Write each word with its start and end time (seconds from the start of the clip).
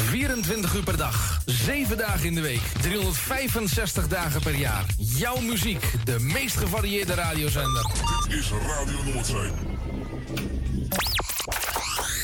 24 0.00 0.74
uur 0.74 0.82
per 0.82 0.96
dag, 0.96 1.40
7 1.46 1.96
dagen 1.96 2.24
in 2.24 2.34
de 2.34 2.40
week, 2.40 2.62
365 2.80 4.08
dagen 4.08 4.40
per 4.40 4.54
jaar. 4.54 4.84
Jouw 4.98 5.40
muziek, 5.40 5.92
de 6.04 6.18
meest 6.20 6.56
gevarieerde 6.56 7.14
radiozender. 7.14 7.86
Dit 8.28 8.38
is 8.38 8.50
Radio 8.50 9.12
Noordzee. 9.12 9.50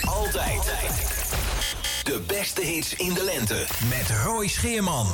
Altijd. 0.05 0.73
De 2.05 2.21
beste 2.27 2.61
hits 2.61 2.95
in 2.95 3.15
de 3.15 3.25
lente. 3.25 3.67
Met 3.89 4.11
Roy 4.25 4.49
Scheerman. 4.49 5.07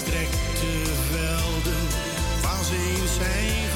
strekte 0.00 0.72
velden, 1.10 1.84
waar 2.42 2.64
ze 2.64 3.06
zijn 3.18 3.69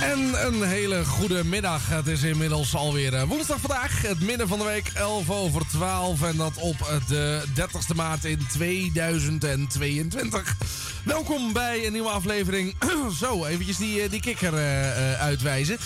En 0.00 0.46
een 0.46 0.62
hele 0.62 1.04
goede 1.04 1.44
middag. 1.44 1.88
Het 1.88 2.06
is 2.06 2.22
inmiddels 2.22 2.74
alweer 2.74 3.14
eh, 3.14 3.22
woensdag 3.22 3.60
vandaag. 3.60 4.02
Het 4.02 4.20
midden 4.20 4.48
van 4.48 4.58
de 4.58 4.64
week, 4.64 4.90
11 4.94 5.30
over 5.30 5.66
12. 5.66 6.22
En 6.22 6.36
dat 6.36 6.56
op 6.56 7.00
de 7.08 7.42
30ste 7.54 7.96
maart 7.96 8.24
in 8.24 8.46
2022. 8.52 10.56
Welkom 11.04 11.52
bij 11.52 11.86
een 11.86 11.92
nieuwe 11.92 12.08
aflevering. 12.08 12.74
Zo, 13.14 13.44
eventjes 13.44 13.76
die, 13.76 14.02
eh, 14.02 14.10
die 14.10 14.20
kikker 14.20 14.54
eh, 14.54 15.12
eh, 15.12 15.20
uitwijzen. 15.20 15.78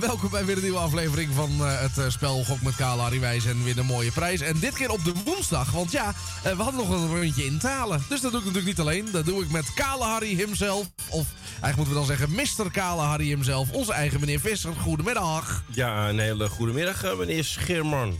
Welkom 0.00 0.30
bij 0.30 0.44
weer 0.44 0.56
een 0.56 0.62
nieuwe 0.62 0.78
aflevering 0.78 1.34
van 1.34 1.60
het 1.60 2.12
spel 2.12 2.44
Gok 2.44 2.62
met 2.62 2.76
Kale 2.76 3.02
Harry 3.02 3.20
Wijs. 3.20 3.44
En 3.44 3.64
weer 3.64 3.78
een 3.78 3.86
mooie 3.86 4.10
prijs. 4.10 4.40
En 4.40 4.58
dit 4.58 4.74
keer 4.74 4.90
op 4.90 5.04
de 5.04 5.12
woensdag. 5.24 5.70
Want 5.70 5.90
ja, 5.90 6.14
we 6.42 6.62
hadden 6.62 6.74
nog 6.74 6.88
een 6.88 7.16
rondje 7.16 7.44
in 7.44 7.58
talen. 7.58 8.02
Dus 8.08 8.20
dat 8.20 8.30
doe 8.30 8.40
ik 8.40 8.46
natuurlijk 8.46 8.78
niet 8.78 8.86
alleen. 8.86 9.08
Dat 9.12 9.24
doe 9.24 9.42
ik 9.42 9.50
met 9.50 9.74
Kale 9.74 10.04
Harry 10.04 10.34
himself. 10.34 10.86
Of 11.08 11.26
eigenlijk 11.60 11.76
moeten 11.76 11.94
we 11.94 12.16
dan 12.24 12.36
zeggen 12.36 12.64
Mr. 12.64 12.70
Kale 12.70 13.02
Harry 13.02 13.26
himself. 13.26 13.70
Onze 13.70 13.92
eigen 13.92 14.20
meneer 14.20 14.40
Visser. 14.40 14.72
Goedemiddag. 14.72 15.64
Ja, 15.70 16.08
een 16.08 16.18
hele 16.18 16.48
goede 16.48 16.72
middag, 16.72 17.04
eh, 17.04 17.16
meneer 17.16 17.44
Schirman. 17.44 18.18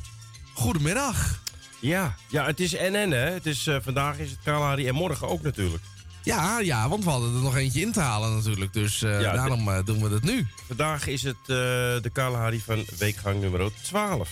Goedemiddag. 0.52 1.40
Ja, 1.80 2.14
ja, 2.28 2.46
het 2.46 2.60
is 2.60 2.72
NN, 2.72 3.10
hè? 3.10 3.30
Het 3.30 3.46
is, 3.46 3.68
vandaag 3.82 4.18
is 4.18 4.30
het 4.30 4.38
Kalahari 4.44 4.88
en 4.88 4.94
morgen 4.94 5.28
ook 5.28 5.42
natuurlijk. 5.42 5.82
Ja, 6.22 6.58
ja, 6.60 6.88
want 6.88 7.04
we 7.04 7.10
hadden 7.10 7.34
er 7.34 7.40
nog 7.40 7.56
eentje 7.56 7.80
in 7.80 7.92
te 7.92 8.00
halen 8.00 8.34
natuurlijk. 8.34 8.72
Dus 8.72 9.02
eh, 9.02 9.20
Ja, 9.20 9.32
daarom 9.32 9.68
eh, 9.68 9.84
doen 9.84 10.02
we 10.02 10.08
dat 10.08 10.22
nu. 10.22 10.46
Vandaag 10.66 11.06
is 11.06 11.22
het 11.22 11.36
eh, 11.40 11.46
de 11.46 12.10
Kalahari 12.12 12.60
van 12.60 12.84
weekgang 12.98 13.40
nummer 13.40 13.70
12. 13.82 14.28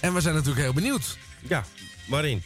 En 0.00 0.14
we 0.14 0.20
zijn 0.20 0.34
natuurlijk 0.34 0.62
heel 0.62 0.72
benieuwd. 0.72 1.18
Ja, 1.48 1.64
waarin? 2.08 2.42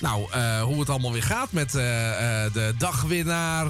Nou, 0.00 0.40
hoe 0.62 0.80
het 0.80 0.88
allemaal 0.88 1.12
weer 1.12 1.22
gaat 1.22 1.52
met 1.52 1.70
de 1.70 2.74
dagwinnaar. 2.78 3.66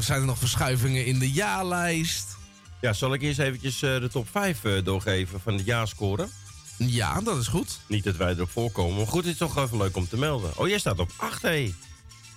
Zijn 0.00 0.20
er 0.20 0.26
nog 0.26 0.38
verschuivingen 0.38 1.06
in 1.06 1.18
de 1.18 1.30
jaarlijst? 1.30 2.38
Ja, 2.80 2.92
zal 2.92 3.14
ik 3.14 3.22
eerst 3.22 3.38
eventjes 3.38 3.78
de 3.78 4.08
top 4.12 4.28
5 4.30 4.64
eh, 4.64 4.84
doorgeven 4.84 5.40
van 5.40 5.56
de 5.56 5.62
jaarscoren? 5.62 6.30
Ja, 6.76 7.20
dat 7.20 7.36
is 7.38 7.46
goed. 7.46 7.80
Niet 7.86 8.04
dat 8.04 8.16
wij 8.16 8.32
erop 8.32 8.50
voorkomen, 8.50 8.96
maar 8.96 9.06
goed, 9.06 9.24
het 9.24 9.32
is 9.32 9.38
toch 9.38 9.56
even 9.58 9.76
leuk 9.76 9.96
om 9.96 10.08
te 10.08 10.18
melden. 10.18 10.58
Oh, 10.58 10.68
jij 10.68 10.78
staat 10.78 10.98
op 10.98 11.10
8, 11.16 11.42
hé. 11.42 11.74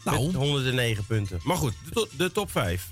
Nou. 0.04 0.26
Met 0.26 0.36
109 0.36 1.06
punten. 1.06 1.40
Maar 1.44 1.58
goed, 1.58 1.74
de, 1.86 1.92
to- 1.92 2.08
de 2.18 2.32
top 2.32 2.52
5. 2.52 2.88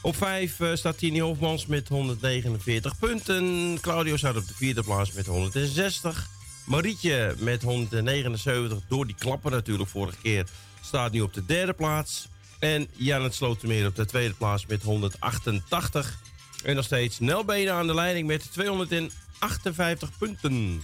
Op 0.00 0.16
5 0.16 0.60
eh, 0.60 0.74
staat 0.74 0.98
Tini 0.98 1.20
Hofmans 1.20 1.66
met 1.66 1.88
149 1.88 2.98
punten. 2.98 3.78
Claudio 3.80 4.16
staat 4.16 4.36
op 4.36 4.46
de 4.48 4.54
vierde 4.54 4.82
plaats 4.82 5.12
met 5.12 5.26
160. 5.26 6.28
Marietje 6.64 7.34
met 7.38 7.62
179, 7.62 8.78
door 8.88 9.06
die 9.06 9.14
klappen 9.18 9.50
natuurlijk 9.50 9.88
vorige 9.90 10.16
keer, 10.22 10.46
staat 10.80 11.12
nu 11.12 11.20
op 11.20 11.34
de 11.34 11.44
derde 11.44 11.72
plaats. 11.72 12.28
En 12.58 12.88
Janet 12.96 13.34
Slotermeer 13.34 13.86
op 13.86 13.96
de 13.96 14.06
tweede 14.06 14.34
plaats 14.34 14.66
met 14.66 14.82
188. 14.82 16.18
En 16.64 16.74
nog 16.74 16.84
steeds 16.84 17.18
Nel 17.20 17.44
Benen 17.44 17.74
aan 17.74 17.86
de 17.86 17.94
leiding 17.94 18.26
met 18.26 18.52
258 18.52 20.10
punten. 20.18 20.82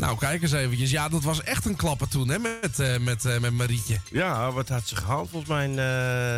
Nou, 0.00 0.18
kijk 0.18 0.42
eens 0.42 0.52
eventjes. 0.52 0.90
Ja, 0.90 1.08
dat 1.08 1.22
was 1.22 1.42
echt 1.42 1.64
een 1.64 1.76
klapper 1.76 2.08
toen, 2.08 2.28
hè, 2.28 2.38
met, 2.38 2.78
eh, 2.78 2.98
met, 2.98 3.24
eh, 3.24 3.38
met 3.38 3.52
Marietje. 3.52 4.00
Ja, 4.10 4.52
wat 4.52 4.68
had 4.68 4.88
ze 4.88 4.96
gehaald? 4.96 5.30
Volgens 5.30 5.50
mij 5.50 5.76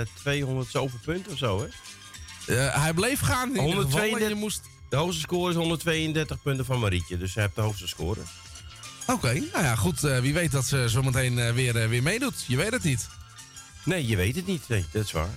eh 0.01 0.07
200 0.15 0.71
zoveel 0.71 0.99
punten 1.05 1.33
of 1.33 1.39
zo, 1.39 1.61
hè? 2.47 2.55
Hij 2.55 2.93
bleef 2.93 3.21
gaan 3.21 3.57
in 3.57 3.67
ieder 3.67 3.83
geval. 3.83 4.01
en 4.01 4.09
132 4.09 4.29
Je 4.29 4.35
moest... 4.35 4.63
De 4.89 4.97
hoogste 4.97 5.21
score 5.21 5.51
is 5.51 5.57
132 5.57 6.43
punten 6.43 6.65
van 6.65 6.81
Marietje. 6.81 7.19
Dus 7.19 7.33
zij 7.33 7.43
heeft 7.43 7.55
de 7.55 7.61
hoogste 7.61 7.89
score. 7.89 8.21
Oké, 9.07 9.33
nou 9.33 9.65
ja, 9.65 9.77
goed. 9.77 10.01
wie 10.01 10.35
weet 10.35 10.51
dat 10.51 10.65
ze 10.65 10.89
zometeen 10.89 11.53
weer, 11.55 11.89
weer 11.89 12.03
meedoet. 12.03 12.45
Je 12.47 12.57
weet 12.57 12.73
het 12.73 12.83
niet. 12.83 13.09
Nee, 13.85 14.07
je 14.07 14.17
weet 14.17 14.37
het 14.37 14.47
niet. 14.47 14.69
Nee, 14.69 14.85
dat 14.93 15.05
is 15.05 15.13
waar. 15.13 15.35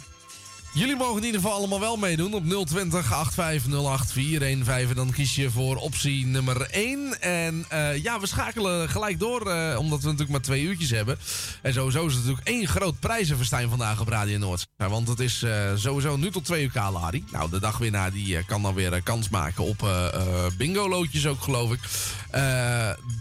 Jullie 0.76 0.96
mogen 0.96 1.18
in 1.18 1.26
ieder 1.26 1.42
geval 1.42 1.58
allemaal 1.58 1.80
wel 1.80 1.98
meedoen 1.98 2.34
op 2.34 2.44
020 2.66 3.14
8508 3.14 4.12
415. 4.12 4.96
Dan 4.96 5.12
kies 5.12 5.36
je 5.36 5.52
voor 5.52 5.76
optie 5.76 6.26
nummer 6.26 6.62
1. 6.62 7.22
En 7.22 7.66
eh, 7.70 8.04
ja, 8.04 8.20
we 8.20 8.28
schakelen 8.28 8.90
gelijk 8.90 9.20
door, 9.20 9.52
eh, 9.52 9.80
omdat 9.80 10.00
we 10.00 10.06
natuurlijk 10.06 10.32
maar 10.32 10.42
twee 10.42 10.64
uurtjes 10.64 10.90
hebben. 10.90 11.18
En 11.62 11.74
sowieso 11.74 12.06
is 12.06 12.14
het 12.14 12.22
natuurlijk 12.22 12.48
één 12.48 12.68
groot 12.68 13.00
prijzenverstijn 13.00 13.70
vandaag 13.70 14.02
op 14.02 14.08
Radio 14.08 14.38
Noord. 14.38 14.68
Want 14.78 15.08
het 15.08 15.20
is 15.20 15.44
eh, 15.44 15.72
sowieso 15.76 16.18
nu 16.18 16.32
tot 16.32 16.46
twee 16.46 16.64
uur 16.64 16.72
Kalari. 16.72 17.24
Nou, 17.32 17.50
de 17.50 17.60
dagwinnaar 17.60 18.12
die 18.12 18.44
kan 18.44 18.62
dan 18.62 18.74
weer 18.74 19.04
kans 19.04 19.30
maken 19.30 19.64
op 19.64 19.90
bingo-loodjes 20.58 21.28
ook, 21.28 21.42
geloof 21.42 21.72
ik. 21.72 21.80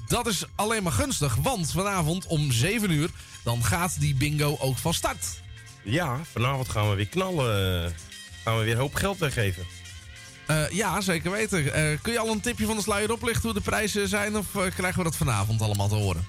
dat 0.09 0.27
is 0.27 0.45
alleen 0.55 0.83
maar 0.83 0.93
gunstig, 0.93 1.35
want 1.35 1.73
vanavond 1.73 2.27
om 2.27 2.53
7 2.53 2.91
uur... 2.91 3.11
dan 3.45 3.65
gaat 3.65 4.01
die 4.01 4.15
bingo 4.15 4.57
ook 4.61 4.79
van 4.79 4.95
start. 4.95 5.43
Ja, 5.85 6.21
vanavond 6.33 6.69
gaan 6.69 6.91
we 6.91 6.97
weer 6.97 7.09
knallen. 7.09 7.95
Gaan 8.45 8.59
we 8.59 8.65
weer 8.65 8.73
een 8.73 8.81
hoop 8.81 8.95
geld 8.95 9.19
weggeven. 9.19 9.67
Uh, 10.51 10.71
ja, 10.71 11.01
zeker 11.01 11.31
weten. 11.31 11.65
Uh, 11.65 11.99
kun 12.03 12.13
je 12.13 12.19
al 12.19 12.31
een 12.31 12.41
tipje 12.41 12.67
van 12.67 12.77
de 12.77 12.83
sluier 12.83 13.13
oplichten 13.13 13.43
hoe 13.43 13.53
de 13.53 13.61
prijzen 13.61 14.09
zijn? 14.09 14.37
Of 14.37 14.55
uh, 14.55 14.63
krijgen 14.63 14.99
we 14.99 15.05
dat 15.05 15.17
vanavond 15.17 15.63
allemaal 15.63 15.89
te 15.89 15.95
horen? 15.95 16.27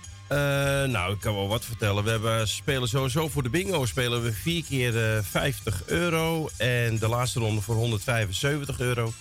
nou, 0.91 1.13
ik 1.13 1.19
kan 1.19 1.35
wel 1.35 1.47
wat 1.47 1.65
vertellen. 1.65 2.03
We 2.03 2.09
hebben, 2.09 2.47
spelen 2.47 2.87
sowieso 2.87 3.29
voor 3.29 3.43
de 3.43 3.49
bingo 3.49 3.85
spelen 3.85 4.23
we 4.23 4.33
vier 4.33 4.63
keer 4.63 5.23
50 5.23 5.83
euro. 5.85 6.49
En 6.57 6.99
de 6.99 7.07
laatste 7.07 7.39
ronde 7.39 7.61
voor 7.61 7.75
175 7.75 8.79
euro. 8.79 9.13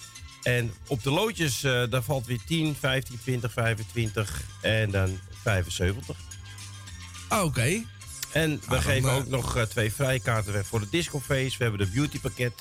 En 0.42 0.72
op 0.86 1.02
de 1.02 1.10
loodjes, 1.10 1.60
daar 1.60 2.02
valt 2.02 2.26
weer 2.26 2.40
10, 2.46 2.76
15, 2.80 3.18
20, 3.22 3.52
25 3.52 4.42
en 4.60 4.90
dan 4.90 5.18
75. 5.42 6.16
Ah, 7.28 7.44
oké. 7.44 7.82
En 8.34 8.60
we 8.68 8.76
ah, 8.76 8.82
geven 8.82 9.10
ook 9.10 9.26
nog 9.26 9.56
uh, 9.56 9.62
twee 9.62 9.92
vrijkaarten 9.92 10.52
weg 10.52 10.66
voor 10.66 10.80
de 10.80 10.88
discofeest. 10.90 11.56
We 11.56 11.62
hebben 11.62 11.86
de 11.86 11.92
beautypakket. 11.92 12.52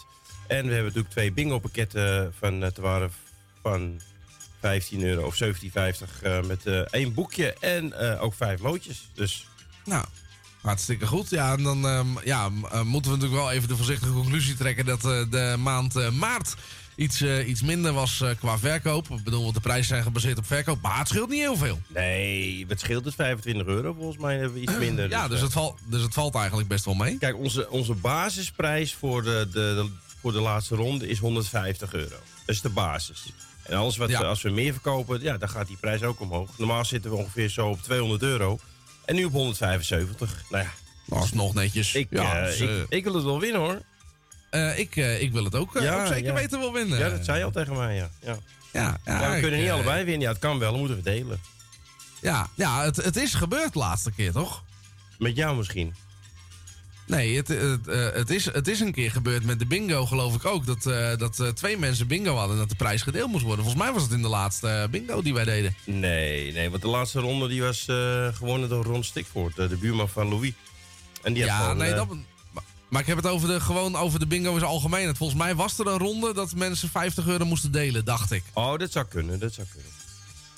En 0.48 0.62
we 0.66 0.74
hebben 0.74 0.84
natuurlijk 0.84 1.10
twee 1.10 1.32
bingo 1.32 1.60
pakketten 1.60 2.34
van 2.40 2.64
uh, 2.64 2.68
te 2.68 2.82
waren 2.82 3.12
van 3.62 4.02
15 4.60 5.04
euro 5.04 5.26
of 5.26 5.44
17,50 5.44 5.50
uh, 6.24 6.42
met 6.42 6.66
één 6.90 7.14
boekje 7.14 7.54
en 7.54 7.96
ook 8.20 8.34
vijf 8.34 8.60
loodjes. 8.60 9.10
Dus. 9.14 9.48
Nou, 9.86 10.06
hartstikke 10.62 11.08
goed. 11.08 11.30
Ja, 11.30 11.54
en 11.58 11.64
dan 11.64 11.86
um, 11.86 12.18
ja, 12.24 12.50
moeten 12.50 13.12
we 13.12 13.18
natuurlijk 13.18 13.42
wel 13.42 13.52
even 13.52 13.68
de 13.68 13.76
voorzichtige 13.76 14.14
conclusie 14.14 14.56
trekken 14.56 14.86
dat 14.86 15.02
de 15.02 15.56
maand 15.58 16.12
maart 16.12 16.56
iets, 16.96 17.22
uh, 17.22 17.48
iets 17.48 17.62
minder 17.62 17.94
was 17.94 18.20
uh, 18.20 18.30
qua 18.40 18.58
verkoop. 18.58 19.10
Ik 19.10 19.24
bedoel, 19.24 19.52
de 19.52 19.60
prijzen 19.60 19.86
zijn 19.86 20.04
gebaseerd 20.04 20.38
op 20.38 20.46
verkoop, 20.46 20.82
maar 20.82 20.98
het 20.98 21.08
scheelt 21.08 21.30
niet 21.30 21.40
heel 21.40 21.58
veel. 21.58 21.80
Nee, 21.88 22.66
het 22.68 22.80
scheelt 22.80 23.04
dus 23.04 23.16
25 23.16 23.68
euro. 23.68 23.94
Volgens 23.94 24.18
mij 24.18 24.38
hebben 24.38 24.54
we 24.54 24.62
iets 24.62 24.78
minder. 24.88 25.10
ja, 25.10 25.22
dus, 25.22 25.30
dus, 25.30 25.42
het, 25.42 25.52
valt, 25.52 25.80
dus 25.86 26.02
het 26.02 26.14
valt 26.14 26.36
eigenlijk 26.36 26.68
best 26.68 26.86
wel 26.86 26.94
mee. 26.94 27.18
Kijk, 27.18 27.38
onze, 27.38 27.70
onze 27.70 27.94
basisprijs 27.94 28.94
voor 28.94 29.24
de, 29.24 29.48
de, 29.52 29.90
voor 30.22 30.32
de 30.32 30.42
laatste 30.42 30.76
ronde 30.76 31.08
is 31.08 31.20
150 31.20 31.94
euro. 31.94 32.10
Dat 32.46 32.56
is 32.56 32.62
de 32.62 32.70
basis. 32.70 33.26
En 33.64 33.78
alles 33.78 33.98
wat, 33.98 34.16
als 34.16 34.42
we 34.42 34.50
meer 34.50 34.72
verkopen, 34.72 35.22
ja, 35.22 35.38
dan 35.38 35.50
gaat 35.50 35.68
die 35.68 35.78
prijs 35.78 36.04
ook 36.04 36.20
omhoog. 36.20 36.50
Normaal 36.58 36.86
zitten 36.86 37.12
we 37.12 37.18
ongeveer 37.18 37.50
zo 37.50 37.68
op 37.68 37.82
200 37.82 38.22
euro. 38.22 38.60
En 39.06 39.16
nu 39.16 39.26
op 39.26 39.32
175. 39.32 40.44
Nou 40.50 40.64
ja. 40.64 40.72
Dat 41.06 41.24
is 41.24 41.34
nog 41.34 41.54
netjes. 41.54 41.96
Ik, 41.96 42.08
ja, 42.10 42.40
uh, 42.40 42.46
dus, 42.46 42.60
ik, 42.60 42.86
ik 42.90 43.04
wil 43.04 43.14
het 43.14 43.24
wel 43.24 43.40
winnen 43.40 43.62
hoor. 43.62 43.82
Uh, 44.54 44.80
ik, 44.80 44.96
uh, 44.96 45.22
ik 45.22 45.32
wil 45.32 45.44
het 45.44 45.56
ook, 45.56 45.76
uh, 45.76 46.00
ook 46.00 46.08
zeker 46.08 46.34
weten 46.34 46.60
wel 46.60 46.74
winnen. 46.74 47.00
Ja, 47.00 47.10
dat 47.10 47.26
zei 47.26 47.38
je 47.38 47.44
al 47.44 47.52
tegen 47.52 47.76
mij, 47.76 47.96
ja. 47.96 48.10
Ja, 48.22 48.38
ja, 48.72 48.98
ja 49.06 49.34
we 49.34 49.40
kunnen 49.40 49.60
niet 49.60 49.70
allebei 49.70 50.04
winnen. 50.04 50.22
Ja, 50.22 50.30
het 50.30 50.40
kan 50.40 50.60
wel, 50.60 50.70
dan 50.72 50.80
moeten 50.80 50.98
we 50.98 51.04
delen. 51.04 51.42
Ja, 52.22 52.50
ja 52.56 52.84
het, 52.84 52.96
het 52.96 53.16
is 53.16 53.34
gebeurd 53.34 53.74
de 53.74 53.80
laatste 53.80 54.12
keer, 54.12 54.32
toch? 54.32 54.64
Met 55.18 55.36
jou 55.36 55.58
misschien? 55.58 55.94
Nee, 57.08 57.36
het, 57.36 57.48
het, 57.48 57.86
het, 58.14 58.30
is, 58.30 58.46
het 58.46 58.68
is 58.68 58.80
een 58.80 58.92
keer 58.92 59.12
gebeurd 59.12 59.44
met 59.44 59.60
de 59.60 59.66
bingo, 59.66 60.06
geloof 60.06 60.36
ik 60.36 60.46
ook. 60.46 60.66
Dat, 60.66 60.84
dat 61.20 61.56
twee 61.56 61.78
mensen 61.78 62.08
bingo 62.08 62.36
hadden 62.36 62.56
en 62.56 62.62
dat 62.62 62.70
de 62.70 62.76
prijs 62.76 63.02
gedeeld 63.02 63.32
moest 63.32 63.44
worden. 63.44 63.66
Volgens 63.66 63.84
mij 63.84 63.94
was 63.94 64.04
het 64.04 64.12
in 64.12 64.22
de 64.22 64.28
laatste 64.28 64.88
bingo 64.92 65.22
die 65.22 65.34
wij 65.34 65.44
deden. 65.44 65.76
Nee, 65.84 66.52
nee, 66.52 66.70
want 66.70 66.82
de 66.82 66.88
laatste 66.88 67.20
ronde 67.20 67.48
die 67.48 67.62
was 67.62 67.86
gewonnen 68.34 68.70
door 68.70 68.86
Ron 68.86 69.04
Stikvoort, 69.04 69.56
de 69.56 69.78
buurman 69.80 70.10
van 70.10 70.28
Louis. 70.30 70.52
En 71.22 71.34
die 71.34 71.46
ja, 71.46 71.74
nee, 71.74 71.94
dat, 71.94 72.08
maar 72.94 73.02
ik 73.02 73.08
heb 73.08 73.18
het 73.18 73.28
over 73.28 73.48
de, 73.48 73.60
gewoon 73.60 73.96
over 73.96 74.20
de 74.20 74.28
bingo 74.28 74.54
in 74.54 74.60
zijn 74.60 74.72
algemeen. 74.72 75.16
Volgens 75.16 75.40
mij 75.40 75.56
was 75.56 75.80
er 75.80 75.88
een 75.88 75.98
ronde 75.98 76.34
dat 76.34 76.56
mensen 76.56 76.90
50 76.90 77.28
euro 77.28 77.46
moesten 77.46 77.72
delen, 77.72 78.06
dacht 78.06 78.32
ik. 78.32 78.44
Oh, 78.54 78.78
dat 78.78 78.92
zou 78.92 79.06
kunnen, 79.06 79.40
dat 79.40 79.54
zou 79.54 79.68
kunnen. 79.72 79.92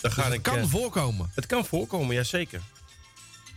Dan 0.01 0.11
dus 0.15 0.25
het 0.25 0.41
kan 0.41 0.57
uh, 0.57 0.65
voorkomen. 0.65 1.31
Het 1.35 1.45
kan 1.45 1.65
voorkomen, 1.65 2.15
ja 2.15 2.23
zeker. 2.23 2.61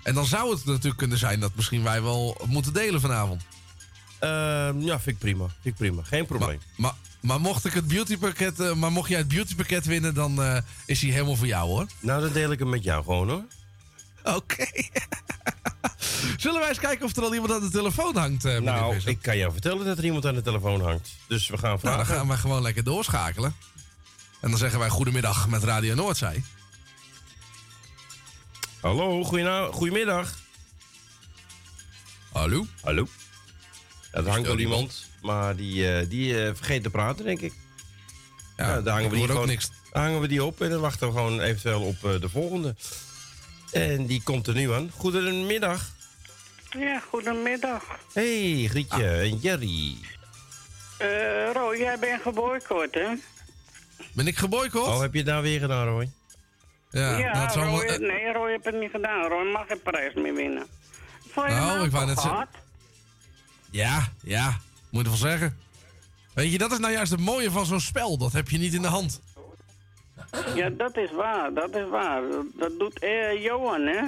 En 0.02 0.14
dan 0.14 0.26
zou 0.26 0.50
het 0.50 0.64
natuurlijk 0.64 0.97
kunnen 0.97 1.18
zijn 1.18 1.40
dat 1.40 1.54
misschien 1.54 1.82
wij 1.82 2.02
wel 2.02 2.40
moeten 2.47 2.73
delen 2.73 3.00
vanavond. 3.00 3.42
Uh, 3.42 4.28
ja, 4.78 5.00
vind 5.00 5.06
ik 5.06 5.18
prima. 5.18 5.44
Vind 5.44 5.64
ik 5.64 5.75
prima. 5.75 6.02
Geen 6.02 6.26
probleem. 6.26 6.61
Maar, 6.76 6.94
maar, 7.20 7.40
mocht 7.40 7.64
ik 7.64 7.73
het 7.73 7.88
beautypakket, 7.88 8.61
uh, 8.61 8.73
maar 8.75 8.92
mocht 8.92 9.08
jij 9.08 9.18
het 9.18 9.28
beautypakket 9.28 9.87
winnen, 9.87 10.14
dan 10.14 10.40
uh, 10.40 10.56
is 10.87 11.02
hij 11.02 11.11
helemaal 11.11 11.37
voor 11.37 11.47
jou 11.47 11.68
hoor. 11.68 11.87
Nou, 12.00 12.23
dan 12.23 12.32
deel 12.32 12.50
ik 12.50 12.58
hem 12.58 12.68
met 12.68 12.85
jou 12.85 13.04
gewoon 13.04 13.28
hoor. 13.28 13.44
Oké. 14.35 14.66
Zullen 16.37 16.61
wij 16.61 16.69
eens 16.69 16.78
kijken 16.78 17.05
of 17.05 17.17
er 17.17 17.23
al 17.23 17.35
iemand 17.35 17.52
aan 17.52 17.61
de 17.61 17.71
telefoon 17.71 18.17
hangt? 18.17 18.45
Uh, 18.45 18.59
nou, 18.59 19.00
ik 19.05 19.19
kan 19.23 19.38
jou 19.38 19.52
vertellen 19.52 19.85
dat 19.85 19.99
er 19.99 20.05
iemand 20.05 20.26
aan 20.26 20.35
de 20.35 20.43
telefoon 20.43 20.81
hangt. 20.81 21.11
Dus 21.28 21.49
we 21.49 21.59
gaan 21.59 21.81
vragen. 21.81 21.99
Nou, 21.99 22.09
dan 22.09 22.17
gaan 22.17 22.28
we 22.28 22.37
gewoon 22.37 22.62
lekker 22.62 22.85
doorschakelen. 22.85 23.55
En 24.40 24.50
dan 24.50 24.59
zeggen 24.59 24.78
wij 24.78 24.88
goedemiddag 24.88 25.49
met 25.49 25.64
Radio 25.64 25.95
Noordzij. 25.95 26.43
Hallo, 28.81 29.25
goedemiddag. 29.73 30.35
Hallo? 32.33 32.67
Hallo. 32.83 33.07
Ja, 34.12 34.19
er 34.19 34.28
hangt 34.28 34.47
wel 34.47 34.59
iemand, 34.59 35.07
maar 35.23 35.57
die, 35.57 36.00
uh, 36.00 36.09
die 36.09 36.33
uh, 36.33 36.50
vergeet 36.55 36.83
te 36.83 36.90
praten, 36.90 37.25
denk 37.25 37.40
ik. 37.40 37.52
Ja, 38.57 38.67
ja 38.67 38.81
daar 38.81 38.95
hangen 38.95 39.11
we 39.11 39.17
die 39.17 39.26
gewoon, 39.26 39.47
niks. 39.47 39.71
hangen 39.93 40.21
we 40.21 40.28
die 40.28 40.45
op 40.45 40.61
en 40.61 40.71
dan 40.71 40.81
wachten 40.81 41.07
we 41.07 41.12
gewoon 41.14 41.40
eventueel 41.40 41.83
op 41.83 42.05
uh, 42.05 42.21
de 42.21 42.28
volgende. 42.28 42.75
En 43.72 44.06
die 44.06 44.22
komt 44.22 44.46
er 44.46 44.54
nu 44.54 44.72
aan. 44.72 44.90
Goedemiddag. 44.96 45.90
Ja, 46.70 47.00
goedemiddag. 47.08 47.84
Hey, 48.12 48.66
Grietje 48.68 49.04
ah. 49.04 49.20
en 49.20 49.37
Jerry. 49.37 49.96
Uh, 51.02 51.52
Roy, 51.52 51.76
jij 51.76 51.98
bent 51.98 52.22
geboycott, 52.22 52.94
hè? 52.94 53.08
Ben 54.12 54.26
ik 54.26 54.37
geboycott? 54.37 54.87
Oh, 54.87 55.00
heb 55.00 55.12
je 55.12 55.18
het 55.18 55.28
nou 55.28 55.42
weer 55.42 55.60
gedaan, 55.60 55.87
Roy? 55.87 56.10
Ja, 56.90 57.18
ja 57.18 57.32
nou, 57.32 57.68
Roy, 57.68 57.87
wel... 57.87 57.98
nee, 57.98 58.32
Roy 58.32 58.50
heeft 58.50 58.64
het 58.64 58.80
niet 58.80 58.90
gedaan. 58.90 59.28
Roy 59.28 59.52
mag 59.52 59.66
geen 59.66 59.82
prijs 59.82 60.14
meer 60.14 60.34
winnen. 60.34 60.66
Vond 61.30 61.46
je 61.46 61.52
oh, 61.52 61.66
nou 61.66 61.84
ik 61.84 61.90
wou 61.90 62.06
net 62.06 62.20
zeggen. 62.20 62.48
Ja, 63.70 64.12
ja, 64.22 64.60
moet 64.90 65.02
je 65.02 65.08
wel 65.08 65.18
zeggen. 65.18 65.58
Weet 66.34 66.52
je, 66.52 66.58
dat 66.58 66.72
is 66.72 66.78
nou 66.78 66.92
juist 66.92 67.10
het 67.10 67.20
mooie 67.20 67.50
van 67.50 67.66
zo'n 67.66 67.80
spel. 67.80 68.18
Dat 68.18 68.32
heb 68.32 68.48
je 68.48 68.58
niet 68.58 68.75
in 68.75 68.82
de 68.82 68.88
hand. 68.88 69.20
Ja, 70.54 70.70
dat 70.70 70.97
is 70.97 71.11
waar, 71.12 71.54
dat 71.54 71.76
is 71.76 71.88
waar. 71.88 72.23
Dat 72.54 72.78
doet 72.78 72.99
eh, 72.99 73.42
Johan, 73.42 73.87
hè? 73.87 74.02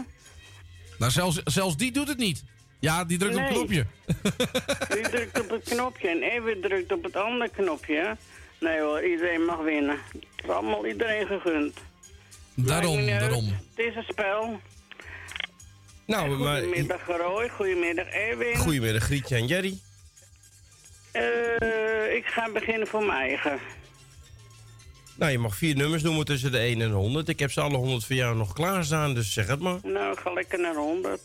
Nou, 0.98 1.12
zelfs, 1.12 1.42
zelfs 1.44 1.76
die 1.76 1.92
doet 1.92 2.08
het 2.08 2.18
niet. 2.18 2.44
Ja, 2.78 3.04
die 3.04 3.18
drukt 3.18 3.36
op 3.36 3.42
het 3.42 3.52
knopje. 3.52 3.86
Die 4.94 5.08
drukt 5.08 5.40
op 5.40 5.50
het 5.50 5.64
knopje 5.68 6.08
en 6.08 6.22
even 6.22 6.60
drukt 6.60 6.92
op 6.92 7.02
het 7.02 7.16
andere 7.16 7.50
knopje. 7.50 8.16
Nee 8.60 8.80
hoor, 8.80 9.04
iedereen 9.04 9.44
mag 9.44 9.58
winnen. 9.58 9.98
Het 10.12 10.44
is 10.44 10.50
allemaal 10.50 10.86
iedereen 10.86 11.26
gegund. 11.26 11.78
Daarom, 12.54 13.06
daarom. 13.06 13.44
Het 13.44 13.86
is 13.86 13.96
een 13.96 14.04
spel. 14.08 14.60
Nou, 16.06 16.34
goedemiddag 16.34 17.06
Roy, 17.06 17.48
goedemiddag 17.48 18.06
Erwin. 18.06 18.56
Goedemiddag 18.56 19.02
Grietje 19.02 19.36
en 19.36 19.46
Jerry. 19.46 19.78
Uh, 21.12 22.14
ik 22.14 22.26
ga 22.26 22.50
beginnen 22.52 22.86
voor 22.86 23.04
mijn 23.04 23.18
eigen. 23.18 23.58
Nou, 25.20 25.32
je 25.32 25.38
mag 25.38 25.56
vier 25.56 25.76
nummers 25.76 26.02
noemen 26.02 26.24
tussen 26.24 26.52
de 26.52 26.58
1 26.58 26.80
en 26.80 26.90
100. 26.90 27.28
Ik 27.28 27.38
heb 27.38 27.50
ze 27.52 27.60
alle 27.60 27.76
100 27.76 28.04
voor 28.04 28.16
jou 28.16 28.36
nog 28.36 28.52
klaarstaan, 28.52 29.14
dus 29.14 29.32
zeg 29.32 29.46
het 29.46 29.60
maar. 29.60 29.78
Nou, 29.82 30.16
ga 30.16 30.32
lekker 30.32 30.60
naar 30.60 30.74
100. 30.74 31.20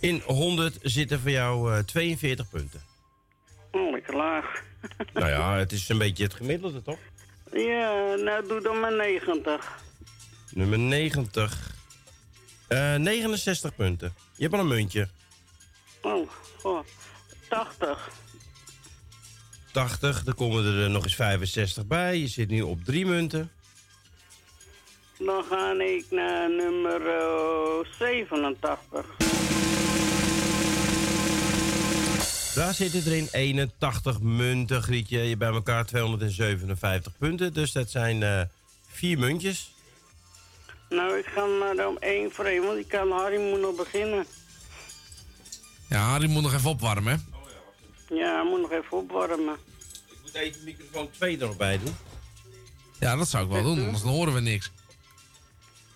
In 0.00 0.22
100 0.26 0.78
zitten 0.82 1.20
voor 1.20 1.30
jou 1.30 1.72
uh, 1.72 1.78
42 1.78 2.50
punten. 2.50 2.82
Oh, 3.70 3.90
lekker 3.90 4.16
laag. 4.16 4.62
nou 5.14 5.28
ja, 5.28 5.56
het 5.56 5.72
is 5.72 5.88
een 5.88 5.98
beetje 5.98 6.24
het 6.24 6.34
gemiddelde, 6.34 6.82
toch? 6.82 6.98
Ja, 7.52 8.14
nou 8.14 8.48
doe 8.48 8.60
dan 8.60 8.80
maar 8.80 8.96
90. 8.96 9.82
Nummer 10.50 10.78
90. 10.78 11.74
Uh, 12.68 12.94
69 12.94 13.74
punten. 13.74 14.14
Je 14.36 14.42
hebt 14.42 14.54
al 14.54 14.60
een 14.60 14.68
muntje. 14.68 15.08
Oh, 16.00 16.30
oh 16.62 16.84
80. 17.48 18.21
80. 19.72 20.24
Dan 20.24 20.34
komen 20.34 20.64
er 20.64 20.90
nog 20.90 21.04
eens 21.04 21.14
65 21.14 21.86
bij. 21.86 22.18
Je 22.18 22.28
zit 22.28 22.48
nu 22.48 22.60
op 22.60 22.84
drie 22.84 23.06
munten. 23.06 23.50
Dan 25.18 25.44
ga 25.50 25.72
ik 25.72 26.04
naar 26.10 26.50
nummer 26.50 27.00
87. 27.98 29.06
Daar 32.54 32.74
zitten 32.74 33.04
er 33.04 33.16
in 33.16 33.28
81 33.30 34.20
munten, 34.20 34.82
Grietje. 34.82 35.18
Je 35.18 35.36
bij 35.36 35.52
elkaar 35.52 35.86
257 35.86 37.12
punten. 37.18 37.52
Dus 37.52 37.72
dat 37.72 37.90
zijn 37.90 38.20
uh, 38.20 38.40
vier 38.88 39.18
muntjes. 39.18 39.74
Nou, 40.88 41.18
ik 41.18 41.26
ga 41.26 41.44
maar 41.44 41.86
om 41.86 41.96
één 42.00 42.32
voor 42.32 42.44
één, 42.44 42.62
want 42.62 42.78
ik 42.78 42.88
kan 42.88 43.10
Harry 43.10 43.50
moet 43.50 43.60
nog 43.60 43.76
beginnen. 43.76 44.26
Ja, 45.88 45.98
Harry 45.98 46.28
moet 46.28 46.42
nog 46.42 46.54
even 46.54 46.70
opwarmen, 46.70 47.12
hè? 47.12 47.31
Ja, 48.12 48.42
moet 48.42 48.60
nog 48.60 48.70
even 48.70 48.96
opwarmen. 48.98 49.56
Ik 50.10 50.16
moet 50.22 50.34
even 50.34 50.64
microfoon 50.64 51.10
2 51.10 51.38
er 51.38 51.46
nog 51.46 51.56
bij 51.56 51.78
doen. 51.78 51.96
Ja, 53.00 53.16
dat 53.16 53.28
zou 53.28 53.44
ik 53.44 53.50
wel 53.50 53.62
doen, 53.62 53.84
anders 53.84 54.02
dan 54.02 54.12
horen 54.12 54.34
we 54.34 54.40
niks. 54.40 54.70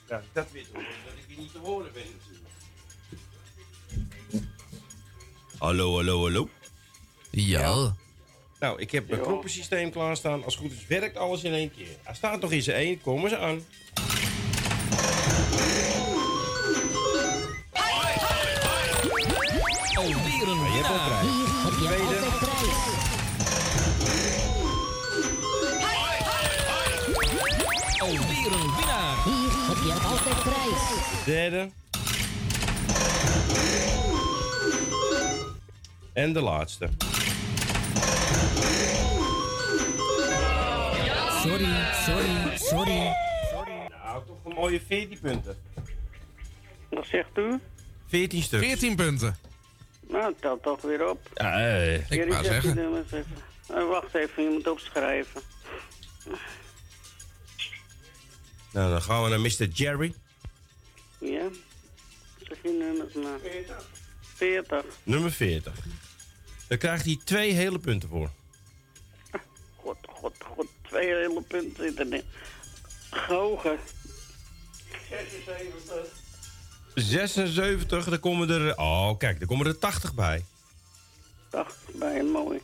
Ja, 0.08 0.23
dat 0.32 0.50
weet 0.52 0.66
ik 0.66 0.73
dat 0.73 0.82
ik 1.16 1.25
hier 1.26 1.38
niet 1.38 1.52
te 1.52 1.58
horen 1.58 1.92
ben 1.92 2.02
natuurlijk. 2.02 2.44
Hallo, 5.58 5.94
hallo, 5.94 6.23
hallo. 6.23 6.49
Ja. 7.30 7.94
Nou, 8.61 8.80
ik 8.80 8.90
heb 8.90 9.08
mijn 9.08 9.23
knoppensysteem 9.23 9.90
klaarstaan. 9.90 10.44
Als 10.44 10.54
het 10.54 10.62
goed 10.62 10.73
is, 10.73 10.87
werkt 10.87 11.16
alles 11.16 11.42
in 11.44 11.52
één 11.52 11.73
keer. 11.75 11.96
Hij 12.02 12.14
staat 12.14 12.40
nog 12.40 12.52
in 12.52 12.62
zijn 12.62 12.76
één, 12.76 13.00
komen 13.00 13.30
ze 13.30 13.38
aan. 13.38 13.64
Altijd 30.16 30.42
prijs. 30.42 31.25
Derde. 31.25 31.70
En 36.12 36.32
de 36.32 36.40
laatste. 36.40 36.88
Sorry, 41.42 41.66
sorry, 42.06 42.56
sorry. 42.56 43.12
Nou, 44.04 44.26
toch 44.26 44.44
een 44.44 44.52
mooie 44.54 44.80
14 44.87 45.18
punten. 45.20 45.56
Wat 46.90 47.06
zegt 47.06 47.28
u? 47.37 47.61
14 48.06 48.42
stuks. 48.42 48.66
14 48.66 48.96
punten. 48.96 49.37
Nou, 50.08 50.35
tel 50.40 50.61
toch 50.61 50.80
weer 50.80 51.11
op. 51.11 51.20
Ja, 51.35 51.58
eh. 51.58 52.11
Ik 52.11 52.28
wou 52.28 52.42
die 52.42 52.50
zeggen. 52.50 52.97
even. 52.99 53.25
Eh, 53.69 53.88
wacht 53.88 54.14
even, 54.14 54.43
je 54.43 54.50
moet 54.50 54.69
opschrijven. 54.69 55.41
Nou, 58.76 58.91
dan 58.91 59.02
gaan 59.02 59.23
we 59.23 59.28
naar 59.28 59.41
Mr. 59.41 59.69
Jerry. 59.73 60.15
Ja? 61.19 61.49
Zeg 62.49 62.58
je 62.62 62.69
nummers 62.69 63.15
maar. 63.15 63.39
40. 64.34 64.84
Nummer 65.02 65.32
40. 65.32 65.73
Daar 66.69 66.78
krijgt 66.78 67.04
hij 67.04 67.21
twee 67.25 67.52
hele 67.52 67.78
punten 67.78 68.08
voor. 68.08 68.30
God, 69.76 69.97
god, 70.08 70.36
god. 70.45 70.67
Twee 70.82 71.06
hele 71.06 71.43
punten 71.43 71.84
zitten 71.84 72.12
erin. 72.12 72.25
Gogen. 73.10 73.78
76. 75.08 75.97
76, 76.95 78.04
dan 78.04 78.21
komen 78.21 78.50
er... 78.50 78.76
Oh, 78.78 79.19
kijk, 79.19 79.39
dan 79.39 79.49
komen 79.49 79.67
er 79.67 79.78
80 79.78 80.15
bij. 80.15 80.45
80 81.49 81.95
bij, 81.95 82.23
mooi. 82.23 82.60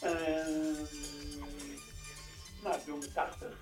Eh, 0.00 0.10
nou, 2.62 2.76
ik 2.76 2.86
doe 2.86 2.98
me 2.98 3.12
80. 3.12 3.59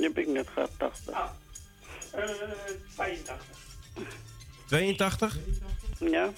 Die 0.00 0.08
heb 0.08 0.18
ik 0.18 0.26
net 0.26 0.48
gehad, 0.48 0.70
80. 0.78 1.14
Ah, 1.14 1.30
eh, 2.12 2.22
82. 2.94 3.36
82. 4.66 5.36
Ja? 5.98 6.30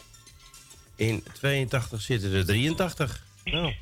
In 0.97 1.23
82 1.33 2.01
zitten 2.01 2.33
er 2.33 2.45
83. 2.47 3.25
Nou, 3.45 3.75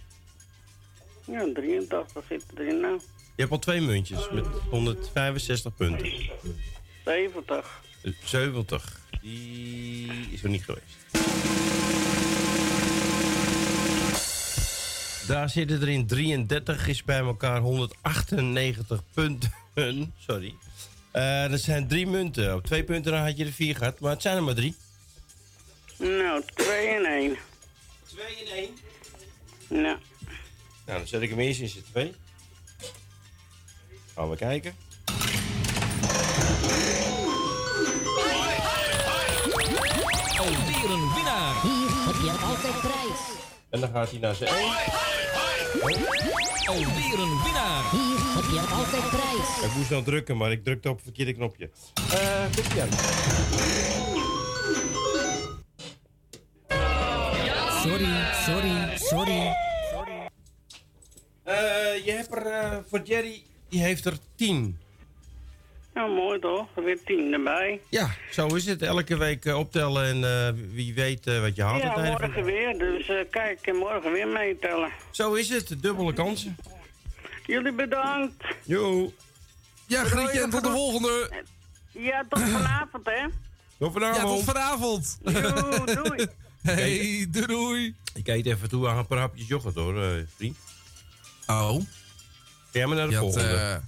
Ja, 1.24 1.52
83 1.54 2.24
zit 2.28 2.44
erin 2.56 2.80
nou. 2.80 3.00
je 3.34 3.40
hebt 3.42 3.50
al 3.50 3.58
twee 3.58 3.80
muntjes 3.80 4.30
met 4.30 4.46
165 4.70 5.74
punten. 5.76 6.12
70. 7.04 7.80
Eh, 8.02 8.12
70. 8.24 9.00
Die 9.20 10.28
is 10.30 10.42
er 10.42 10.48
niet 10.48 10.64
geweest. 10.64 10.96
Daar 15.26 15.48
zitten 15.50 15.80
er 15.80 15.88
in 15.88 16.06
33, 16.06 16.88
is 16.88 17.04
bij 17.04 17.18
elkaar 17.18 17.60
198 17.60 19.02
punten. 19.14 19.52
Sorry. 20.18 20.54
Eh, 21.10 21.48
dat 21.50 21.60
zijn 21.60 21.88
drie 21.88 22.06
munten. 22.06 22.54
Op 22.54 22.64
twee 22.66 22.84
punten 22.84 23.12
dan 23.12 23.20
had 23.22 23.36
je 23.36 23.44
er 23.44 23.52
vier 23.52 23.76
gehad, 23.76 24.00
maar 24.00 24.10
het 24.12 24.22
zijn 24.22 24.36
er 24.36 24.42
maar 24.42 24.54
drie. 24.54 24.76
Nou, 25.98 26.42
2 26.54 26.86
en 26.88 27.04
1. 27.04 27.36
2 28.06 28.24
en 28.24 28.56
1? 28.56 28.68
Nou, 29.68 29.82
Nou, 30.86 30.98
dan 30.98 31.06
zet 31.06 31.22
ik 31.22 31.30
hem 31.30 31.38
eerst 31.38 31.60
in 31.60 31.68
z'n 31.68 31.84
twee. 31.90 32.14
Gaan 34.14 34.30
we 34.30 34.36
kijken. 34.36 34.74
Alweer 40.38 40.90
een 40.90 41.12
winnaar. 41.14 41.62
Hier 41.62 41.90
heb 42.06 42.14
je 42.22 42.30
altijd 42.44 42.80
prijs. 42.80 43.20
En 43.70 43.80
dan 43.80 43.90
gaat 43.90 44.10
hij 44.10 44.18
naar 44.18 44.34
zijn 44.34 44.50
één. 44.54 46.19
Alweer 46.70 47.18
een 47.18 47.42
winnaar. 47.42 47.90
Hier 47.90 48.18
heb 48.34 48.44
je 48.50 48.60
altijd 48.60 49.10
prijs. 49.10 49.70
Ik 49.70 49.76
moest 49.76 49.88
dan 49.88 50.04
drukken, 50.04 50.36
maar 50.36 50.52
ik 50.52 50.64
drukte 50.64 50.88
op 50.88 50.94
het 50.94 51.04
verkeerde 51.04 51.34
knopje. 51.34 51.70
Eh, 51.94 52.44
komt 52.54 52.74
ie 52.74 52.82
aan. 52.82 52.88
Sorry, 57.82 58.32
sorry, 58.44 58.96
sorry. 58.96 59.56
Eh, 61.42 62.04
je 62.04 62.12
hebt 62.12 62.34
er 62.34 62.46
eh, 62.46 62.78
voor 62.88 63.00
Jerry, 63.04 63.42
die 63.68 63.80
heeft 63.80 64.04
er 64.04 64.18
10. 64.34 64.78
Nou 66.00 66.14
mooi 66.14 66.38
toch? 66.40 66.66
Weer 66.74 66.98
10 67.04 67.32
erbij. 67.32 67.80
Ja, 67.88 68.10
zo 68.30 68.46
is 68.46 68.66
het. 68.66 68.82
Elke 68.82 69.16
week 69.16 69.44
eh, 69.44 69.58
optellen 69.58 70.04
en 70.04 70.46
eh, 70.46 70.54
wie 70.72 70.94
weet 70.94 71.26
eh, 71.26 71.40
wat 71.40 71.56
je 71.56 71.62
haalt 71.62 71.82
Ja, 71.82 71.98
morgen 72.02 72.44
weer. 72.44 72.78
Dus 72.78 73.08
eh, 73.08 73.16
kijk, 73.30 73.72
morgen 73.72 74.12
weer 74.12 74.28
meetellen. 74.28 74.90
Zo 75.10 75.34
is 75.34 75.48
het. 75.48 75.82
Dubbele 75.82 76.12
kansen. 76.12 76.56
Jullie 77.46 77.72
bedankt. 77.72 78.44
Jo. 78.62 79.12
Ja, 79.86 80.04
Grietje, 80.04 80.40
en 80.42 80.50
tot 80.50 80.62
de 80.64 80.70
volgende. 80.70 81.30
Ja, 81.92 82.24
tot 82.28 82.40
vanavond, 82.58 83.06
hè? 83.06 83.26
Tot 83.78 83.92
Ja, 83.94 84.00
vanavond. 84.00 84.36
tot 84.36 84.44
vanavond. 84.44 85.18
Jo, 85.24 85.84
doei. 86.02 86.26
Hey, 86.62 87.26
doei 87.30 87.46
doei. 87.46 87.94
Ik 88.14 88.28
eet 88.28 88.46
even 88.46 88.68
toe 88.68 88.88
aan 88.88 88.98
een 88.98 89.06
paar 89.06 89.18
hapjes 89.18 89.46
yoghurt 89.48 89.74
hoor, 89.74 90.02
eh, 90.02 90.10
vriend. 90.36 90.56
Oh. 91.46 91.80
Ga 92.72 92.86
maar 92.86 92.96
naar 92.96 93.06
de 93.06 93.12
Je 93.12 93.18
volgende. 93.18 93.48
ja, 93.48 93.82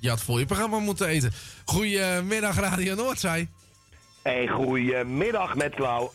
je 0.00 0.08
had 0.08 0.22
voor 0.22 0.38
je 0.38 0.46
programma 0.46 0.78
moeten 0.78 1.06
eten. 1.06 1.32
Goedemiddag, 1.64 2.56
Radio 2.56 2.94
Noordzij. 2.94 3.48
Hey, 4.22 4.48
goedemiddag 4.48 5.54
met 5.54 5.74
Klauw. 5.74 6.12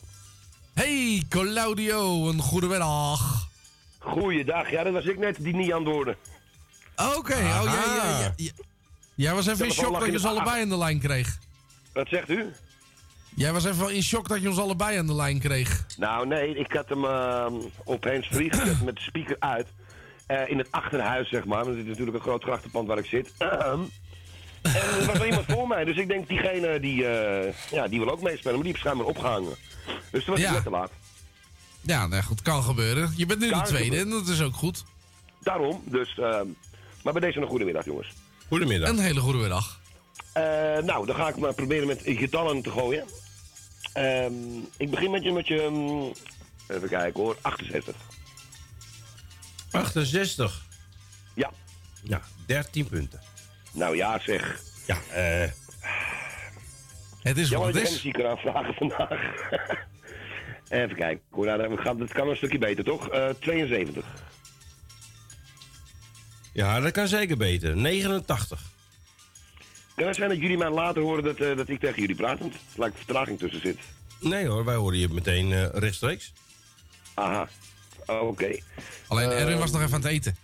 Hey, 0.74 1.24
Claudio, 1.30 2.30
een 2.30 2.40
goede 2.40 2.68
middag. 2.68 3.48
Goeiedag, 4.00 4.72
ja, 4.72 4.84
dat 4.84 4.94
was 4.94 5.06
ik 5.06 5.18
net 5.18 5.36
die 5.40 5.56
niet 5.56 5.72
aan 5.72 5.84
het 5.84 5.94
worden. 5.94 6.16
Oké, 6.96 7.34
oh, 7.34 7.40
ja, 7.40 7.64
ja, 7.64 7.96
ja, 7.96 8.34
ja. 8.36 8.52
Jij 9.16 9.34
was 9.34 9.48
even 9.48 9.66
in 9.66 9.72
shock 9.72 10.00
dat 10.00 10.06
je 10.06 10.12
ons 10.12 10.26
allebei 10.26 10.62
aan 10.62 10.70
de 10.70 10.78
lijn 10.78 11.00
kreeg. 11.00 11.38
Wat 11.94 12.08
zegt 12.08 12.30
u? 12.30 12.54
Jij 13.36 13.54
was 13.54 13.66
even 13.66 13.94
in 13.94 14.04
shock 14.04 14.28
dat 14.28 14.42
je 14.42 14.50
ons 14.50 14.58
allebei 14.58 14.98
aan 14.98 15.08
de 15.08 15.16
lijn 15.16 15.40
kreeg. 15.40 15.86
Nou, 15.98 16.28
nee, 16.28 16.56
ik 16.56 16.72
had 16.72 16.90
hem 16.90 17.04
uh, 17.04 17.46
opeens 17.84 18.28
free 18.28 18.54
gezet 18.54 18.84
met 18.84 18.96
de 18.96 19.02
speaker 19.02 19.36
uit. 19.40 19.68
Eh, 20.28 20.50
in 20.50 20.58
het 20.58 20.68
achterhuis, 20.72 21.30
zeg 21.30 21.46
maar. 21.46 21.64
Want 21.64 21.76
dit 21.76 21.84
is 21.84 21.90
natuurlijk 21.90 22.18
een 22.18 22.24
groot 22.24 22.44
grachtenpand 22.44 22.88
waar 22.88 22.98
ik 22.98 23.06
zit. 23.06 23.32
Ahem. 23.38 23.90
en 24.62 24.74
er 24.76 25.06
was 25.06 25.18
wel 25.18 25.26
iemand 25.28 25.46
voor 25.46 25.68
mij, 25.68 25.84
dus 25.86 25.98
ik 25.98 26.08
denk 26.08 26.28
diegene 26.28 26.80
die, 26.80 27.06
eh, 27.08 27.54
ja, 27.72 27.88
die 27.88 28.00
wil 28.00 28.10
ook 28.12 28.22
meespelen, 28.22 28.54
maar 28.54 28.64
die 28.64 28.72
heeft 28.72 28.80
schijnbaar 28.80 29.08
opgehangen. 29.08 29.56
Dus 30.12 30.24
toen 30.24 30.34
was 30.34 30.44
Ja. 30.44 30.48
ik 30.48 30.54
net 30.54 30.64
te 30.64 30.70
laat. 30.70 30.92
Ja, 31.82 32.08
nou 32.08 32.24
goed, 32.24 32.42
kan 32.42 32.64
gebeuren. 32.64 33.14
Je 33.16 33.26
bent 33.26 33.40
nu 33.40 33.50
Kan 33.50 33.60
de 33.60 33.66
tweede 33.66 33.98
en 33.98 34.10
dat 34.10 34.28
is 34.28 34.42
ook 34.42 34.56
goed. 34.56 34.84
Daarom, 35.40 35.82
dus... 35.86 36.18
ehm, 36.18 36.46
maar 37.04 37.14
bij 37.14 37.22
deze 37.22 37.40
een 37.40 37.48
goede 37.48 37.66
middag, 37.66 37.86
jongens. 37.86 38.14
Goedemiddag. 38.48 38.90
Een 38.90 39.00
hele 39.00 39.20
goede 39.20 39.38
middag. 39.40 39.80
Eh, 40.34 40.44
nou, 40.84 41.06
dan 41.06 41.16
ga 41.16 41.28
ik 41.28 41.38
maar 41.38 41.54
proberen 41.54 41.88
met 41.88 42.02
getallen 42.06 42.62
te 42.62 42.72
gooien. 42.72 43.06
Ehm, 43.94 44.34
ik 44.78 44.90
begin 44.90 45.12
met 45.12 45.24
je, 45.24 45.32
met 45.32 45.48
je 45.48 45.68
mm, 45.72 46.12
even 46.68 46.90
kijken 46.90 47.24
hoor, 47.24 47.38
68. 47.42 47.96
68. 49.72 50.66
Ja. 51.34 51.52
Ja, 52.04 52.22
13 52.46 52.88
punten. 52.88 53.20
Nou 53.72 53.96
ja, 53.96 54.20
zeg. 54.20 54.62
Ja, 54.88 54.98
eh... 55.12 55.50
Het 57.22 57.38
is 57.38 57.50
wat 57.50 57.64
dat 57.64 57.74
het 57.74 57.92
is. 57.92 58.04
hem 58.04 58.12
kan 58.12 58.26
aanvragen 58.26 58.74
vandaag. 58.74 59.10
even 60.70 60.96
kijken. 60.96 61.22
hoor, 61.32 61.46
nou, 61.46 61.70
we 61.70 61.78
gaan, 61.78 62.00
het 62.00 62.14
kan 62.14 62.30
een 62.30 62.36
stukje 62.36 62.58
beter, 62.58 62.84
toch? 62.84 63.10
Eh, 63.10 63.30
72. 63.40 64.06
Ja, 66.54 66.80
dat 66.80 66.92
kan 66.92 67.08
zeker 67.08 67.38
beter. 67.38 67.78
89. 67.78 68.62
Kan 69.96 70.08
het 70.08 70.16
zijn 70.16 70.30
dat 70.30 70.40
jullie 70.40 70.58
mij 70.58 70.70
later 70.70 71.02
horen 71.02 71.24
dat, 71.24 71.40
eh, 71.40 71.58
dat 71.58 71.70
ik 71.70 71.80
tegen 71.80 72.02
jullie 72.02 72.16
praat? 72.16 72.40
Want 72.40 72.54
er 72.54 72.60
lijkt 72.76 72.98
vertraging 72.98 73.40
tussen 73.40 73.62
zit. 73.62 73.80
Nee 74.20 74.48
hoor, 74.48 74.66
wij 74.66 74.76
horen 74.76 74.98
je 74.98 75.10
meteen 75.10 75.52
eh, 75.52 75.66
rechtstreeks. 75.74 76.34
Aha. 77.14 77.48
Oké. 78.08 78.58
Alleen 79.08 79.30
Erwin 79.32 79.48
Ehm, 79.54 79.60
was 79.60 79.72
nog 79.72 79.82
even 79.82 79.94
aan 79.94 80.02
het 80.02 80.12
eten. 80.12 80.38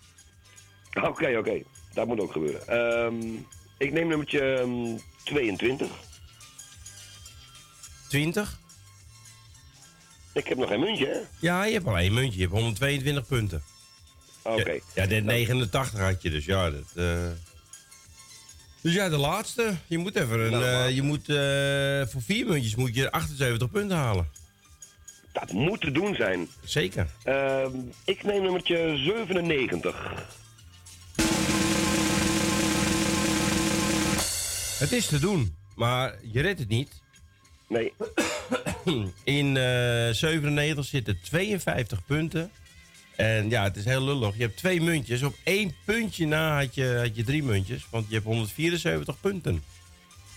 Oké, 0.94 1.38
oké. 1.38 1.62
Dat 1.94 2.08
moet 2.08 2.20
ook 2.20 2.32
gebeuren. 2.32 2.68
Ehm, 2.68 3.34
ik 3.78 3.92
neem 3.92 4.08
nummertje 4.08 4.40
ehm, 4.42 4.98
22. 5.24 5.88
20. 8.10 8.60
Ik 10.34 10.48
heb 10.48 10.58
nog 10.58 10.70
geen 10.70 10.80
muntje, 10.80 11.06
hè? 11.08 11.18
Ja, 11.40 11.64
je 11.64 11.74
hebt 11.74 11.86
al 11.86 11.98
één 11.98 12.14
muntje. 12.14 12.36
Je 12.40 12.42
hebt 12.46 12.54
122 12.58 13.28
punten. 13.28 13.64
Oké. 14.42 14.72
Ja, 14.72 14.80
ja, 14.94 15.06
net 15.06 15.24
89 15.24 16.00
had 16.00 16.22
je, 16.22 16.30
dus 16.30 16.46
ja. 16.46 16.70
Dat, 16.70 16.84
eh. 16.96 17.28
Dus 18.82 18.94
ja, 18.94 19.10
de 19.10 19.18
laatste. 19.18 19.76
Je 19.88 19.98
moet 19.98 20.16
even 20.16 20.40
een. 20.40 20.52
Nou, 20.52 20.64
eh, 20.64 20.96
je 20.96 21.02
moet, 21.02 21.30
eh, 21.30 22.12
voor 22.12 22.22
vier 22.22 22.46
muntjes 22.46 22.76
moet 22.76 22.96
je 22.96 23.12
78 23.12 23.72
punten 23.72 23.98
halen. 23.98 24.30
Dat 25.34 25.52
moet 25.52 25.82
te 25.82 25.92
doen 25.92 26.16
zijn. 26.16 26.48
Zeker. 26.64 27.08
Ehm, 27.24 27.72
ik 28.06 28.24
neem 28.24 28.42
nummertje 28.42 28.98
97. 28.98 30.12
Het 34.80 34.92
is 34.92 35.06
te 35.06 35.20
doen, 35.20 35.56
maar 35.76 36.16
je 36.32 36.42
redt 36.42 36.60
het 36.60 36.70
niet. 36.70 37.02
Nee. 37.68 37.94
In 39.24 39.58
eh 39.58 40.10
97 40.12 40.86
zitten 40.86 41.20
52 41.24 42.06
punten. 42.06 42.52
En 43.16 43.50
ja, 43.50 43.64
het 43.64 43.76
is 43.76 43.86
heel 43.86 44.04
lullig. 44.04 44.36
Je 44.36 44.42
hebt 44.42 44.58
twee 44.58 44.82
muntjes. 44.82 45.24
Op 45.24 45.36
één 45.44 45.76
puntje 45.86 46.28
na 46.28 46.60
had 46.60 46.76
je, 46.76 46.98
had 46.98 47.16
je 47.16 47.24
drie 47.24 47.44
muntjes. 47.44 47.88
Want 47.90 48.06
je 48.08 48.14
hebt 48.14 48.26
174 48.26 49.20
punten. 49.20 49.64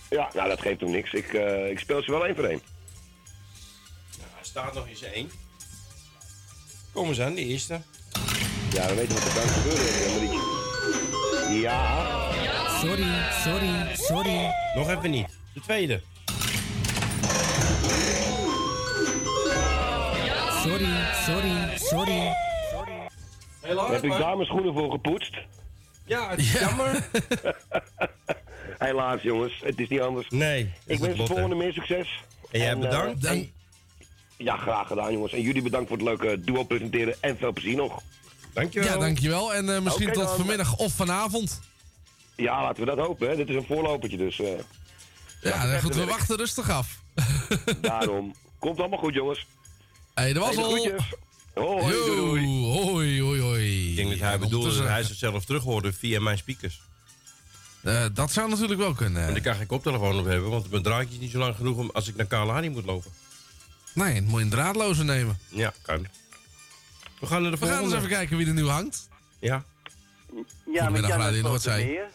Ja, 0.09 0.29
nou 0.33 0.49
dat 0.49 0.61
geeft 0.61 0.79
hem 0.79 0.91
niks. 0.91 1.13
Ik, 1.13 1.33
eh, 1.33 1.69
ik 1.69 1.79
speel 1.79 2.03
ze 2.03 2.11
wel 2.11 2.25
één 2.25 2.35
voor 2.35 2.43
één. 2.43 2.61
Staat 4.57 4.73
nog 4.73 4.87
eens 4.87 5.01
één. 5.01 5.29
Kom 6.93 7.07
eens 7.07 7.19
aan, 7.21 7.33
de 7.33 7.45
eerste. 7.45 7.81
Ja, 8.71 8.87
we 8.87 8.95
weten 8.95 9.15
wat 9.15 9.25
er 9.25 9.41
eh, 9.41 10.13
Marietje. 10.13 11.59
Ja. 11.61 12.05
Sorry, 12.79 13.31
sorry, 13.43 13.95
sorry. 13.95 14.53
Nog 14.75 14.89
even 14.89 15.11
niet. 15.11 15.27
De 15.53 15.59
tweede. 15.61 16.01
Sorry, 20.63 21.13
sorry, 21.25 21.77
sorry. 21.77 22.33
Daar 23.61 23.91
heb 23.91 24.03
ik 24.03 24.11
dameschoenen 24.11 24.73
voor 24.73 24.91
gepoetst. 24.91 25.35
Ja, 26.05 26.29
het 26.29 26.39
is 26.39 26.51
jammer. 26.51 27.09
Helaas, 28.87 29.21
jongens. 29.21 29.59
Het 29.63 29.79
is 29.79 29.87
niet 29.87 30.01
anders. 30.01 30.29
Nee. 30.29 30.73
Ik 30.85 30.99
wens 30.99 31.17
de 31.17 31.25
volgende 31.25 31.55
meer 31.55 31.73
succes. 31.73 32.23
En 32.51 32.59
jij 32.59 32.77
bedankt. 32.77 33.25
en- 33.25 33.55
ja, 34.37 34.57
graag 34.57 34.87
gedaan, 34.87 35.11
jongens. 35.13 35.33
En 35.33 35.41
jullie 35.41 35.61
bedankt 35.61 35.87
voor 35.87 35.97
het 35.97 36.05
leuke 36.05 36.39
duo 36.41 36.63
presenteren. 36.63 37.15
En 37.21 37.37
veel 37.37 37.53
plezier 37.53 37.75
nog. 37.75 38.01
Dankjewel. 38.53 38.89
Ja, 38.93 38.97
dankjewel. 38.97 39.53
En 39.53 39.75
eh, 39.75 39.81
misschien 39.81 40.11
tot 40.11 40.23
dan. 40.23 40.35
vanmiddag 40.37 40.75
of 40.77 40.93
vanavond. 40.93 41.61
Ja, 42.35 42.61
laten 42.61 42.79
we 42.85 42.95
dat 42.95 43.05
hopen. 43.05 43.29
Hè. 43.29 43.35
Dit 43.35 43.49
is 43.49 43.55
een 43.55 43.65
voorlopertje, 43.65 44.17
dus 44.17 44.39
eh, 44.39 44.47
Ja, 45.41 45.79
goed, 45.79 45.91
we 45.93 45.97
werk. 45.99 46.09
wachten 46.09 46.37
rustig 46.37 46.69
af. 46.69 47.01
daarom. 47.81 48.35
Komt 48.59 48.79
allemaal 48.79 48.99
goed, 48.99 49.13
jongens. 49.13 49.45
Hé, 50.13 50.33
dat 50.33 50.45
was 50.45 50.55
Hey, 50.55 50.63
al. 50.63 50.69
Hoi, 51.53 51.95
Yo, 51.95 52.05
doei, 52.05 52.15
doei. 52.15 52.65
hoi, 52.65 53.21
hoi, 53.21 53.41
hoi. 53.41 53.89
Ik 53.89 53.95
denk 53.95 54.09
dat 54.09 54.19
hij 54.19 54.39
bedoelde 54.39 54.77
dat 54.77 54.87
hij 54.87 55.03
zichzelf 55.03 55.45
terug 55.45 55.63
hoorde 55.63 55.93
via 55.93 56.19
mijn 56.19 56.37
speakers. 56.37 56.81
Eh, 57.83 58.05
dat 58.13 58.31
zou 58.31 58.49
natuurlijk 58.49 58.79
wel 58.79 58.93
kunnen. 58.93 59.23
En 59.27 59.31
daar 59.33 59.41
kan 59.41 59.55
geen 59.55 59.67
koptelefoon 59.67 60.19
op 60.19 60.25
hebben, 60.25 60.49
want 60.49 60.69
mijn 60.69 60.83
draadje 60.83 61.13
is 61.13 61.19
niet 61.19 61.31
zo 61.31 61.37
lang 61.39 61.55
genoeg 61.55 61.77
om 61.77 61.89
als 61.93 62.07
ik 62.07 62.15
naar 62.15 62.25
Kalahari 62.25 62.69
moet 62.69 62.85
lopen. 62.85 63.11
Nee, 63.97 64.21
moet 64.21 64.37
je 64.37 64.45
een 64.45 64.49
draadloze 64.49 65.03
nemen. 65.03 65.37
Ja, 65.47 65.73
kan. 65.81 66.07
We 67.19 67.25
gaan 67.25 67.41
naar 67.41 67.51
de 67.51 67.57
We 67.57 67.67
gaan 67.67 67.83
eens 67.83 67.93
even 67.93 68.07
kijken 68.07 68.37
wie 68.37 68.47
er 68.47 68.53
nu 68.53 68.67
hangt. 68.67 69.09
Ja. 69.39 69.63
Ja, 70.33 70.43
met 70.65 70.79
Goedemiddag, 70.79 71.09
Jan 71.09 71.19
Radio 71.19 71.41
Noordzee. 71.41 71.71
Slotermeer. 71.73 72.09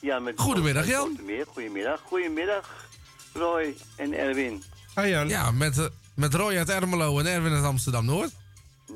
Ja, 0.00 0.18
met 0.18 0.40
Goedemiddag, 0.40 0.86
Jan. 0.86 1.20
Goedemiddag. 1.46 2.00
Goedemiddag, 2.00 2.88
Roy 3.32 3.74
en 3.96 4.12
Erwin. 4.12 4.62
Hi 4.94 5.06
Jan. 5.06 5.28
Ja, 5.28 5.50
met, 5.50 5.78
eh, 5.78 5.84
met 6.14 6.34
Roy 6.34 6.56
uit 6.56 6.68
Ermelo 6.68 7.18
en 7.18 7.26
Erwin 7.26 7.52
uit 7.52 7.64
Amsterdam-Noord. 7.64 8.30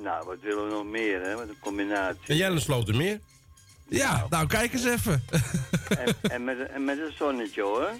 Nou, 0.02 0.26
wat 0.26 0.36
willen 0.42 0.64
we 0.64 0.70
nog 0.70 0.84
meer, 0.84 1.22
hè? 1.22 1.36
Met 1.36 1.48
een 1.48 1.58
combinatie. 1.60 2.20
En 2.26 2.36
jij 2.36 2.48
naar 2.48 2.60
Slotermeer? 2.60 3.20
Ja, 3.88 4.26
nou 4.30 4.46
kijk 4.46 4.72
eens 4.72 4.84
even. 4.84 5.24
en, 5.88 6.16
en, 6.22 6.44
met, 6.44 6.68
en 6.70 6.84
met 6.84 6.98
een 6.98 7.12
zonnetje, 7.18 7.62
hoor. 7.62 7.90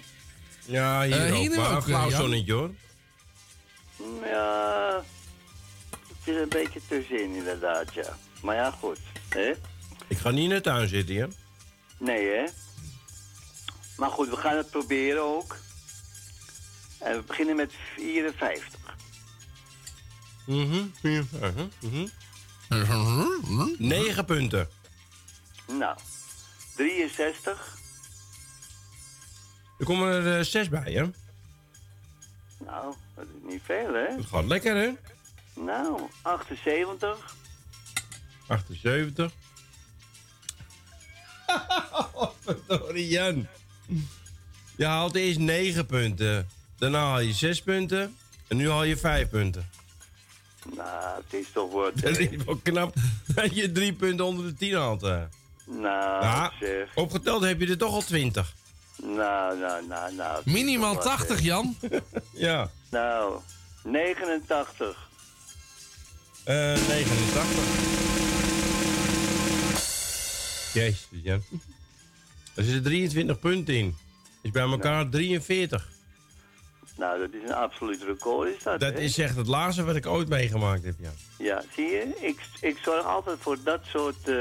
Ja, 0.65 1.03
hier 1.03 1.31
ook. 1.31 1.37
hier 1.37 1.59
ook, 1.59 1.75
een 1.75 1.81
flauw 1.81 2.09
eh, 2.09 2.17
zonnetje 2.17 2.53
hoor. 2.53 2.69
Ja, 4.23 5.03
het 6.07 6.35
is 6.35 6.35
een 6.35 6.49
beetje 6.49 6.81
tussenin, 6.87 7.35
inderdaad, 7.35 7.93
ja. 7.93 8.17
Maar 8.41 8.55
ja, 8.55 8.71
goed, 8.71 8.99
hè? 9.29 9.53
Ik 10.07 10.17
ga 10.17 10.29
niet 10.29 10.43
in 10.43 10.49
de 10.49 10.61
tuin 10.61 10.87
zitten, 10.87 11.15
hè? 11.15 11.27
Nee, 11.97 12.27
hè? 12.27 12.45
Maar 13.97 14.09
goed, 14.09 14.29
we 14.29 14.35
gaan 14.35 14.57
het 14.57 14.69
proberen 14.69 15.21
ook. 15.21 15.57
En 16.99 17.15
we 17.15 17.23
beginnen 17.23 17.55
met 17.55 17.73
54. 17.95 18.79
Mhm. 20.45 20.83
ja, 21.01 21.23
mhm, 21.31 21.67
mhm. 23.49 23.75
Negen 23.77 24.25
punten. 24.25 24.69
Nou, 25.67 25.97
63. 26.75 27.77
Er 29.79 29.85
komen 29.85 30.07
er 30.07 30.37
eh, 30.37 30.43
zes 30.45 30.69
bij, 30.69 30.91
hè? 30.91 31.05
Nou, 32.65 32.93
dat 33.15 33.25
is 33.25 33.51
niet 33.51 33.61
veel, 33.63 33.93
hè? 33.93 34.15
Dat 34.15 34.25
gaat 34.25 34.45
lekker, 34.45 34.75
hè? 34.75 34.91
Nou, 35.53 36.01
78. 36.21 37.35
78. 38.47 39.31
Verdorie 42.43 43.07
Jan. 43.07 43.47
Je 44.75 44.85
haalt 44.85 45.15
eerst 45.15 45.39
9 45.39 45.85
punten. 45.85 46.49
Daarna 46.77 46.99
haal 46.99 47.19
je 47.19 47.33
6 47.33 47.61
punten. 47.61 48.15
En 48.47 48.57
nu 48.57 48.69
haal 48.69 48.83
je 48.83 48.97
5 48.97 49.29
punten. 49.29 49.69
Nou, 50.75 51.23
het 51.23 51.33
is 51.33 51.51
toch 51.51 51.71
wat. 51.71 51.91
Dat 52.01 52.17
hè? 52.17 52.23
is 52.23 52.43
wel 52.43 52.59
knap 52.63 52.93
dat 53.35 53.55
je 53.55 53.71
3 53.71 53.93
punten 53.93 54.25
onder 54.25 54.45
de 54.45 54.53
10 54.53 54.73
haalt. 54.75 55.01
hè. 55.01 55.25
Nou, 55.65 56.51
zeg. 56.59 56.95
opgeteld 56.95 57.43
heb 57.43 57.59
je 57.59 57.67
er 57.67 57.77
toch 57.77 57.93
al 57.93 58.01
20. 58.01 58.53
Nou, 59.05 59.57
nou, 59.59 59.87
nou, 59.87 60.13
nou. 60.15 60.41
Minimaal 60.45 60.93
toch 60.93 61.03
wat, 61.03 61.11
hè? 61.11 61.17
80, 61.25 61.41
Jan. 61.41 61.75
Ja. 62.33 62.69
Nou, 62.89 63.39
89. 63.83 65.09
Eh 66.43 66.55
89. 66.55 67.93
Jezus, 70.73 71.07
Jan. 71.09 71.43
Er 72.55 72.63
zitten 72.63 72.83
23 72.83 73.39
punten 73.39 73.75
in. 73.75 73.95
Is 74.41 74.51
bij 74.51 74.61
elkaar 74.63 75.09
43. 75.09 75.87
Nou, 76.97 77.19
dat 77.19 77.29
is 77.33 77.49
een 77.49 77.55
absoluut 77.55 78.03
record, 78.03 78.55
is 78.57 78.63
dat, 78.63 78.79
Dat 78.79 78.93
hè? 78.93 78.99
is 78.99 79.17
echt 79.17 79.35
het 79.35 79.47
laatste 79.47 79.83
wat 79.83 79.95
ik 79.95 80.05
ooit 80.05 80.27
meegemaakt 80.29 80.83
heb, 80.83 80.95
ja. 80.99 81.09
Ja, 81.37 81.63
zie 81.75 81.85
je? 81.85 82.15
Ik, 82.19 82.39
ik 82.61 82.77
zorg 82.83 83.05
altijd 83.05 83.37
voor 83.39 83.57
dat 83.63 83.79
soort 83.85 84.27
eh 84.29 84.35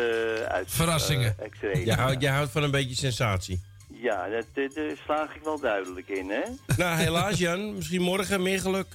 uit, 0.46 0.70
Verrassingen. 0.72 1.34
eh, 1.38 1.44
extremen. 1.44 1.84
Jij 1.84 1.94
houdt, 1.96 2.20
jij 2.22 2.32
houdt 2.32 2.50
van 2.50 2.62
een 2.62 2.70
beetje 2.70 2.94
sensatie. 2.96 3.60
Ja, 4.00 4.28
dat, 4.28 4.44
dat- 4.54 4.74
daar 4.74 4.96
slaag 5.04 5.34
ik 5.34 5.42
wel 5.42 5.60
duidelijk 5.60 6.08
in, 6.08 6.30
hè? 6.30 6.42
Nou, 6.76 6.96
helaas 6.98 7.38
Jan. 7.38 7.74
Misschien 7.74 8.02
morgen 8.02 8.42
meer 8.42 8.60
geluk. 8.60 8.86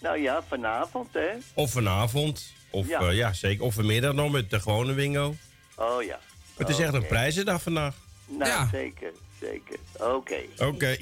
Nou 0.00 0.18
ja, 0.18 0.42
vanavond, 0.48 1.08
hè? 1.12 1.28
Of 1.54 1.70
vanavond. 1.70 2.52
Of 2.70 2.88
Ja. 2.88 3.00
ja, 3.02 3.10
ja 3.10 3.32
zeker. 3.32 3.64
Of 3.64 3.74
vanmiddag 3.74 4.12
nog 4.14 4.30
met 4.32 4.50
de 4.50 4.60
gewone 4.60 4.92
wingo. 4.92 5.34
Oh 5.76 6.02
ja. 6.02 6.18
Het 6.56 6.68
is 6.68 6.78
echt 6.78 6.92
een 6.94 7.06
prijzendag 7.06 7.62
vandaag. 7.62 7.94
Nou, 8.26 8.68
zeker, 8.72 9.12
zeker. 9.40 9.76
Oké. 9.98 10.38
Oké. 10.58 10.96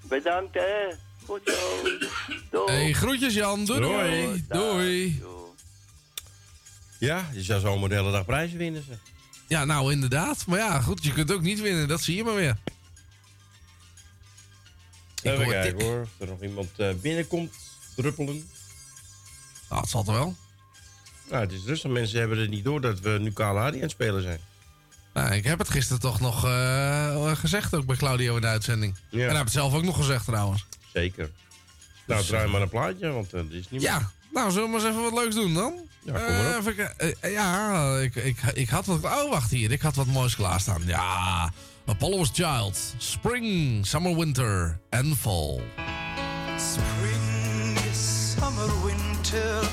Bedankt, 0.00 0.54
hè? 0.54 0.94
Goed 1.26 1.40
zo. 1.44 1.88
Doei. 2.50 2.72
Hey, 2.72 2.92
groetjes 2.92 3.34
Jan. 3.34 3.64
Doei 3.64 3.80
doei. 3.80 4.44
Doei. 4.48 5.22
Ja, 6.98 7.28
je 7.32 7.42
zou 7.42 7.60
zomaar 7.60 7.88
de 7.88 7.94
hele 7.94 8.10
dag 8.12 8.24
prijzen 8.24 8.58
winnen. 8.58 8.84
Zeg. 8.88 8.96
Ja, 9.52 9.64
nou 9.64 9.92
inderdaad. 9.92 10.46
Maar 10.46 10.58
ja, 10.58 10.80
goed, 10.80 11.04
je 11.04 11.12
kunt 11.12 11.32
ook 11.32 11.42
niet 11.42 11.60
winnen. 11.60 11.88
Dat 11.88 12.00
zie 12.00 12.16
je 12.16 12.24
maar 12.24 12.34
weer. 12.34 12.56
Even 15.22 15.44
hoor 15.44 15.52
kijken 15.52 15.84
hoor. 15.84 16.00
Of 16.00 16.08
er 16.18 16.26
nog 16.26 16.42
iemand 16.42 16.68
eh, 16.76 16.94
binnenkomt 16.94 17.54
druppelen. 17.96 18.50
Nou, 19.68 19.80
het 19.80 19.90
zal 19.90 20.02
toch 20.02 20.14
wel. 20.14 20.36
Nou, 21.30 21.42
het 21.42 21.52
is 21.52 21.64
rustig. 21.64 21.90
Mensen 21.90 22.18
hebben 22.18 22.38
het 22.38 22.50
niet 22.50 22.64
door 22.64 22.80
dat 22.80 23.00
we 23.00 23.18
nu 23.20 23.32
Kalahari 23.32 23.76
aan 23.76 23.82
het 23.82 23.90
spelen 23.90 24.22
zijn. 24.22 24.40
Nou, 25.12 25.34
ik 25.34 25.44
heb 25.44 25.58
het 25.58 25.70
gisteren 25.70 26.00
toch 26.00 26.20
nog 26.20 26.44
eh, 26.44 27.36
gezegd 27.36 27.74
ook 27.74 27.86
bij 27.86 27.96
Claudio 27.96 28.34
in 28.34 28.40
de 28.40 28.46
uitzending. 28.46 28.94
En 29.10 29.18
hij 29.18 29.28
heeft 29.28 29.38
het 29.40 29.52
zelf 29.52 29.74
ook 29.74 29.84
nog 29.84 29.96
gezegd 29.96 30.24
trouwens. 30.24 30.66
Zeker. 30.92 31.30
Nou, 32.06 32.20
Dus, 32.20 32.28
draai 32.28 32.48
maar 32.48 32.62
een 32.62 32.68
plaatje, 32.68 33.10
want 33.10 33.34
uh, 33.34 33.40
is 33.40 33.48
niet 33.50 33.70
meer. 33.70 33.80
Ja, 33.80 34.10
nou 34.32 34.50
zullen 34.50 34.66
we 34.66 34.76
maar 34.76 34.80
eens 34.86 34.90
even 34.90 35.10
wat 35.10 35.22
leuks 35.22 35.34
doen 35.34 35.54
dan? 35.54 35.74
Ja, 36.04 36.12
kom 36.12 36.22
maar 36.22 36.50
Eh, 36.50 36.56
op. 36.56 36.66
even 36.66 36.74
ki- 36.74 37.12
eh, 37.20 37.32
ja, 37.32 37.96
ik, 37.98 38.14
ik, 38.14 38.36
ik 38.54 38.68
had 38.68 38.86
wat... 38.86 39.04
Oh, 39.04 39.30
wacht 39.30 39.50
hier. 39.50 39.70
Ik 39.72 39.80
had 39.80 39.94
wat 39.94 40.06
moois 40.06 40.36
klaarstaan. 40.36 40.82
Ja, 40.86 41.52
Apollo's 41.86 42.30
Child. 42.32 42.94
Spring, 42.98 43.86
Summer, 43.86 44.16
Winter 44.16 44.78
en 44.90 45.16
Fall. 45.16 45.60
Spring, 46.56 47.78
summer, 47.94 48.84
winter, 48.84 49.68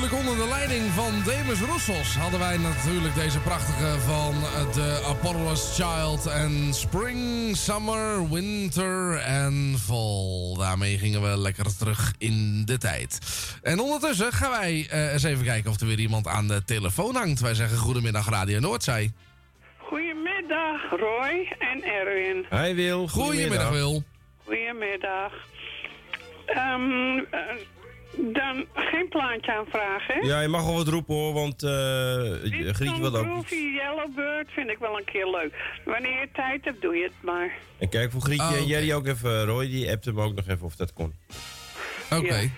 natuurlijk 0.00 0.28
onder 0.28 0.46
de 0.46 0.52
leiding 0.52 0.90
van 0.90 1.12
Demis 1.24 1.60
Roussos 1.60 2.16
hadden 2.16 2.40
wij 2.40 2.56
natuurlijk 2.56 3.14
deze 3.14 3.38
prachtige 3.40 3.98
van 4.00 4.34
de 4.72 5.02
Apollo's 5.06 5.74
Child 5.74 6.26
en 6.26 6.74
Spring, 6.74 7.56
Summer, 7.56 8.30
Winter 8.30 9.16
en 9.16 9.76
Fall. 9.78 10.54
Daarmee 10.58 10.98
gingen 10.98 11.22
we 11.22 11.38
lekker 11.38 11.76
terug 11.76 12.12
in 12.18 12.62
de 12.64 12.78
tijd. 12.78 13.18
En 13.62 13.80
ondertussen 13.80 14.32
gaan 14.32 14.50
wij 14.50 14.86
eh, 14.90 15.12
eens 15.12 15.22
even 15.22 15.44
kijken 15.44 15.70
of 15.70 15.80
er 15.80 15.86
weer 15.86 15.98
iemand 15.98 16.26
aan 16.26 16.48
de 16.48 16.64
telefoon 16.64 17.14
hangt. 17.14 17.40
Wij 17.40 17.54
zeggen 17.54 17.78
goedemiddag 17.78 18.28
Radio 18.28 18.58
Noordzee. 18.58 19.12
Goedemiddag, 19.78 20.90
Roy 20.90 21.56
en 21.58 21.84
Erwin. 21.84 22.46
Hi 22.50 22.74
Wil. 22.74 23.08
Goedemiddag 23.08 23.70
Wil. 23.70 24.04
Plaatje 29.38 29.52
aanvragen, 29.58 30.14
hè? 30.14 30.20
Ja, 30.26 30.40
je 30.40 30.48
mag 30.48 30.64
wel 30.64 30.74
wat 30.74 30.88
roepen 30.88 31.14
hoor, 31.14 31.32
want 31.32 31.62
eh 31.62 32.72
Grietje 32.74 33.00
wil 33.00 33.16
ook. 33.16 33.24
Groovy 33.24 33.54
Yellowbird 33.54 34.50
vind 34.50 34.70
ik 34.70 34.78
wel 34.78 34.96
een 34.98 35.04
keer 35.04 35.26
leuk. 35.30 35.54
Wanneer 35.84 36.20
je 36.20 36.28
tijd 36.32 36.64
hebt, 36.64 36.82
doe 36.82 36.96
je 36.96 37.02
het 37.02 37.12
maar. 37.22 37.52
En 37.78 37.88
kijk 37.88 38.10
voor 38.10 38.20
Grietje 38.20 38.46
Oh, 38.46 38.56
en. 38.56 38.66
Jerry 38.66 38.92
ook 38.92 39.06
even. 39.06 39.44
Roy 39.44 39.66
die 39.66 39.90
appt 39.90 40.04
hem 40.04 40.20
ook 40.20 40.34
nog 40.34 40.48
even 40.48 40.66
of 40.66 40.76
dat 40.76 40.92
kon. 40.92 41.14
Oké. 42.12 42.50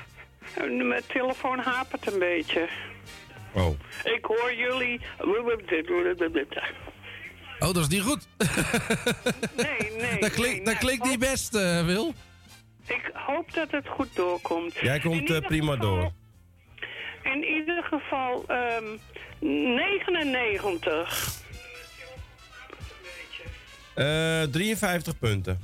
Eh, 0.54 0.62
Mijn 0.88 1.02
telefoon 1.06 1.58
hapert 1.58 2.12
een 2.12 2.18
beetje. 2.18 2.68
Oh. 3.52 3.78
Ik 4.04 4.24
hoor 4.24 4.54
jullie... 4.56 5.00
Oh, 7.58 7.72
dat 7.72 7.76
is 7.76 7.88
niet 7.88 8.00
goed. 8.02 8.26
Nee, 9.56 9.90
nee. 9.98 10.20
dat 10.24 10.30
klinkt, 10.30 10.66
dat 10.66 10.78
klinkt 10.78 11.04
niet 11.04 11.18
best, 11.18 11.54
eh, 11.54 11.84
Wil. 11.84 12.14
Ik 12.86 13.10
hoop 13.12 13.54
dat 13.54 13.70
het 13.70 13.88
goed 13.88 14.16
doorkomt. 14.16 14.74
Jij 14.80 14.98
komt 14.98 15.30
eh, 15.30 15.40
prima 15.46 15.72
geval- 15.72 15.94
door. 15.96 16.12
In 17.22 17.44
ieder 17.44 17.82
geval 17.82 18.44
ehm 18.46 18.84
99. 19.40 21.40
Eh 23.94 24.42
53 24.42 25.18
punten. 25.18 25.58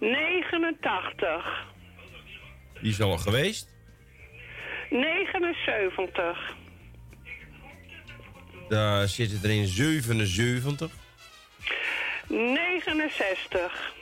89. 0.00 1.66
Die 2.80 2.90
is 2.90 3.00
al 3.00 3.18
geweest. 3.18 3.68
79. 4.90 6.54
Daar 8.68 9.08
zitten 9.08 9.40
er 9.42 9.50
in 9.50 9.66
77. 9.66 10.90
69. 12.28 13.92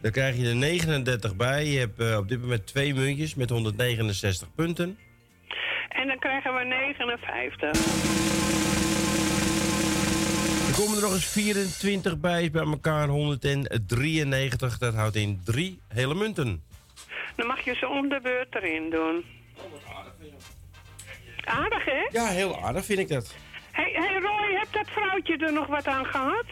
Dan 0.00 0.10
krijg 0.10 0.36
je 0.36 0.48
er 0.48 0.56
39 0.56 1.36
bij. 1.36 1.64
Je 1.64 1.78
hebt 1.78 2.00
eh, 2.00 2.16
op 2.16 2.28
dit 2.28 2.40
moment 2.40 2.66
twee 2.66 2.94
muntjes 2.94 3.34
met 3.34 3.50
169 3.50 4.48
punten. 4.54 4.98
En 5.88 6.06
dan 6.06 6.18
krijgen 6.18 6.54
we 6.54 6.64
59. 6.64 7.68
Er 10.68 10.76
komen 10.76 10.96
er 10.96 11.02
nog 11.02 11.12
eens 11.12 11.26
24 11.26 12.18
bij, 12.18 12.50
bij 12.50 12.62
elkaar 12.62 13.08
193. 13.08 14.78
Dat 14.78 14.94
houdt 14.94 15.16
in 15.16 15.40
drie 15.44 15.80
hele 15.88 16.14
munten. 16.14 16.62
Dan 17.36 17.46
mag 17.46 17.60
je 17.60 17.74
ze 17.74 17.88
om 17.88 18.08
de 18.08 18.20
beurt 18.22 18.54
erin 18.54 18.90
doen. 18.90 19.24
Aardig, 21.44 21.84
hè? 21.84 22.08
Ja, 22.10 22.26
heel 22.26 22.62
aardig 22.62 22.84
vind 22.84 22.98
ik 22.98 23.08
dat. 23.08 23.34
Hey, 23.70 23.90
hey 23.92 24.20
Roy, 24.20 24.54
hebt 24.56 24.72
dat 24.72 24.88
vrouwtje 24.90 25.36
er 25.36 25.52
nog 25.52 25.66
wat 25.66 25.86
aan 25.86 26.06
gehad? 26.06 26.44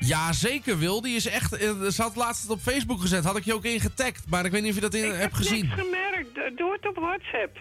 Ja, 0.00 0.32
zeker 0.32 0.78
Wil. 0.78 1.00
Die 1.00 1.16
is 1.16 1.26
echt... 1.26 1.52
eh, 1.56 1.70
Ze 1.82 2.02
had 2.02 2.16
laatst 2.16 2.42
het 2.42 2.50
op 2.50 2.60
Facebook 2.60 3.00
gezet. 3.00 3.24
Had 3.24 3.36
ik 3.36 3.44
je 3.44 3.54
ook 3.54 3.64
in 3.64 3.80
getagd. 3.80 4.24
Maar 4.28 4.44
ik 4.44 4.52
weet 4.52 4.60
niet 4.62 4.70
of 4.70 4.74
je 4.76 4.80
dat 4.82 4.94
in, 4.94 5.10
hebt 5.10 5.36
gezien. 5.36 5.68
Niks 5.68 5.80
gemerkt. 5.80 6.58
Doe 6.58 6.72
het 6.72 6.86
op 6.88 6.94
WhatsApp. 6.96 7.58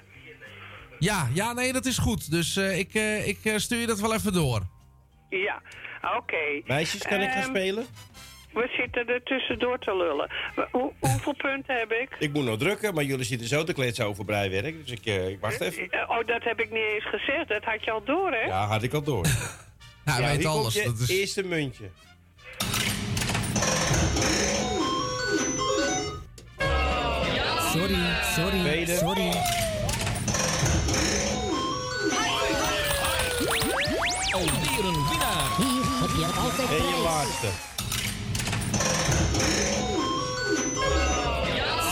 Ja, 1.00 1.28
ja, 1.34 1.54
nee, 1.54 1.74
dat 1.74 1.86
is 1.86 1.98
goed. 1.98 2.32
Dus 2.32 2.56
eh, 2.58 2.78
ik, 2.80 2.94
eh, 2.94 3.28
ik 3.28 3.38
eh, 3.44 3.58
stuur 3.58 3.80
je 3.80 3.88
dat 3.88 4.00
wel 4.00 4.14
even 4.14 4.34
door. 4.34 4.62
Ja, 5.30 5.62
oké. 6.18 6.62
Meisjes, 6.66 7.02
kan 7.02 7.22
ik 7.22 7.30
gaan 7.30 7.42
Ehm, 7.42 7.50
spelen? 7.50 7.86
We 8.54 8.70
zitten 8.78 9.08
er 9.08 9.24
tussendoor 9.24 9.80
te 9.80 9.96
lullen. 9.98 10.30
Hoe- 10.72 10.94
hoeveel 11.00 11.34
punten 11.52 11.76
heb 11.76 11.92
ik? 11.92 12.16
Ik 12.20 12.34
moet 12.34 12.44
nog 12.46 12.58
drukken, 12.58 12.94
maar 12.94 13.04
jullie 13.04 13.26
zitten 13.26 13.48
zo 13.48 13.64
te 13.64 13.74
kletsen 13.74 14.06
over 14.06 14.26
breiwerk. 14.26 14.86
Dus 14.86 14.92
ik, 15.00 15.06
eh, 15.06 15.28
ik 15.30 15.40
wacht 15.40 15.62
even. 15.62 15.90
Eh, 15.92 16.10
Oh, 16.10 16.28
dat 16.28 16.44
heb 16.44 16.60
ik 16.60 16.72
niet 16.72 16.84
eens 16.94 17.10
gezegd. 17.10 17.48
Dat 17.48 17.64
had 17.64 17.84
je 17.84 17.92
al 17.92 18.04
door, 18.04 18.32
hè? 18.32 18.46
Ja, 18.46 18.66
had 18.68 18.84
ik 18.84 18.94
al 18.94 19.04
door. 19.04 19.26
Ja, 20.06 20.18
weet 20.18 20.38
hier 20.38 20.48
alles. 20.48 20.62
komt 20.64 20.74
je 20.74 20.84
Dat 20.84 21.00
is... 21.00 21.10
eerste 21.10 21.44
muntje. 21.44 21.90
Sorry, 27.74 27.98
sorry, 28.36 28.60
Tweede. 28.62 28.98
sorry. 28.98 29.32
Alweer 34.32 34.86
een 34.86 35.08
winnaar. 35.10 35.56
Hier 35.58 35.84
heb 36.02 36.10
je 36.18 36.26
altijd 36.40 36.70
En 36.70 36.76
je 36.76 37.02
laatste. 37.04 37.48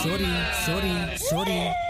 Sorry, 0.02 0.34
sorry, 0.66 1.16
sorry. 1.16 1.85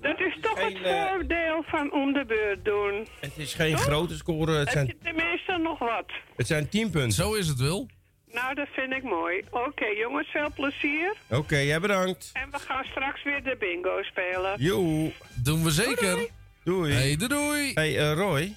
Dat 0.00 0.20
is 0.20 0.38
toch 0.40 0.58
het 0.64 0.72
Geen, 0.76 0.84
eh, 0.84 1.08
voordeel 1.10 1.62
van 1.66 1.92
om 1.92 2.12
de 2.12 2.24
beurt 2.26 2.64
doen. 2.64 3.06
Het 3.20 3.32
is 3.36 3.54
geen 3.54 3.78
grote 3.78 4.16
score, 4.16 4.52
het 4.52 4.74
Heb 4.74 4.86
zijn, 4.86 4.98
tenminste 5.02 5.56
nog 5.62 5.78
wat? 5.78 6.04
het 6.36 6.46
zijn 6.46 6.68
10 6.68 6.90
punten. 6.90 7.12
Zo 7.12 7.34
is 7.34 7.48
het, 7.48 7.58
Wil. 7.58 7.86
Nou, 8.32 8.54
dat 8.54 8.68
vind 8.72 8.92
ik 8.92 9.02
mooi. 9.02 9.42
Oké, 9.50 9.84
jongens, 9.86 10.28
veel 10.28 10.50
plezier. 10.54 11.14
Oké, 11.30 11.56
jij 11.56 11.80
bedankt. 11.80 12.30
En 12.32 12.50
we 12.50 12.58
gaan 12.58 12.84
straks 12.84 13.22
weer 13.24 13.42
de 13.42 13.56
bingo 13.58 14.02
spelen. 14.02 14.54
Joe. 14.62 15.12
Doen 15.42 15.64
we 15.64 15.70
zeker. 15.70 16.26
Doei. 16.64 16.92
Hey, 16.92 17.16
doei 17.16 17.28
doei. 17.28 17.72
Hey, 17.74 17.98
eh, 17.98 18.12
Roy. 18.12 18.54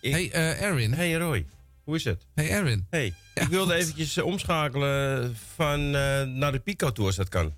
Ik- 0.00 0.12
Hey, 0.12 0.30
eh, 0.32 0.62
Erwin. 0.62 0.92
Hey 0.92 1.12
Roy. 1.14 1.46
Hoe 1.84 1.94
is 1.96 2.04
het? 2.04 2.26
Hey, 2.34 2.50
Erwin. 2.50 2.86
Hey, 2.90 3.12
ik 3.34 3.42
wilde 3.48 3.74
eventjes 3.74 4.18
omschakelen 4.18 5.36
van 5.54 5.80
eh, 5.94 6.22
naar 6.22 6.52
de 6.52 6.58
Pico 6.60 6.92
Tour 6.92 7.06
als 7.08 7.16
dat 7.16 7.28
kan. 7.28 7.54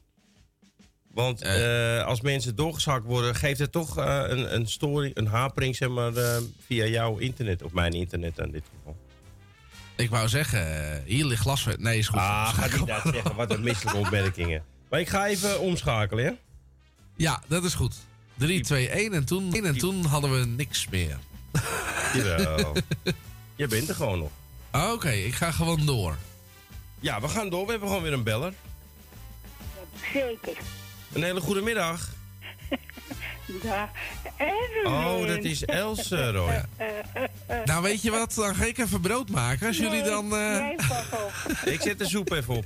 Want 1.19 1.43
eh, 1.43 2.05
als 2.05 2.21
mensen 2.21 2.57
doorgeschakeld 2.57 3.07
worden, 3.07 3.35
geeft 3.35 3.59
het 3.59 3.73
toch 3.73 3.99
eh, 3.99 4.23
een, 4.27 4.55
een 4.55 4.67
story, 4.67 5.11
een 5.15 5.27
hapering, 5.27 5.77
zeg 5.77 5.89
maar, 5.89 6.17
eh, 6.17 6.37
via 6.67 6.85
jouw 6.87 7.17
internet, 7.17 7.63
of 7.63 7.73
mijn 7.73 7.93
internet 7.93 8.39
in 8.39 8.51
dit 8.51 8.63
geval. 8.77 8.97
Ik 9.97 10.11
wou 10.11 10.29
zeggen, 10.29 11.03
hier 11.05 11.25
ligt 11.25 11.41
glas. 11.41 11.67
Nee, 11.79 11.99
is 11.99 12.09
goed. 12.09 12.19
Ah, 12.19 12.49
ga 12.49 12.77
niet 12.77 12.87
dat 12.87 13.15
zeggen, 13.15 13.35
wat 13.35 13.53
een 13.53 13.63
misselijke 13.63 14.01
opmerkingen. 14.07 14.65
Maar 14.91 15.01
ik 15.01 15.09
ga 15.09 15.27
even 15.27 15.61
omschakelen, 15.61 16.25
ja? 16.25 16.35
Ja, 17.17 17.43
dat 17.47 17.65
is 17.65 17.75
goed. 17.75 17.95
3, 18.35 18.61
2, 18.61 18.89
1 18.89 19.13
en 19.13 19.25
toen, 19.25 19.55
en 19.55 19.79
toen 19.79 20.05
hadden 20.05 20.41
we 20.41 20.47
niks 20.47 20.89
meer. 20.89 21.19
Jawel. 22.15 22.77
Je 23.57 23.67
bent 23.67 23.89
er 23.89 23.95
gewoon 23.95 24.19
nog. 24.19 24.31
Ah, 24.71 24.93
Oké, 24.93 25.11
ik 25.11 25.35
ga 25.35 25.51
gewoon 25.51 25.87
door. 25.87 26.17
Ja, 27.01 27.21
we 27.21 27.29
gaan 27.29 27.49
door. 27.49 27.65
We 27.65 27.71
hebben 27.71 27.89
gewoon 27.89 28.03
weer 28.03 28.13
een 28.13 28.23
beller. 28.23 28.53
Zeker. 30.13 30.78
Een 31.13 31.23
hele 31.23 31.41
goede 31.41 31.61
middag. 31.63 32.09
Ja. 33.63 33.91
Oh, 34.85 35.27
dat 35.27 35.45
is 35.45 35.65
Else, 35.65 36.31
Roy. 36.33 36.65
Nou, 37.65 37.83
weet 37.83 38.03
je 38.03 38.11
wat? 38.11 38.35
Dan 38.35 38.55
ga 38.55 38.65
ik 38.65 38.79
even 38.79 39.01
brood 39.01 39.31
maken. 39.31 39.67
Als 39.67 39.77
jullie 39.77 40.03
dan... 40.03 40.25
eh, 40.37 40.59
Nee, 40.59 40.77
op. 41.13 41.33
Ik 41.73 41.81
zet 41.81 41.99
de 41.99 42.07
soep 42.07 42.33
even 42.33 42.55
op. 42.57 42.65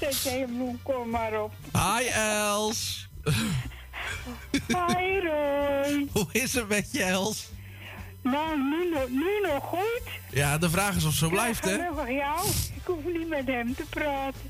Zet 0.00 0.22
je 0.22 0.44
bloemkool 0.46 1.04
maar 1.04 1.42
op. 1.42 1.52
Hi, 1.72 2.06
Els. 2.12 3.08
Hi, 4.66 5.18
Roy. 5.22 6.06
Hoe 6.12 6.26
is 6.32 6.52
het 6.54 6.68
met 6.68 6.88
je, 6.92 7.02
Els? 7.02 7.48
Nou, 8.22 8.58
nu, 8.58 8.90
nog- 8.90 9.08
nu 9.08 9.48
nog 9.52 9.64
goed. 9.64 10.02
Ja, 10.30 10.58
de 10.58 10.70
vraag 10.70 10.96
is 10.96 11.04
of 11.04 11.14
zo 11.14 11.28
blijft, 11.28 11.64
hè? 11.64 11.70
Gelukkig 11.70 12.08
jou. 12.16 12.48
Ik 12.48 12.82
hoef 12.84 13.04
niet 13.04 13.28
met 13.28 13.46
hem 13.46 13.74
te 13.74 13.84
praten. 13.90 14.40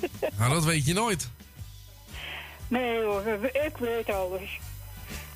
Nou, 0.38 0.52
dat 0.52 0.64
weet 0.64 0.86
je 0.86 0.92
nooit. 0.92 1.30
Nee 2.68 3.02
hoor, 3.02 3.22
ik 3.66 3.76
weet 3.78 4.10
alles. 4.10 4.58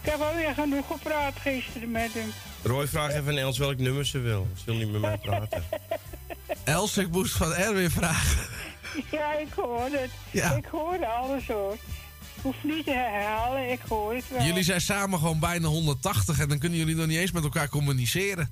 Ik 0.02 0.10
heb 0.10 0.20
alweer 0.20 0.54
genoeg 0.54 0.86
gepraat 0.86 1.34
gisteren 1.40 1.90
met 1.90 2.14
hem. 2.14 2.32
Roy, 2.62 2.88
vraag 2.88 3.12
even 3.12 3.32
aan 3.32 3.38
Els 3.38 3.58
welk 3.58 3.78
nummer 3.78 4.06
ze 4.06 4.18
wil. 4.18 4.48
Ze 4.56 4.62
wil 4.64 4.74
niet 4.74 4.92
met 4.92 5.00
mij 5.00 5.18
praten. 5.18 5.64
Els, 6.64 6.96
ik 6.96 7.10
moest 7.10 7.36
van 7.36 7.54
Erwin 7.54 7.90
vragen. 7.90 8.46
Ja, 9.10 9.38
ik 9.38 9.52
hoor 9.56 9.88
het. 9.90 10.10
Ja. 10.30 10.54
Ik 10.54 10.64
hoor 10.64 11.06
alles 11.06 11.46
hoor. 11.46 11.72
Ik 11.72 12.42
hoef 12.42 12.56
niet 12.62 12.84
te 12.84 12.92
herhalen, 12.92 13.70
ik 13.70 13.80
hoor 13.88 14.14
het 14.14 14.24
wel. 14.28 14.42
Jullie 14.42 14.62
zijn 14.62 14.80
samen 14.80 15.18
gewoon 15.18 15.38
bijna 15.38 15.68
180 15.68 16.38
en 16.38 16.48
dan 16.48 16.58
kunnen 16.58 16.78
jullie 16.78 16.94
nog 16.94 17.06
niet 17.06 17.18
eens 17.18 17.32
met 17.32 17.42
elkaar 17.42 17.68
communiceren. 17.68 18.50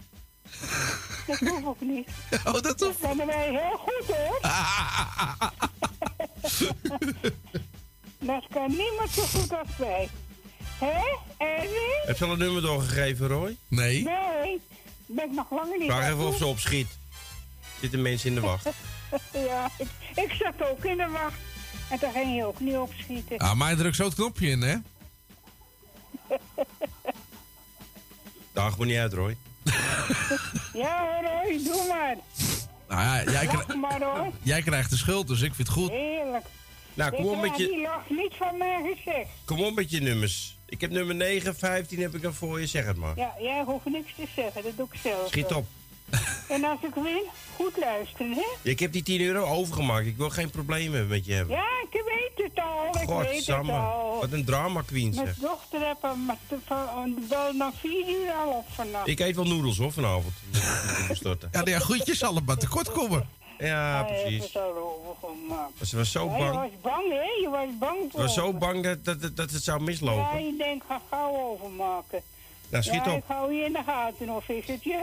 Dat 1.27 1.39
hoeft 1.39 1.65
ook 1.65 1.81
niet. 1.81 2.09
Oh, 2.45 2.61
dat 2.61 2.81
hoeft 2.81 3.03
Dat 3.03 3.17
wij 3.17 3.51
heel 3.51 3.79
goed 3.79 4.17
hoor. 4.17 4.41
dat 8.19 8.45
kan 8.51 8.69
niemand 8.69 9.11
zo 9.11 9.23
goed 9.23 9.53
als 9.53 9.69
wij. 9.79 10.09
Hé, 10.79 11.01
Erwin? 11.39 12.01
Heb 12.07 12.17
ze 12.17 12.25
al 12.25 12.33
een 12.33 12.39
nummer 12.39 12.63
doorgegeven, 12.63 13.29
Roy? 13.29 13.57
Nee. 13.69 14.03
Nee, 14.03 14.61
ben 15.07 15.25
ik 15.25 15.33
nog 15.33 15.51
lang 15.51 15.79
niet. 15.79 15.91
Vraag 15.91 16.13
even 16.13 16.27
of 16.27 16.37
ze 16.37 16.47
opschiet. 16.47 16.89
Zitten 17.81 18.03
mensen 18.03 18.29
in 18.29 18.35
de 18.35 18.41
wacht. 18.41 18.69
Ja, 19.33 19.71
ik, 19.79 19.89
ik 20.15 20.33
zat 20.33 20.69
ook 20.71 20.85
in 20.85 20.97
de 20.97 21.09
wacht. 21.09 21.37
En 21.91 21.99
dan 22.01 22.13
ging 22.13 22.37
je 22.37 22.45
ook 22.47 22.61
niet 22.61 22.77
opschieten. 22.77 23.39
Ah, 23.39 23.55
maar 23.55 23.69
hij 23.69 23.77
drukt 23.77 23.97
zo 23.97 24.05
het 24.05 24.15
knopje 24.15 24.49
in, 24.49 24.63
hè? 24.63 24.77
Daag 28.53 28.79
me 28.79 28.85
niet 28.85 28.97
uit, 28.97 29.13
Roy. 29.13 29.37
ja 30.85 31.21
hoor, 31.23 31.53
doe 31.65 31.87
maar. 31.89 32.17
Nou 32.89 33.01
ja, 33.03 33.23
jij, 33.33 33.45
Lach 33.47 33.67
kri- 33.67 33.77
maar 33.77 34.03
hoor. 34.03 34.33
jij 34.43 34.63
krijgt 34.63 34.91
de 34.91 34.97
schuld, 34.97 35.29
dus 35.29 35.41
ik 35.41 35.55
vind 35.55 35.69
het 35.69 35.77
goed. 35.77 35.91
Heerlijk. 35.91 36.45
Nou, 36.95 37.11
kom 37.15 37.25
op 37.27 37.41
met 37.41 37.57
je, 37.57 37.67
Die 37.67 37.81
lach 37.83 38.09
niet 38.09 38.33
van 38.39 38.57
mij 38.59 38.95
gezegd. 38.97 39.29
kom 39.45 39.61
op 39.63 39.75
met 39.75 39.91
je 39.91 40.01
nummers. 40.01 40.57
Ik 40.67 40.81
heb 40.81 40.91
nummer 40.91 41.15
9, 41.15 41.57
15 41.57 42.01
heb 42.01 42.15
ik 42.15 42.23
dan 42.23 42.35
voor 42.35 42.61
je, 42.61 42.67
zeg 42.67 42.87
het 42.87 42.97
maar. 42.97 43.17
Ja, 43.17 43.35
jij 43.41 43.63
hoeft 43.67 43.85
niks 43.85 44.13
te 44.17 44.27
zeggen, 44.37 44.63
dat 44.63 44.77
doe 44.77 44.87
ik 44.93 44.99
zelf. 45.03 45.29
Schiet 45.29 45.53
op. 45.53 45.67
En 46.49 46.65
als 46.65 46.79
ik 46.83 46.95
win, 46.95 47.23
goed 47.57 47.77
luisteren, 47.77 48.33
hè? 48.33 48.45
Ik 48.63 48.79
heb 48.81 48.93
die 48.93 49.03
10 49.03 49.21
euro 49.21 49.45
overgemaakt. 49.45 50.07
Ik 50.07 50.17
wil 50.17 50.31
geen 50.31 50.51
problemen 50.51 51.07
met 51.09 51.27
je 51.27 51.33
hebben. 51.33 51.57
Ja, 51.57 51.65
ik 51.91 52.03
weet 52.05 52.47
het 52.51 52.65
al, 52.65 53.03
ik 53.03 53.09
weet 53.29 53.47
het 53.47 53.69
al. 53.71 54.19
Wat 54.21 54.33
een 54.33 54.45
drama 54.45 54.83
queen 54.87 55.13
Mijn 55.15 55.27
zeg. 55.27 55.37
dochter 55.37 55.87
heb 55.87 56.03
hem 56.03 56.27
wel 57.29 57.53
na 57.53 57.73
vier 57.81 58.09
uur 58.09 58.31
al 58.33 58.49
op 58.51 58.65
vannacht. 58.73 59.09
Ik 59.09 59.21
eet 59.21 59.37
wel 59.37 59.45
noedels 59.45 59.79
hoor 59.79 59.93
vanavond. 59.93 60.35
Ja, 60.51 61.15
zal 62.15 62.35
het 62.35 62.47
maar 62.47 62.57
tekort 62.57 62.93
komen. 62.93 63.29
Ja, 63.59 64.05
heeft 64.07 64.23
precies. 64.23 64.45
het 64.53 64.63
al 64.63 65.05
overgemaakt. 65.07 65.73
Ze 65.89 65.97
was 65.97 66.11
zo 66.13 66.25
Ja, 66.25 66.37
Je 66.37 66.43
bang. 66.43 66.55
was 66.55 66.71
bang, 66.93 67.09
hè? 67.11 67.41
Je 67.43 67.49
was 67.51 67.67
bang 67.79 67.99
Ik 68.05 68.11
voor 68.11 68.21
was 68.21 68.35
zo 68.35 68.53
bang 68.53 68.83
dat, 68.83 69.05
dat, 69.37 69.51
het 69.51 69.63
zou 69.63 69.79
Ja, 69.79 69.85
mislopen. 69.85 70.45
je 70.47 70.55
denkt, 70.59 70.85
ga 70.89 71.01
gauw 71.11 71.37
overmaken. 71.37 72.23
Nou, 72.69 72.83
schiet 72.85 73.05
ja, 73.05 73.11
op. 73.13 73.17
ik 73.19 73.25
hou 73.27 73.53
je 73.55 73.65
in 73.65 73.73
de 73.73 73.83
gaten, 73.87 74.29
of 74.29 74.49
is 74.49 74.67
het 74.67 74.85
je? 74.85 75.03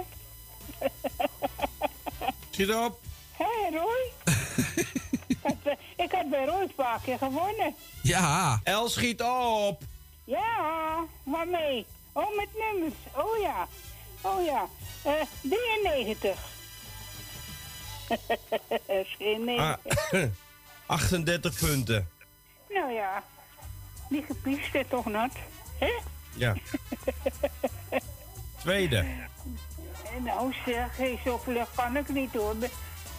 Schiet 2.52 2.74
op. 2.74 3.00
Hé, 3.32 3.78
Roy? 3.78 4.12
ik, 5.28 5.38
had, 5.42 5.56
eh, 5.64 5.74
ik 5.96 6.12
had 6.12 6.30
bij 6.30 6.46
Roy 6.46 6.62
een 6.62 6.76
paar 6.76 7.00
keer 7.04 7.18
gewonnen. 7.18 7.76
Ja. 8.04 8.60
El, 8.64 8.90
schiet 8.90 9.22
op. 9.22 9.82
Ja, 10.24 11.06
waarmee? 11.24 11.86
Oh, 12.12 12.36
met 12.36 12.48
nummers. 12.54 12.96
Oh 13.16 13.42
ja. 13.42 13.68
Oh 14.22 14.46
ja. 14.46 14.68
Eh 15.04 15.22
93. 15.42 16.38
is 18.86 19.16
geen 19.20 19.44
nee. 19.44 19.60
Ah, 19.60 19.78
38 20.86 21.60
punten. 21.60 22.10
Nou 22.70 22.92
ja. 22.92 23.24
Die 24.10 24.24
gepiest 24.24 24.76
is 24.76 24.86
toch 24.90 25.06
nat? 25.06 25.32
Hè? 25.78 25.92
Ja. 26.36 26.56
Tweede. 28.60 29.06
Nou 30.24 30.54
zeg, 30.66 30.98
hey, 30.98 31.20
zoveel 31.26 31.66
kan 31.76 31.98
ik 31.98 32.10
niet 32.10 32.34
hoor. 32.34 32.56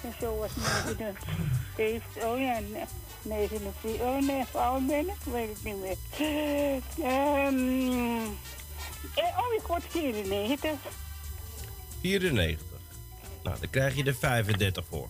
En 0.02 0.14
zo 0.20 0.36
was 0.38 0.50
79. 0.96 2.24
Oh 2.24 2.38
ja, 2.38 2.58
ne- 2.58 2.84
49. 3.22 4.00
Oh 4.00 4.26
nee, 4.26 4.44
oud 4.52 4.86
ben 4.86 5.08
ik? 5.08 5.16
Weet 5.32 5.48
het 5.48 5.64
niet 5.64 5.76
meer. 5.80 5.96
Ehm 7.06 8.20
eh, 9.14 9.38
oh, 9.38 9.52
ik 9.58 9.66
word 9.66 9.82
94. 9.88 10.70
94. 12.00 12.66
Nou, 13.42 13.56
dan 13.60 13.70
krijg 13.70 13.94
je 13.96 14.04
er 14.04 14.14
35 14.14 14.84
voor. 14.88 15.08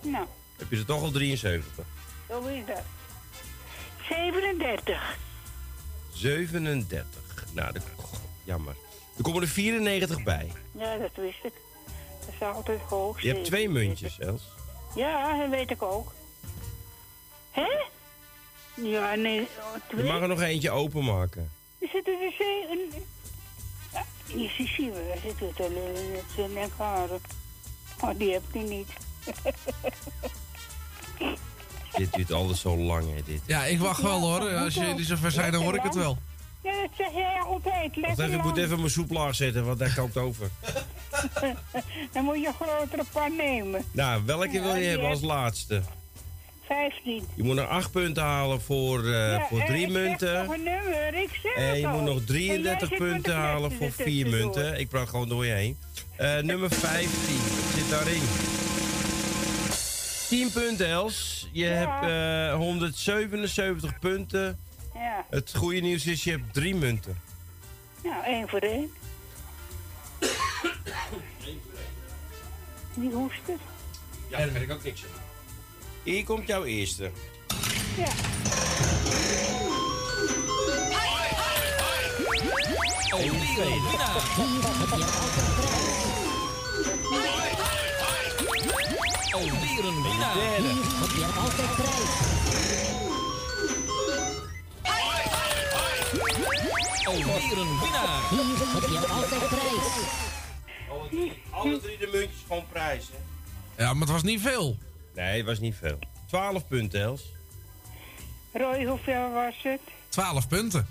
Nou, 0.00 0.26
Heb 0.58 0.70
je 0.70 0.76
er 0.76 0.84
toch 0.84 1.02
al 1.02 1.10
73. 1.10 1.84
zo 2.28 2.40
is 2.46 2.64
dat. 2.66 2.82
37. 4.08 5.16
37. 6.12 7.10
Nou, 7.52 7.72
dat, 7.72 7.82
jammer. 8.44 8.74
Er 9.18 9.24
komen 9.24 9.42
er 9.42 9.48
94 9.48 10.22
bij. 10.22 10.52
Ja, 10.72 10.96
dat 10.96 11.10
wist 11.14 11.44
ik. 11.44 11.52
Dat 12.20 12.34
is 12.40 12.46
altijd 12.56 12.80
hoog. 12.80 13.22
Je 13.22 13.28
hebt 13.28 13.44
twee 13.44 13.68
muntjes, 13.68 14.18
Els. 14.18 14.42
Ja, 14.94 15.38
dat 15.38 15.50
weet 15.50 15.70
ik 15.70 15.82
ook. 15.82 16.12
Hè? 17.50 17.66
Ja, 18.82 19.14
nee, 19.14 19.40
oh, 19.40 19.46
Je 19.74 19.80
twee. 19.88 20.04
mag 20.04 20.20
er 20.20 20.28
nog 20.28 20.40
eentje 20.40 20.70
openmaken. 20.70 21.50
Er 21.78 21.88
zitten 21.92 22.12
er 22.20 22.32
zeven. 22.38 22.88
Ja, 23.92 24.04
je 24.26 24.48
ziet 24.56 24.68
zien 24.68 24.92
we, 24.92 24.98
er 25.14 25.20
zitten 25.20 25.48
er 25.56 25.64
alleen 25.64 26.20
zijn 26.36 26.52
nekharen. 26.52 27.20
Oh, 28.00 28.10
die 28.18 28.32
heb 28.32 28.42
ik 28.52 28.62
niet. 28.68 28.88
Dit 31.96 32.12
duurt 32.12 32.32
alles 32.32 32.60
zo 32.60 32.76
lang, 32.76 33.14
hè, 33.14 33.22
dit. 33.24 33.40
Ja, 33.46 33.64
ik 33.64 33.78
wacht 33.78 34.02
wel 34.02 34.20
hoor. 34.20 34.50
Als 34.56 34.74
jullie 34.74 35.04
zover 35.04 35.30
zijn, 35.30 35.52
dan 35.52 35.62
hoor 35.62 35.74
ik 35.74 35.82
het 35.82 35.94
wel. 35.94 36.18
Ja, 36.62 36.72
dat 36.72 36.90
zeg 36.96 37.12
jij 37.12 37.40
altijd. 37.46 37.96
Lekker 37.96 38.24
even, 38.24 38.38
ik 38.38 38.42
moet 38.44 38.56
even 38.56 38.76
mijn 38.78 38.90
soep 38.90 39.10
laag 39.10 39.34
zetten, 39.34 39.64
want 39.64 39.78
daar 39.78 39.94
kookt 39.94 40.16
over. 40.16 40.48
Dan 42.12 42.24
moet 42.24 42.40
je 42.40 42.46
een 42.46 42.54
grotere 42.68 43.04
pan 43.12 43.36
nemen. 43.36 43.84
Nou, 43.92 44.22
welke 44.26 44.60
wil 44.60 44.74
je 44.76 44.86
hebben 44.88 45.08
als 45.08 45.20
laatste? 45.20 45.82
15. 46.66 47.26
Je 47.34 47.42
moet 47.42 47.54
nog 47.54 47.68
8 47.68 47.90
punten 47.90 48.22
halen 48.22 48.60
voor, 48.60 49.04
eh, 49.04 49.12
Ja, 49.32 49.46
voor 49.48 49.58
eh, 49.60 49.66
drie 49.66 49.86
ik 49.86 49.92
zeg 49.92 50.02
munten. 50.02 50.44
nog 50.44 50.54
een 50.54 50.62
nummer, 50.62 51.14
ik 51.14 51.38
zeg 51.42 51.54
En 51.54 51.78
je 51.80 51.86
al. 51.86 51.92
moet 51.96 52.04
nog 52.04 52.16
En 52.18 52.24
jij 52.26 52.26
33 52.26 52.88
zit 52.88 52.98
met 52.98 52.98
de 52.98 53.04
punten 53.12 53.34
halen 53.34 53.70
voor 53.70 53.78
flessen 53.90 54.04
4 54.04 54.24
ertussendoor. 54.24 54.54
munten. 54.62 54.80
Ik 54.80 54.88
praat 54.88 55.08
gewoon 55.08 55.28
door 55.28 55.46
je 55.46 55.52
heen. 55.52 55.78
Eh, 56.16 56.38
nummer 56.38 56.70
15, 56.70 57.10
wat 57.36 57.74
zit 57.74 57.90
daarin? 57.90 58.22
10 60.28 60.52
punten, 60.52 60.88
Els. 60.88 61.48
Je 61.52 61.64
hebt 61.64 62.02
eh, 62.50 62.54
177 62.56 63.98
punten. 63.98 64.58
Ja, 64.98 65.26
Het 65.30 65.54
goede 65.56 65.80
nieuws 65.80 66.06
is, 66.06 66.24
je 66.24 66.30
hebt 66.30 66.54
drie 66.54 66.74
munten. 66.74 67.20
nou, 68.04 68.24
één 68.24 68.48
voor 68.48 68.58
één. 68.58 68.92
Die 72.94 73.10
hoesten. 73.10 73.58
Ja, 74.28 74.38
daar 74.38 74.52
weet 74.52 74.62
ik 74.62 74.70
ook 74.72 74.84
niks 74.84 75.02
aan. 75.02 75.22
Hier 76.02 76.24
komt 76.24 76.46
jouw 76.46 76.64
eerste. 76.64 77.10
Ja. 77.96 78.06
Een 83.18 83.30
winnaar. 83.30 84.22
Alweer 89.32 89.84
een 89.84 90.02
winnaar. 90.02 90.34
Derde. 90.34 90.72
Alweer 97.08 97.58
een 97.58 97.78
winnaar. 97.80 98.28
Hier 98.30 98.58
heb 98.74 98.88
je 98.90 99.06
altijd 99.08 99.48
prijs. 99.48 100.06
Alle 100.90 101.08
drie, 101.08 101.42
alle 101.50 101.80
drie 101.80 101.98
de 101.98 102.08
muntjes 102.12 102.40
gewoon 102.46 102.64
prijs, 102.72 103.04
hè? 103.12 103.82
Ja, 103.84 103.92
maar 103.92 104.00
het 104.02 104.10
was 104.10 104.22
niet 104.22 104.40
veel. 104.40 104.76
Nee, 105.14 105.36
het 105.36 105.46
was 105.46 105.58
niet 105.58 105.74
veel. 105.80 105.98
12 106.26 106.66
punten, 106.68 107.00
Els. 107.00 107.22
Roy, 108.52 108.84
hoeveel 108.84 109.30
was 109.32 109.54
het? 109.62 109.80
12 110.08 110.48
punten. 110.48 110.88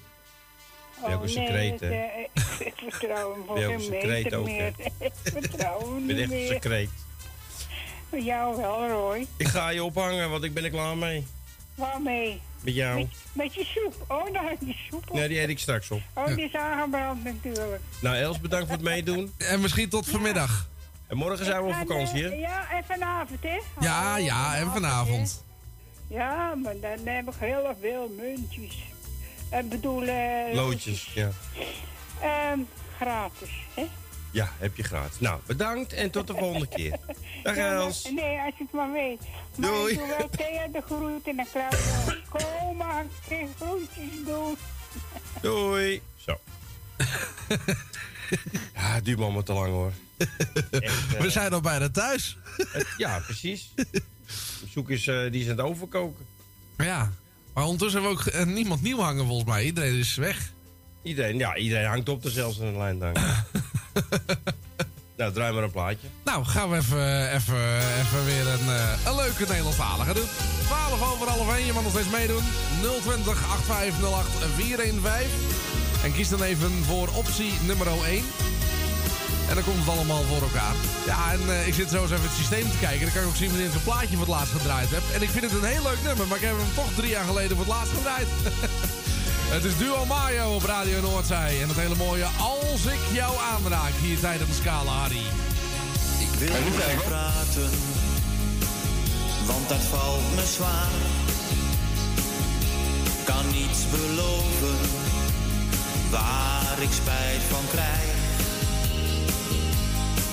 Ook 1.01 1.21
een 1.23 1.29
secreet, 1.29 1.71
het, 1.71 1.79
hè? 1.79 1.87
eh, 1.89 2.19
ik, 2.59 2.73
vertrouw 2.89 3.33
hem 3.33 3.43
voor 3.45 3.57
een 3.63 3.81
secreet 3.81 4.23
meter 4.23 4.37
ook, 4.37 4.45
meer. 4.45 4.73
ik 4.99 5.11
vertrouw 5.23 5.79
hem 5.79 5.97
Ik 5.97 6.05
ben 6.05 6.15
niet 6.15 6.19
echt 6.19 6.29
meer. 6.29 6.47
secreet. 6.47 6.89
Jou 8.11 8.57
wel, 8.57 8.87
Roy. 8.87 9.27
Ik 9.37 9.47
ga 9.47 9.69
je 9.69 9.83
ophangen, 9.83 10.29
want 10.29 10.43
ik 10.43 10.53
ben 10.53 10.63
er 10.63 10.69
klaar 10.69 10.97
mee. 10.97 11.25
Waarmee? 11.75 12.41
Met 12.67 12.75
jou. 12.75 12.97
Met, 12.99 13.07
met 13.33 13.53
je 13.53 13.63
soep. 13.63 14.05
Oh, 14.07 14.33
daar 14.33 14.43
heb 14.43 14.57
je 14.65 14.73
soep 14.89 15.09
op. 15.09 15.15
Nee, 15.15 15.27
die 15.27 15.39
eet 15.41 15.49
ik 15.49 15.59
straks 15.59 15.91
op. 15.91 16.01
Oh, 16.13 16.25
die 16.27 16.45
is 16.45 16.55
aangebrand 16.55 17.23
natuurlijk. 17.23 17.81
Nou, 18.01 18.15
Els, 18.15 18.39
bedankt 18.39 18.65
voor 18.67 18.75
het 18.75 18.85
meedoen. 18.85 19.33
En 19.37 19.61
misschien 19.61 19.89
tot 19.89 20.07
vanmiddag. 20.09 20.67
En 21.07 21.17
morgen 21.17 21.45
zijn 21.45 21.61
we 21.61 21.67
op 21.67 21.73
En, 21.73 21.87
vakantie, 21.87 22.23
hè? 22.23 22.29
Ja, 22.33 22.71
en 22.71 22.83
vanavond, 22.87 23.43
hè? 23.43 23.59
Ja, 23.79 24.15
Oh, 24.17 24.23
ja, 24.23 24.55
en 24.55 24.71
vanavond. 24.71 25.43
Ja, 26.07 26.55
maar 26.55 26.79
dan 26.81 26.97
heb 27.05 27.27
ik 27.27 27.33
heel 27.37 27.75
veel 27.81 28.15
muntjes. 28.17 28.75
Ik 29.51 29.69
bedoel... 29.69 30.01
eh, 30.03 30.53
Loodjes, 30.53 31.11
ja. 31.13 31.29
ehm, 32.21 32.59
gratis, 32.97 33.49
hè? 33.73 33.87
Ja, 34.37 34.51
heb 34.57 34.75
je 34.77 34.83
gratis. 34.83 35.19
Nou, 35.19 35.39
bedankt 35.45 35.93
en 35.93 36.11
tot 36.11 36.27
de 36.27 36.33
volgende 36.33 36.67
keer. 36.67 36.97
Dag 37.43 37.55
Ja, 37.55 37.71
Els. 37.73 38.03
Nee, 38.11 38.39
als 38.39 38.53
je 38.57 38.63
het 38.63 38.71
maar 38.71 38.91
weet. 38.91 39.19
Maar 39.55 39.69
Doei. 39.69 39.91
ik 39.93 39.97
doe 39.97 40.07
wel 40.17 40.29
Thea 40.29 40.67
de 40.67 40.81
groet 40.85 41.27
en 41.27 41.35
dan. 41.35 41.45
Kom 42.29 42.77
maar, 42.77 43.05
geen 43.27 43.49
groetjes 43.59 44.25
doen. 44.25 44.57
Doei. 45.41 46.01
Zo. 46.17 46.39
Ja, 48.73 48.81
het 48.93 49.05
duurt 49.05 49.17
me 49.17 49.23
allemaal 49.23 49.43
te 49.43 49.53
lang 49.53 49.67
hoor. 49.67 49.91
Echt, 50.17 51.13
eh, 51.15 51.19
We 51.21 51.29
zijn 51.29 51.53
al 51.53 51.61
bijna 51.61 51.89
thuis. 51.89 52.37
het- 52.71 52.87
ja, 52.97 53.19
precies. 53.19 53.71
De 53.75 54.01
zoek 54.69 54.89
is, 54.89 55.07
eh, 55.07 55.31
die 55.31 55.41
is 55.43 55.49
aan 55.49 55.57
het 55.57 55.65
overkoken. 55.65 56.25
Ja. 56.77 57.11
Maar 57.53 57.63
ondertussen 57.63 58.01
hebben 58.03 58.23
we 58.23 58.29
ook 58.29 58.33
eh, 58.33 58.45
niemand 58.53 58.81
nieuw 58.81 58.99
hangen 58.99 59.25
volgens 59.25 59.49
mij. 59.49 59.63
Iedereen 59.65 59.95
is 59.97 60.15
weg. 60.15 60.51
Iedereen, 61.03 61.37
ja, 61.37 61.55
iedereen 61.55 61.87
hangt 61.87 62.09
op 62.09 62.23
er 62.25 62.31
zelfs 62.31 62.61
aan 62.61 62.71
de 62.71 62.77
lijn. 62.77 62.99
Dank. 62.99 63.17
nou, 65.17 65.33
draai 65.33 65.53
maar 65.53 65.63
een 65.63 65.71
plaatje. 65.71 66.07
Nou, 66.23 66.45
gaan 66.45 66.69
we 66.69 66.77
even, 66.77 67.33
even, 67.33 67.77
even 67.99 68.25
weer 68.25 68.47
een, 68.47 68.69
eh, 68.69 69.05
een 69.05 69.15
leuke 69.15 69.45
Nederlandstalige 69.47 70.13
doen. 70.13 70.29
12 70.65 71.13
over 71.13 71.27
half 71.27 71.55
1, 71.55 71.65
je 71.65 71.73
mag 71.73 71.83
nog 71.83 71.91
steeds 71.91 72.09
meedoen. 72.09 72.43
020 72.81 73.43
8508 73.53 74.29
415. 74.55 75.29
En 76.03 76.13
kies 76.13 76.29
dan 76.29 76.43
even 76.43 76.71
voor 76.85 77.09
optie 77.15 77.53
nummer 77.65 77.87
1. 77.87 78.23
En 79.49 79.55
dan 79.55 79.63
komt 79.63 79.79
het 79.79 79.89
allemaal 79.89 80.23
voor 80.23 80.41
elkaar. 80.41 80.75
Ja, 81.05 81.31
en 81.31 81.41
eh, 81.49 81.67
ik 81.67 81.73
zit 81.73 81.89
zo 81.89 82.01
eens 82.01 82.11
even 82.11 82.23
het 82.23 82.37
systeem 82.37 82.69
te 82.71 82.77
kijken. 82.77 83.01
Dan 83.05 83.13
kan 83.13 83.21
ik 83.21 83.27
ook 83.27 83.35
zien 83.35 83.49
wanneer 83.49 83.67
ik 83.67 83.73
een 83.73 83.83
plaatje 83.83 84.17
voor 84.17 84.25
het 84.25 84.35
laatst 84.35 84.51
gedraaid 84.51 84.89
heb. 84.89 85.03
En 85.13 85.21
ik 85.21 85.29
vind 85.29 85.43
het 85.43 85.53
een 85.53 85.73
heel 85.73 85.83
leuk 85.83 86.01
nummer, 86.03 86.27
maar 86.27 86.37
ik 86.37 86.43
heb 86.43 86.57
hem 86.57 86.75
toch 86.75 86.93
drie 86.95 87.09
jaar 87.09 87.25
geleden 87.25 87.57
voor 87.57 87.65
het 87.65 87.75
laatst 87.75 87.93
gedraaid. 87.93 88.27
het 89.49 89.63
is 89.63 89.77
Duo 89.77 90.05
Mayo 90.05 90.55
op 90.55 90.63
Radio 90.63 91.01
Noordzij. 91.01 91.61
En 91.61 91.67
het 91.67 91.77
hele 91.77 91.95
mooie 91.95 92.25
Als 92.25 92.85
ik 92.85 92.99
jou 93.13 93.35
aanraak 93.53 93.93
hier 94.01 94.19
tijdens 94.19 94.49
de 94.49 94.55
Scala, 94.55 94.91
Harry. 94.91 95.25
Ik 96.19 96.39
wil 96.39 96.61
niet 96.63 97.03
praten, 97.05 97.69
want 99.45 99.69
dat 99.69 99.83
valt 99.89 100.35
me 100.35 100.45
zwaar. 100.55 100.91
Kan 103.23 103.45
niets 103.51 103.81
beloven 103.89 104.77
waar 106.09 106.75
ik 106.79 106.91
spijt 106.91 107.41
van 107.49 107.65
krijg. 107.69 108.15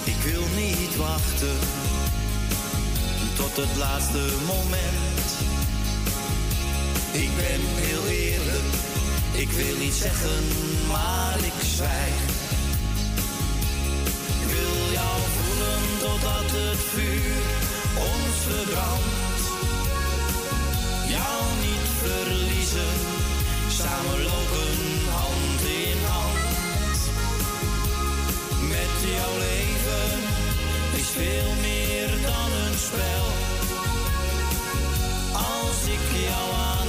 Ik 0.05 0.23
wil 0.23 0.43
niet 0.57 0.97
wachten 0.97 1.59
tot 3.37 3.57
het 3.57 3.77
laatste 3.77 4.23
moment. 4.47 5.15
Ik 7.12 7.31
ben 7.37 7.61
heel 7.75 8.07
eerlijk, 8.07 8.75
ik 9.37 9.51
wil 9.51 9.76
niet 9.76 9.95
zeggen, 9.95 10.45
maar 10.89 11.37
ik 11.39 11.59
zwijg. 11.74 12.20
Ik 14.41 14.47
wil 14.55 14.93
jou 14.93 15.16
voelen 15.37 15.82
totdat 15.99 16.51
het 16.59 16.80
vuur 16.93 17.43
ons 18.12 18.37
verbrandt. 18.49 19.43
Jou 21.16 21.43
niet 21.66 21.89
verliezen, 22.05 22.95
samen 23.68 24.22
lopen 24.22 24.76
hand 25.18 25.61
in 25.85 26.01
hand. 26.14 26.99
Met 28.68 28.95
jouw 29.14 29.35
leven 29.39 30.18
is 31.01 31.09
veel 31.20 31.53
meer 31.61 32.11
dan 32.22 32.49
een 32.62 32.78
spel. 32.78 33.26
Als 35.32 35.80
ik 35.97 36.05
jou 36.28 36.47
aanraak, 36.55 36.84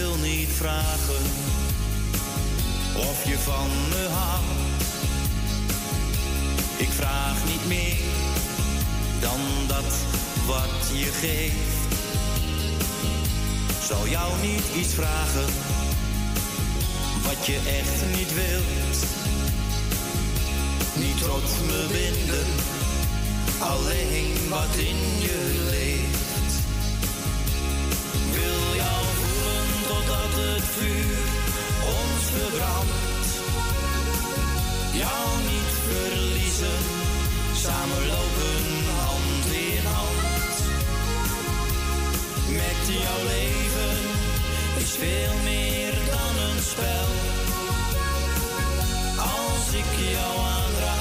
wil 0.00 0.16
niet 0.16 0.48
vragen 0.48 1.24
of 2.96 3.24
je 3.24 3.38
van 3.38 3.70
me 3.88 4.08
houdt. 4.08 4.92
Ik 6.76 6.88
vraag 6.88 7.36
niet 7.44 7.66
meer 7.66 7.98
dan 9.20 9.40
dat 9.66 9.92
wat 10.46 10.98
je 10.98 11.10
geeft. 11.22 11.80
Zou 13.88 14.08
jou 14.08 14.30
niet 14.42 14.66
iets 14.76 14.94
vragen 14.94 15.48
wat 17.26 17.46
je 17.46 17.56
echt 17.56 18.16
niet 18.16 18.34
wilt? 18.34 18.98
Niet 20.94 21.18
tot 21.22 21.66
me 21.66 21.86
binden, 21.92 22.46
alleen 23.58 24.48
wat 24.48 24.74
in 24.76 24.98
je 25.20 25.66
leeft. 25.70 25.79
Het 30.34 30.64
vuur 30.76 31.18
ons 31.98 32.22
verbrandt. 32.34 33.28
Jou 35.02 35.26
niet 35.50 35.72
verliezen, 35.88 36.80
samen 37.54 38.06
lopen 38.14 38.64
hand 39.04 39.46
in 39.68 39.84
hand. 39.84 40.54
Met 42.60 42.82
jouw 43.02 43.22
leven 43.34 43.98
is 44.82 44.90
veel 44.90 45.34
meer 45.42 45.92
dan 46.12 46.32
een 46.46 46.62
spel. 46.72 47.08
Als 49.16 49.66
ik 49.82 49.90
jou 50.14 50.32
aanraak, 50.38 50.99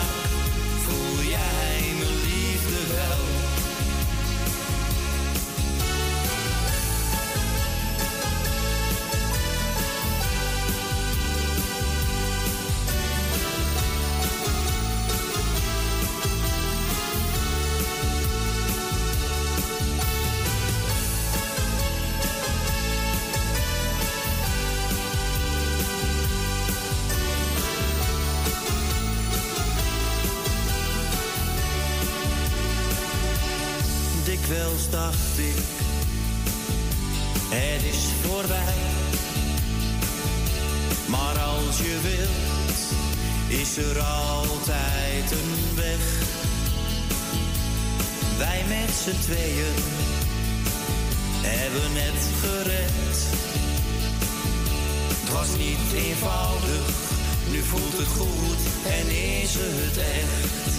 voelt 57.79 57.97
het 57.97 58.07
goed 58.07 58.61
en 58.97 59.05
is 59.41 59.53
het 59.57 59.97
echt. 59.97 60.71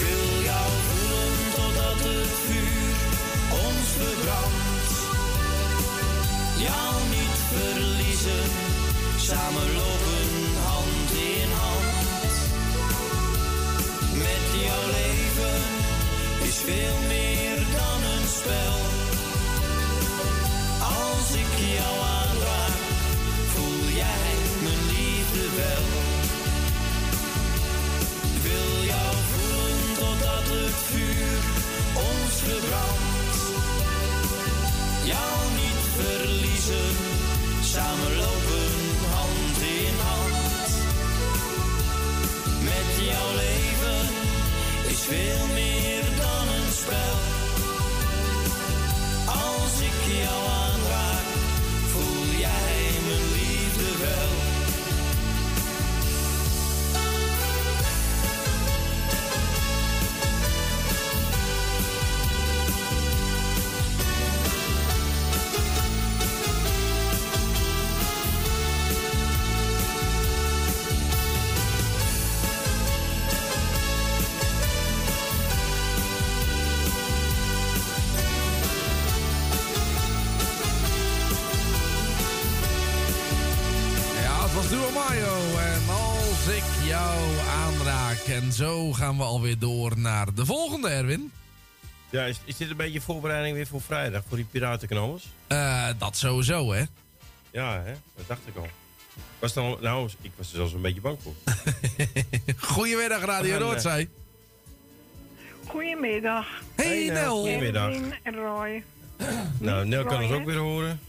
Wil 0.00 0.42
jou 0.50 0.68
voelen 0.88 1.34
totdat 1.58 1.98
het 2.08 2.34
vuur 2.46 2.94
ons 3.66 3.86
verbrandt. 3.98 4.92
Jou 6.66 6.92
niet 7.16 7.38
verliezen, 7.54 8.44
samen 9.28 9.68
lopen 9.80 10.32
hand 10.68 11.10
in 11.36 11.50
hand. 11.62 12.34
Met 14.24 14.44
jouw 14.64 14.84
leven 14.98 15.60
is 16.48 16.56
veel 16.68 16.98
meer 17.14 17.58
dan 17.78 17.98
een 18.12 18.28
spel. 18.38 18.78
Als 20.80 21.28
ik 21.42 21.52
jou 21.76 22.13
Jou 35.04 35.50
niet 35.54 35.82
verliezen, 35.96 36.96
samen 37.62 38.16
lopen 38.16 38.74
hand 39.10 39.58
in 39.60 39.96
hand. 40.08 40.70
Met 42.60 43.06
jouw 43.08 43.34
leven 43.34 44.08
is 44.86 45.00
veel 45.00 45.46
meer 45.54 46.04
dan 46.16 46.48
een 46.56 46.72
spel. 46.72 47.16
Als 49.26 49.80
ik 49.80 50.22
jou 50.22 50.48
aanraak, 50.48 50.63
En 88.28 88.52
zo 88.52 88.92
gaan 88.92 89.16
we 89.16 89.22
alweer 89.22 89.58
door 89.58 89.98
naar 89.98 90.34
de 90.34 90.46
volgende, 90.46 90.88
Erwin. 90.88 91.32
Ja, 92.10 92.24
is, 92.24 92.40
is 92.44 92.56
dit 92.56 92.70
een 92.70 92.76
beetje 92.76 93.00
voorbereiding 93.00 93.56
weer 93.56 93.66
voor 93.66 93.80
vrijdag, 93.80 94.22
voor 94.28 94.36
die 94.36 94.46
piratenknallers? 94.50 95.26
Eh, 95.46 95.88
dat 95.98 96.16
sowieso, 96.16 96.72
hè? 96.72 96.84
Ja, 97.50 97.82
hè? 97.82 97.92
dat 98.16 98.26
dacht 98.26 98.40
ik 98.44 98.56
al. 98.56 98.64
Ik 98.64 98.70
was 99.38 99.52
dan, 99.52 99.76
nou, 99.80 100.10
ik 100.20 100.30
was 100.36 100.50
er 100.50 100.56
zelfs 100.56 100.72
een 100.72 100.80
beetje 100.80 101.00
bang 101.00 101.18
voor. 101.22 101.34
Goedemiddag, 102.74 103.24
Radio 103.24 103.58
Noordzij. 103.58 104.08
Goedemiddag. 105.66 106.46
Hey, 106.74 107.06
Nel. 107.12 107.40
Goedemiddag. 107.40 107.94
En 108.22 108.34
Roy. 108.34 108.84
Nou, 109.58 109.86
Nel 109.86 110.04
kan 110.04 110.22
ons 110.22 110.32
ook 110.32 110.44
weer 110.44 110.56
horen. 110.56 111.00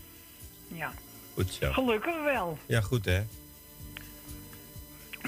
Ja. 0.67 0.93
Goed 1.33 1.57
zo. 1.59 1.71
Gelukkig 1.71 2.23
wel. 2.23 2.57
Ja, 2.65 2.81
goed 2.81 3.05
hè? 3.05 3.23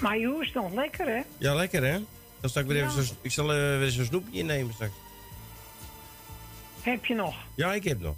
Maar 0.02 0.18
je 0.18 0.38
is 0.41 0.54
nog 0.54 0.74
lekker, 0.74 1.08
hè? 1.08 1.22
Ja, 1.38 1.54
lekker 1.56 1.84
hè? 1.84 2.00
Dan 2.39 2.50
zal 2.50 2.62
ik, 2.62 2.68
weer 2.68 2.78
Ja. 2.78 2.89
even 2.89 3.04
zo, 3.04 3.14
ik 3.22 3.32
zal 3.32 3.52
eh, 3.54 3.58
weer 3.78 3.89
zo'n 3.89 4.06
snoepje 4.06 4.39
innemen 4.39 4.74
straks. 4.74 4.93
Heb 6.82 7.06
je 7.06 7.14
nog? 7.16 7.36
Ja, 7.56 7.74
ik 7.74 7.84
heb 7.84 8.00
nog. 8.00 8.16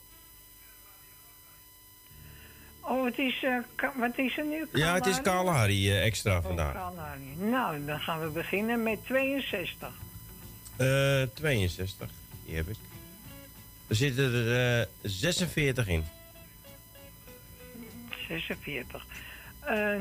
Oh, 2.81 3.05
het 3.05 3.17
is, 3.17 3.45
ka- 3.75 3.93
wat 3.97 4.17
is 4.17 4.37
er 4.37 4.45
nu? 4.45 4.65
Ja, 4.73 4.93
het 4.93 5.05
is 5.05 5.21
Kalahari? 5.21 5.89
Eh, 5.91 6.05
extra 6.05 6.37
Oh, 6.37 6.43
vandaag. 6.43 6.73
Kalahari. 6.73 7.35
Nou, 7.37 7.85
dan 7.85 7.99
gaan 7.99 8.19
we 8.21 8.27
beginnen 8.29 8.83
met 8.83 9.05
62. 9.05 9.89
Eh 10.75 11.21
62, 11.33 12.09
die 12.45 12.55
heb 12.55 12.67
ik. 12.67 12.75
Er 13.87 13.95
zitten 13.95 14.33
er 14.33 14.79
eh 14.81 14.85
46 15.01 15.87
in. 15.87 16.03
46. 18.27 19.05
Eh 19.59 19.95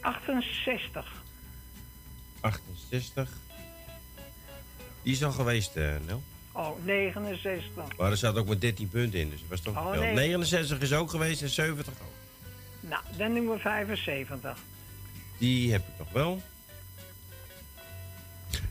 68. 0.00 1.06
68. 2.40 3.28
Die 5.02 5.12
is 5.12 5.24
al 5.24 5.32
geweest, 5.32 5.76
eh 5.76 5.94
Nel. 6.06 6.22
Oh, 6.52 6.84
69. 6.84 7.96
Maar 7.96 8.10
er 8.10 8.16
zat 8.16 8.36
ook 8.36 8.46
maar 8.46 8.58
13 8.58 8.88
punten 8.88 9.20
in, 9.20 9.30
dus 9.30 9.40
dat 9.40 9.48
was 9.48 9.60
toch 9.60 9.76
Oh, 9.76 9.90
veel. 9.92 10.00
nee. 10.00 10.14
69 10.14 10.80
is 10.80 10.92
ook 10.92 11.10
geweest 11.10 11.42
en 11.42 11.48
70 11.48 11.92
ook. 12.02 12.08
Nou, 12.80 13.02
dan 13.16 13.34
doen 13.34 13.48
we 13.50 13.58
75. 13.58 14.58
Die 15.38 15.72
heb 15.72 15.88
ik 15.88 15.98
nog 15.98 16.10
wel. 16.12 16.42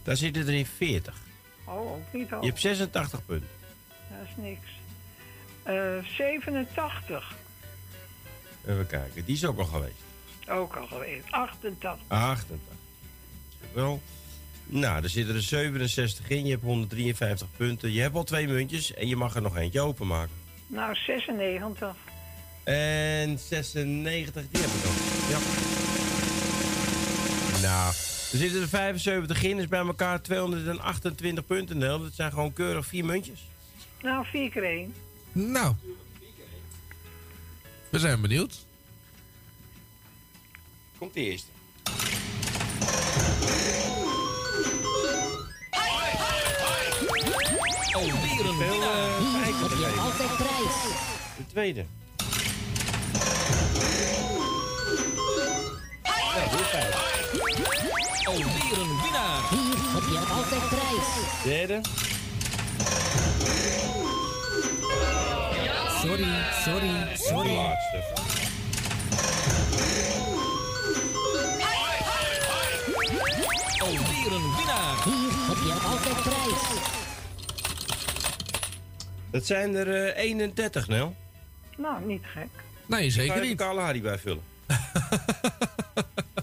Daar 0.04 0.16
zitten 0.18 0.48
er 0.48 0.54
in 0.54 0.66
40. 0.66 1.16
Oh, 1.64 1.92
ook 1.92 2.14
niet 2.14 2.30
hoog. 2.30 2.42
Je 2.42 2.48
hebt 2.50 2.62
86 2.62 3.26
punten. 3.26 3.50
Dat 4.10 4.28
is 4.28 4.44
niks. 4.44 4.68
Eh 5.64 6.04
87. 6.16 7.36
Even 8.66 8.88
kijken, 8.88 9.26
die 9.26 9.36
is 9.36 9.46
ook 9.46 9.58
al 9.60 9.66
geweest. 9.66 9.94
Ook 10.50 10.76
al 10.76 10.88
geweest. 10.88 11.24
88. 11.30 12.00
88. 12.08 12.58
Wel. 13.74 14.02
Nou, 14.66 15.04
er 15.04 15.10
zitten 15.10 15.36
er 15.36 15.41
67 15.41 16.30
in. 16.30 16.45
Je 16.45 16.52
hebt 16.52 16.64
153 16.64 17.47
punten. 17.58 17.91
Je 17.91 18.02
hebt 18.02 18.16
al 18.16 18.24
twee 18.24 18.47
muntjes 18.47 18.93
en 18.93 19.08
je 19.08 19.16
mag 19.16 19.36
er 19.36 19.41
nog 19.41 19.58
eentje 19.58 19.82
openmaken. 19.82 20.36
Nou, 20.68 20.95
96. 20.95 21.95
En 22.64 23.39
96, 23.39 24.43
die 24.52 24.62
heb 24.62 24.70
ik 24.70 24.84
nog. 24.84 24.95
Ja. 25.30 25.39
Nou, 27.62 27.88
er 28.32 28.38
zitten 28.38 28.62
er 28.62 28.68
75 28.68 29.43
in. 29.43 29.58
Dus 29.58 29.68
bij 29.68 29.80
elkaar 29.80 30.22
228 30.22 31.45
punten, 31.45 31.78
Nel. 31.78 32.00
Dat 32.00 32.14
zijn 32.14 32.32
gewoon 32.32 32.54
keurig 32.54 32.86
vier 32.86 33.06
muntjes. 33.06 33.47
Nou, 34.02 34.26
4 34.26 34.50
keer 34.50 34.64
1. 34.64 34.93
Nou. 35.32 35.76
We 37.89 38.00
zijn 38.00 38.22
benieuwd. 38.22 38.68
Komt 41.00 41.14
de 41.14 41.20
eerste. 41.20 41.47
Alweer 47.91 48.45
een 48.45 48.58
winnaar. 48.58 49.10
Altijd 50.00 50.36
prijs. 50.38 50.76
De 51.38 51.45
tweede. 51.47 51.86
Ja, 56.36 56.50
weer 56.52 56.66
vijf. 56.66 56.95
Alweer 58.26 58.78
een 58.80 59.02
winnaar. 59.02 59.50
Hier 59.50 59.78
heb 59.93 60.04
je 60.10 60.20
altijd 60.34 60.70
prijs. 60.70 61.43
Derde. 61.43 61.82
Sorry, 66.02 66.45
sorry, 66.64 67.16
sorry. 67.16 67.56
Laatste. 67.56 68.19
Een 74.70 74.76
winnaar. 74.76 75.04
Hier 75.04 75.48
heb 75.48 75.58
je 75.66 75.88
altijd 75.88 76.22
prijs. 76.22 76.80
Dat 79.32 79.46
zijn 79.46 79.76
er 79.76 80.08
eh, 80.16 80.24
31, 80.24 80.88
Nel. 80.88 81.16
Nou, 81.78 82.06
niet 82.06 82.24
gek. 82.26 82.50
Nee, 82.86 83.10
zeker 83.10 83.36
Ga 83.36 83.42
je 83.42 83.48
niet. 83.48 83.58
Kalahari 83.58 84.02
bijvullen. 84.02 84.44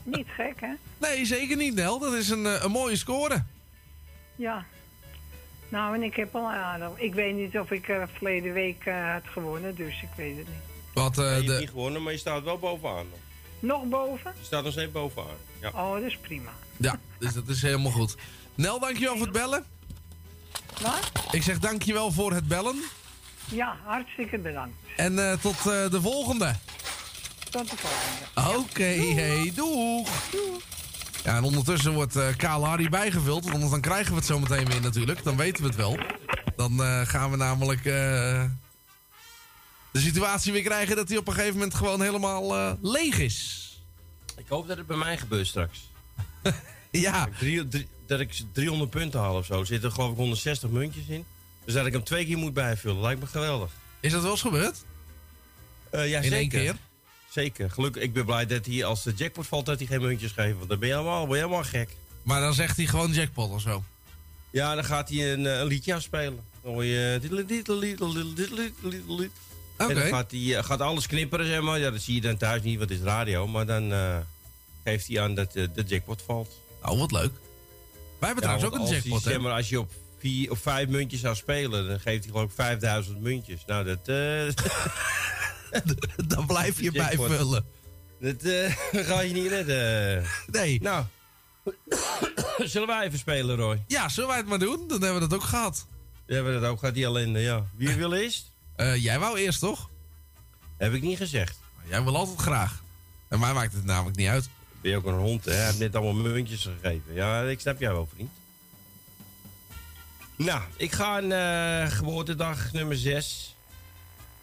Niet 0.03 0.27
gek, 0.29 0.61
hè? 0.61 0.73
Nee, 0.99 1.25
zeker 1.27 1.57
niet, 1.57 1.75
Nel. 1.75 1.99
Dat 1.99 2.13
is 2.13 2.29
een, 2.29 2.47
eh, 2.47 2.63
een 2.63 2.71
mooie 2.71 2.97
score. 2.97 3.45
Ja. 4.37 4.65
Nou, 5.69 5.95
en 5.95 6.03
ik 6.03 6.17
heb 6.17 6.35
al 6.35 6.51
aardig. 6.51 6.89
Ik 6.95 7.15
weet 7.15 7.35
niet 7.35 7.59
of 7.59 7.71
ik 7.71 7.89
eh, 7.89 8.03
verleden 8.13 8.53
week 8.53 8.85
eh, 8.85 9.13
had 9.13 9.23
gewonnen, 9.25 9.75
dus 9.75 10.03
ik 10.03 10.09
weet 10.17 10.37
het 10.37 10.47
niet. 10.49 10.57
Wat, 10.95 11.19
eh, 11.19 11.25
je 11.25 11.31
hebt 11.31 11.47
de... 11.47 11.59
niet 11.59 11.69
gewonnen, 11.71 12.03
maar 12.03 12.13
je 12.13 12.19
staat 12.19 12.43
wel 12.43 12.59
bovenaan. 12.59 13.07
nog. 13.11 13.19
Nog 13.59 13.85
boven? 13.85 14.33
Je 14.39 14.45
staat 14.45 14.65
nog 14.65 14.73
steeds 14.73 14.93
bovenaan. 14.93 15.37
Ja. 15.61 15.69
Oh, 15.75 15.93
dat 15.93 16.03
is 16.03 16.17
prima. 16.17 16.51
Ja, 16.77 16.99
dus 17.19 17.35
dat 17.35 17.49
is 17.49 17.63
helemaal 17.63 17.93
goed. 17.93 18.17
Nel, 18.55 18.81
dankjewel 18.81 19.17
voor 19.17 19.27
het 19.27 19.33
bellen. 19.33 19.65
Wat? 20.83 21.11
Ik 21.31 21.43
zeg 21.43 21.59
dankjewel 21.59 22.13
voor 22.13 22.33
het 22.33 22.49
bellen. 22.49 22.77
Ja, 23.51 23.77
hartstikke 23.85 24.39
bedankt. 24.39 24.77
En 24.97 25.31
eh, 25.31 25.39
tot 25.39 25.57
eh, 25.57 25.91
de 25.91 26.01
volgende. 26.01 26.55
Tot 27.51 27.71
de 27.71 27.77
volgende. 27.77 28.59
Oké, 28.59 28.83
hey, 28.85 29.53
doeg. 29.55 30.09
Ja, 31.25 31.37
en 31.37 31.45
ondertussen 31.45 31.93
wordt 31.93 32.17
eh 32.17 32.37
Kalahari 32.37 32.89
bijgevuld. 32.89 33.43
Want 33.43 33.55
anders 33.55 33.73
dan 33.73 33.81
krijgen 33.81 34.11
we 34.11 34.17
het 34.17 34.27
zo 34.27 34.39
meteen 34.39 34.67
weer 34.67 34.81
natuurlijk. 34.81 35.23
Dan 35.23 35.37
weten 35.37 35.63
we 35.63 35.69
het 35.69 35.77
wel. 35.77 35.99
Dan 36.57 36.83
eh, 36.83 37.01
gaan 37.01 37.31
we 37.31 37.37
namelijk 37.37 37.79
eh, 37.79 38.45
de 39.91 40.01
situatie 40.01 40.53
weer 40.53 40.63
krijgen 40.63 40.97
dat 40.97 41.09
hij 41.09 41.19
op 41.19 41.29
een 41.29 41.35
gegeven 41.35 41.55
moment 41.55 41.75
gewoon 41.75 42.03
helemaal 42.03 42.57
eh, 42.57 42.73
leeg 42.83 43.19
is. 43.19 43.65
Ik 44.37 44.49
hoop 44.49 44.69
dat 44.69 44.77
het 44.77 44.87
bij 44.87 44.97
mij 44.97 45.19
gebeurt 45.19 45.47
straks. 45.47 45.91
ja. 46.91 47.19
Dat 47.19 47.27
ik, 47.29 47.39
drie- 47.39 47.69
drie- 47.69 47.89
dat 48.07 48.21
ik 48.21 48.33
300 48.53 48.91
punten 48.91 49.21
haal 49.21 49.37
of 49.37 49.47
zo. 49.47 49.61
Er 49.61 49.67
zitten 49.67 49.93
geloof 49.93 50.11
ik 50.11 50.17
160 50.17 50.71
muntjes 50.71 51.07
in. 51.07 51.25
Dus 51.65 51.75
dat 51.75 51.87
ik 51.87 51.93
hem 51.93 52.05
twee 52.05 52.27
keer 52.27 52.37
moet 52.39 52.55
bijvullen. 52.55 53.01
Lijkt 53.01 53.21
me 53.21 53.27
geweldig. 53.27 53.71
Is 54.01 54.13
dat 54.13 54.23
wel 54.23 54.31
eens 54.31 54.41
gebeurd? 54.41 54.85
Eh, 55.91 56.09
ja, 56.11 56.17
In 56.17 56.23
zeker. 56.23 56.39
één 56.39 56.49
keer? 56.49 56.77
Zeker. 57.31 57.71
Gelukkig. 57.71 58.03
Ik 58.03 58.13
ben 58.13 58.25
blij 58.25 58.47
dat 58.47 58.67
hij 58.67 58.85
als 58.85 59.03
de 59.03 59.13
jackpot 59.17 59.47
valt 59.47 59.67
dat 59.67 59.79
hij 59.79 59.87
geen 59.87 60.01
muntjes 60.01 60.33
geeft. 60.33 60.57
Want 60.57 60.69
dan 60.69 60.79
ben 60.79 60.89
je 60.89 60.95
helemaal, 60.95 61.27
ben 61.27 61.37
je 61.37 61.43
helemaal 61.43 61.65
gek. 61.65 61.97
Maar 62.23 62.41
dan 62.41 62.55
zegt 62.55 62.77
hij 62.77 62.87
gewoon 62.87 63.13
jackpot 63.13 63.51
of 63.51 63.61
zo. 63.61 63.85
Ja, 64.51 64.75
dan 64.75 64.85
gaat 64.85 65.09
hij 65.09 65.33
een, 65.33 65.47
eh, 65.47 65.59
een 65.59 65.67
liedje 65.67 65.95
afspelen. 65.95 66.41
Dan 66.63 66.73
hoor 66.73 66.85
je... 66.85 67.19
diddle. 68.35 69.31
Oké. 69.79 69.89
En 69.89 69.95
dan 69.95 70.07
gaat, 70.09 70.31
hij, 70.31 70.57
eh, 70.57 70.65
gaat 70.65 70.81
alles 70.81 71.07
knipperen, 71.07 71.47
zeg 71.47 71.61
maar. 71.61 71.79
Ja, 71.79 71.91
dat 71.91 72.01
zie 72.01 72.15
je 72.15 72.21
dan 72.21 72.37
thuis 72.37 72.63
niet, 72.63 72.79
want 72.79 72.91
het 72.91 72.99
is 72.99 73.05
radio. 73.05 73.47
Maar 73.47 73.67
dan 73.67 73.93
eh, 73.93 74.17
geeft 74.87 75.07
hij 75.07 75.21
aan 75.21 75.35
dat 75.35 75.55
eh, 75.55 75.67
de 75.75 75.83
jackpot 75.83 76.23
valt. 76.23 76.61
Oh, 76.83 76.99
wat 76.99 77.13
leuk. 77.13 77.33
Wij 78.19 78.29
hebben 78.29 78.43
trouwens 78.45 78.67
ook 78.67 78.75
een 78.75 78.95
jackpot, 78.95 79.25
hè? 79.25 79.39
maar, 79.39 79.53
als 79.53 79.69
je 79.69 79.81
op 79.81 79.91
vier 80.19 80.51
of 80.51 80.59
vijf 80.59 80.89
muntjes 80.89 81.21
zou 81.21 81.35
spelen, 81.35 81.89
dan 81.89 82.01
geeft 82.01 82.25
hij 82.25 82.33
geloof 82.33 82.49
ik 82.49 82.55
5000 82.55 83.21
muntjes. 83.21 83.65
Nou, 83.67 83.85
dat... 83.85 84.09
eh, 84.09 84.49
dan 86.35 86.47
blijf 86.47 86.81
je 86.81 86.91
Jackpot. 86.93 87.29
bijvullen. 87.29 87.65
Dat 88.21 88.43
eh, 88.43 88.77
ga 89.09 89.21
je 89.21 89.33
niet 89.33 89.47
redden. 89.47 90.25
Nee. 90.47 90.81
Nou, 90.81 91.05
zullen 92.73 92.89
wij 92.89 93.07
even 93.07 93.19
spelen, 93.19 93.57
Roy? 93.57 93.83
Ja, 93.87 94.09
zullen 94.09 94.29
wij 94.29 94.39
het 94.39 94.47
maar 94.47 94.59
doen? 94.59 94.89
Dan 94.89 95.03
hebben 95.03 95.23
we 95.23 95.29
dat 95.29 95.39
ook 95.39 95.45
gehad. 95.45 95.87
We 96.27 96.35
hebben 96.35 96.61
dat 96.61 96.71
ook 96.71 96.79
gehad, 96.79 96.95
die 96.95 97.05
ellende, 97.05 97.41
ja. 97.41 97.67
Wie 97.77 97.95
wil 97.95 98.13
eerst? 98.13 98.53
Jij 98.77 99.19
wou 99.19 99.39
eerst, 99.39 99.61
toch? 99.61 99.91
Heb 100.77 100.93
ik 100.93 101.03
niet 101.03 101.17
gezegd. 101.17 101.59
Jij 101.89 102.03
wil 102.03 102.17
altijd 102.17 102.39
graag. 102.39 102.83
En 103.29 103.39
mij 103.39 103.53
maakt 103.53 103.73
het 103.73 103.85
namelijk 103.85 104.17
niet 104.17 104.29
uit. 104.29 104.49
Ben 104.87 104.95
je 104.95 105.01
ook 105.01 105.13
een 105.13 105.21
hond, 105.21 105.45
hè? 105.45 105.53
Hij 105.53 105.65
heeft 105.65 105.79
net 105.79 105.97
allemaal 105.97 106.33
muntjes 106.33 106.63
gegeven. 106.63 107.15
Ja, 107.15 107.43
ik 107.43 107.61
snap 107.61 107.81
jou 107.81 107.95
wel, 107.95 108.09
vriend. 108.15 108.31
Nou, 110.37 110.63
ik 110.77 110.93
ga 110.93 111.19
een 111.19 111.33
eh, 111.33 111.97
geboortedag 111.97 112.73
nummer 112.73 112.97
6. 112.97 113.57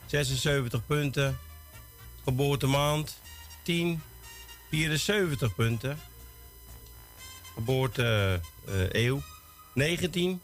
76 0.05 0.85
punten. 0.85 1.39
Geboortemaand 2.23 3.17
10. 3.61 4.01
74 4.69 5.55
punten. 5.55 5.99
Geboorte 7.53 8.39
eh, 8.67 9.03
eeuw 9.03 9.21
19. 9.73 10.41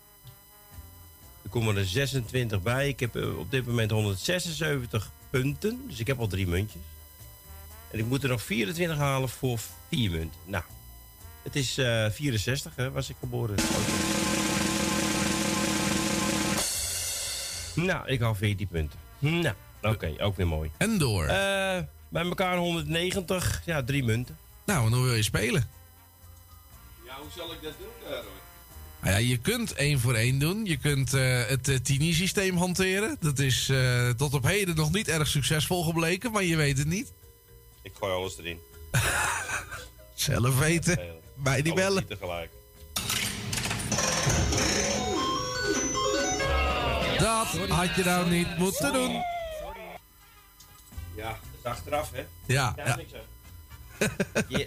Er 1.41 1.49
komen 1.49 1.77
er 1.77 1.85
26 1.85 2.61
bij. 2.61 2.87
Ik 2.87 2.99
heb 2.99 3.15
eh, 3.15 3.37
op 3.37 3.51
dit 3.51 3.65
moment 3.65 3.91
176 3.91 5.11
punten. 5.29 5.83
Dus 5.87 5.99
ik 5.99 6.07
heb 6.07 6.19
al 6.19 6.27
drie 6.27 6.47
muntjes. 6.47 6.81
En 7.91 7.99
ik 7.99 8.05
moet 8.05 8.23
er 8.23 8.29
nog 8.29 8.41
24 8.41 8.97
halen 8.97 9.29
voor 9.29 9.59
4 9.89 10.11
munten. 10.11 10.39
Nou, 10.45 10.63
het 11.43 11.55
is 11.55 11.77
eh 11.77 12.09
64, 12.09 12.75
hè, 12.75 12.91
was 12.91 13.09
ik 13.09 13.15
geboren. 13.19 13.55
Nou, 17.75 18.07
ik 18.07 18.19
haal 18.19 18.35
14 18.35 18.67
punten. 18.67 18.99
Nou, 19.19 19.55
oké, 19.81 20.13
ook 20.17 20.37
weer 20.37 20.47
mooi. 20.47 20.71
En 20.77 20.97
door. 20.97 21.23
Eh, 21.23 21.79
bij 22.09 22.23
elkaar 22.23 22.57
190, 22.57 23.61
ja, 23.65 23.83
drie 23.83 24.03
munten. 24.03 24.37
Nou, 24.65 24.85
en 24.85 24.93
hoe 24.93 25.03
wil 25.03 25.15
je 25.15 25.23
spelen? 25.23 25.69
Ja, 27.05 27.15
hoe 27.15 27.31
zal 27.35 27.53
ik 27.53 27.61
dat 27.61 27.73
doen, 27.79 28.11
Roy? 28.11 28.39
Nou 29.01 29.11
ja, 29.11 29.17
je 29.17 29.37
kunt 29.37 29.73
één 29.73 29.99
voor 29.99 30.13
één 30.13 30.39
doen. 30.39 30.65
Je 30.65 30.77
kunt 30.77 31.13
eh, 31.13 31.45
het 31.47 31.67
uh, 31.67 31.77
Tini-systeem 31.77 32.57
hanteren. 32.57 33.17
Dat 33.19 33.39
is 33.39 33.69
eh, 33.69 34.09
tot 34.09 34.33
op 34.33 34.43
heden 34.43 34.75
nog 34.75 34.91
niet 34.91 35.07
erg 35.07 35.27
succesvol 35.27 35.83
gebleken, 35.83 36.31
maar 36.31 36.43
je 36.43 36.55
weet 36.55 36.77
het 36.77 36.87
niet. 36.87 37.13
Ik 37.81 37.91
gooi 37.99 38.13
alles 38.13 38.37
erin. 38.37 38.59
Zelf 40.13 40.59
weten. 40.59 40.99
Mij 41.33 41.61
die 41.61 41.71
Alles 41.71 41.83
bellen. 41.83 42.05
niet 42.07 42.19
tegelijk. 42.19 42.49
Dat 47.19 47.47
had 47.69 47.95
je 47.95 48.03
nou 48.03 48.29
niet 48.29 48.57
moeten 48.57 48.93
doen. 48.93 49.11
Ja, 51.15 51.29
dat 51.29 51.39
is 51.59 51.63
achteraf, 51.63 52.11
hè? 52.11 52.25
Ja, 52.45 52.73
Daar 52.75 53.03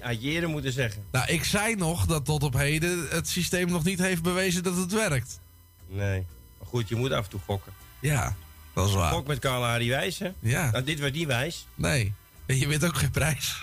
ja. 0.01 0.11
jeren 0.19 0.51
moeten 0.51 0.73
zeggen. 0.73 1.05
Nou, 1.11 1.27
ik 1.33 1.45
zei 1.45 1.75
nog 1.75 2.07
dat 2.07 2.25
tot 2.25 2.43
op 2.43 2.55
heden 2.55 3.09
het 3.09 3.29
systeem 3.29 3.69
nog 3.69 3.85
niet 3.85 3.99
heeft 3.99 4.23
bewezen 4.23 4.63
dat 4.63 4.77
het 4.77 4.93
werkt. 4.93 5.41
Nee. 5.87 6.27
Maar 6.59 6.69
goed, 6.69 6.89
je 6.89 6.97
moet 6.97 7.13
af 7.13 7.25
en 7.25 7.31
toe 7.31 7.41
gokken. 7.47 7.73
Ja, 8.01 8.37
dat 8.73 8.89
is 8.89 8.95
waar. 8.95 9.13
Gok 9.13 9.27
met 9.27 9.39
Karl 9.39 9.63
Harry 9.63 9.89
wijs, 9.89 10.19
hè? 10.19 10.31
Ja. 10.39 10.71
Nou, 10.71 10.85
dit 10.85 10.99
werd 10.99 11.15
niet 11.15 11.27
wijs. 11.27 11.67
Nee, 11.75 12.13
en 12.53 12.59
je 12.59 12.67
wint 12.67 12.85
ook 12.85 12.97
geen 12.97 13.11
prijs. 13.11 13.63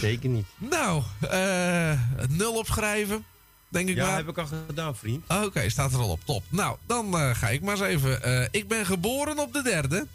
Zeker 0.00 0.28
niet. 0.28 0.46
Nou, 0.58 1.02
eh 1.20 2.00
nul 2.28 2.54
opschrijven, 2.54 3.24
denk 3.68 3.88
ik 3.88 3.96
Ja, 3.96 4.06
maar. 4.06 4.16
heb 4.16 4.28
ik 4.28 4.38
al 4.38 4.46
gedaan, 4.66 4.96
vriend. 4.96 5.24
Oké, 5.28 5.68
staat 5.68 5.92
er 5.92 5.98
al 5.98 6.10
op. 6.10 6.20
Top. 6.24 6.44
Nou, 6.48 6.76
dan 6.86 7.14
eh, 7.18 7.34
ga 7.34 7.48
ik 7.48 7.60
maar 7.62 7.74
eens 7.74 7.84
even. 7.86 8.22
Eh, 8.22 8.46
ik 8.50 8.68
ben 8.68 8.86
geboren 8.86 9.38
op 9.38 9.52
de 9.52 9.62
derde. 9.62 10.06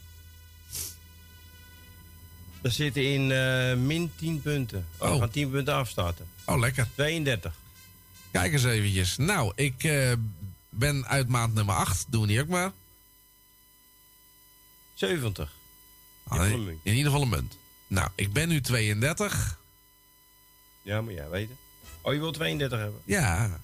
We 2.61 2.69
zitten 2.71 3.13
in 3.13 3.31
eh, 3.31 3.75
min 3.75 4.11
10 4.15 4.41
punten. 4.41 4.87
Oh, 4.97 5.07
Oh. 5.07 5.13
We 5.13 5.19
gaan 5.19 5.29
10 5.29 5.49
punten 5.49 5.73
afstarten. 5.73 6.25
Oh, 6.45 6.59
lekker. 6.59 6.87
32. 6.95 7.53
Kijk 8.31 8.53
eens 8.53 8.63
eventjes. 8.63 9.17
Nou, 9.17 9.51
ik 9.55 9.83
eh, 9.83 10.11
ben 10.69 11.05
uit 11.07 11.27
maand 11.27 11.53
nummer 11.53 11.75
8. 11.75 12.05
Doen 12.09 12.21
we 12.21 12.27
die 12.27 12.41
ook 12.41 12.47
maar. 12.47 12.71
70. 14.93 15.51
In, 16.31 16.79
ieder 16.83 17.03
geval 17.05 17.21
een 17.21 17.29
munt. 17.29 17.57
Nou, 17.87 18.09
ik 18.15 18.33
ben 18.33 18.47
nu 18.47 18.61
32. 18.61 19.59
Ja, 20.81 21.01
moet 21.01 21.13
jij 21.13 21.29
weten. 21.29 21.57
Oh, 22.01 22.13
je 22.13 22.19
wilt 22.19 22.33
32 22.33 22.79
hebben? 22.79 23.01
Ja, 23.05 23.59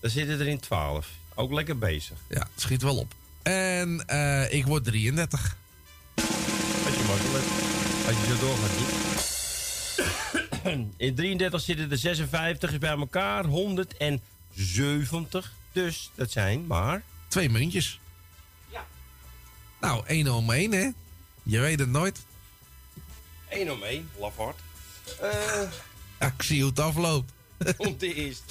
Dan 0.00 0.10
zitten 0.10 0.40
er 0.40 0.46
in 0.46 0.60
12. 0.60 1.08
Ook 1.34 1.52
lekker 1.52 1.78
bezig. 1.78 2.16
ja, 2.28 2.48
schiet 2.56 2.82
wel 2.82 2.96
op. 2.96 3.14
En 3.42 4.06
eh, 4.06 4.52
ik 4.52 4.66
word 4.66 4.84
33. 4.84 5.56
Als 6.14 6.24
je 6.94 7.04
makkelijk. 7.06 7.44
Als 8.06 8.16
je 8.16 8.26
zo 8.26 8.38
doorgaat 8.46 8.78
niet. 8.78 8.88
In 10.96 11.14
33 11.14 11.60
zitten 11.60 11.90
er 11.90 11.98
56 11.98 12.72
is 12.72 12.78
bij 12.78 12.96
elkaar. 12.96 13.44
170. 13.44 15.52
Dus 15.72 16.10
dat 16.14 16.30
zijn 16.30 16.66
maar... 16.66 17.02
Twee 17.28 17.50
muntjes. 17.50 18.00
Ja. 18.70 18.86
Nou, 19.80 20.06
1 20.06 20.34
om 20.34 20.50
1, 20.50 20.72
hè? 20.72 20.88
Je 21.48 21.58
weet 21.58 21.78
het 21.78 21.88
nooit. 21.88 22.18
1 23.48 23.72
om 23.72 23.82
1. 23.82 24.10
Lafhart. 24.18 24.58
Eh 25.20 25.62
Ja, 26.20 26.26
ik 26.26 26.42
zie 26.42 26.60
hoe 26.60 26.70
het 26.70 26.80
afloopt. 26.80 27.32
komt 27.76 28.00
de 28.00 28.14
eerste. 28.14 28.42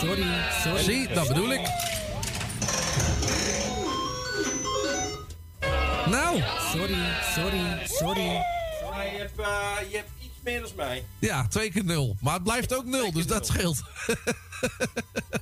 Sorry, 0.00 0.26
sorry. 0.62 0.82
Zie, 0.82 1.08
dat 1.08 1.28
bedoel 1.28 1.52
ik. 1.52 1.60
Nou, 6.06 6.42
Sorry, 6.72 6.98
sorry, 7.34 7.86
sorry. 7.86 8.20
Ja, 8.22 9.02
je, 9.02 9.18
hebt, 9.18 9.38
eh, 9.40 9.90
je 9.90 9.96
hebt 9.96 10.10
meer 10.44 10.60
dan 10.60 10.70
mij. 10.76 11.04
ja, 11.18 11.46
twee 11.48 11.70
keer 11.70 11.84
nul. 11.84 12.16
Maar 12.20 12.34
het 12.34 12.42
blijft 12.42 12.74
ook 12.74 12.84
nul, 12.84 13.12
dus 13.12 13.26
dat 13.26 13.46
scheelt. 13.46 13.82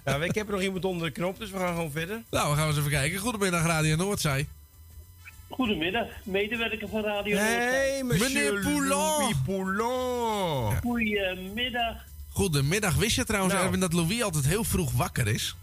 Nou, 0.05 0.25
ik 0.25 0.35
heb 0.35 0.47
er 0.47 0.53
nog 0.53 0.63
iemand 0.63 0.85
onder 0.85 1.07
de 1.07 1.13
knop, 1.13 1.39
dus 1.39 1.51
we 1.51 1.59
gaan 1.59 1.75
gewoon 1.75 1.91
verder. 1.91 2.23
Nou, 2.31 2.51
we 2.51 2.57
gaan 2.57 2.69
eens 2.69 2.77
even 2.79 2.91
kijken. 2.91 3.19
Goedemiddag, 3.19 3.67
Radio 3.67 3.97
Noordzij. 3.97 4.49
Goedemiddag, 5.49 6.07
medewerker 6.25 6.89
van 6.89 7.03
Radio 7.03 7.37
Hey, 7.37 8.03
Noordzij. 8.03 8.03
monsieur 8.03 8.53
Meneer 8.53 9.35
Poulon. 9.45 10.77
Goedemiddag. 10.81 11.97
Goedemiddag. 12.31 12.95
Wist 12.95 13.17
je 13.17 13.25
trouwens, 13.25 13.55
Nou. 13.55 13.65
Erwin, 13.67 13.81
dat 13.81 13.93
Louis 13.93 14.23
altijd 14.23 14.47
heel 14.47 14.65
vroeg 14.65 14.93
wakker 14.93 15.27
is? 15.27 15.57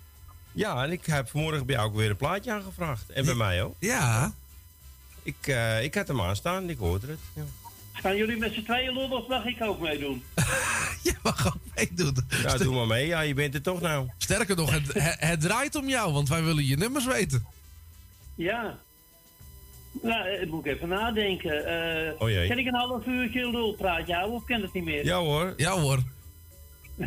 Ja, 0.52 0.84
en 0.84 0.92
ik 0.92 1.06
heb 1.06 1.30
vanmorgen 1.30 1.66
bij 1.66 1.76
jou 1.76 1.88
ook 1.88 1.96
weer 1.96 2.10
een 2.10 2.16
plaatje 2.18 2.52
aangevraagd. 2.52 3.10
En 3.10 3.26
bij 3.26 3.34
mij 3.36 3.64
ook. 3.64 3.76
Ja. 3.80 4.34
Ik, 5.24 5.48
eh, 5.48 5.84
ik 5.84 5.96
had 5.96 6.08
hem 6.08 6.22
aanstaan, 6.22 6.70
ik 6.70 6.78
hoorde 6.78 7.08
het. 7.08 7.20
Ja, 7.34 7.44
Gaan 8.02 8.16
jullie 8.18 8.38
met 8.38 8.54
z'n 8.54 8.64
tweeën 8.64 8.94
lullen 8.94 9.12
of 9.18 9.28
mag 9.28 9.46
ik 9.46 9.62
ook 9.64 9.80
meedoen? 9.80 10.24
Je 11.04 11.14
mag 11.24 11.48
ook 11.48 11.58
meedoen. 11.76 12.16
ja 12.44 12.58
doe 12.58 12.76
maar 12.76 12.88
mee. 12.88 13.08
Ja, 13.08 13.22
je 13.22 13.34
bent 13.34 13.54
er 13.54 13.62
toch 13.62 13.82
nou. 13.82 14.08
Sterker 14.18 14.56
nog, 14.56 14.72
het, 14.72 14.94
het, 15.20 15.42
draait 15.42 15.76
om 15.76 15.90
jou, 15.90 16.14
want 16.14 16.30
wij 16.30 16.44
willen 16.44 16.66
je 16.66 16.78
nummers 16.78 17.06
weten. 17.06 17.46
Ja. 18.36 18.78
Nou, 20.02 20.28
eh, 20.28 20.48
moet 20.50 20.66
ik 20.66 20.74
even 20.74 20.88
nadenken. 20.88 21.66
Eh, 21.66 22.22
Oh 22.22 22.30
jee. 22.30 22.48
Kan 22.48 22.58
ik 22.58 22.66
een 22.66 22.76
half 22.76 23.06
uurtje 23.06 23.50
lulpraatje 23.52 24.14
houden 24.14 24.36
of 24.36 24.46
kan 24.46 24.62
het 24.62 24.74
niet 24.74 24.84
meer? 24.84 25.06
Ja 25.06 25.18
hoor. 25.18 25.54
Ja 25.58 25.72
hoor. 25.80 26.00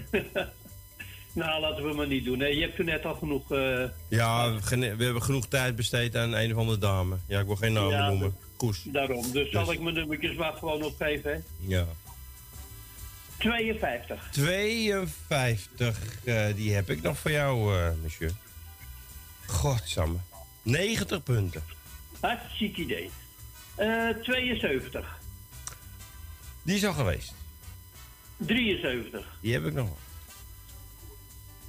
nou, 1.33 1.61
laten 1.61 1.85
we 1.89 1.95
maar 1.95 2.07
niet 2.07 2.25
doen. 2.25 2.41
hè. 2.41 2.47
Je 2.47 2.61
hebt 2.61 2.77
toen 2.77 2.85
net 2.87 3.05
al 3.05 3.15
genoeg... 3.15 3.53
eh, 3.53 3.83
Ja, 4.09 4.53
we, 4.71 4.77
hebben 5.05 5.23
genoeg 5.23 5.47
tijd 5.49 5.77
besteed 5.77 6.17
aan 6.17 6.33
een 6.33 6.53
of 6.53 6.59
andere 6.59 6.79
dame. 6.79 7.17
Ja, 7.27 7.41
ik 7.41 7.47
wil 7.47 7.57
geen 7.57 7.73
namen 7.73 7.91
Ja, 7.91 8.09
noemen. 8.09 8.37
Daarom. 8.85 9.33
Dus, 9.33 9.51
zal 9.51 9.65
Dus. 9.65 9.75
ik 9.75 9.81
mijn 9.81 9.95
nummertjes 9.95 10.37
maar 10.37 10.53
gewoon 10.53 10.83
opgeven. 10.83 11.31
hè? 11.33 11.39
Ja. 11.67 11.87
52. 13.39 14.29
52, 14.33 15.99
eh, 16.25 16.47
die 16.55 16.75
heb 16.75 16.91
ik 16.91 17.03
nog 17.03 17.19
voor 17.19 17.31
jou, 17.31 17.77
eh 17.79 17.91
monsieur. 18.03 18.33
Godsamme. 19.47 20.17
90 20.63 21.23
punten. 21.23 21.63
Hartstikke 22.21 22.81
idee. 22.81 23.11
Eh 23.75 24.09
72. 24.23 25.19
Die 26.63 26.77
is 26.77 26.85
al 26.87 26.93
geweest. 26.93 27.33
73. 28.37 29.27
Die 29.41 29.53
heb 29.53 29.65
ik 29.67 29.73
nog. 29.73 29.89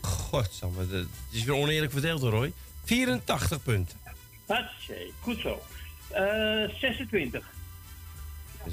Godsamme, 0.02 0.86
het 0.90 1.08
is 1.30 1.44
weer 1.44 1.56
oneerlijk 1.56 1.92
verdeeld 1.92 2.22
hoor, 2.22 2.32
Roy. 2.32 2.54
84 2.84 3.64
punten. 3.64 3.98
Hartstikke, 4.46 5.12
goed 5.22 5.40
zo. 5.40 5.62
Eh 6.12 6.70
26. 6.80 7.44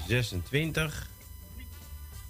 26. 0.07 1.09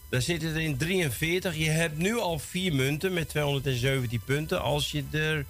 Daar 0.09 0.23
zitten 0.23 0.49
er 0.55 0.61
in 0.61 0.77
43. 0.77 1.57
Je 1.57 1.71
hebt 1.71 1.99
nu 1.99 2.19
al 2.19 2.39
vier 2.39 2.75
munten 2.75 3.13
met 3.13 3.29
217 3.29 4.21
punten. 4.25 4.61
Als 4.63 4.91
je 4.91 5.05
er 5.13 5.45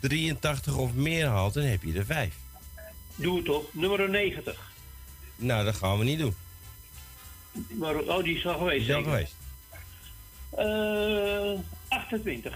83 0.00 0.76
of 0.76 0.92
meer 0.92 1.26
haalt, 1.26 1.54
dan 1.54 1.64
heb 1.64 1.82
je 1.82 1.98
er 1.98 2.04
5. 2.04 2.34
Doe 3.14 3.38
het 3.38 3.48
op. 3.48 3.74
Nummer 3.74 4.10
90. 4.10 4.70
Nou, 5.36 5.64
dat 5.64 5.74
gaan 5.74 5.98
we 5.98 6.04
niet 6.04 6.18
doen. 6.18 6.34
Maar, 7.68 7.94
oh, 7.94 8.24
die 8.24 8.36
is 8.36 8.46
al 8.46 8.58
geweest. 8.58 8.86
Die 8.86 8.88
is 8.88 8.94
al 8.94 9.02
geweest. 9.02 9.34
Eh 10.50 11.60
28. 11.88 12.54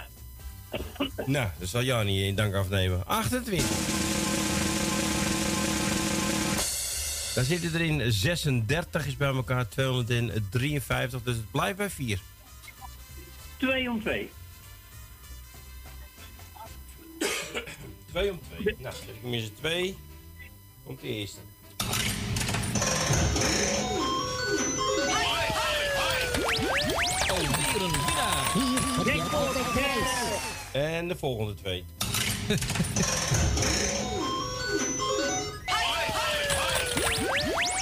Nou, 1.26 1.48
dat 1.58 1.68
zal 1.68 1.82
jou 1.82 2.04
niet 2.04 2.22
in 2.22 2.34
dank 2.34 2.54
afnemen. 2.54 3.06
28. 3.06 4.25
Daar 7.36 7.44
zitten 7.44 7.74
er 7.74 7.80
in 7.80 8.12
36 8.12 9.06
is 9.06 9.16
bij 9.16 9.28
elkaar 9.28 9.68
253, 9.68 11.22
dus 11.22 11.36
het 11.36 11.50
blijft 11.50 11.76
bij 11.76 11.90
4. 11.90 12.20
2 13.56 13.90
om 13.90 14.00
2. 14.00 14.30
2 18.10 18.30
om 18.30 18.40
2. 18.60 18.76
Nou, 18.78 18.94
zet 18.94 19.08
ik 19.08 19.22
minstens 19.22 19.58
2. 19.58 19.96
Komt 20.84 21.00
de 21.00 21.06
eerste. 21.06 21.38
Alweer 27.28 27.82
een 27.82 27.90
winnaar. 27.90 28.52
Hier 28.54 28.80
heb 28.96 29.14
je 29.14 29.22
altijd 29.36 29.72
prijs. 29.72 30.08
En 30.72 31.08
de 31.08 31.16
volgende 31.16 31.54
twee. 31.54 31.84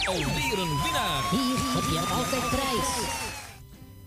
Alweer 0.06 0.58
een 0.58 0.82
winnaar. 0.82 1.30
Hier 1.30 1.56
heb 1.58 1.84
je 1.90 1.98
altijd 2.14 2.48
prijs. 2.50 3.06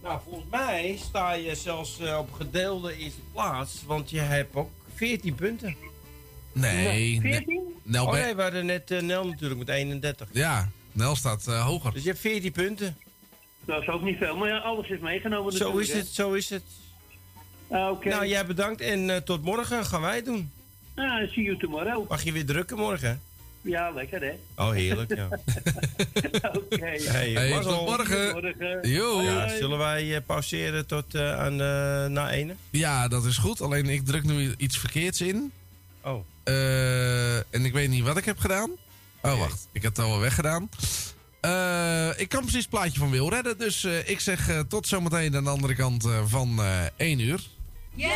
Nou, 0.03 0.19
volgens 0.23 0.45
mij 0.51 0.97
sta 1.03 1.33
je 1.33 1.55
zelfs 1.55 1.99
eh, 1.99 2.17
op 2.17 2.31
gedeelde 2.31 2.97
eerste 2.97 3.19
plaats, 3.33 3.83
want 3.85 4.09
je 4.09 4.19
hebt 4.19 4.55
ook 4.55 4.69
14 4.95 5.35
punten. 5.35 5.75
Nee. 6.51 7.19
ne- 7.21 7.61
Nel 7.83 8.05
oh 8.05 8.11
nee, 8.11 8.35
we 8.35 8.41
hadden 8.41 8.65
net 8.65 8.91
eh, 8.91 9.01
Nel 9.01 9.27
natuurlijk 9.27 9.59
met 9.59 9.69
31. 9.69 10.27
Ja, 10.31 10.69
Nel 10.91 11.15
staat 11.15 11.47
eh, 11.47 11.65
hoger. 11.65 11.93
Dus 11.93 12.01
je 12.03 12.09
hebt 12.09 12.21
14 12.21 12.51
punten. 12.51 12.97
Dat 13.65 13.81
is 13.81 13.87
ook 13.87 14.01
niet 14.01 14.17
veel, 14.17 14.37
maar 14.37 14.49
ja, 14.49 14.57
alles 14.57 14.87
is 14.89 14.99
meegenomen. 14.99 15.53
Zo 15.53 15.77
is 15.77 15.91
hè. 15.91 15.97
het, 15.97 16.07
zo 16.07 16.33
is 16.33 16.49
het. 16.49 16.63
Ah, 17.69 17.91
Oké. 17.91 18.09
Nou, 18.09 18.25
jij 18.27 18.45
bedankt 18.45 18.81
en 18.81 19.09
eh, 19.09 19.17
tot 19.21 19.41
morgen 19.43 19.85
gaan 19.85 20.01
wij 20.01 20.15
het 20.15 20.25
doen. 20.25 20.51
Ah, 20.95 21.29
see 21.29 21.43
you 21.43 21.57
tomorrow. 21.57 22.09
Mag 22.09 22.23
je 22.23 22.31
weer 22.31 22.45
drukken 22.45 22.77
morgen? 22.77 23.21
Ja, 23.61 23.89
lekker 23.91 24.21
hè. 24.21 24.31
Oh, 24.63 24.71
heerlijk, 24.71 25.15
ja. 25.15 25.27
Oké. 26.57 26.77
Hey, 26.85 27.31
Hey, 27.31 27.49
mazzel. 27.49 27.77
tot 27.77 27.85
morgen. 27.87 28.89
Jo. 28.89 29.21
Ja, 29.21 29.47
zullen 29.57 29.77
wij 29.77 30.15
eh, 30.15 30.21
pauzeren 30.25 30.85
tot 30.87 31.15
eh, 31.15 31.39
aan 31.39 31.51
eh, 31.61 32.05
na 32.05 32.29
ene? 32.31 32.55
Ja, 32.69 33.07
dat 33.07 33.25
is 33.25 33.37
goed. 33.37 33.61
Alleen 33.61 33.85
ik 33.85 34.05
druk 34.05 34.23
nu 34.23 34.53
iets 34.57 34.77
verkeerds 34.77 35.21
in. 35.21 35.51
Oh. 36.03 36.23
Eh, 36.43 37.35
en 37.35 37.65
ik 37.65 37.73
weet 37.73 37.89
niet 37.89 38.03
wat 38.03 38.17
ik 38.17 38.25
heb 38.25 38.37
gedaan. 38.39 38.69
Oh, 39.21 39.39
wacht. 39.39 39.67
Ik 39.71 39.81
heb 39.81 39.95
het 39.95 40.05
al 40.05 40.19
weggedaan. 40.19 40.69
Eh, 41.41 42.09
ik 42.19 42.29
kan 42.29 42.41
precies 42.41 42.61
het 42.61 42.69
plaatje 42.69 42.99
van 42.99 43.09
Wil 43.11 43.29
redden. 43.29 43.57
Dus 43.57 43.83
eh, 43.83 44.09
ik 44.09 44.19
zeg 44.19 44.49
eh, 44.49 44.59
tot 44.59 44.87
zometeen 44.87 45.35
aan 45.35 45.43
de 45.43 45.49
andere 45.49 45.75
kant 45.75 46.05
eh, 46.05 46.19
van 46.25 46.59
eh 46.59 46.85
1 46.97 47.19
uur. 47.19 47.39
Yellow 47.95 48.15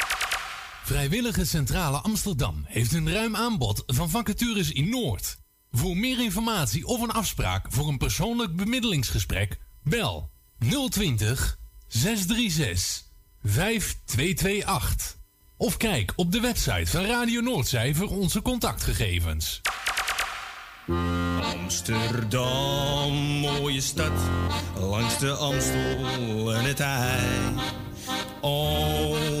Vrijwillige 0.83 1.45
Centrale 1.45 1.97
Amsterdam 1.97 2.63
heeft 2.67 2.93
een 2.93 3.11
ruim 3.11 3.35
aanbod 3.35 3.83
van 3.85 4.09
vacatures 4.09 4.71
in 4.71 4.89
Noord. 4.89 5.37
Voor 5.71 5.97
meer 5.97 6.23
informatie 6.23 6.85
of 6.85 7.01
een 7.01 7.11
afspraak 7.11 7.65
voor 7.69 7.87
een 7.87 7.97
persoonlijk 7.97 8.55
bemiddelingsgesprek, 8.55 9.59
bel 9.83 10.31
020 10.89 11.57
636 11.87 13.03
5228. 13.43 15.17
Of 15.57 15.77
kijk 15.77 16.13
op 16.15 16.31
de 16.31 16.39
website 16.39 16.91
van 16.91 17.05
Radio 17.05 17.41
Noordzij 17.41 17.95
voor 17.95 18.09
onze 18.09 18.41
contactgegevens. 18.41 19.61
Amsterdam, 21.41 23.13
mooie 23.39 23.81
stad, 23.81 24.11
langs 24.79 25.19
de 25.19 25.31
Amstel 25.31 26.53
en 26.53 26.63
het 26.63 26.79
IJ. 26.79 27.53
Oh, 28.41 29.40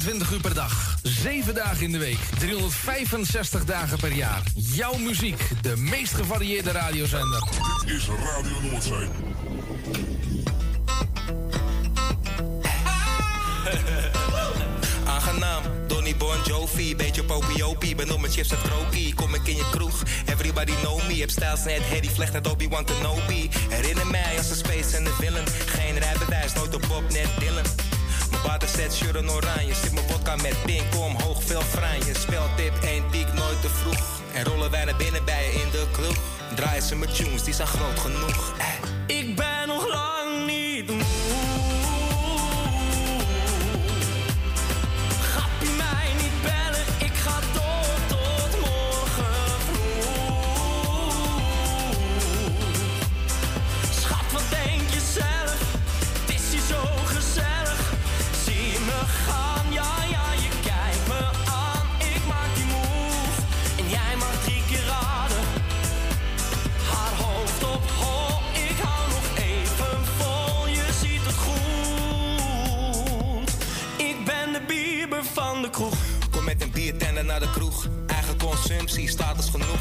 24 0.00 0.32
uur 0.32 0.40
per 0.40 0.54
dag, 0.54 0.96
7 1.02 1.54
dagen 1.54 1.82
in 1.82 1.92
de 1.92 1.98
week, 1.98 2.18
365 2.38 3.64
dagen 3.64 3.98
per 3.98 4.12
jaar. 4.12 4.42
Jouw 4.54 4.96
muziek, 4.96 5.48
de 5.62 5.76
meest 5.76 6.14
gevarieerde 6.14 6.70
radiozender. 6.70 7.42
Dit 7.86 7.96
is 7.96 8.06
Radio 8.06 8.70
Noordzee. 8.70 9.08
Aangenaam, 15.06 15.62
Donny 15.86 16.16
Bon 16.16 16.36
Jovi, 16.46 16.96
beetje 16.96 17.24
popiopie. 17.24 17.94
Ben 17.94 18.12
op 18.12 18.20
mijn 18.20 18.32
chips 18.32 18.50
en 18.50 18.62
trokie, 18.62 19.14
kom 19.14 19.34
ik 19.34 19.46
in 19.46 19.56
je 19.56 19.68
kroeg. 19.70 20.02
Everybody 20.26 20.72
know 20.72 21.06
me, 21.06 21.14
heb 21.14 21.30
stijls 21.30 21.64
net 21.64 21.80
Harry 21.88 22.10
Vlecht 22.14 22.32
net 22.32 22.50
Obi-Wan 22.50 22.84
Kenobi. 22.84 23.50
Herinner 23.68 24.06
mij 24.06 24.36
als 24.38 24.50
een 24.50 24.56
space 24.56 24.96
en 24.96 25.04
de 25.04 25.14
villain. 25.20 25.46
Geen 25.66 25.98
rijbewijs, 25.98 26.52
nooit 26.52 26.74
op 26.74 26.84
Bob, 26.88 27.12
net 27.12 27.28
Dylan. 27.38 27.93
Mijn 28.44 28.58
waterset, 28.58 28.94
shirt 28.94 29.16
en 29.16 29.30
oranje. 29.30 29.74
Zit 29.74 29.92
mijn 29.92 30.08
vodka 30.08 30.36
met 30.36 30.56
pink 30.64 30.94
omhoog, 30.94 31.42
veel 31.42 31.60
franje. 31.60 32.14
Speltip, 32.14 32.72
één 32.82 33.06
piek, 33.10 33.32
nooit 33.32 33.60
te 33.60 33.68
vroeg. 33.68 34.20
En 34.32 34.44
rollen 34.44 34.70
wij 34.70 34.84
naar 34.84 34.96
binnen 34.96 35.24
bij 35.24 35.44
je 35.44 35.60
in 35.60 35.70
de 35.70 35.86
kroeg. 35.92 36.16
Draaien 36.54 36.82
ze 36.82 36.96
met 36.96 37.14
tunes, 37.14 37.42
die 37.42 37.54
zijn 37.54 37.68
groot 37.68 37.98
genoeg. 37.98 38.54
Eh. 38.58 38.93
Naar 77.22 77.40
de 77.40 77.50
kroeg. 77.50 77.86
Eigen 78.06 78.38
consumptie, 78.38 79.08
status 79.08 79.48
genoeg. 79.48 79.80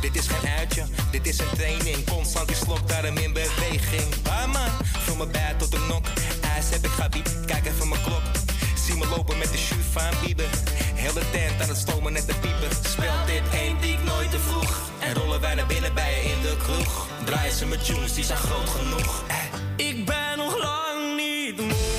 Dit 0.00 0.16
is 0.16 0.26
geen 0.26 0.50
uitje, 0.58 0.84
dit 1.10 1.26
is 1.26 1.38
een 1.38 1.56
training. 1.56 2.04
Constant 2.04 2.46
die 2.46 2.56
slok, 2.56 2.88
daarom 2.88 3.16
in 3.16 3.32
beweging. 3.32 4.14
Ah 4.28 4.52
man, 4.52 4.70
van 4.82 5.16
mijn 5.16 5.30
bed 5.30 5.58
tot 5.58 5.70
de 5.70 5.86
nok. 5.88 6.06
IJs 6.54 6.70
heb 6.70 6.84
ik 6.84 6.90
gabi, 6.90 7.22
kijk 7.46 7.66
even 7.66 7.88
mijn 7.88 8.02
klok. 8.02 8.22
Zie 8.84 8.96
me 8.96 9.06
lopen 9.16 9.38
met 9.38 9.52
de 9.52 9.58
shoe 9.58 9.78
van 9.92 10.12
Bieber. 10.24 10.48
Heel 10.94 11.12
de 11.12 11.30
tent 11.32 11.62
aan 11.62 11.68
het 11.68 11.76
stomen 11.76 12.12
net 12.12 12.26
de 12.26 12.34
pieper. 12.34 12.68
Speelt 12.88 13.26
dit 13.26 13.42
één 13.52 13.80
die 13.80 13.92
ik 13.92 14.04
nooit 14.04 14.30
te 14.30 14.38
vroeg. 14.38 14.90
En 15.00 15.14
rollen 15.14 15.40
wij 15.40 15.54
naar 15.54 15.66
binnen 15.66 15.94
bij 15.94 16.10
je 16.14 16.30
in 16.30 16.42
de 16.42 16.56
kroeg. 16.56 17.06
Draaien 17.24 17.52
ze 17.52 17.66
met 17.66 17.84
tunes, 17.84 18.14
die 18.14 18.24
zijn 18.24 18.38
groot 18.38 18.68
genoeg. 18.68 19.22
Eh. 19.28 19.86
Ik 19.86 20.06
ben 20.06 20.36
nog 20.36 20.58
lang 20.58 21.16
niet 21.16 21.56
moe. 21.60 21.93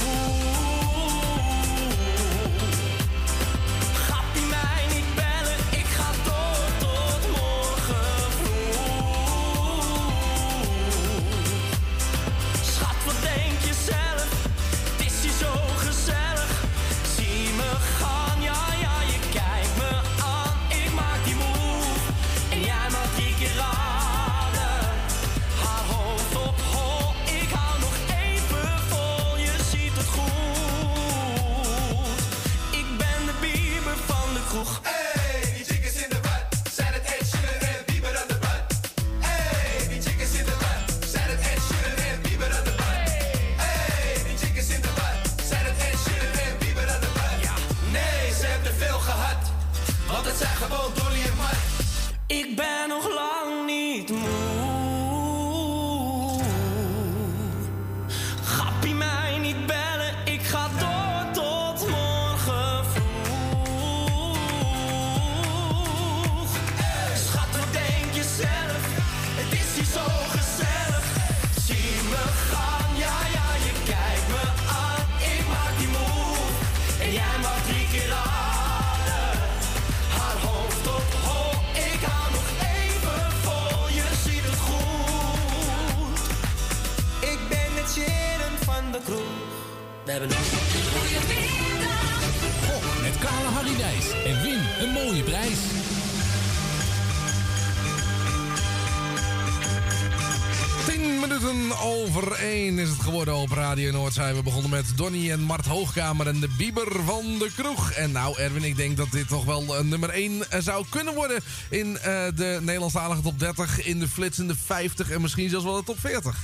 Radio 103.65 103.91
Noordzij. 103.91 104.35
We 104.35 104.43
begonnen 104.43 104.69
met 104.69 104.85
Donny 104.95 105.31
en 105.31 105.39
Mart 105.39 105.65
Hoogkamer 105.65 106.27
en 106.27 106.39
de 106.39 106.47
Bieber 106.57 106.87
van 107.05 107.37
de 107.39 107.51
Kroeg. 107.55 107.91
En 107.91 108.11
nou 108.11 108.37
Erwin, 108.39 108.63
ik 108.63 108.75
denk 108.75 108.97
dat 108.97 109.11
dit 109.11 109.27
toch 109.27 109.45
wel 109.45 109.77
een 109.77 109.87
nummer 109.87 110.09
1 110.09 110.43
zou 110.59 110.85
kunnen 110.89 111.13
worden 111.13 111.39
in 111.69 111.97
eh, 111.97 112.03
de 112.35 112.59
Nederlandstalige 112.61 113.21
top 113.21 113.39
30, 113.39 113.85
in 113.85 113.99
de 113.99 114.07
flitsende 114.07 114.55
50 114.65 115.09
en 115.09 115.21
misschien 115.21 115.49
zelfs 115.49 115.65
wel 115.65 115.75
de 115.75 115.83
top 115.83 115.99
40. 115.99 116.37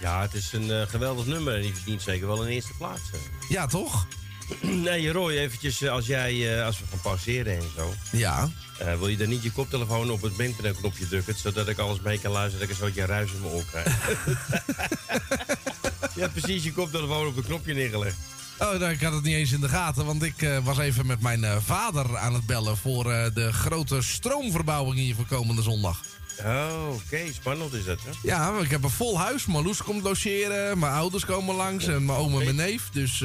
Ja, 0.00 0.22
het 0.22 0.34
is 0.34 0.52
een 0.52 0.70
eh, 0.70 0.82
geweldig 0.88 1.26
nummer 1.26 1.54
en 1.54 1.62
die 1.62 1.74
verdient 1.74 2.02
zeker 2.02 2.26
wel 2.26 2.42
een 2.42 2.48
eerste 2.50 2.72
plaats. 2.78 3.00
eh. 3.12 3.18
Ja, 3.48 3.66
toch? 3.66 4.06
nee, 4.60 5.12
Roy, 5.12 5.32
eventjes 5.36 5.82
eh, 5.82 5.90
als 5.90 6.06
jij, 6.06 6.58
eh, 6.58 6.64
als 6.66 6.78
we 6.78 6.84
gaan 6.90 7.00
pauzeren 7.00 7.56
en 7.56 7.70
zo. 7.76 7.94
Ja. 8.12 8.48
eh, 8.78 8.94
wil 8.98 9.08
je 9.08 9.16
dan 9.16 9.28
niet 9.28 9.42
je 9.42 9.52
koptelefoon 9.52 10.10
op 10.10 10.22
het 10.22 10.36
bandknopje 10.36 11.08
drukken, 11.08 11.34
zodat 11.38 11.68
ik 11.68 11.78
alles 11.78 12.00
mee 12.00 12.18
kan 12.20 12.32
luisteren, 12.32 12.60
dat 12.68 12.76
ik 12.76 12.82
een 12.82 12.86
soortje 12.86 13.06
ruis 13.12 13.30
in 13.32 13.40
mijn 13.40 13.52
oor 13.52 13.64
krijg? 13.70 13.96
je 16.18 16.24
hebt 16.24 16.40
precies 16.40 16.64
je 16.64 16.72
koptelefoon 16.72 17.26
op 17.26 17.36
het 17.36 17.46
knopje 17.46 17.74
neergelegd. 17.74 18.16
Oh, 18.58 18.70
nou, 18.78 18.92
ik 18.92 19.00
had 19.00 19.12
het 19.12 19.22
niet 19.22 19.34
eens 19.34 19.52
in 19.52 19.60
de 19.60 19.68
gaten, 19.68 20.04
want 20.04 20.22
ik 20.22 20.42
eh, 20.42 20.58
was 20.64 20.78
even 20.78 21.06
met 21.06 21.20
mijn 21.20 21.44
eh, 21.44 21.56
vader 21.64 22.16
aan 22.16 22.34
het 22.34 22.46
bellen 22.46 22.76
voor 22.76 23.12
eh, 23.12 23.34
de 23.34 23.52
grote 23.52 24.02
stroomverbouwing 24.02 24.98
hier 24.98 25.14
voor 25.14 25.26
komende 25.26 25.62
zondag. 25.62 26.00
Oh, 26.44 26.88
oké, 26.92 27.32
spannend 27.32 27.72
is 27.72 27.84
dat, 27.84 27.98
hè? 28.04 28.10
Ja, 28.22 28.58
ik 28.58 28.70
heb 28.70 28.82
een 28.84 28.90
vol 28.90 29.18
huis. 29.18 29.46
Marloes 29.46 29.82
komt 29.82 30.02
logeren, 30.02 30.78
mijn 30.78 30.92
ouders 30.92 31.24
komen 31.24 31.54
langs 31.54 31.86
en 31.86 32.04
mijn 32.04 32.18
oom 32.18 32.38
en 32.38 32.44
mijn 32.44 32.56
neef. 32.56 32.88
Dus, 32.92 33.18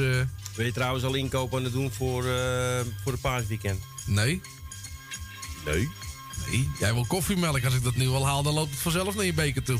Ben 0.56 0.64
je 0.66 0.72
trouwens 0.72 1.04
al 1.04 1.14
inkoop 1.14 1.54
aan 1.56 1.64
het 1.64 1.72
doen 1.72 1.92
voor, 1.92 2.22
voor 3.02 3.12
de 3.12 3.18
paasweekend? 3.20 3.82
nee. 4.06 4.40
Nee. 5.64 5.88
Nee, 6.50 6.70
jij 6.78 6.94
wil 6.94 7.04
koffiemelk. 7.06 7.64
Als 7.64 7.74
ik 7.74 7.82
dat 7.82 7.94
nu 7.94 8.08
al 8.08 8.26
haal, 8.26 8.42
dan 8.42 8.54
loopt 8.54 8.70
het 8.70 8.80
vanzelf 8.80 9.14
naar 9.14 9.24
je 9.24 9.32
beker 9.32 9.62
toe. 9.62 9.78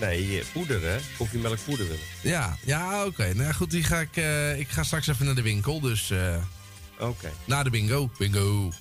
Nee, 0.00 0.42
poeder, 0.52 0.82
hè? 0.82 0.96
Koffiemelk 1.16 1.58
poeder 1.64 1.86
willen. 1.86 2.02
Ja, 2.20 2.58
ja 2.64 3.04
oké. 3.04 3.24
Nou 3.34 3.46
ja, 3.46 3.52
goed, 3.52 3.70
die 3.70 3.82
ga 3.82 4.00
ik, 4.00 4.16
eh, 4.16 4.58
ik 4.58 4.68
ga 4.68 4.82
straks 4.82 5.06
even 5.06 5.26
naar 5.26 5.34
de 5.34 5.42
winkel. 5.42 5.80
Dus 5.80 6.10
eh 6.10 6.36
Oké. 6.98 7.32
naar 7.44 7.64
de 7.64 7.70
bingo. 7.70 8.10
Bingo. 8.18 8.72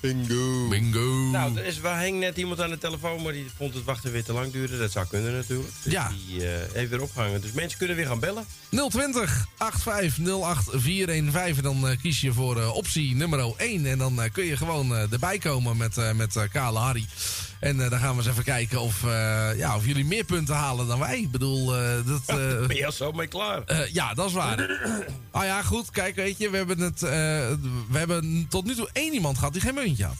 Bingo. 0.00 0.68
Bingo. 0.68 1.28
Nou, 1.32 1.56
er 1.58 1.64
is, 1.64 1.80
waar 1.80 2.00
hing 2.02 2.18
net 2.18 2.36
iemand 2.36 2.60
aan 2.60 2.70
de 2.70 2.78
telefoon, 2.78 3.22
maar 3.22 3.32
die 3.32 3.46
vond 3.56 3.74
het 3.74 3.84
wachten 3.84 4.12
weer 4.12 4.24
te 4.24 4.32
lang 4.32 4.52
duren. 4.52 4.78
Dat 4.78 4.92
zou 4.92 5.06
kunnen 5.06 5.32
natuurlijk. 5.32 5.68
Dus 5.82 5.92
Ja. 5.92 6.12
Die 6.26 6.46
eh, 6.48 6.58
heeft 6.72 6.90
weer 6.90 7.02
opgehangen. 7.02 7.40
Dus 7.40 7.52
mensen 7.52 7.78
kunnen 7.78 7.96
weer 7.96 8.06
gaan 8.06 8.20
bellen. 8.20 8.46
020 8.88 9.46
8508 9.58 10.70
415. 10.82 11.56
En 11.56 11.62
dan 11.62 11.88
eh, 11.88 11.96
kies 12.02 12.20
je 12.20 12.32
voor 12.32 12.60
eh, 12.60 12.74
optie 12.74 13.14
nummer 13.14 13.52
1. 13.56 13.86
En 13.86 13.98
dan 13.98 14.22
eh, 14.22 14.32
kun 14.32 14.44
je 14.44 14.56
gewoon 14.56 14.94
eh, 14.96 15.12
erbij 15.12 15.38
komen 15.38 15.76
met, 15.76 15.98
eh, 15.98 16.12
met 16.12 16.36
eh, 16.36 16.42
Kale 16.52 16.78
Harry. 16.78 17.06
En 17.60 17.80
eh, 17.80 17.90
dan 17.90 17.98
gaan 17.98 18.10
we 18.10 18.22
eens 18.22 18.30
even 18.30 18.44
kijken 18.44 18.80
of, 18.80 19.04
eh, 19.04 19.48
ja, 19.56 19.76
of 19.76 19.86
jullie 19.86 20.04
meer 20.04 20.24
punten 20.24 20.54
halen 20.54 20.86
dan 20.86 20.98
wij. 20.98 21.18
Ik 21.20 21.30
bedoel, 21.30 21.76
eh, 21.76 22.06
dat... 22.06 22.22
eh, 22.38 22.66
ben 22.66 22.76
je 22.76 22.86
al 22.86 22.92
zo 22.92 23.12
mee 23.12 23.26
klaar? 23.26 23.88
Ja, 23.92 24.14
dat 24.14 24.26
is 24.26 24.32
waar. 24.32 24.68
Ah 25.30 25.44
ja, 25.44 25.62
goed. 25.62 25.90
Kijk, 25.90 26.14
weet 26.16 26.38
je, 26.38 26.50
we 26.50 26.56
hebben, 26.56 26.78
het, 26.78 27.00
we 27.00 27.98
hebben 27.98 28.46
tot 28.48 28.64
nu 28.64 28.74
toe 28.74 28.88
één 28.92 29.12
iemand 29.12 29.38
gehad 29.38 29.52
die 29.52 29.62
geen 29.62 29.74
muntje 29.74 30.04
had. 30.04 30.16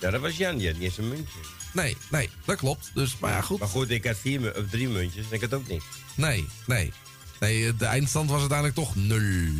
Ja, 0.00 0.10
dat 0.10 0.20
was 0.20 0.36
Jan. 0.36 0.56
Die 0.56 0.66
had 0.66 0.76
niet 0.76 0.84
eens 0.84 0.98
een 0.98 1.08
muntje. 1.08 1.38
Nee, 1.72 1.96
nee, 2.10 2.30
dat 2.44 2.56
klopt. 2.56 2.90
Dus, 2.94 3.18
maar 3.18 3.30
ja, 3.30 3.40
goed. 3.40 3.58
Maar 3.58 3.68
goed, 3.68 3.90
ik 3.90 4.04
had 4.04 4.16
vier, 4.16 4.56
of 4.56 4.68
drie 4.70 4.88
muntjes 4.88 5.24
en 5.26 5.32
ik 5.32 5.40
had 5.40 5.54
ook 5.54 5.68
niks. 5.68 5.84
Nee, 6.14 6.48
nee. 6.66 6.92
Nee, 7.40 7.76
de 7.76 7.84
eindstand 7.84 8.30
was 8.30 8.40
uiteindelijk 8.40 8.78
toch 8.78 8.96
nul. 8.96 9.52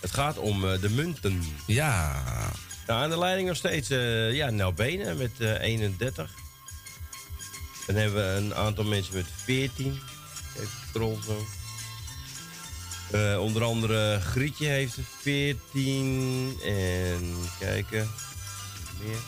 Het 0.00 0.10
gaat 0.12 0.38
om 0.38 0.60
de 0.60 0.90
munten. 0.90 1.42
Ja. 1.66 2.22
Aan 2.88 3.10
de 3.10 3.18
leiding 3.18 3.48
nog 3.48 3.56
steeds 3.56 3.90
eh 3.90 4.34
ja, 4.34 4.50
Nel 4.50 4.72
Benen 4.72 5.16
met 5.16 5.30
eh 5.38 5.60
31. 5.60 6.30
Dan 7.86 7.96
hebben 7.96 8.34
we 8.34 8.40
een 8.40 8.54
aantal 8.54 8.84
mensen 8.84 9.14
met 9.14 9.26
14. 9.44 10.00
Even 10.56 10.68
scroll 10.88 11.16
zo. 11.26 11.46
Eh, 13.10 13.40
onder 13.40 13.62
andere 13.62 14.20
Grietje 14.20 14.66
heeft 14.66 14.96
er 14.96 15.04
14. 15.20 16.56
En 16.64 17.34
kijken. 17.58 18.10
Meer. 19.02 19.18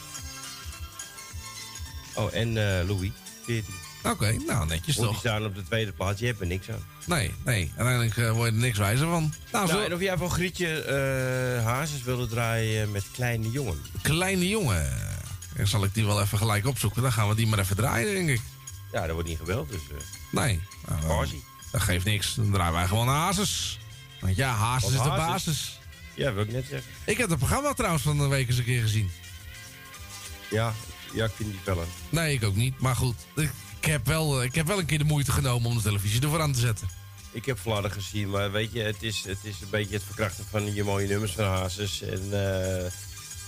Oh, 2.15 2.35
en 2.35 2.57
eh, 2.57 2.89
Louis, 2.89 3.11
14. 3.45 3.75
Oké, 4.03 4.37
nou 4.47 4.67
netjes 4.67 4.97
Want 4.97 5.09
toch. 5.09 5.21
Die 5.23 5.31
staan 5.31 5.45
op 5.45 5.55
de 5.55 5.63
tweede 5.63 5.93
plaats. 5.93 6.21
Je 6.21 6.27
hebt 6.27 6.41
er 6.41 6.47
niks 6.47 6.71
aan. 6.71 6.85
Nee, 7.07 7.35
nee. 7.45 7.73
Uiteindelijk 7.77 8.17
eh, 8.17 8.31
word 8.33 8.49
je 8.49 8.55
er 8.55 8.61
niks 8.63 8.79
wijzer 8.79 9.07
van. 9.07 9.35
Nou, 9.53 9.67
Nou, 9.67 9.69
zo, 9.69 9.85
en 9.85 9.95
of 9.95 10.01
jij 10.01 10.17
van 10.17 10.31
Grietje 10.31 10.83
eh 10.83 11.65
Hazes 11.65 12.03
wilde 12.03 12.27
draaien 12.27 12.91
met 12.91 13.05
Kleine 13.13 13.51
Jongen. 13.51 13.81
kleine 14.03 14.49
jongen. 14.49 15.09
Dan 15.57 15.67
zal 15.67 15.85
ik 15.85 15.95
die 15.95 16.05
wel 16.07 16.21
even 16.23 16.39
gelijk 16.39 16.67
opzoeken. 16.67 17.03
Dan 17.03 17.13
gaan 17.13 17.29
we 17.29 17.35
die 17.35 17.47
maar 17.47 17.59
even 17.59 17.77
draaien, 17.77 18.15
denk 18.15 18.29
ik. 18.29 18.41
Ja, 18.93 19.01
dat 19.01 19.11
wordt 19.11 19.29
niet 19.29 19.39
gebeld, 19.39 19.69
dus... 19.71 19.81
eh 19.91 19.97
Nee. 20.31 20.61
Nou, 20.89 21.27
dat 21.73 21.81
geeft 21.81 22.05
niks. 22.05 22.35
Dan 22.35 22.51
draaien 22.53 22.73
wij 22.73 22.87
gewoon 22.87 23.09
Hazes. 23.09 23.79
Want 24.21 24.37
ja, 24.37 24.53
Hazes 24.55 24.93
is 24.93 25.03
de 25.03 25.09
basis. 25.09 25.79
Ja, 26.15 26.33
wil 26.33 26.43
ik 26.43 26.53
net 26.53 26.67
zeggen. 26.71 26.91
Ik 27.05 27.19
heb 27.19 27.29
het 27.31 27.39
programma 27.39 27.73
trouwens 27.73 28.03
van 28.03 28.19
de 28.19 28.27
week 28.29 28.49
eens 28.49 28.59
een 28.59 28.65
keer 28.65 28.83
gezien. 28.83 29.11
Ja, 30.51 30.73
ja 31.13 31.25
ik 31.25 31.31
vind 31.35 31.51
die 31.51 31.61
wel 31.65 31.81
een... 31.81 31.89
Nee, 32.09 32.35
ik 32.35 32.45
ook 32.45 32.55
niet. 32.57 32.81
Maar 32.81 32.97
goed, 32.97 33.17
ik, 33.37 33.51
ik 33.81 33.87
heb 33.87 34.07
wel, 34.07 34.43
ik 34.43 34.55
heb 34.55 34.67
wel 34.67 34.79
een 34.79 34.87
keer 34.87 34.99
de 34.99 35.05
moeite 35.05 35.33
genomen 35.33 35.71
om 35.71 35.77
de 35.77 35.83
televisie 35.83 36.21
ervoor 36.21 36.41
aan 36.41 36.53
te 36.53 36.61
zetten. 36.61 36.89
Ik 37.33 37.47
heb 37.47 37.59
fladder 37.59 37.91
gezien, 37.91 38.31
maar 38.31 38.53
weet 38.53 38.73
je, 38.73 38.81
het 38.81 39.03
is, 39.03 39.25
het 39.27 39.39
is 39.43 39.61
een 39.61 39.71
beetje 39.71 39.95
het 39.95 40.05
verkrachten 40.05 40.45
van 40.51 40.75
je 40.75 40.85
mooie 40.85 41.07
nummers 41.07 41.33
van 41.33 41.45
Hazes. 41.45 42.03
En 42.03 42.29
eh, 42.33 42.91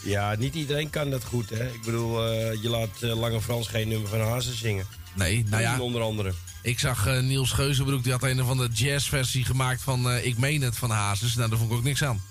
ja, 0.05 0.35
niet 0.35 0.55
iedereen 0.55 0.90
kan 0.90 1.11
dat 1.11 1.24
goed, 1.24 1.51
hè. 1.51 1.66
Ik 1.66 1.82
bedoel, 1.82 2.27
eh, 2.27 2.62
je 2.62 2.69
laat 2.69 3.02
eh, 3.02 3.19
Lange 3.19 3.40
Frans 3.40 3.69
geen 3.69 3.89
nummer 3.89 4.09
van 4.09 4.20
Hazes 4.20 4.59
zingen. 4.59 4.86
Nee, 5.15 5.44
nou 5.48 5.62
ja. 5.62 5.81
Onder 5.81 6.02
andere. 6.02 6.32
Ik 6.62 6.78
zag 6.78 7.06
eh, 7.06 7.20
Niels 7.20 7.51
Geuzenbroek, 7.52 8.02
die 8.02 8.12
had 8.12 8.23
een 8.23 8.43
of 8.43 8.48
andere 8.48 8.69
jazzversie 8.73 9.44
gemaakt 9.44 9.82
van 9.82 10.11
eh, 10.11 10.27
Ik 10.27 10.39
Meen 10.39 10.62
Het 10.62 10.77
van 10.77 10.90
Hazes. 10.90 11.35
Nou, 11.35 11.48
daar 11.48 11.59
vond 11.59 11.70
ik 11.70 11.77
ook 11.77 11.85
niks 11.85 12.05
aan. 12.05 12.23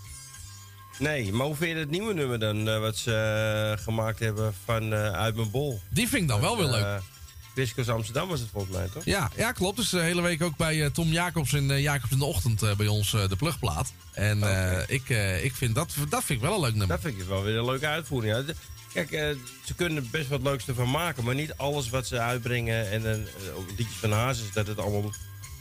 Nee, 1.02 1.34
maar 1.34 1.46
hoe 1.46 1.56
vind 1.56 1.72
je 1.72 1.78
het 1.78 1.90
nieuwe 1.90 2.14
nummer 2.14 2.40
dan, 2.40 2.70
eh, 2.70 2.80
wat 2.80 2.98
ze 2.98 3.14
eh, 3.78 3.84
gemaakt 3.84 4.20
hebben 4.20 4.54
van 4.66 4.94
eh, 4.94 5.12
Uit 5.12 5.36
Mijn 5.36 5.52
Bol? 5.52 5.82
Die 5.90 6.08
vind 6.08 6.22
ik 6.22 6.28
dan 6.28 6.42
wel 6.42 6.58
weer 6.58 6.68
leuk. 6.68 7.02
Discos 7.54 7.90
Amsterdam 7.90 8.28
was 8.28 8.40
het 8.40 8.50
volgens 8.52 8.76
mij, 8.78 8.88
toch? 8.94 9.06
Ja, 9.06 9.30
ja 9.36 9.52
klopt. 9.52 9.78
Dus 9.78 9.90
de 9.90 10.00
hele 10.00 10.22
week 10.22 10.42
ook 10.44 10.58
bij 10.58 10.84
eh, 10.84 10.90
Tom 10.92 11.08
Jacobs 11.12 11.54
in 11.54 11.72
eh, 11.72 11.82
Jacobs 11.82 12.12
in 12.12 12.20
de 12.20 12.26
Ochtend 12.26 12.64
eh, 12.64 12.76
bij 12.76 12.88
ons 12.88 13.14
eh, 13.14 13.30
de 13.30 13.36
plugplaat. 13.36 13.94
En 14.14 14.44
eh, 14.44 14.84
ik, 14.88 15.10
eh, 15.10 15.44
ik 15.44 15.56
vind 15.56 15.76
dat, 15.76 15.94
dat 16.10 16.24
vind 16.24 16.42
ik 16.42 16.46
wel 16.46 16.54
een 16.56 16.62
leuk 16.62 16.70
nummer. 16.76 16.88
Dat 16.88 17.02
vind 17.02 17.22
ik 17.22 17.28
wel 17.28 17.44
weer 17.44 17.58
een 17.58 17.66
leuke 17.66 17.88
uitvoering. 17.88 18.36
Ja, 18.48 18.54
Kijk, 18.94 19.12
eh, 19.12 19.28
ze 19.66 19.74
kunnen 19.76 19.98
er 20.04 20.10
best 20.12 20.28
wat 20.28 20.42
leuks 20.42 20.68
ervan 20.68 20.90
maken, 20.92 21.24
maar 21.24 21.36
niet 21.36 21.54
alles 21.58 21.90
wat 21.90 22.08
ze 22.08 22.20
uitbrengen 22.20 22.92
en 22.92 23.06
een 23.06 23.28
liedjes 23.78 23.98
van 24.00 24.12
Hazes, 24.12 24.52
dat 24.54 24.68
het 24.68 24.78
allemaal 24.80 25.12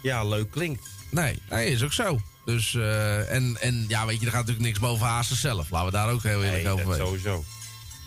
ja, 0.02 0.24
leuk 0.24 0.50
klinkt. 0.50 0.82
Nee, 1.10 1.38
nee, 1.50 1.70
is 1.70 1.82
ook 1.82 1.92
zo. 1.92 2.20
Dus, 2.44 2.74
eh, 2.74 3.32
en, 3.32 3.56
en 3.60 3.84
ja, 3.88 4.06
weet 4.06 4.20
je, 4.20 4.26
er 4.26 4.32
gaat 4.32 4.40
natuurlijk 4.40 4.66
niks 4.66 4.78
boven 4.78 5.06
Hazes 5.06 5.40
zelf. 5.40 5.70
Laten 5.70 5.86
we 5.86 5.92
daar 5.92 6.10
ook 6.10 6.22
heel 6.22 6.42
eerlijk 6.44 6.62
Nee, 6.62 6.72
over 6.72 6.86
weten. 6.88 7.06
sowieso. 7.06 7.44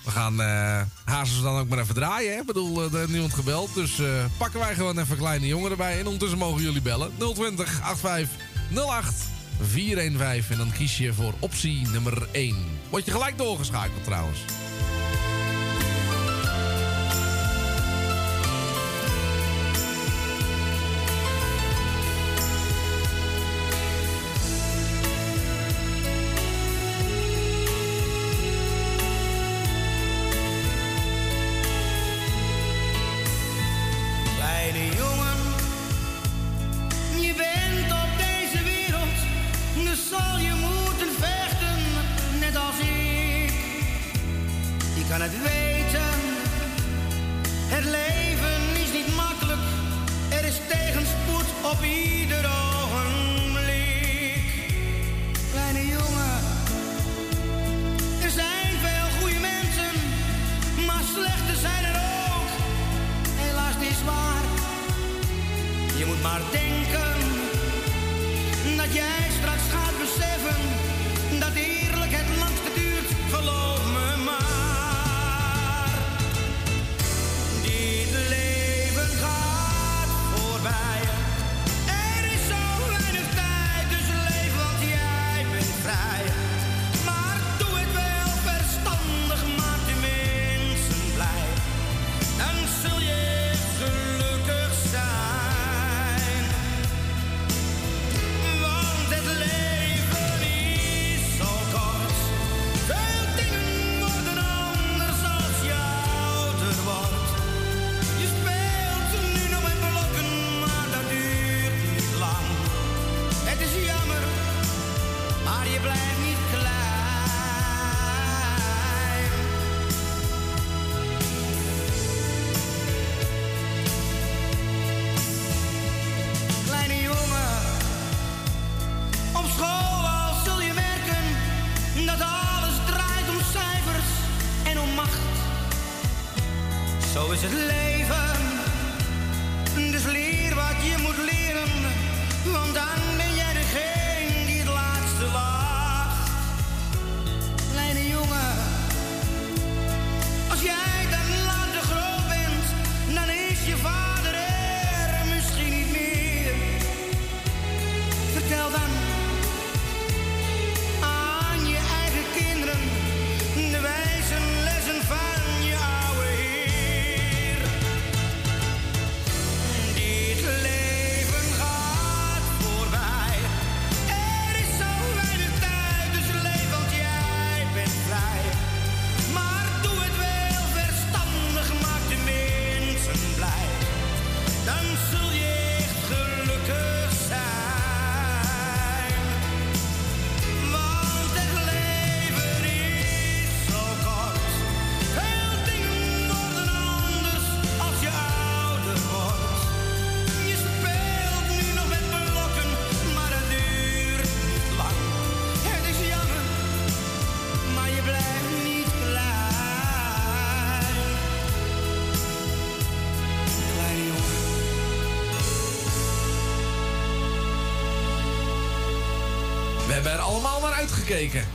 We 0.04 0.12
gaan 0.12 0.42
eh 0.42 0.82
Hazes 1.06 1.42
dan 1.42 1.60
ook 1.60 1.68
maar 1.68 1.80
even 1.80 1.96
draaien. 1.96 2.34
Hè? 2.34 2.40
Ik 2.40 2.46
bedoel, 2.46 2.84
eh, 2.84 2.92
er 2.94 2.98
heeft 2.98 3.12
niemand 3.12 3.34
gebeld. 3.34 3.74
Dus 3.74 4.00
eh, 4.00 4.08
pakken 4.38 4.60
wij 4.60 4.76
gewoon 4.76 5.00
even 5.00 5.18
kleine 5.18 5.48
jongen 5.48 5.72
erbij. 5.72 6.00
En 6.00 6.06
ondertussen 6.06 6.38
mogen 6.38 6.62
jullie 6.62 6.82
bellen. 6.82 7.12
020 7.18 7.82
85 7.84 8.30
08 8.74 9.14
415. 9.62 10.52
En 10.52 10.58
dan 10.58 10.72
kies 10.72 10.98
je 10.98 11.14
voor 11.14 11.34
optie 11.40 11.88
nummer 11.88 12.28
1. 12.32 12.56
Word 12.90 13.06
je 13.06 13.12
gelijk 13.12 13.38
doorgeschakeld 13.38 14.04
trouwens. 14.04 14.40
maar 66.24 66.42
denken 66.52 67.16
dat 68.78 68.94
jij. 68.94 69.23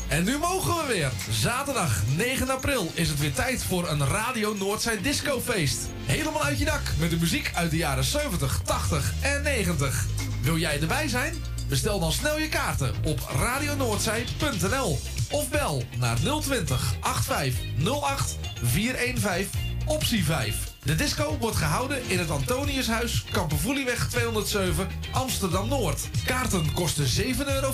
En 0.08 0.24
nu 0.24 0.38
mogen 0.38 0.74
we 0.76 0.92
weer. 0.92 1.10
Zaterdag 1.30 2.02
9 2.16 2.50
april 2.50 2.90
is 2.94 3.08
het 3.08 3.18
weer 3.18 3.32
tijd 3.32 3.62
voor 3.62 3.88
een 3.88 4.06
Radio 4.06 4.54
Noordzij 4.54 5.00
discofeest. 5.00 5.78
Helemaal 6.04 6.44
uit 6.44 6.58
je 6.58 6.64
dak 6.64 6.80
met 6.98 7.10
de 7.10 7.16
muziek 7.16 7.50
uit 7.54 7.70
de 7.70 7.76
jaren 7.76 8.04
70, 8.04 8.60
80 8.64 9.12
en 9.20 9.42
90. 9.42 10.06
Wil 10.42 10.56
jij 10.56 10.80
erbij 10.80 11.08
zijn? 11.08 11.34
Bestel 11.68 12.00
dan 12.00 12.12
snel 12.12 12.38
je 12.38 12.48
kaarten 12.48 12.94
op 13.04 13.20
radionoordzij.nl 13.38 14.98
of 15.30 15.48
bel 15.50 15.82
naar 15.98 16.16
020 16.40 16.94
8508 17.00 18.36
415 18.62 19.48
optie 19.86 20.24
5. 20.24 20.67
De 20.88 20.94
disco 20.94 21.36
wordt 21.40 21.56
gehouden 21.56 22.02
in 22.06 22.18
het 22.18 22.30
Antoniushuis, 22.30 23.24
Kampervoelieweg 23.30 24.08
207, 24.08 24.88
Amsterdam-Noord. 25.12 26.00
Kaarten 26.24 26.72
kosten 26.72 27.24
7,50 27.24 27.46
euro 27.46 27.72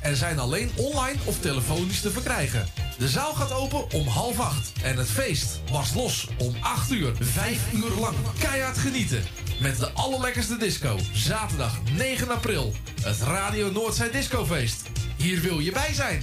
en 0.00 0.16
zijn 0.16 0.38
alleen 0.38 0.70
online 0.76 1.18
of 1.24 1.40
telefonisch 1.40 2.00
te 2.00 2.10
verkrijgen. 2.10 2.66
De 2.98 3.08
zaal 3.08 3.34
gaat 3.34 3.52
open 3.52 3.92
om 3.92 4.06
half 4.06 4.40
acht 4.40 4.72
en 4.82 4.96
het 4.96 5.10
feest 5.10 5.60
was 5.70 5.94
los 5.94 6.28
om 6.38 6.54
8 6.60 6.90
uur. 6.90 7.12
Vijf 7.20 7.72
uur 7.72 8.00
lang 8.00 8.16
keihard 8.38 8.78
genieten. 8.78 9.22
Met 9.60 9.78
de 9.78 9.90
allerlekkerste 9.90 10.56
disco. 10.56 10.98
Zaterdag 11.12 11.80
9 11.96 12.28
april. 12.28 12.74
Het 13.02 13.20
Radio 13.20 13.70
Noordzij 13.70 14.10
Discofeest. 14.10 14.82
Hier 15.16 15.40
wil 15.40 15.58
je 15.58 15.72
bij 15.72 15.94
zijn. 15.94 16.22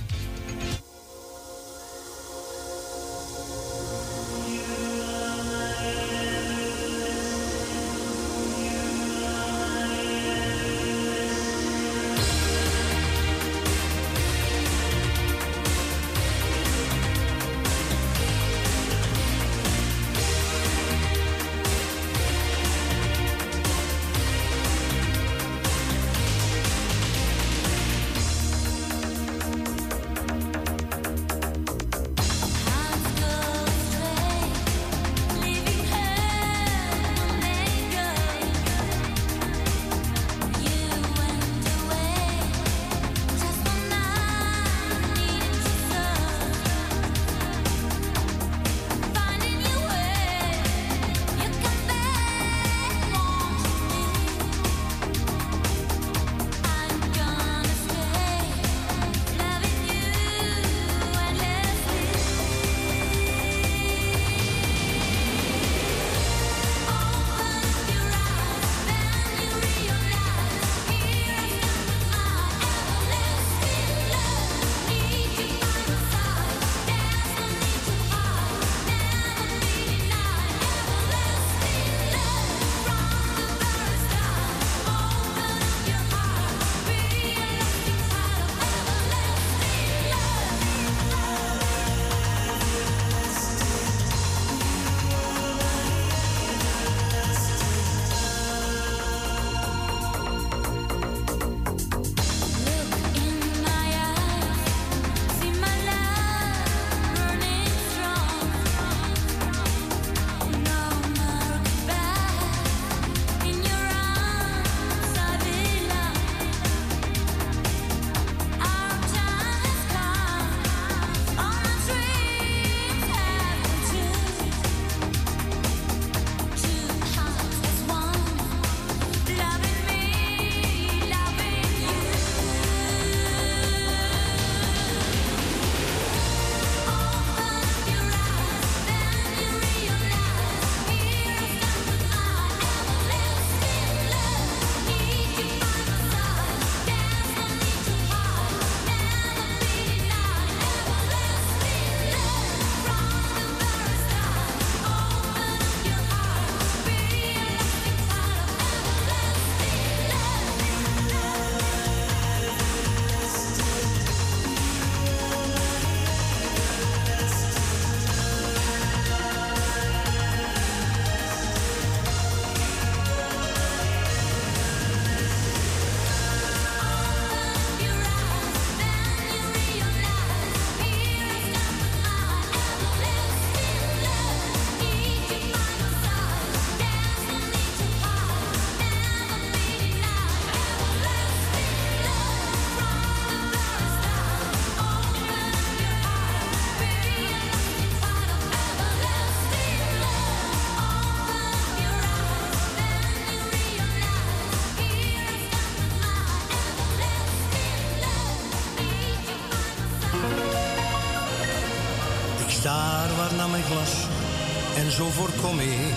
Zo 214.97 215.09
voorkom 215.09 215.59
ik 215.59 215.95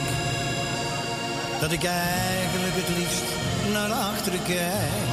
dat 1.60 1.72
ik 1.72 1.84
eigenlijk 1.84 2.74
het 2.74 2.96
liefst 2.96 3.24
naar 3.72 3.90
achteren 3.90 4.42
kijk. 4.42 5.08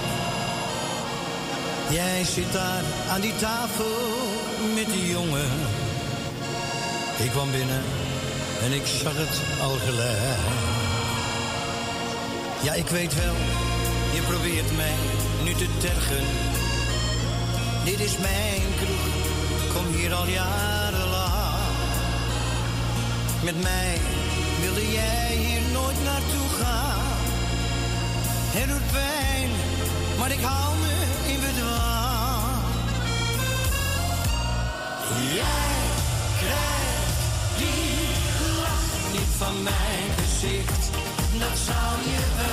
Jij 1.89 2.23
zit 2.23 2.53
daar 2.53 2.83
aan 3.09 3.21
die 3.21 3.35
tafel 3.35 3.95
met 4.75 4.85
die 4.85 5.07
jongen. 5.07 5.51
Ik 7.17 7.29
kwam 7.29 7.51
binnen 7.51 7.83
en 8.63 8.71
ik 8.71 8.85
zag 8.85 9.13
het 9.15 9.41
al 9.61 9.75
gelijk. 9.85 10.39
Ja, 12.61 12.73
ik 12.73 12.87
weet 12.87 13.15
wel, 13.15 13.35
je 14.13 14.21
probeert 14.21 14.75
mij 14.75 14.95
nu 15.43 15.53
te 15.53 15.67
tergen. 15.77 16.25
Dit 17.83 17.99
is 17.99 18.17
mijn 18.17 18.61
kroeg, 18.81 19.73
kom 19.73 19.93
hier 19.93 20.13
al 20.13 20.27
jarenlang. 20.27 20.92
Met 23.43 23.61
mij 23.61 23.97
wilde 24.61 24.91
jij 24.91 25.35
hier 25.35 25.61
nooit 25.71 26.03
naartoe 26.03 26.49
gaan. 26.59 27.01
Het 28.55 28.67
doet 28.69 28.91
pijn, 28.91 29.49
maar 30.19 30.31
ik 30.31 30.41
hou 30.41 30.77
me 30.77 30.95
in 31.31 31.39
bedwang. 31.39 32.63
Jij 35.39 35.75
krijgt 36.43 37.17
die 37.57 38.07
lach 38.61 39.11
niet 39.11 39.33
van 39.37 39.63
mijn 39.63 40.07
gezicht, 40.21 40.83
dat 41.39 41.57
zou 41.67 41.91
je 42.11 42.21
wel 42.37 42.52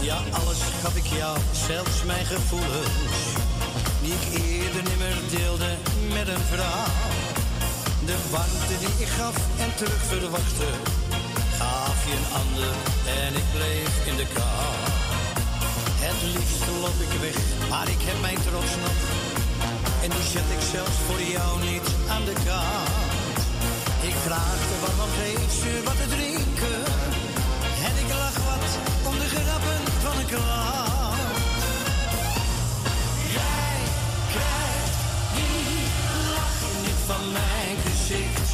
Ja, 0.00 0.16
alles 0.32 0.58
gaf 0.82 0.96
ik 0.96 1.06
jou, 1.06 1.38
zelfs 1.66 2.04
mijn 2.04 2.26
gevoelens, 2.26 3.14
die 4.02 4.12
ik 4.12 4.42
eerder 4.42 4.82
nimmer 4.82 5.16
deelde 5.30 5.76
met 6.12 6.28
een 6.28 6.44
vrouw. 6.52 6.84
De 8.04 8.16
warmte 8.30 8.78
die 8.78 8.94
ik 8.98 9.08
gaf 9.08 9.36
en 9.58 9.74
terug 9.76 10.02
verwachtte, 10.06 10.68
gaf 11.58 12.06
je 12.06 12.12
een 12.12 12.32
ander 12.42 12.74
en 13.24 13.34
ik 13.34 13.44
bleef 13.54 14.06
in 14.06 14.16
de 14.16 14.26
kou. 14.34 14.74
Het 16.04 16.22
liefst 16.34 16.66
loop 16.80 17.00
ik 17.06 17.20
weg, 17.20 17.68
maar 17.68 17.88
ik 17.88 18.00
heb 18.00 18.20
mijn 18.20 18.40
trots 18.42 18.74
nog. 18.84 19.19
Zet 20.18 20.50
ik 20.56 20.64
zelfs 20.72 20.98
voor 21.06 21.22
jou 21.22 21.60
niet 21.70 21.88
aan 22.08 22.24
de 22.24 22.32
kant. 22.32 23.38
Ik 24.00 24.14
vraagde 24.26 24.74
wat 24.80 24.96
dan 24.96 25.08
geef 25.18 25.52
ze 25.60 25.80
wat 25.84 25.96
te 25.96 26.08
drinken. 26.14 26.82
En 27.86 27.94
ik 28.02 28.08
lach 28.08 28.38
wat 28.48 28.68
om 29.08 29.18
de 29.18 29.28
grappen 29.34 29.80
van 30.04 30.18
een 30.20 30.26
klant. 30.26 31.16
Jij 33.38 33.76
krijgt 34.34 34.96
die 35.36 35.78
lach 36.36 36.60
niet 36.84 37.00
van 37.10 37.24
mijn 37.38 37.76
gezicht. 37.86 38.48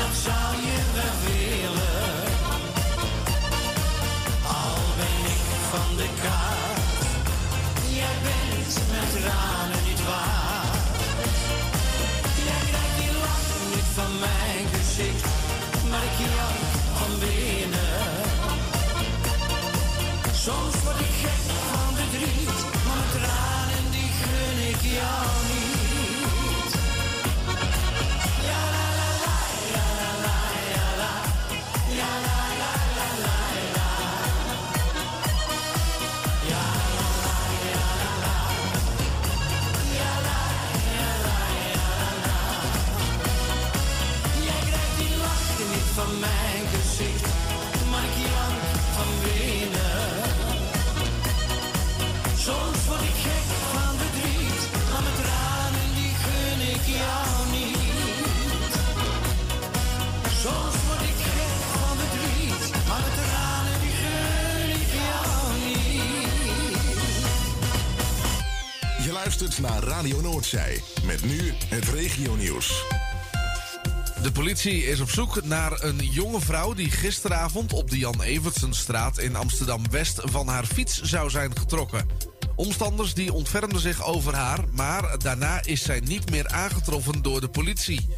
Dat 0.00 0.14
zou 0.26 0.48
je 0.68 0.78
wel 0.96 1.16
willen. 1.26 2.08
Al 4.62 4.76
ben 5.00 5.20
ik 5.34 5.44
van 5.72 5.96
de 5.96 6.08
kaart. 6.22 7.08
Jij 7.98 8.16
bent 8.22 8.74
met 8.90 9.22
tranen 9.22 9.59
mijn 14.20 14.66
gezicht. 14.74 15.24
Maar 15.90 16.04
ik 16.10 16.16
jank 16.18 16.60
van 16.98 17.12
binnen. 17.18 17.98
Soms 20.44 20.74
word 20.84 21.00
ik 21.00 21.14
gek 21.22 21.42
van 21.70 21.94
verdriet, 21.96 22.58
maar 22.86 23.04
tranen 23.14 23.84
die 23.90 24.10
gun 24.22 24.68
ik 24.68 24.80
jou 24.98 25.26
niet. 25.48 25.69
Radio. 70.00 70.40
Met 71.04 71.24
nu 71.24 71.52
het 71.66 71.88
regionieuws. 71.88 72.84
De 74.22 74.32
politie 74.32 74.84
is 74.84 75.00
op 75.00 75.10
zoek 75.10 75.44
naar 75.44 75.82
een 75.82 75.96
jonge 75.96 76.40
vrouw 76.40 76.74
die 76.74 76.90
gisteravond 76.90 77.72
op 77.72 77.90
de 77.90 77.98
Jan 77.98 78.22
Evertsenstraat 78.22 79.18
in 79.18 79.36
Amsterdam-West 79.36 80.20
van 80.24 80.48
haar 80.48 80.64
fiets 80.64 81.02
zou 81.02 81.30
zijn 81.30 81.58
getrokken. 81.58 82.08
Omstanders 82.56 83.14
die 83.14 83.32
ontfermden 83.32 83.80
zich 83.80 84.04
over 84.04 84.34
haar, 84.34 84.58
maar 84.72 85.18
daarna 85.18 85.62
is 85.64 85.82
zij 85.82 86.00
niet 86.00 86.30
meer 86.30 86.48
aangetroffen 86.48 87.22
door 87.22 87.40
de 87.40 87.48
politie. 87.48 88.08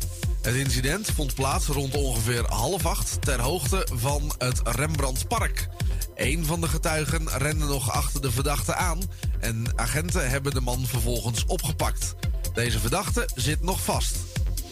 Het 0.43 0.55
incident 0.55 1.11
vond 1.15 1.35
plaats 1.35 1.67
rond 1.67 1.95
ongeveer 1.95 2.45
half 2.49 2.87
acht 2.87 3.23
ter 3.23 3.41
hoogte 3.41 3.87
van 3.95 4.33
het 4.39 4.61
Rembrandtpark. 4.65 5.69
Een 6.15 6.45
van 6.45 6.61
de 6.61 6.69
getuigen 6.69 7.29
rende 7.29 7.65
nog 7.65 7.91
achter 7.91 8.21
de 8.21 8.31
verdachte 8.31 8.75
aan 8.75 9.01
en 9.43 9.67
agenten 9.77 10.31
hebben 10.31 10.55
de 10.55 10.61
man 10.61 10.87
vervolgens 10.87 11.45
opgepakt. 11.45 12.15
Deze 12.55 12.79
verdachte 12.79 13.29
zit 13.35 13.63
nog 13.63 13.85
vast. 13.85 14.17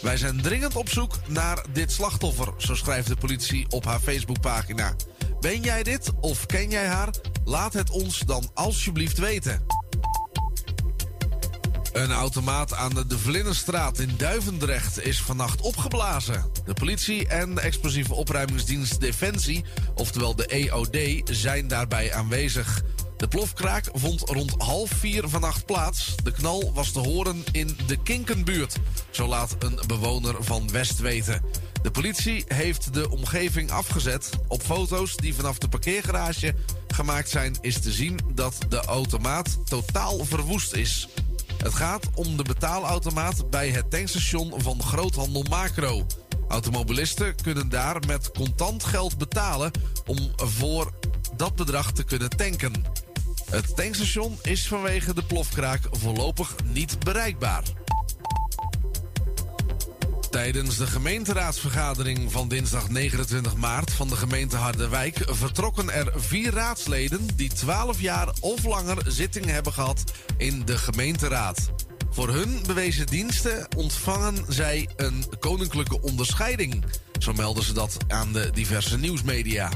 Wij 0.03 0.17
zijn 0.17 0.41
dringend 0.41 0.77
op 0.77 0.89
zoek 0.89 1.19
naar 1.29 1.65
dit 1.73 1.93
slachtoffer, 1.93 2.55
zo 2.59 2.75
schrijft 2.75 3.09
de 3.09 3.17
politie 3.17 3.67
op 3.69 3.85
haar 3.85 4.01
Facebookpagina. 4.01 4.95
Ben 5.41 5.63
jij 5.63 5.83
dit 5.83 6.11
of 6.21 6.47
ken 6.47 6.71
jij 6.71 6.87
haar? 6.87 7.11
Laat 7.45 7.73
het 7.73 7.91
ons 7.91 8.19
dan 8.19 8.51
alsjeblieft 8.55 9.19
weten. 9.19 9.63
Een 11.93 12.13
automaat 12.13 12.75
aan 12.75 12.95
de 12.95 13.07
De 13.07 14.03
in 14.03 14.15
Duivendrecht 14.17 15.03
is 15.03 15.21
vannacht 15.21 15.61
opgeblazen. 15.61 16.51
De 16.65 16.75
politie 16.75 17.29
en 17.29 17.55
de 17.55 17.61
explosieve 17.61 18.15
opruimingsdienst 18.15 19.01
Defensie, 19.01 19.65
oftewel 19.95 20.35
de 20.35 20.47
EOD, 20.47 21.31
zijn 21.31 21.69
daarbij 21.69 22.15
aanwezig. 22.15 22.83
De 23.21 23.29
plofkraak 23.29 23.85
vond 23.93 24.21
rond 24.21 24.55
half 24.59 24.91
vier 24.91 25.29
vannacht 25.29 25.67
plaats. 25.67 26.15
De 26.23 26.33
knal 26.33 26.73
was 26.75 26.93
te 26.93 26.99
horen 26.99 27.45
in 27.53 27.77
de 27.87 28.03
Kinkenbuurt, 28.03 28.77
zo 29.11 29.27
laat 29.27 29.57
een 29.59 29.81
bewoner 29.87 30.45
van 30.45 30.71
West 30.71 30.99
weten. 30.99 31.43
De 31.83 31.91
politie 31.91 32.45
heeft 32.47 32.95
de 32.95 33.11
omgeving 33.11 33.71
afgezet. 33.71 34.31
Op 34.49 34.63
foto's 34.63 35.17
die 35.17 35.35
vanaf 35.35 35.59
de 35.59 35.69
parkeergarage 35.69 36.55
gemaakt 36.89 37.29
zijn, 37.29 37.57
is 37.61 37.81
te 37.81 37.93
zien 37.93 38.19
dat 38.35 38.59
de 38.69 38.81
automaat 38.81 39.59
totaal 39.69 40.25
verwoest 40.25 40.73
is. 40.73 41.09
Het 41.57 41.75
gaat 41.75 42.07
om 42.15 42.37
de 42.37 42.43
betaalautomaat 42.43 43.51
bij 43.51 43.69
het 43.69 43.91
tankstation 43.91 44.53
van 44.57 44.83
Groothandel 44.83 45.43
Macro. 45.43 46.07
Automobilisten 46.49 47.35
kunnen 47.43 47.69
daar 47.69 47.97
met 48.07 48.31
contant 48.31 48.85
geld 48.85 49.19
betalen 49.19 49.71
om 50.07 50.33
voor 50.37 50.93
dat 51.37 51.57
bedrag 51.57 51.93
te 51.93 52.05
kunnen 52.05 52.31
tanken. 52.31 52.73
Het 53.51 53.77
tankstation 53.77 54.39
is 54.43 54.69
vanwege 54.69 55.15
de 55.15 55.23
plofkraak 55.23 55.81
voorlopig 55.91 56.55
niet 56.73 56.99
bereikbaar. 56.99 57.63
Tijdens 60.31 60.77
de 60.77 60.87
gemeenteraadsvergadering 60.87 62.33
van 62.33 62.49
dinsdag 62.49 62.89
29 62.89 63.57
maart 63.57 63.91
van 63.91 64.09
de 64.09 64.17
gemeente 64.17 64.57
Harderwijk 64.57 65.23
vertrokken 65.27 65.91
er 65.91 66.13
vier 66.17 66.53
raadsleden 66.53 67.27
die 67.37 67.49
12 67.49 68.01
jaar 68.01 68.29
of 68.41 68.65
langer 68.65 68.99
zitting 69.07 69.47
hebben 69.47 69.73
gehad 69.73 70.05
in 70.37 70.65
de 70.65 70.79
gemeenteraad. 70.79 71.71
Voor 72.11 72.29
hun 72.29 72.63
bewezen 72.67 73.07
diensten 73.07 73.69
ontvangen 73.77 74.45
zij 74.49 74.89
een 74.97 75.25
koninklijke 75.39 76.03
onderscheiding. 76.03 76.85
Zo 77.19 77.33
melden 77.33 77.65
ze 77.65 77.73
dat 77.73 77.97
aan 78.09 78.33
de 78.33 78.51
diverse 78.51 78.99
nieuwsmedia. 78.99 79.71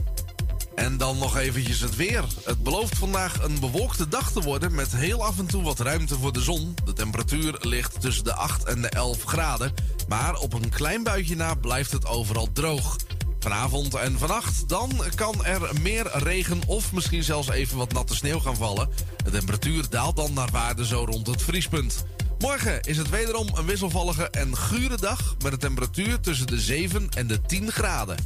En 0.75 0.97
dan 0.97 1.19
nog 1.19 1.37
eventjes 1.37 1.81
het 1.81 1.97
weer. 1.97 2.25
Het 2.45 2.63
belooft 2.63 2.99
vandaag 2.99 3.43
een 3.43 3.61
bewolkte 3.61 4.09
dag 4.09 4.33
te 4.33 4.41
worden 4.41 4.75
met 4.75 4.97
heel 4.97 5.25
af 5.25 5.39
en 5.39 5.47
toe 5.47 5.63
wat 5.63 5.81
ruimte 5.81 6.19
voor 6.19 6.33
de 6.33 6.43
zon. 6.43 6.75
De 6.85 6.93
temperatuur 6.93 7.57
ligt 7.61 8.01
tussen 8.01 8.25
de 8.25 8.35
8 8.35 8.65
en 8.65 8.83
de 8.83 8.89
11 8.89 9.23
graden. 9.23 9.75
Maar 10.09 10.39
op 10.39 10.53
een 10.53 10.69
klein 10.69 11.03
buitje 11.03 11.37
na 11.37 11.55
blijft 11.55 11.93
het 11.93 12.07
overal 12.07 12.49
droog. 12.53 12.97
Vanavond 13.39 13.95
en 13.95 14.19
vannacht 14.19 14.69
dan 14.69 15.03
kan 15.15 15.45
er 15.45 15.71
meer 15.81 16.11
regen 16.13 16.61
of 16.67 16.93
misschien 16.93 17.23
zelfs 17.23 17.49
even 17.49 17.77
wat 17.77 17.93
natte 17.93 18.15
sneeuw 18.15 18.39
gaan 18.39 18.57
vallen. 18.57 18.89
De 19.25 19.31
temperatuur 19.31 19.85
daalt 19.91 20.17
dan 20.17 20.33
naar 20.33 20.51
waarde 20.51 20.87
zo 20.87 21.05
rond 21.05 21.27
het 21.27 21.43
vriespunt. 21.43 22.05
Morgen 22.39 22.81
is 22.81 22.97
het 22.97 23.11
wederom 23.11 23.49
een 23.55 23.67
wisselvallige 23.67 24.31
en 24.31 24.57
gure 24.57 24.97
dag 24.97 25.37
met 25.43 25.53
een 25.53 25.59
temperatuur 25.59 26.21
tussen 26.21 26.47
de 26.47 26.61
7 26.61 27.09
en 27.09 27.27
de 27.27 27.41
10 27.41 27.73
graden. 27.73 28.17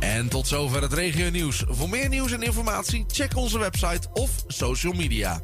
En 0.00 0.28
tot 0.28 0.48
zover 0.48 0.82
het 0.82 0.92
regio 0.92 1.30
nieuws. 1.30 1.64
Voor 1.68 1.88
meer 1.88 2.08
nieuws 2.08 2.32
en 2.32 2.42
informatie 2.42 3.04
check 3.08 3.36
onze 3.36 3.58
website 3.58 4.08
of 4.12 4.30
social 4.46 4.92
media. 4.92 5.40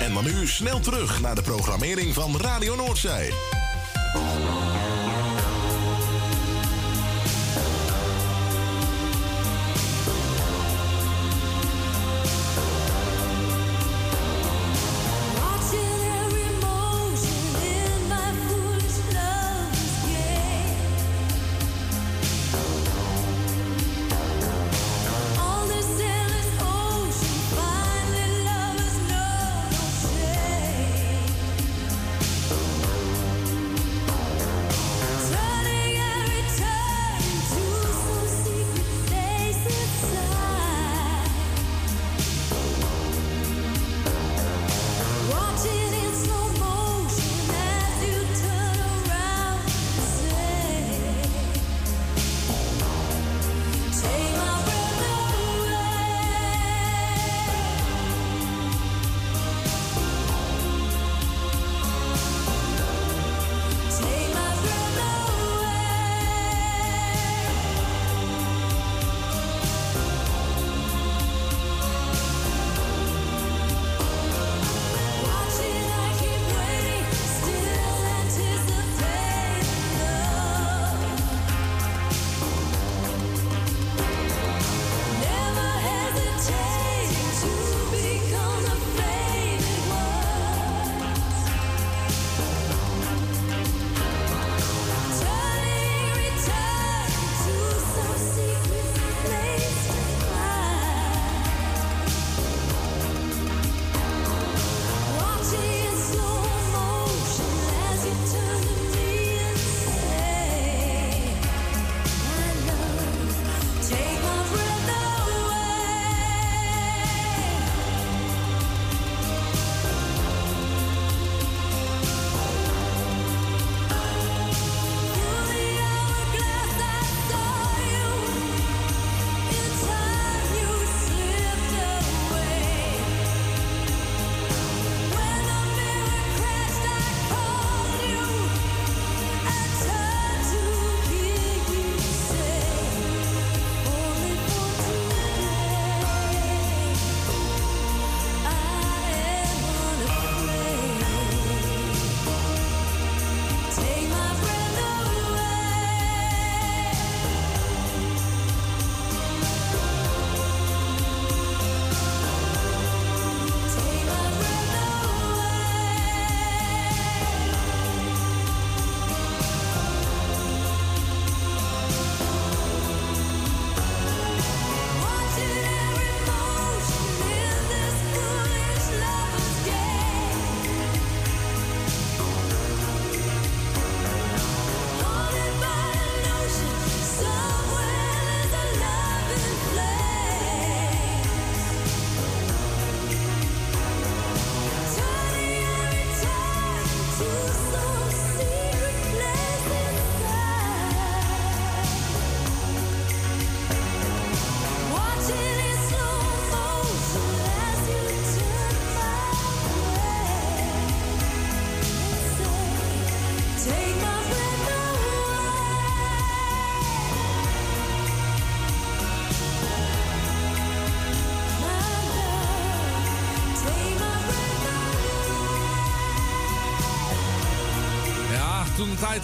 En 0.00 0.14
dan 0.14 0.24
nu 0.24 0.46
snel 0.46 0.80
terug 0.80 1.20
naar 1.20 1.34
de 1.34 1.42
programmering 1.42 2.14
van 2.14 2.36
Radio 2.40 2.74
Noordzee. 2.74 3.30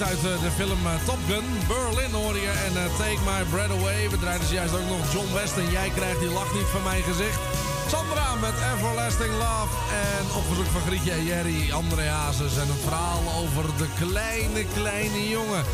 Uit 0.01 0.24
eh, 0.24 0.43
de 0.43 0.51
film 0.51 0.86
eh, 0.86 1.05
Top 1.05 1.19
Gun. 1.28 1.44
Berlin 1.69 2.12
hoor 2.12 2.35
je 2.35 2.52
en 2.66 2.74
eh, 2.82 2.97
Take 2.98 3.20
My 3.28 3.44
Breath 3.51 3.70
Away. 3.70 4.10
We 4.10 4.19
draaiden 4.19 4.48
juist 4.48 4.74
ook 4.74 4.89
nog 4.89 5.12
John 5.12 5.32
West 5.35 5.56
en 5.56 5.70
jij 5.70 5.90
krijgt 5.90 6.20
die 6.20 6.31
lach 6.31 6.55
niet 6.55 6.70
van 6.74 6.82
mijn 6.82 7.02
gezicht. 7.02 7.40
Sandra 7.89 8.35
met 8.35 8.55
Everlasting 8.74 9.32
Love. 9.32 9.73
En 10.05 10.24
op 10.36 10.44
verzoek 10.44 10.66
van 10.66 10.81
Grietje 10.81 11.10
en 11.10 11.24
Jerry, 11.24 11.73
André 11.73 12.09
Hazes. 12.09 12.56
En 12.56 12.66
het 12.66 12.82
verhaal 12.85 13.23
over 13.43 13.64
de 13.77 13.89
kleine, 14.05 14.64
kleine 14.74 15.28
jongen. 15.28 15.64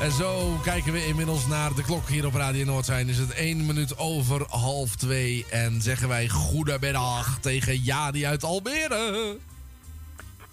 En 0.00 0.12
zo 0.12 0.58
kijken 0.62 0.92
we 0.92 1.06
inmiddels 1.06 1.46
naar 1.46 1.74
de 1.74 1.82
klok 1.82 2.08
hier 2.08 2.26
op 2.26 2.34
Radio 2.34 2.64
Noordzijn. 2.64 3.08
Is 3.08 3.18
het 3.18 3.34
1 3.34 3.66
minuut 3.66 3.98
over 3.98 4.46
half 4.48 4.96
2. 4.96 5.46
En 5.50 5.82
zeggen 5.82 6.08
wij 6.08 6.28
goedemiddag 6.28 7.38
tegen 7.40 7.76
Jadi 7.76 8.26
uit 8.26 8.44
Almere. 8.44 9.36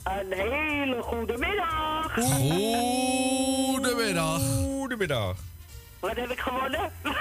Een 0.03 0.34
hele 0.34 1.02
goede 1.02 1.38
middag. 1.38 2.01
Goedemiddag. 3.72 4.42
Goedemiddag. 4.42 5.36
Wat 6.00 6.16
heb 6.16 6.30
ik 6.32 6.40
gewonnen? 6.40 6.92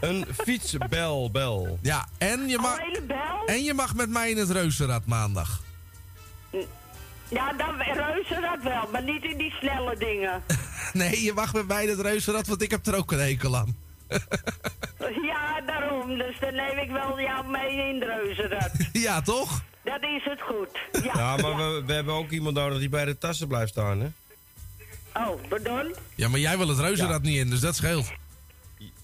Een 0.00 0.26
fietsbel, 0.44 1.30
bel. 1.30 1.78
Ja, 1.82 2.08
en 2.18 2.48
je 2.48 2.58
mag, 2.58 2.78
bel? 3.06 3.44
en 3.46 3.64
je 3.64 3.74
mag 3.74 3.94
met 3.94 4.08
mij 4.08 4.30
in 4.30 4.36
het 4.36 4.50
reuzenrad 4.50 5.06
maandag. 5.06 5.60
Ja, 7.28 7.52
dan 7.52 7.76
reuzen 7.76 8.40
dat 8.40 8.62
wel, 8.62 8.88
maar 8.92 9.02
niet 9.02 9.24
in 9.24 9.36
die 9.38 9.50
snelle 9.50 9.96
dingen. 9.96 10.42
Nee, 10.92 11.22
je 11.22 11.32
mag 11.32 11.52
met 11.52 11.66
mij 11.66 11.82
in 11.82 11.88
het 11.88 12.00
reuzenrad, 12.00 12.46
want 12.46 12.62
ik 12.62 12.70
heb 12.70 12.86
er 12.86 12.96
ook 12.96 13.12
een 13.12 13.18
hekel 13.18 13.56
aan. 13.56 13.76
ja, 15.30 15.60
daarom. 15.66 16.18
Dus 16.18 16.38
dan 16.40 16.54
neem 16.54 16.78
ik 16.78 16.90
wel 16.90 17.20
jou 17.20 17.46
mee 17.46 17.88
in 17.88 17.98
de 17.98 18.06
reuzenrad. 18.06 18.70
Ja, 18.92 19.20
toch? 19.20 19.62
Dat 19.84 20.02
is 20.02 20.24
het 20.24 20.40
goed. 20.40 21.02
Ja, 21.04 21.12
Ja, 21.14 21.36
maar 21.36 21.56
We, 21.56 21.82
we 21.86 21.92
hebben 21.92 22.14
ook 22.14 22.30
iemand 22.30 22.54
nodig 22.56 22.78
die 22.78 22.88
bij 22.88 23.04
de 23.04 23.18
tassen 23.18 23.48
blijft 23.48 23.70
staan, 23.70 24.00
hè? 24.00 24.06
Oh, 25.16 25.40
pardon? 25.48 25.94
Ja, 26.14 26.28
maar 26.28 26.40
jij 26.40 26.58
wil 26.58 26.68
het 26.68 26.78
reuzenrad 26.78 27.22
niet 27.22 27.36
in, 27.36 27.50
dus 27.50 27.60
dat 27.60 27.76
scheelt. 27.76 28.12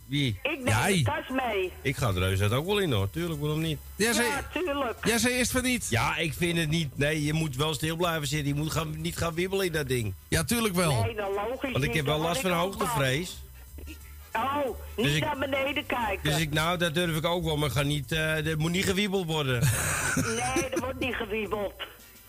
Wie? 0.07 0.39
Ik 0.43 0.57
neem 0.59 0.67
Jij. 0.67 0.93
de 0.97 1.03
tas 1.03 1.29
mee. 1.47 1.73
Ik 1.83 1.97
ga 1.97 2.09
er 2.09 2.15
reuze 2.19 2.55
ook 2.55 2.67
wel 2.67 2.79
in, 2.79 2.93
hoor. 2.93 3.11
Tuurlijk, 3.11 3.41
waarom 3.41 3.61
niet? 3.61 3.79
Jij 3.97 4.13
zei, 4.13 4.27
Ja, 4.27 4.49
tuurlijk. 4.53 5.07
jij 5.07 5.19
zei 5.19 5.35
eerst 5.35 5.51
van 5.51 5.63
niet. 5.63 5.87
Ja, 5.91 6.17
ik 6.17 6.33
vind 6.35 6.59
het 6.59 6.69
niet. 6.69 6.99
Nee, 6.99 7.25
je 7.25 7.33
moet 7.33 7.57
wel 7.57 7.75
stil 7.75 7.97
blijven 7.97 8.27
zitten. 8.29 8.49
Je 8.55 8.61
moet 8.61 8.73
gaan, 8.73 9.01
niet 9.01 9.17
gaan 9.17 9.35
wibbelen 9.35 9.67
in 9.67 9.73
dat 9.73 9.89
ding. 9.89 10.15
Ja, 10.29 10.45
tuurlijk 10.45 10.75
wel. 10.75 11.03
Nee, 11.03 11.15
dan 11.15 11.31
logisch 11.33 11.73
Want 11.73 11.77
ik 11.77 11.81
niet, 11.89 11.97
heb 11.97 12.07
wel 12.07 12.19
last 12.19 12.41
van 12.41 12.51
hoogtevrees. 12.51 13.39
Oh, 14.33 14.65
niet 14.97 15.07
Dus 15.07 15.15
ik- 15.17 15.25
naar 15.25 15.39
beneden 15.39 15.87
kijken. 15.87 16.31
Dus 16.31 16.39
ik, 16.41 16.53
nou, 16.53 16.79
dat 16.79 16.95
durf 16.95 17.17
ik 17.17 17.25
ook 17.27 17.45
wel. 17.45 17.57
Maar 17.57 17.71
ga 17.71 17.83
niet, 17.83 18.13
eh 18.13 18.47
er 18.47 18.59
moet 18.59 18.71
niet 18.71 18.85
gewiebeld 18.85 19.27
worden. 19.27 19.61
Nee, 20.17 20.69
er 20.69 20.81
wordt 20.81 20.99
niet 21.01 21.15
gewiebeld. 21.15 21.73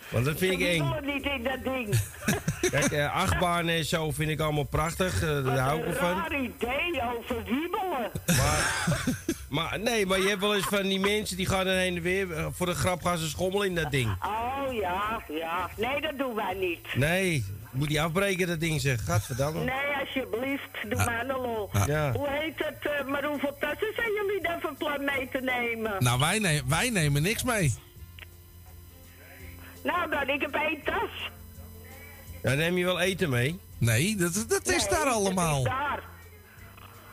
Want 0.09 0.26
dat 0.26 0.38
vind 0.38 0.53
ik 0.53 0.59
Ze 0.59 0.65
eng. 0.67 0.81
wiebelen 0.91 1.13
niet 1.15 1.26
in 1.26 1.43
dat 1.43 1.63
ding. 1.63 1.99
Kijk, 2.89 3.09
achtbanen 3.11 3.76
en 3.76 3.85
zo 3.85 4.11
vind 4.11 4.30
ik 4.30 4.39
allemaal 4.39 4.63
prachtig. 4.63 5.21
eh, 5.23 5.45
daar 5.45 5.57
hou 5.57 5.77
ik 5.80 5.84
wel 5.85 5.93
Een 5.93 5.95
van. 5.99 6.13
raar 6.17 6.39
idee 6.41 7.01
over 7.17 7.35
wiebelen. 7.43 8.11
Maar 9.49 9.80
nee, 9.80 10.05
maar 10.05 10.19
je 10.21 10.27
hebt 10.27 10.41
wel 10.41 10.55
eens 10.55 10.65
van 10.65 10.81
die 10.84 10.99
mensen 10.99 11.38
die 11.38 11.45
gaan 11.45 11.67
er 11.67 11.77
heen 11.77 11.95
en 11.95 12.01
weer. 12.01 12.27
Voor 12.51 12.65
de 12.65 12.73
grap 12.76 13.03
gaan 13.03 13.17
ze 13.17 13.30
schommelen 13.30 13.67
in 13.67 13.76
dat 13.76 13.91
ding. 13.91 14.09
Oh 14.26 14.73
ja, 14.73 15.23
ja. 15.30 15.69
Nee, 15.77 16.01
dat 16.01 16.17
doen 16.17 16.35
wij 16.35 16.53
niet. 16.53 16.88
Nee, 16.95 17.45
moet 17.71 17.87
die 17.87 18.01
afbreken 18.01 18.47
dat 18.47 18.59
ding 18.59 18.81
zeg. 18.81 19.03
Gadverdamme. 19.05 19.63
Nee, 19.63 19.95
alsjeblieft, 19.99 20.69
doe 20.89 21.05
maar 21.05 21.19
een 21.19 21.27
lol. 21.41 21.69
Ja. 21.85 22.11
Hoe 22.11 22.27
heet 22.29 22.53
het, 22.65 22.91
eh, 22.91 23.05
maar 23.07 23.23
hoeveel 23.23 23.55
tassen 23.59 23.93
zijn 23.95 24.11
jullie 24.13 24.41
daar 24.41 24.59
van 24.61 24.75
plan 24.77 25.03
mee 25.05 25.29
te 25.31 25.39
nemen? 25.41 26.03
Nou, 26.03 26.19
wij, 26.19 26.39
ne- 26.39 26.61
wij 26.67 26.89
nemen 26.89 27.21
niks 27.21 27.43
mee. 27.43 27.73
Nou 29.83 30.09
dan, 30.09 30.29
ik 30.29 30.41
heb 30.41 30.53
één 30.53 30.83
tas. 30.83 31.29
Ja, 32.43 32.53
neem 32.53 32.77
je 32.77 32.85
wel 32.85 32.99
eten 32.99 33.29
mee? 33.29 33.59
Nee, 33.77 34.15
dat, 34.15 34.45
dat 34.47 34.67
is 34.67 34.81
Nee, 34.81 34.89
daar 34.89 35.05
dat 35.05 35.13
allemaal. 35.13 35.57
is 35.57 35.63
daar. 35.63 36.03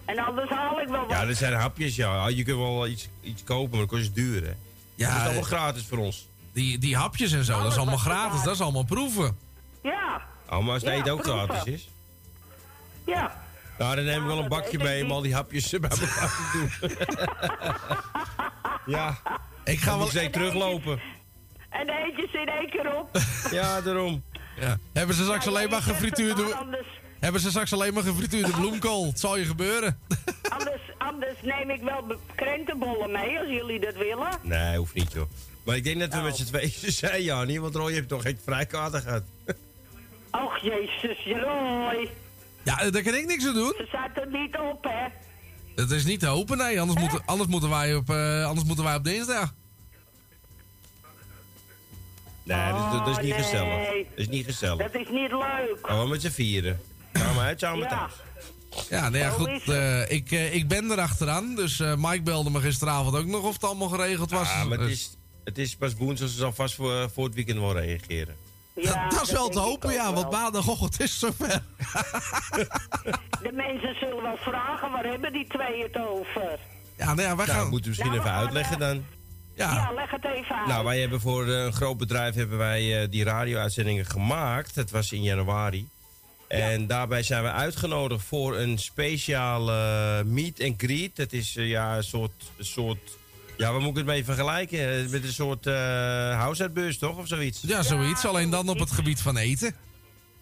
En 0.05 0.19
anders 0.19 0.51
haal 0.51 0.81
ik 0.81 0.89
wel 0.89 1.01
wat. 1.01 1.11
Ja, 1.11 1.23
er 1.27 1.35
zijn 1.35 1.53
hapjes, 1.53 1.97
ja. 1.97 2.29
Je 2.29 2.43
kunt 2.43 2.59
wel 2.59 2.87
iets, 2.87 3.09
iets 3.21 3.45
kopen, 3.45 3.71
maar 3.71 3.81
dat 3.81 3.89
kost 3.89 4.15
duur, 4.15 4.43
hè. 4.45 4.53
Ja, 4.95 5.09
dat 5.09 5.17
is 5.17 5.23
allemaal 5.25 5.43
eh, 5.43 5.49
gratis 5.49 5.87
voor 5.87 5.99
ons. 5.99 6.29
Die, 6.53 6.79
die 6.79 6.97
hapjes 6.97 7.33
en 7.33 7.45
zo, 7.45 7.63
dat 7.63 7.73
is 7.73 7.77
allemaal 7.79 7.97
gratis. 7.97 8.43
Dat 8.43 8.55
is 8.55 8.61
allemaal 8.61 8.85
proeven. 8.85 9.39
Ja, 9.83 10.23
Oh, 10.51 10.59
maar 10.65 10.73
als 10.75 10.83
het 10.83 10.93
Ja, 10.93 10.99
eten 10.99 11.13
ook 11.13 11.25
gratis 11.25 11.65
is. 11.65 11.89
ja. 13.07 13.45
Nou, 13.79 13.97
dan 13.97 14.05
neem 14.05 14.21
ik 14.21 14.27
wel 14.27 14.39
een 14.39 14.49
bakje 14.49 14.79
mee 14.79 15.05
om 15.05 15.11
al 15.11 15.21
die 15.23 15.35
hapjes 15.35 15.71
bij 15.71 15.91
elkaar 15.91 16.29
te 16.29 16.69
doen. 16.81 16.91
ja. 18.97 19.19
Ik 19.65 19.79
ga 19.81 19.99
wel... 19.99 20.17
ik 20.17 20.33
teruglopen. 20.33 21.01
En 21.71 21.87
de 21.87 21.93
eetjes 22.07 22.33
in 22.41 22.49
één 22.49 22.71
keer 22.71 22.97
op. 22.97 23.19
Ja, 23.51 23.81
daarom. 23.81 24.23
Ja. 24.61 24.79
Hebben 24.93 25.15
ze 25.17 25.23
straks 25.23 25.47
alleen 25.47 25.71
maar 25.71 25.83
gefrituurde... 25.83 26.55
Anders, 26.55 26.87
Hebben 27.21 27.41
ze 27.41 27.49
straks 27.51 27.73
alleen 27.73 27.95
maar 27.95 28.03
gefrituurde 28.03 28.51
bloemkool? 28.51 29.07
Het 29.07 29.21
zal 29.21 29.37
je 29.37 29.45
gebeuren. 29.45 29.99
anders, 30.59 30.81
anders 30.99 31.37
neem 31.43 31.71
ik 31.71 31.83
wel 31.83 32.05
krentenbollen 32.35 33.11
mee, 33.11 33.39
als 33.39 33.49
jullie 33.49 33.81
dat 33.81 33.95
willen. 33.95 34.29
Nee, 34.43 34.77
hoeft 34.79 34.95
niet, 34.95 35.13
joh. 35.13 35.29
Maar 35.65 35.77
ik 35.77 35.85
denk 35.85 36.01
dat 36.01 36.11
we 36.13 36.17
Oh. 36.19 36.25
met 36.25 36.37
z'n 36.37 36.45
tweeën 36.45 36.93
zijn, 36.93 37.23
Jannie. 37.23 37.61
Want 37.61 37.75
Roy 37.75 37.93
heeft 37.93 38.09
toch 38.09 38.23
geen 38.23 38.39
vrijkaarten 38.45 39.03
gehad. 39.03 39.23
Och, 40.45 40.59
jezus, 40.59 41.25
Roy. 41.43 42.11
Ja, 42.63 42.91
daar 42.91 43.03
kan 43.03 43.15
ik 43.15 43.27
niks 43.27 43.47
aan 43.47 43.55
doen. 43.55 43.75
Ze 43.77 43.85
staat 43.89 44.17
er 44.17 44.27
niet 44.31 44.57
op, 44.59 44.85
hè. 44.85 45.07
Het 45.83 45.91
is 45.91 46.05
niet 46.05 46.21
te 46.21 46.27
hopen, 46.27 46.57
nee. 46.59 46.81
Anders, 46.81 47.01
moeten, 47.01 47.23
anders, 47.25 47.49
moeten, 47.51 47.71
wij 47.71 47.95
op, 47.95 48.11
eh, 48.11 48.45
anders 48.47 48.67
moeten 48.67 48.85
wij 48.85 48.95
op 48.97 49.05
dinsdag. 49.05 49.55
Nee, 52.43 52.73
dat, 52.73 52.93
dat 52.93 53.09
is 53.09 53.23
niet 53.25 53.33
Oh, 53.33 53.39
nee. 53.39 53.45
gezellig. 53.45 53.89
Dat 54.09 54.19
is 54.19 54.29
niet 54.29 54.45
gezellig. 54.45 54.79
Dat 54.93 54.95
is 55.01 55.09
niet 55.11 55.31
leuk. 55.31 55.79
Gewoon 55.83 56.09
met 56.09 56.23
z'n 56.23 56.29
vieren. 56.31 56.81
Samen 57.13 57.43
uit, 57.43 57.61
samen 57.61 57.79
Ja. 57.79 57.89
thuis. 57.89 58.13
Ja, 58.91 59.01
nou 59.09 59.17
ja, 59.25 59.31
goed. 59.31 59.69
eh, 59.69 60.11
ik, 60.11 60.31
eh, 60.31 60.55
ik 60.55 60.69
ben 60.69 60.91
er 60.91 61.01
achteraan. 61.01 61.55
Dus 61.55 61.81
eh, 61.81 61.95
Mike 61.97 62.23
belde 62.23 62.51
me 62.51 62.61
gisteravond 62.61 63.17
ook 63.17 63.27
nog 63.27 63.43
of 63.45 63.53
het 63.53 63.65
allemaal 63.65 63.89
geregeld 63.89 64.31
was. 64.31 64.49
Ja, 64.49 64.65
maar 64.65 64.79
het 64.79 64.89
Dus- 64.89 64.99
is, 65.01 65.17
het 65.45 65.59
is 65.59 65.77
pas 65.77 65.95
woensdag, 65.95 66.29
ze 66.29 66.37
zal 66.37 66.53
vast 66.53 66.75
voor, 66.75 67.11
voor 67.11 67.25
het 67.25 67.35
weekend 67.35 67.59
wel 67.59 67.79
reageren. 67.79 68.37
Ja, 68.77 69.09
dat 69.09 69.23
is 69.23 69.31
wel 69.33 69.49
te 69.49 69.59
hopen, 69.59 69.93
ja. 69.93 70.13
Want 70.13 70.31
maandagochtend 70.31 71.01
is 71.01 71.21
het 71.21 71.21
zover. 71.21 71.49
De 73.43 73.53
mensen 73.53 73.95
zullen 73.95 74.23
wel 74.23 74.37
vragen, 74.37 74.91
waar 74.91 75.05
hebben 75.05 75.33
die 75.33 75.47
twee 75.49 75.83
het 75.83 75.99
over? 75.99 76.59
Ja, 76.97 77.15
nou 77.15 77.21
ja, 77.29 77.37
wij 77.37 77.47
Nou, 77.47 77.59
gaan... 77.59 77.69
moeten 77.69 77.83
we 77.83 77.89
misschien 77.89 78.11
Nou, 78.11 78.21
even 78.23 78.33
uitleggen 78.33 78.79
dan. 78.79 79.05
Ja, 79.55 79.73
Ja, 79.73 79.93
leg 79.95 80.11
het 80.11 80.25
even 80.25 80.57
uit. 80.57 80.67
Nou, 80.67 80.85
wij 80.85 81.01
hebben 81.01 81.21
voor 81.21 81.47
eh, 81.49 81.65
een 81.65 81.73
groot 81.73 81.97
bedrijf 81.99 82.35
hebben 82.35 82.59
wij 82.59 83.03
eh, 83.03 83.11
die 83.11 83.25
radio-uitzendingen 83.25 84.07
gemaakt. 84.07 84.75
Dat 84.75 84.91
was 84.91 85.13
in 85.13 85.23
januari. 85.23 85.89
En 86.49 86.87
daarbij 86.87 87.23
zijn 87.23 87.43
we 87.43 87.51
uitgenodigd 87.51 88.25
voor 88.25 88.57
een 88.57 88.79
speciale 88.79 89.73
eh, 89.73 90.25
meet 90.25 90.63
and 90.63 90.75
greet. 90.77 91.17
Dat 91.17 91.33
is 91.33 91.57
eh, 91.57 91.69
ja, 91.69 91.97
een 91.97 92.05
soort, 92.05 92.33
een 92.57 92.65
soort... 92.65 92.99
Ja, 93.57 93.73
we 93.73 93.81
moeten 93.81 94.03
het 94.03 94.13
mee 94.13 94.25
vergelijken. 94.25 94.79
Eh, 94.79 95.09
Met 95.09 95.23
een 95.23 95.33
soort 95.33 95.67
uh, 95.67 96.51
toch? 96.91 97.17
Of 97.17 97.29
zoiets. 97.29 97.61
ja, 97.63 97.83
zoiets. 97.83 98.25
Alleen 98.27 98.51
dan 98.51 98.69
op 98.69 98.79
het 98.79 98.91
gebied 98.91 99.21
van 99.21 99.37
eten. 99.37 99.75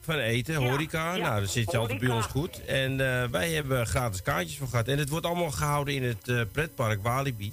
Van 0.04 0.18
eten, 0.18 0.54
horeca. 0.54 1.14
ja, 1.14 1.22
Nou, 1.28 1.40
dat 1.40 1.50
zit 1.50 1.76
altijd 1.76 1.98
bij 2.00 2.08
ons 2.08 2.26
goed. 2.26 2.64
En 2.64 2.90
eh, 3.22 3.28
wij 3.30 3.50
hebben 3.50 3.86
gratis 3.86 4.22
kaartjes 4.22 4.58
voor 4.58 4.68
gehad. 4.68 4.88
En 4.88 4.98
het 4.98 5.08
wordt 5.08 5.26
allemaal 5.26 5.50
gehouden 5.50 5.94
in 5.94 6.02
het 6.02 6.28
eh, 6.28 6.40
pretpark 6.52 7.02
Walibi. 7.02 7.52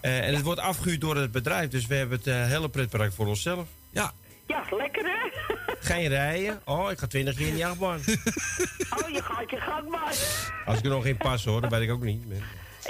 Eh, 0.00 0.26
en 0.26 0.34
het 0.34 0.42
wordt 0.44 0.60
afgehuurd 0.60 1.00
door 1.00 1.16
het 1.16 1.32
bedrijf. 1.32 1.70
Dus 1.70 1.86
we 1.86 1.94
hebben 1.94 2.20
het 2.22 2.48
hele 2.48 2.68
pretpark 2.68 3.12
voor 3.12 3.26
onszelf. 3.26 3.66
Ja, 3.90 4.12
Ja, 4.46 4.62
lekker 4.70 5.04
hè? 5.04 5.54
Geen 5.80 6.08
rijden. 6.08 6.60
Oh, 6.64 6.90
ik 6.90 6.98
ga 6.98 7.06
20 7.06 7.34
keer 7.34 7.46
in 7.46 7.54
die 7.54 7.66
achtbaan. 7.66 8.00
Oh, 9.02 9.08
je 9.08 9.22
gaat 9.22 9.50
je 9.50 9.56
gang 9.56 9.88
maar. 9.88 10.14
Als 10.66 10.78
ik 10.78 10.84
er 10.84 10.90
nog 10.90 11.06
in 11.06 11.16
pas 11.16 11.44
hoor, 11.44 11.60
dat 11.60 11.70
weet 11.70 11.82
ik 11.82 11.90
ook 11.90 12.02
niet. 12.02 12.22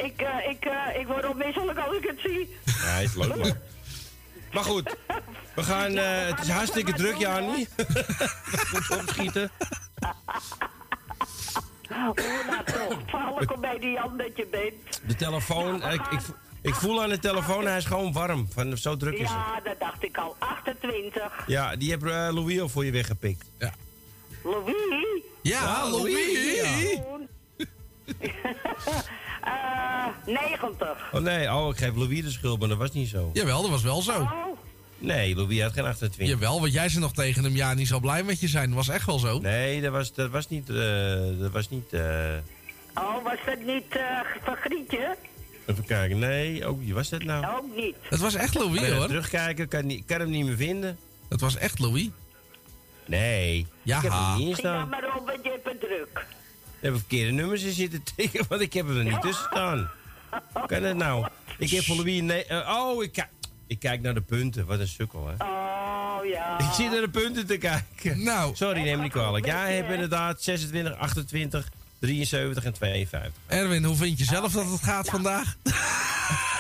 Ik, 0.04 0.20
eh, 0.20 0.50
ik, 0.50 0.64
eh, 0.64 1.00
ik 1.00 1.06
word 1.06 1.26
onmisselijk 1.28 1.78
als 1.78 1.96
ik 1.96 2.04
het 2.06 2.20
zie. 2.20 2.56
Ja, 2.64 2.96
is 2.96 3.14
leuk 3.14 3.36
man. 3.36 3.52
Maar 4.52 4.64
goed, 4.64 4.96
we 5.54 5.62
gaan, 5.62 5.96
eh, 5.96 6.26
het 6.26 6.40
is 6.40 6.48
hartstikke 6.48 6.92
druk, 6.92 7.16
Jani. 7.16 7.66
Goed 8.72 8.98
opschieten. 9.00 9.50
Hoor 11.88 12.14
nou 12.46 12.64
toch, 12.64 12.98
val 13.06 13.42
ik 13.42 13.60
bij 13.60 13.78
die 13.78 13.90
Jan 13.90 14.16
dat 14.16 14.36
je 14.36 14.46
bent. 14.50 15.00
De 15.06 15.14
telefoon, 15.14 15.82
ik, 15.82 16.06
ik, 16.10 16.20
ik 16.62 16.74
voel 16.74 17.02
aan 17.02 17.08
de 17.08 17.18
telefoon, 17.18 17.66
hij 17.66 17.76
is 17.76 17.84
gewoon 17.84 18.12
warm. 18.12 18.48
Van, 18.52 18.76
zo 18.76 18.96
druk 18.96 19.14
is 19.14 19.20
het. 19.20 19.28
Ja, 19.28 19.60
dat 19.64 19.80
dacht 19.80 20.04
ik 20.04 20.18
al. 20.18 20.36
28. 20.38 21.32
Ja, 21.46 21.76
die 21.76 21.90
heeft 21.90 22.02
eh, 22.02 22.28
Louis 22.30 22.60
al 22.60 22.68
voor 22.68 22.84
je 22.84 22.92
weggepikt. 22.92 23.44
Ja. 23.58 23.72
Louis? 24.42 25.22
Ja, 25.42 25.88
Louis. 25.90 26.96
Ja. 27.56 27.66
Eh, 29.42 30.06
90. 30.26 30.88
Oh 31.12 31.20
nee, 31.20 31.52
oh, 31.54 31.68
ik 31.68 31.76
geef 31.76 31.94
Louis 31.96 32.22
de 32.22 32.30
schuld, 32.30 32.58
maar 32.60 32.68
dat 32.68 32.78
was 32.78 32.92
niet 32.92 33.08
zo. 33.08 33.30
Jawel, 33.32 33.60
dat 33.62 33.70
was 33.70 33.82
wel 33.82 34.02
zo. 34.02 34.12
Oh, 34.20 34.46
Nee, 35.00 35.34
Louis 35.36 35.60
had 35.62 35.72
geen 35.72 35.84
28. 35.84 36.26
Jawel, 36.28 36.60
want 36.60 36.72
jij 36.72 36.88
zei 36.88 37.00
nog 37.02 37.12
tegen 37.12 37.44
hem, 37.44 37.56
ja, 37.56 37.74
niet 37.74 37.88
zo 37.88 38.00
blij 38.00 38.22
met 38.22 38.40
je 38.40 38.48
zijn. 38.48 38.66
Dat 38.66 38.76
was 38.76 38.88
echt 38.88 39.06
wel 39.06 39.18
zo. 39.18 39.38
Nee, 39.38 39.80
dat 39.80 39.92
was, 39.92 40.14
dat 40.14 40.30
was 40.30 40.48
niet... 40.48 40.68
eh, 40.70 40.76
dat 41.38 41.50
was 41.52 41.68
niet 41.68 41.92
eh, 41.92 42.36
oh 42.94 43.24
was 43.24 43.38
dat 43.46 43.60
niet 43.66 43.84
eh 43.96 44.20
van 44.44 44.56
Grietje? 44.56 45.16
even 45.66 45.84
kijken, 45.84 46.18
nee, 46.18 46.66
ook, 46.66 46.80
wie 46.80 46.94
was 46.94 47.08
dat 47.08 47.22
nou? 47.22 47.56
Ook 47.56 47.76
niet. 47.76 47.94
Het 48.02 48.20
was 48.20 48.34
echt 48.34 48.54
Louis, 48.54 48.80
je 48.80 48.92
hoor. 48.94 49.06
terugkijken, 49.06 49.68
kan, 49.68 49.86
niet, 49.86 50.04
kan 50.06 50.20
hem 50.20 50.30
niet 50.30 50.44
meer 50.46 50.56
vinden. 50.56 50.98
Het 51.28 51.40
was 51.40 51.56
echt 51.56 51.78
Louis. 51.78 52.08
Nee, 53.06 53.66
Ja. 53.82 53.96
ik 53.96 54.02
heb 54.02 54.12
hem 54.12 54.30
niet 54.30 54.38
in 54.40 54.44
nou 54.46 54.54
staan. 54.58 54.88
maar 54.88 55.16
op, 55.16 55.26
want 55.26 55.38
je 55.44 55.50
hebt 55.50 55.64
het 55.68 55.80
druk. 55.80 56.26
Ik 56.78 56.84
heb 56.84 56.94
verkeerde 56.94 57.32
nummers 57.32 57.62
in 57.62 57.72
zitten 57.72 58.02
tikken, 58.16 58.44
want 58.48 58.60
ik 58.60 58.72
heb 58.72 58.88
er 58.88 59.04
niet 59.04 59.20
tussen 59.20 59.46
staan. 59.50 59.90
Kan 60.66 60.82
het 60.82 60.96
nou? 60.96 61.26
Ik 61.58 61.70
heb 61.70 61.84
voor 61.84 61.96
Louis... 61.96 62.20
Nee, 62.20 62.44
eh, 62.44 62.76
oh, 62.76 63.02
ik, 63.02 63.26
ik 63.66 63.78
kijk 63.78 64.00
naar 64.00 64.14
de 64.14 64.20
punten. 64.20 64.66
Wat 64.66 64.78
een 64.78 64.88
sukkel, 64.88 65.26
hè. 65.26 65.44
Oh 65.44 66.26
ja. 66.26 66.58
Ik 66.58 66.72
zit 66.72 66.90
naar 66.90 67.00
de 67.00 67.10
punten 67.10 67.46
te 67.46 67.56
kijken. 67.56 68.22
Nou. 68.24 68.56
Sorry, 68.56 68.82
neem 68.82 68.96
me 68.96 69.02
niet 69.02 69.12
kwalijk. 69.12 69.46
Ja, 69.46 69.60
hij 69.60 69.74
heeft 69.74 69.90
inderdaad 69.90 70.42
26, 70.42 70.94
28, 70.98 71.68
73 71.98 72.64
en 72.64 72.72
52. 72.72 73.32
Erwin, 73.46 73.84
hoe 73.84 73.96
vind 73.96 74.18
je 74.18 74.24
zelf 74.24 74.52
dat 74.52 74.70
het 74.70 74.82
gaat 74.82 75.08
vandaag? 75.08 75.56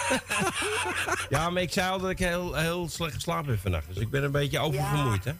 Ja, 1.28 1.50
maar 1.50 1.62
ik 1.62 1.72
zei 1.72 1.90
al 1.90 1.98
dat 1.98 2.10
ik 2.10 2.18
heel, 2.18 2.54
heel 2.54 2.88
slecht 2.88 3.14
geslapen 3.14 3.50
heb 3.50 3.60
vannacht. 3.60 3.86
Dus 3.88 3.96
ik 3.96 4.10
ben 4.10 4.22
een 4.24 4.30
beetje 4.30 4.58
oververmoeid, 4.58 5.24
hè. 5.24 5.32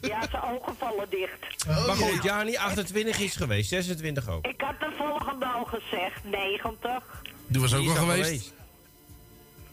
Ja, 0.00 0.20
zijn 0.30 0.42
ogen 0.42 0.74
vallen 0.78 1.06
dicht. 1.10 1.66
maar 1.86 1.96
goed, 1.96 2.22
ja, 2.22 2.42
niet 2.42 2.56
28 2.56 3.18
is 3.20 3.36
geweest. 3.36 3.68
26 3.68 4.28
ook. 4.28 4.46
Ik 4.46 4.60
had 4.60 4.80
de 4.80 4.90
volgende 4.98 5.46
al 5.46 5.64
gezegd. 5.64 6.24
90, 6.24 7.02
Die 7.46 7.60
was 7.60 7.74
ook 7.74 7.80
Die 7.80 7.90
al 7.90 7.96
al 7.96 8.02
geweest. 8.04 8.52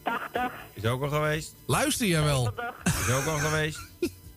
80. 0.02 0.50
Is 0.74 0.84
ook 0.84 1.02
al 1.02 1.08
geweest. 1.08 1.54
Luister 1.66 2.06
jij 2.06 2.22
wel? 2.22 2.54
Is 2.84 3.10
ook 3.14 3.26
al 3.26 3.38
geweest. 3.38 3.78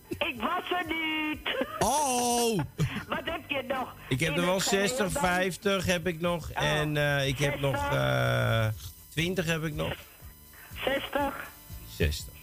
Ik 0.10 0.36
was 0.38 0.72
er 0.80 0.86
niet. 0.86 1.66
Oh! 1.80 2.60
Wat 3.08 3.20
heb 3.24 3.41
je 3.48 3.64
nog? 3.68 3.94
Ik 4.10 4.20
heb 4.20 4.30
In 4.34 4.40
er 4.40 4.45
wel 4.45 4.54
het 4.56 4.64
geheel 4.64 4.88
60, 4.88 5.12
dan? 5.12 5.22
50 5.24 5.86
heb 5.86 6.08
ik 6.08 6.20
nog. 6.22 6.49
En 6.52 6.98
eh, 6.98 7.28
ik 7.28 7.40
heb 7.40 7.60
nog 7.60 7.76
eh 7.91 8.68
20 9.18 9.45
heb 9.45 9.64
ik 9.64 9.73
nog. 9.73 9.94
60. 10.84 11.34
60. 11.95 12.34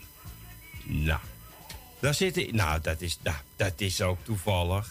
Nou. 0.83 1.21
Daar 1.99 2.15
zitten... 2.15 2.57
Nou, 2.57 2.81
dat 2.81 3.01
is, 3.01 3.19
nou, 3.23 3.37
dat 3.57 3.73
is 3.77 4.03
ook 4.03 4.19
toevallig. 4.23 4.89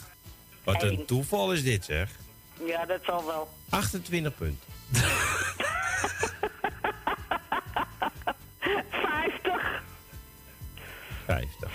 Wat 0.64 0.84
een 0.84 1.06
toeval 1.06 1.54
is 1.54 1.64
dit, 1.64 1.86
zeg. 1.86 2.10
Ja, 2.66 2.86
dat 2.86 3.00
zal 3.06 3.26
wel. 3.26 3.50
28 3.70 4.36
punten. 4.38 4.68
50. 8.90 9.84
50. 11.26 11.72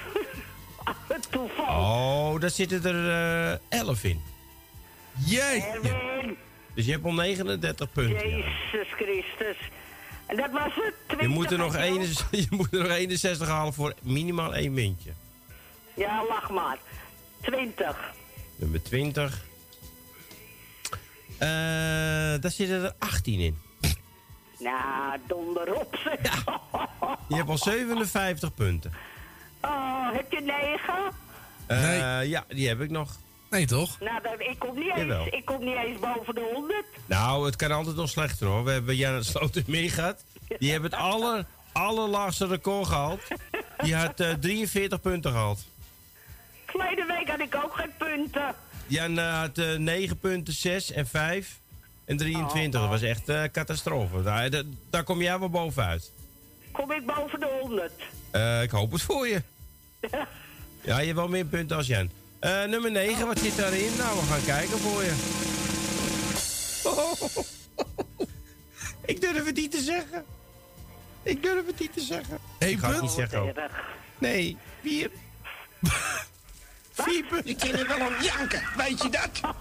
Toeval. 1.31 1.67
Oh, 1.67 2.41
daar 2.41 2.51
zitten 2.51 2.85
er 2.85 3.59
eh 3.71 3.79
11 3.79 4.05
in. 4.05 4.23
Jee! 5.25 5.65
Dus 6.75 6.85
je 6.87 6.93
hebt 6.93 7.05
al 7.05 7.13
39 7.13 7.93
punten. 7.93 8.29
ja. 8.29 8.37
Jezus 8.37 8.93
Christus. 8.97 9.57
En 10.29 10.37
dat 10.37 10.51
was 10.51 10.75
het. 10.75 10.95
20 11.07 11.21
Je 11.29 11.29
moet, 11.35 11.51
er 11.51 11.59
nog 11.59 11.73
had 11.73 11.83
je 11.85 11.91
61, 11.91 12.41
je 12.41 12.47
moet 12.57 12.73
er 12.73 12.83
nog 12.83 12.91
61 12.91 13.49
halen 13.49 13.73
voor 13.75 13.95
minimaal 14.03 14.55
één 14.55 14.73
muntje. 14.73 15.11
Ja, 15.95 16.25
lach 16.29 16.51
maar. 16.51 16.79
20. 17.41 17.97
Nummer 18.57 18.83
20. 18.83 19.45
Eh, 21.39 21.49
daar 22.41 22.51
zitten 22.51 22.83
er 22.85 22.95
18 22.99 23.41
in. 23.41 23.59
Nou, 24.59 25.19
donder 25.27 25.75
op 25.75 25.97
zeg. 26.05 26.45
Je 27.29 27.35
hebt 27.35 27.49
al 27.49 27.59
57 27.59 28.55
punten. 28.55 28.93
Oh, 29.63 30.13
heb 30.13 30.33
je 30.33 30.41
9? 30.41 30.95
Eh, 31.67 32.29
Ja, 32.29 32.45
die 32.49 32.69
heb 32.69 32.81
ik 32.81 32.91
nog. 32.91 33.17
Nee, 33.51 33.67
toch? 33.67 34.01
Nou, 34.01 34.23
dan, 34.23 34.41
ik, 34.41 34.59
kom 34.59 34.75
niet 34.79 34.93
Jawel. 34.97 35.25
eens, 35.25 35.35
ik 35.35 35.45
kom 35.45 35.65
niet 35.65 35.77
eens 35.77 35.99
boven 35.99 36.35
de 36.35 36.51
100. 36.55 36.85
Nou, 37.07 37.47
het 37.47 37.57
kan 37.57 37.73
altijd 37.73 37.97
nog 37.97 38.09
slechter 38.09 38.47
hoor. 38.47 38.65
We 38.65 38.71
hebben 38.71 38.97
Jan 38.97 39.25
Sloten 39.25 39.65
gehad. 39.91 40.25
Die 40.59 40.71
hebben 40.73 40.91
het 40.91 41.01
aller, 41.01 41.45
allerlaagste 41.73 42.47
record 42.47 42.87
gehaald. 42.87 43.21
Die 43.83 43.95
had 43.95 44.21
eh, 44.21 44.33
43 44.33 45.01
punten 45.01 45.31
gehaald. 45.31 45.67
Verleden 46.67 47.07
week 47.07 47.29
had 47.29 47.41
ik 47.41 47.55
ook 47.65 47.75
geen 47.75 47.93
punten. 47.99 48.55
Jan 48.87 49.19
had 49.19 49.59
eh 49.59 49.75
9 49.75 50.19
punten, 50.19 50.55
6 50.55 50.93
en 50.93 51.07
5 51.07 51.59
en 52.05 52.17
23. 52.17 52.81
Dat 52.81 52.91
was 52.91 53.03
echt 53.03 53.29
eh 53.29 53.43
catastrofe. 53.53 54.23
Daar, 54.23 54.51
daar, 54.51 54.63
daar 54.91 55.05
kom 55.05 55.23
jij 55.23 55.39
wel 55.39 55.51
bovenuit. 55.51 56.13
Kom 56.73 56.93
ik 56.93 57.07
boven 57.07 57.41
de 57.41 57.59
100. 57.61 57.93
Eh, 58.31 58.63
ik 58.63 58.71
hoop 58.71 58.93
het 58.93 59.03
voor 59.03 59.29
je. 59.29 59.43
Ja, 60.83 60.99
je 60.99 61.05
hebt 61.05 61.19
wel 61.19 61.29
meer 61.29 61.45
punten 61.45 61.77
als 61.77 61.87
Jan. 61.87 62.11
Eh, 62.41 62.65
nummer 62.65 62.91
9, 62.91 63.27
wat 63.27 63.39
zit 63.39 63.57
daarin? 63.57 63.91
Nou, 63.97 64.19
we 64.19 64.27
gaan 64.27 64.45
kijken 64.45 64.79
voor 64.79 65.03
je. 65.05 65.15
Ik 69.05 69.21
durf 69.21 69.45
het 69.45 69.57
niet 69.57 69.71
te 69.71 69.81
zeggen. 69.81 70.25
Ik 71.23 71.43
durf 71.43 71.67
het 71.67 71.79
niet 71.79 71.93
te 71.93 72.01
zeggen. 72.01 72.39
Eén 72.59 72.69
ik 72.69 72.79
ga 72.79 72.93
het 72.93 73.01
niet 73.01 73.11
zeggen 73.11 73.41
ook. 73.41 73.57
Nee, 74.19 74.57
vier. 74.83 75.11
Vier 76.93 77.25
punten. 77.25 77.49
Je 77.49 77.55
kan 77.57 77.69
er 77.71 77.89
wel 77.89 78.07
om 78.07 78.15
janken, 78.23 78.63
weet 78.77 79.03
je 79.03 79.09
dat? 79.09 79.41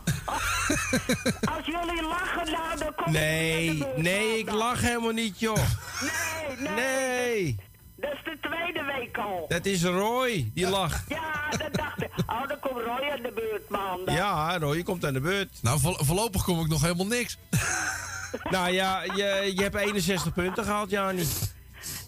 Als 1.55 1.65
jullie 1.65 2.03
lachen, 2.03 2.51
nou, 2.51 2.77
dan 2.77 2.95
kom 2.95 3.11
Nee, 3.11 3.69
ik 3.69 3.97
nee, 3.97 4.37
ik 4.37 4.51
lach 4.51 4.81
helemaal 4.81 5.11
niet, 5.11 5.39
joh. 5.39 5.57
Nee, 6.01 6.57
nee. 6.57 6.73
Nee, 6.75 7.55
Dat 7.99 8.11
is 8.13 8.19
de 8.23 8.37
tweede 8.41 8.83
week 8.97 9.17
al. 9.17 9.45
dat 9.47 9.65
is 9.65 9.83
Roy, 9.83 10.51
die 10.53 10.69
lacht. 10.69 11.03
Ja, 11.09 11.49
dat 11.57 11.73
dacht 11.73 12.01
ik. 12.03 12.09
Oh, 12.27 12.47
dan 12.47 12.59
komt 12.59 12.75
Roy 12.85 13.09
aan 13.11 13.21
de 13.21 13.31
beurt, 13.35 13.69
man. 13.69 14.15
Ja, 14.15 14.57
Roy, 14.57 14.77
je 14.77 14.83
komt 14.83 15.05
aan 15.05 15.13
de 15.13 15.19
beurt. 15.19 15.49
Nou, 15.61 15.79
vo- 15.79 15.97
voorlopig 16.03 16.43
kom 16.43 16.59
ik 16.59 16.67
nog 16.67 16.81
helemaal 16.81 17.05
niks. 17.07 17.37
Nou 18.49 18.71
ja, 18.71 19.03
je, 19.03 19.51
je 19.55 19.61
hebt 19.61 19.75
61 19.75 20.33
punten 20.33 20.63
gehaald, 20.63 20.89
Jani. 20.89 21.23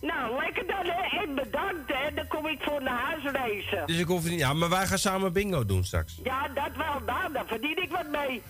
Nou, 0.01 0.43
lekker 0.43 0.67
dan, 0.67 0.85
hè. 0.85 1.19
En 1.21 1.35
bedankt, 1.35 1.93
hè. 1.93 2.13
Dan 2.15 2.27
kom 2.27 2.47
ik 2.47 2.57
voor 2.61 2.83
naar 2.83 2.99
huis 2.99 3.23
racen. 3.23 3.87
Dus 3.87 3.97
ik 3.97 4.05
hoef 4.07 4.23
niet... 4.23 4.39
Ja, 4.39 4.53
maar 4.53 4.69
wij 4.69 4.87
gaan 4.87 4.97
samen 4.97 5.33
bingo 5.33 5.65
doen 5.65 5.83
straks. 5.83 6.19
Ja, 6.23 6.47
dat 6.47 6.69
wel. 6.77 6.99
Nou, 7.05 7.33
daar 7.33 7.45
verdien 7.47 7.81
ik 7.83 7.89
wat 7.91 8.07
mee. 8.11 8.41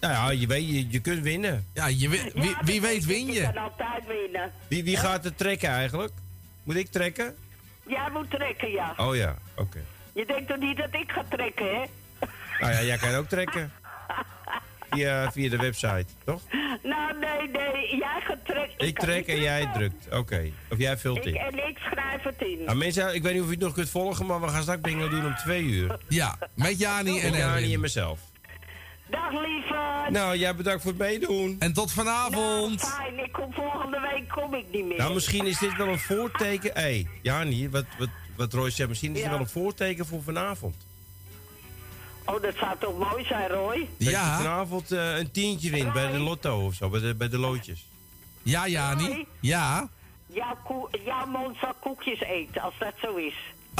Nou 0.00 0.12
ja, 0.14 0.30
je 0.30 0.46
weet, 0.46 0.68
je, 0.68 0.90
je 0.90 1.00
kunt 1.00 1.22
winnen. 1.22 1.66
Ja, 1.74 1.86
je, 1.86 2.08
wi- 2.08 2.30
wie, 2.34 2.48
Ja, 2.50 2.58
wie 2.64 2.80
weet 2.80 3.04
win 3.04 3.28
Ik 3.28 3.34
je. 3.34 3.42
kan 3.42 3.56
altijd 3.62 4.06
winnen. 4.06 4.50
Wie, 4.68 4.84
wie 4.84 4.96
gaat 4.96 5.24
het 5.24 5.38
trekken 5.38 5.68
eigenlijk? 5.68 6.12
Moet 6.68 6.76
ik 6.76 6.90
trekken? 6.90 7.36
Jij 7.86 8.10
moet 8.12 8.30
trekken, 8.30 8.70
ja. 8.70 8.94
Oh 8.96 9.16
ja, 9.16 9.36
oké. 9.56 9.78
Je 10.12 10.26
denkt 10.26 10.48
toch 10.48 10.58
niet 10.58 10.76
dat 10.76 10.88
ik 10.90 11.10
ga 11.10 11.24
trekken, 11.28 11.66
hè? 11.66 11.84
Nou 12.60 12.72
ja, 12.72 12.82
jij 12.82 12.96
kan 12.96 13.14
ook 13.14 13.28
trekken. 13.28 13.72
Via, 14.90 15.32
via 15.32 15.48
de 15.50 15.56
website, 15.56 16.06
toch? 16.24 16.42
Nou, 16.82 17.18
nee, 17.18 17.48
nee. 17.48 17.96
Jij 17.96 18.20
gaat 18.24 18.44
trekken. 18.44 18.86
Ik 18.86 18.98
trek 18.98 19.26
en 19.26 19.40
jij 19.40 19.70
drukt. 19.74 20.14
Oké. 20.14 20.50
Of 20.70 20.78
jij 20.78 20.98
vult 20.98 21.16
Ik, 21.18 21.24
in. 21.24 21.36
en 21.36 21.68
ik 21.68 21.78
schrijf 21.78 22.22
het 22.22 22.42
in. 22.42 22.64
Nou, 22.64 22.76
mensen, 22.78 23.14
ik 23.14 23.22
weet 23.22 23.32
niet 23.32 23.42
of 23.42 23.48
je 23.48 23.54
het 23.54 23.62
nog 23.64 23.74
kunt 23.74 23.90
volgen, 23.90 24.26
maar 24.26 24.40
we 24.40 24.48
gaan 24.48 24.62
straks 24.62 24.80
bingo 24.80 25.08
doen 25.08 25.26
om 25.26 25.34
twee 25.34 25.62
uur. 25.62 25.98
Ja, 26.08 26.38
met 26.54 26.78
Jani 26.78 27.20
en 27.20 27.30
Met 27.30 27.40
Jani 27.40 27.74
en 27.74 27.80
mezelf. 27.80 28.20
Dag, 29.10 29.30
lieve. 29.32 30.06
Nou, 30.10 30.36
jij 30.36 30.54
bedankt 30.56 30.82
voor 30.82 30.90
het 30.90 31.00
meedoen. 31.00 31.56
En 31.58 31.72
tot 31.72 31.92
vanavond. 31.92 32.82
Nou, 32.82 32.92
fijn. 32.94 33.18
Ik 33.24 33.32
kom 33.32 33.52
volgende 33.52 34.00
week 34.12 34.28
kom 34.28 34.54
ik 34.54 34.64
niet 34.72 34.84
meer. 34.84 34.96
Nou, 34.98 35.14
misschien 35.14 35.46
is 35.46 35.58
dit 35.58 35.76
wel 35.76 35.88
een 35.88 35.98
voorteken. 35.98 36.70
Hé, 36.74 36.80
hey, 36.80 37.06
Jani, 37.22 37.70
wat, 37.70 37.84
wat, 37.98 38.08
wat 38.36 38.52
Roy 38.52 38.70
zegt, 38.70 38.88
misschien 38.88 39.14
is 39.14 39.20
dit 39.20 39.30
wel 39.30 39.38
een 39.40 39.48
voorteken 39.48 40.06
voor 40.06 40.22
vanavond. 40.22 40.74
Oh, 42.24 42.42
dat 42.42 42.54
zou 42.60 42.74
toch 42.78 43.10
mooi 43.10 43.24
zijn, 43.24 43.48
Roy? 43.48 43.76
Dat 43.78 43.88
je 44.06 44.10
Ja. 44.10 44.36
vanavond 44.36 44.92
eh, 44.92 45.16
een 45.16 45.30
tientje 45.30 45.70
wint 45.70 45.92
bij 45.92 46.10
de 46.12 46.18
lotto 46.18 46.64
of 46.66 46.74
zo, 46.74 46.88
bij 46.88 47.00
de, 47.00 47.14
bij 47.14 47.28
de 47.28 47.38
loodjes. 47.38 47.86
Ja, 48.42 48.68
Jani. 48.68 49.26
Ja. 49.40 49.88
Jouw, 50.26 50.56
koe, 50.64 50.88
jouw 51.04 51.26
mond 51.26 51.56
zal 51.60 51.74
koekjes 51.80 52.20
eten, 52.20 52.62
als 52.62 52.74
dat 52.78 52.92
zo 53.02 53.14
is. 53.16 53.34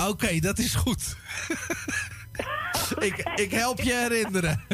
Oké, 0.08 0.38
dat 0.40 0.58
is 0.58 0.74
goed. 0.74 1.16
ik, 3.08 3.30
ik 3.34 3.50
help 3.50 3.80
je 3.80 3.92
herinneren. 3.92 4.64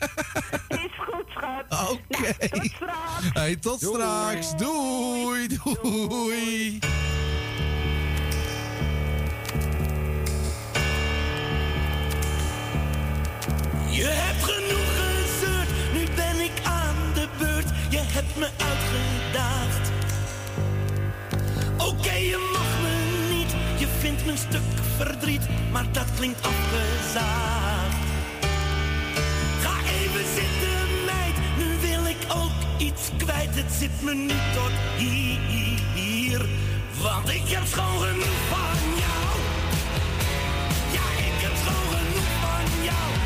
Is 0.68 0.98
goed, 1.06 1.24
schat. 1.28 1.90
Oké. 1.90 2.34
Nou, 2.38 2.38
tot 2.50 2.70
straks. 2.70 3.32
Hey, 3.32 3.56
tot 3.56 3.80
straks. 3.80 4.56
Doei, 4.56 5.46
doei. 5.46 6.78
Je 13.90 14.04
hebt 14.04 14.44
genoeg 14.44 14.90
gezeurd, 14.96 15.68
nu 15.92 16.06
ben 16.14 16.40
ik 16.40 16.52
aan 16.64 16.96
de 17.14 17.28
beurt. 17.38 17.68
Je 17.88 18.00
hebt 18.00 18.36
me 18.36 18.48
uitgedaagd. 18.58 19.90
Oké, 21.76 22.12
je 22.12 22.50
mag 22.52 22.80
me 22.82 22.97
vindt 23.98 24.24
mijn 24.24 24.38
stuk 24.38 24.62
verdriet, 24.96 25.48
maar 25.72 25.92
dat 25.92 26.06
klinkt 26.16 26.46
afgezaagd. 26.46 27.96
Ga 29.60 29.74
even 30.00 30.24
zitten, 30.34 31.04
meid, 31.06 31.36
nu 31.58 31.88
wil 31.88 32.06
ik 32.06 32.22
ook 32.28 32.80
iets 32.80 33.10
kwijt. 33.18 33.54
Het 33.54 33.72
zit 33.72 34.02
me 34.02 34.14
nu 34.14 34.34
tot 34.54 34.72
hier, 35.94 36.46
want 37.02 37.28
ik 37.28 37.48
heb 37.48 37.66
schoon 37.66 38.00
genoeg 38.00 38.38
van 38.48 38.78
jou. 39.02 39.30
Ja, 40.92 41.06
ik 41.26 41.38
heb 41.44 41.52
schoon 41.64 41.88
genoeg 41.96 42.30
van 42.40 42.84
jou. 42.84 43.17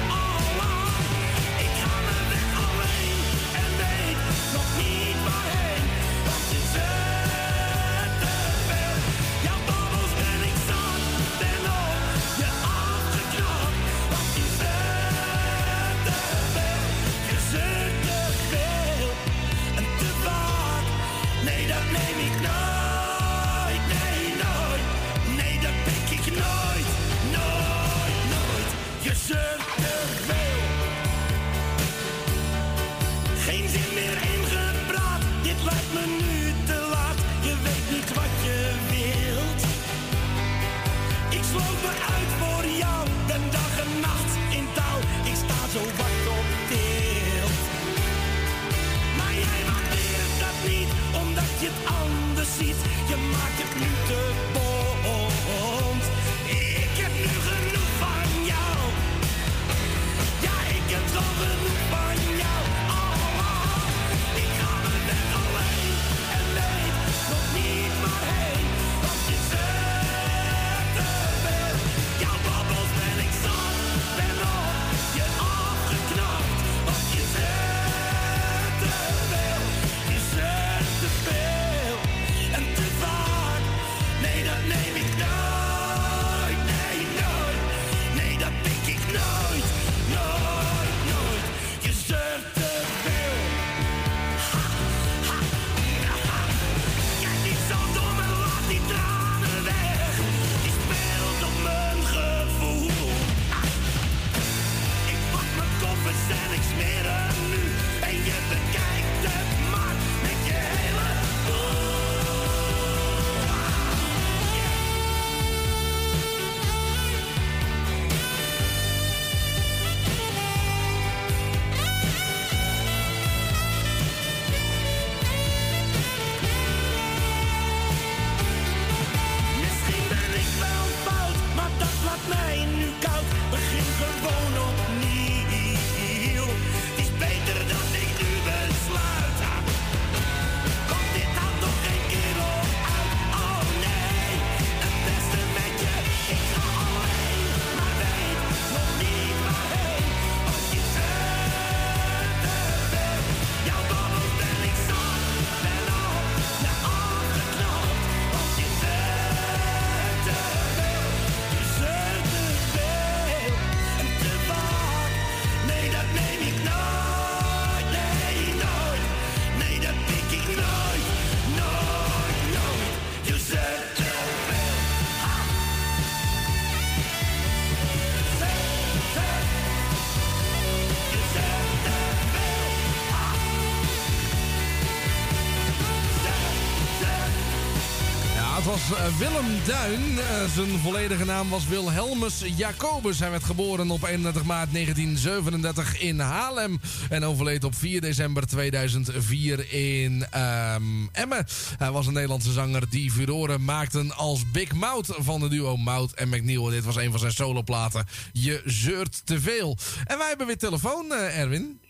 Willem 189.18 189.64
Duin. 189.66 190.18
Eh, 190.18 190.44
zijn 190.54 190.78
volledige 190.78 191.24
naam 191.24 191.48
was 191.48 191.66
Wilhelmus 191.68 192.42
Jacobus. 192.56 193.18
Hij 193.18 193.30
werd 193.30 193.44
geboren 193.44 193.90
op 193.90 194.02
31 194.02 194.44
maart 194.44 194.72
1937 194.72 196.00
in 196.00 196.18
Haarlem. 196.20 196.80
En 197.08 197.24
overleed 197.24 197.64
op 197.64 197.74
4 197.74 198.00
december 198.00 198.46
2004 198.46 199.72
in 199.72 200.26
ehm, 200.30 200.82
Emmen. 201.12 201.46
Hij 201.78 201.90
was 201.90 202.06
een 202.06 202.12
Nederlandse 202.12 202.52
zanger 202.52 202.88
die 202.90 203.10
furoren 203.10 203.64
maakten 203.64 204.16
als 204.16 204.50
Big 204.50 204.72
Mouth 204.72 205.14
van 205.18 205.40
de 205.40 205.48
duo 205.48 205.76
Mouth 205.76 206.14
en 206.14 206.28
McNeil. 206.28 206.64
Dit 206.64 206.84
was 206.84 206.96
een 206.96 207.10
van 207.10 207.20
zijn 207.20 207.32
soloplaten. 207.32 208.06
Je 208.32 208.62
zeurt 208.64 209.26
te 209.26 209.40
veel. 209.40 209.76
En 210.04 210.18
wij 210.18 210.28
hebben 210.28 210.46
weer 210.46 210.58
telefoon, 210.58 211.12
eh, 211.12 211.38
Erwin. 211.38 211.80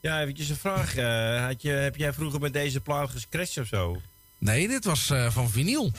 Ja, 0.00 0.20
eventjes 0.20 0.48
een 0.48 0.56
vraag. 0.56 0.94
eh, 0.96 1.44
had 1.46 1.62
je, 1.62 1.70
heb 1.70 1.96
jij 1.96 2.12
vroeger 2.12 2.40
met 2.40 2.52
deze 2.52 2.80
plaat 2.80 3.10
gescratcht 3.10 3.58
of 3.58 3.66
zo? 3.66 4.00
Nee, 4.38 4.68
dit 4.68 4.84
was 4.84 5.10
eh, 5.10 5.30
van 5.30 5.50
vinyl. 5.50 5.92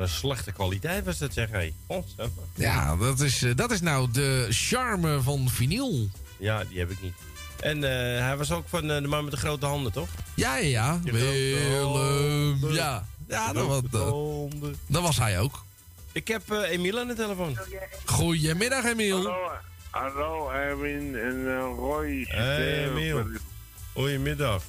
Een 0.00 0.08
slechte 0.08 0.52
kwaliteit 0.52 1.04
was 1.04 1.18
dat, 1.18 1.32
zeg 1.32 1.50
hé. 1.50 1.72
Godsamme. 1.86 2.32
Ja, 2.54 2.96
dat 2.96 3.20
is, 3.20 3.42
eh, 3.42 3.56
dat 3.56 3.70
is 3.70 3.80
nou 3.80 4.10
de 4.10 4.46
charme 4.50 5.20
van 5.20 5.48
vinyl. 5.48 6.08
Ja, 6.38 6.64
die 6.64 6.78
heb 6.78 6.90
ik 6.90 7.02
niet. 7.02 7.14
En 7.60 7.84
eh, 7.84 8.24
hij 8.24 8.36
was 8.36 8.50
ook 8.50 8.68
van 8.68 8.90
eh, 8.90 9.02
de 9.02 9.08
man 9.08 9.24
met 9.24 9.32
de 9.32 9.38
grote 9.38 9.66
handen, 9.66 9.92
toch? 9.92 10.08
Ja, 10.34 10.56
ja, 10.56 11.00
ja. 11.04 11.12
Willem. 11.12 12.72
Ja, 12.72 13.06
ja 13.28 13.52
dat, 13.52 13.66
was, 13.66 13.80
dat, 13.90 14.74
dat 14.86 15.02
was 15.02 15.16
hij 15.16 15.40
ook. 15.40 15.64
Ik 16.12 16.28
heb 16.28 16.50
eh 16.50 16.70
Emiel 16.70 16.98
aan 16.98 17.06
de 17.06 17.14
telefoon. 17.14 17.58
Goedemiddag, 18.04 18.84
Emiel. 18.84 19.22
Hallo, 19.22 19.50
hallo 19.90 20.50
Erwin 20.50 21.18
en 21.18 21.46
eh, 21.46 21.58
Roy. 21.76 22.24
Hey, 22.28 22.88
Emiel. 22.88 23.24
Goedemiddag. 23.92 24.62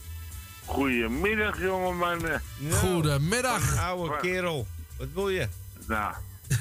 Goedemiddag, 0.65 1.59
jonge 1.59 1.93
mannen. 1.93 2.41
Goedemiddag. 2.71 3.77
Oude 3.77 4.17
kerel. 4.21 4.67
Wat 5.01 5.09
wil 5.13 5.29
je? 5.29 5.47
Nou, 5.87 6.13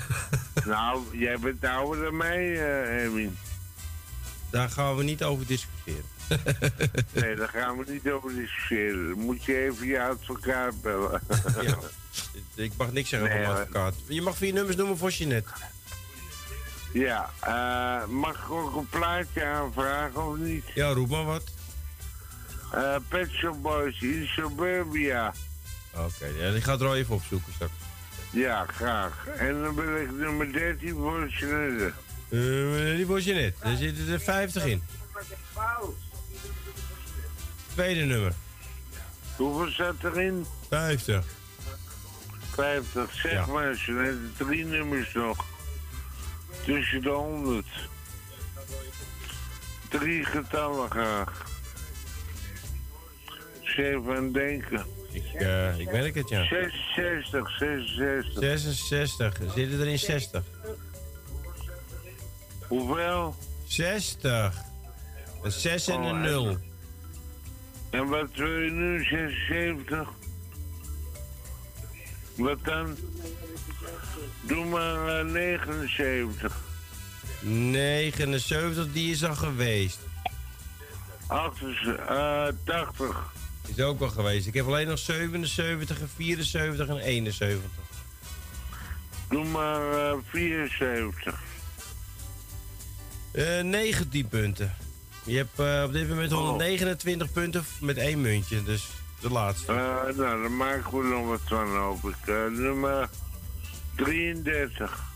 nou, 0.64 1.18
jij 1.18 1.38
bent 1.38 1.64
ouder 1.64 2.04
dan 2.04 2.16
mij, 2.16 2.56
Erwin. 2.58 3.36
Daar 4.50 4.70
gaan 4.70 4.96
we 4.96 5.02
niet 5.02 5.22
over 5.24 5.46
discussiëren. 5.46 6.04
Nee, 7.12 7.36
daar 7.36 7.48
gaan 7.48 7.78
we 7.78 7.84
niet 7.92 8.10
over 8.10 8.34
discussiëren. 8.34 9.18
Moet 9.18 9.44
je 9.44 9.56
even 9.64 9.86
je 9.86 10.02
advocaat 10.02 10.82
bellen. 10.82 11.20
Ja. 11.62 11.76
Ik 12.54 12.72
mag 12.76 12.92
niks 12.92 13.08
zeggen 13.08 13.28
Nee, 13.28 13.44
van 13.44 13.52
mijn 13.52 13.62
advocaat. 13.66 13.94
Je 14.06 14.22
mag 14.22 14.36
vier 14.36 14.52
nummers 14.52 14.76
noemen 14.76 14.96
voor 14.98 15.10
Jeanette. 15.10 15.50
Ja, 16.92 17.30
eh, 17.40 18.06
mag 18.08 18.36
ik 18.44 18.50
ook 18.50 18.76
een 18.76 18.88
plaatje 18.88 19.44
aanvragen 19.44 20.26
of 20.26 20.36
niet? 20.36 20.64
Ja, 20.74 20.88
roep 20.88 21.08
maar 21.08 21.24
wat. 21.24 21.44
Eh 22.72 22.96
Pet 23.08 23.30
Shop 23.30 23.62
Boys 23.62 24.00
in 24.00 24.26
Suburbia. 24.26 25.34
Oké, 25.94 26.26
ja, 26.38 26.50
die 26.52 26.60
gaat 26.60 26.80
er 26.80 26.86
al 26.86 26.96
even 26.96 27.14
opzoeken 27.14 27.52
straks. 27.52 27.72
Ja, 28.30 28.66
graag. 28.66 29.26
En 29.26 29.62
dan 29.62 29.74
wil 29.74 29.96
ik 29.96 30.10
nummer 30.10 30.52
13 30.52 30.94
voor 30.94 31.28
Jeanette. 31.28 31.92
Eh, 32.28 32.96
die 32.96 33.06
voor 33.06 33.20
Jeanette. 33.20 33.58
Daar 33.62 33.76
zitten 33.76 34.08
er 34.08 34.20
50 34.20 34.64
in. 34.64 34.82
Tweede 37.74 38.00
nummer. 38.04 38.32
Hoeveel 39.36 39.72
zat 39.72 39.94
erin? 40.04 40.46
50. 40.68 41.24
50, 42.54 43.12
zeg 43.14 43.32
Ja. 43.32 43.46
maar, 43.46 43.74
Jeanette. 43.74 44.44
Drie 44.44 44.64
nummers 44.64 45.12
nog. 45.14 45.44
Tussen 46.64 47.02
de 47.02 47.08
100. 47.08 47.66
Drie 49.88 50.24
getallen 50.24 50.90
graag. 50.90 51.44
Zeven 53.62 54.16
aan 54.16 54.32
denken. 54.32 54.84
Ik, 55.12 55.24
eh, 55.32 55.78
ik 55.78 55.92
merk 55.92 56.14
het, 56.14 56.28
ja. 56.28 56.44
66, 56.44 57.56
66. 57.58 58.42
66. 58.42 59.52
Zitten 59.54 59.80
er 59.80 59.86
in 59.86 59.98
60. 59.98 60.42
Hoeveel? 62.68 63.34
60. 63.66 64.54
Een 65.42 65.52
6 65.52 65.88
en 65.88 66.02
een 66.02 66.20
0. 66.20 66.56
En 67.90 68.08
wat 68.08 68.28
wil 68.34 68.60
je 68.60 68.70
nu? 68.70 69.04
76? 69.04 70.08
Wat 72.34 72.58
dan? 72.64 72.96
Doe 74.40 74.64
maar 74.64 75.18
eh, 75.18 75.24
79. 75.24 76.56
79, 77.40 78.92
die 78.92 79.10
is 79.10 79.24
al 79.24 79.34
geweest. 79.34 79.98
80. 81.26 81.96
eh 81.96 82.46
80. 82.64 83.32
Is 83.74 83.82
ook 83.82 84.00
al 84.00 84.08
geweest. 84.08 84.46
Ik 84.46 84.54
heb 84.54 84.66
alleen 84.66 84.86
nog 84.86 84.98
77 84.98 86.00
en 86.00 86.08
74 86.16 86.88
en 86.88 86.98
71. 86.98 87.70
Doe 89.28 89.44
maar 89.44 90.10
eh 90.10 90.16
74. 90.30 91.42
Eh 93.32 93.60
19 93.62 94.28
punten. 94.28 94.76
Je 95.24 95.36
hebt 95.36 95.58
eh, 95.58 95.82
op 95.86 95.92
dit 95.92 96.08
moment 96.08 96.32
129 96.32 97.32
punten 97.32 97.64
met 97.80 97.96
één 97.96 98.20
muntje, 98.20 98.62
dus 98.62 98.88
de 99.20 99.30
laatste. 99.30 99.72
Eh, 99.72 100.16
nou, 100.16 100.42
dan 100.42 100.56
maken 100.56 100.98
we 100.98 101.04
nog 101.04 101.26
wat 101.26 101.40
van, 101.44 101.76
hoop 101.76 102.04
ik. 102.04 102.28
Eh, 102.28 102.46
nummer 102.46 103.08
33. 103.96 105.08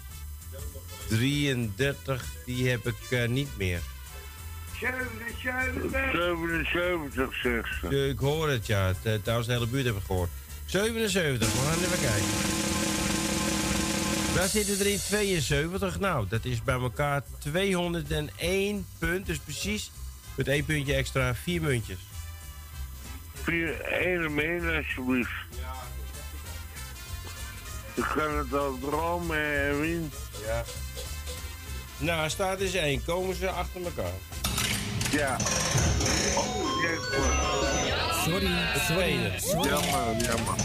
33, 1.09 2.25
die 2.45 2.69
heb 2.69 2.87
ik 2.87 3.29
niet 3.29 3.57
meer. 3.57 3.81
77, 4.81 7.33
zegt 7.43 7.69
ze. 7.81 8.09
Ik 8.09 8.19
hoor 8.19 8.49
het, 8.49 8.67
ja. 8.67 8.93
Eh, 9.03 9.15
Trouwens, 9.15 9.49
de 9.49 9.55
hele 9.55 9.67
buurt 9.67 9.87
heb 9.87 9.97
ik 9.97 10.03
gehoord. 10.07 10.31
77, 10.67 11.53
we 11.53 11.59
gaan 11.59 11.79
even 11.79 12.01
kijken. 12.01 12.29
Daar 14.35 14.49
zitten 14.49 14.79
er 14.79 14.87
in 14.87 14.99
72. 14.99 15.99
Nou, 16.01 16.27
dat 16.29 16.45
is 16.45 16.63
bij 16.63 16.75
elkaar 16.75 17.23
201 17.39 18.87
punt. 18.99 19.27
Dus 19.27 19.39
precies 19.39 19.91
met 20.35 20.49
één 20.49 20.65
puntje 20.65 20.95
extra, 20.95 21.35
vier 21.35 21.63
muntjes. 21.63 21.99
Vier, 23.43 23.81
ene 23.81 24.29
meen, 24.29 24.77
alsjeblieft. 24.77 25.31
Ik 27.95 28.05
kan 28.17 28.37
het 28.39 28.55
al 28.55 28.79
dromen, 28.81 29.37
Erwin. 29.37 30.11
Ja. 30.47 30.65
Nou, 31.99 32.31
staat 32.31 32.59
dus 32.59 32.75
één. 32.75 33.05
Komen 33.05 33.35
ze 33.35 33.51
achter 33.51 33.85
elkaar? 33.85 34.13
Ja. 35.15 35.37
Oh, 36.37 36.45
maar. 37.19 38.15
Sorry, 38.25 38.49
sorry, 38.89 39.33
sorry. 39.39 39.69
Jammer, 39.69 40.17
jammer. 40.19 40.57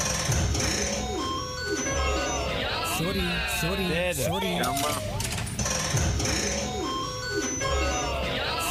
Sorry, 2.98 3.22
sorry, 3.62 3.88
Derde. 3.88 4.22
sorry. 4.22 4.58
Jammer. 4.58 4.96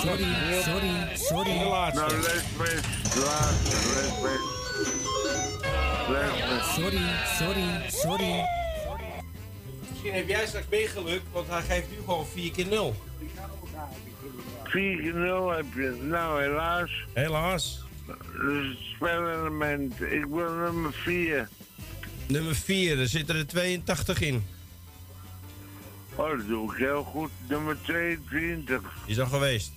Sorry, 0.02 0.26
sorry, 0.62 0.92
sorry. 1.14 1.59
De 1.59 1.64
laatste. 1.64 2.00
Nou, 2.00 2.20
les 2.20 2.42
best. 2.59 3.14
Laatste, 3.14 3.76
les 3.94 4.12
best. 4.22 4.46
Les 6.09 6.30
best. 6.48 6.74
Sorry, 6.74 7.02
sorry, 7.38 7.66
sorry. 7.88 8.67
Misschien 9.98 10.18
heb 10.18 10.28
jij 10.28 10.46
straks 10.46 10.66
meer 10.70 10.88
geluk, 10.88 11.20
want 11.32 11.48
hij 11.48 11.62
geeft 11.62 11.90
nu 11.90 11.96
gewoon 11.96 12.26
4 12.26 12.50
keer 12.50 12.66
0. 12.66 12.94
4 14.64 15.00
keer 15.00 15.14
0 15.14 15.50
heb 15.50 15.64
je. 15.74 15.98
Nou, 16.02 16.42
helaas. 16.42 16.90
Helaas. 17.12 17.84
Dus 18.06 18.68
het 18.68 18.78
spelelement. 18.78 20.00
Ik 20.00 20.24
wil 20.24 20.52
nummer 20.52 20.92
4. 20.92 21.48
Nummer 22.26 22.54
4, 22.54 22.98
er 22.98 23.08
zitten 23.08 23.36
er 23.36 23.46
82 23.46 24.20
in. 24.20 24.46
Oh, 26.14 26.30
dat 26.30 26.46
doe 26.46 26.72
ik 26.72 26.78
heel 26.78 27.02
goed. 27.02 27.30
Nummer 27.48 27.76
22. 27.82 28.80
Die 29.06 29.14
is 29.14 29.20
al 29.20 29.26
geweest. 29.26 29.72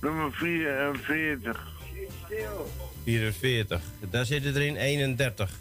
Nummer 0.00 0.32
44. 0.32 1.68
44. 3.04 3.80
Daar 4.10 4.24
zitten 4.24 4.54
er 4.54 4.62
in 4.62 4.76
31. 4.76 5.58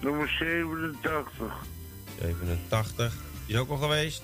Nummer 0.00 0.28
87. 0.28 1.72
87. 2.20 3.14
Die 3.46 3.54
is 3.54 3.60
ook 3.60 3.70
al 3.70 3.76
geweest. 3.76 4.22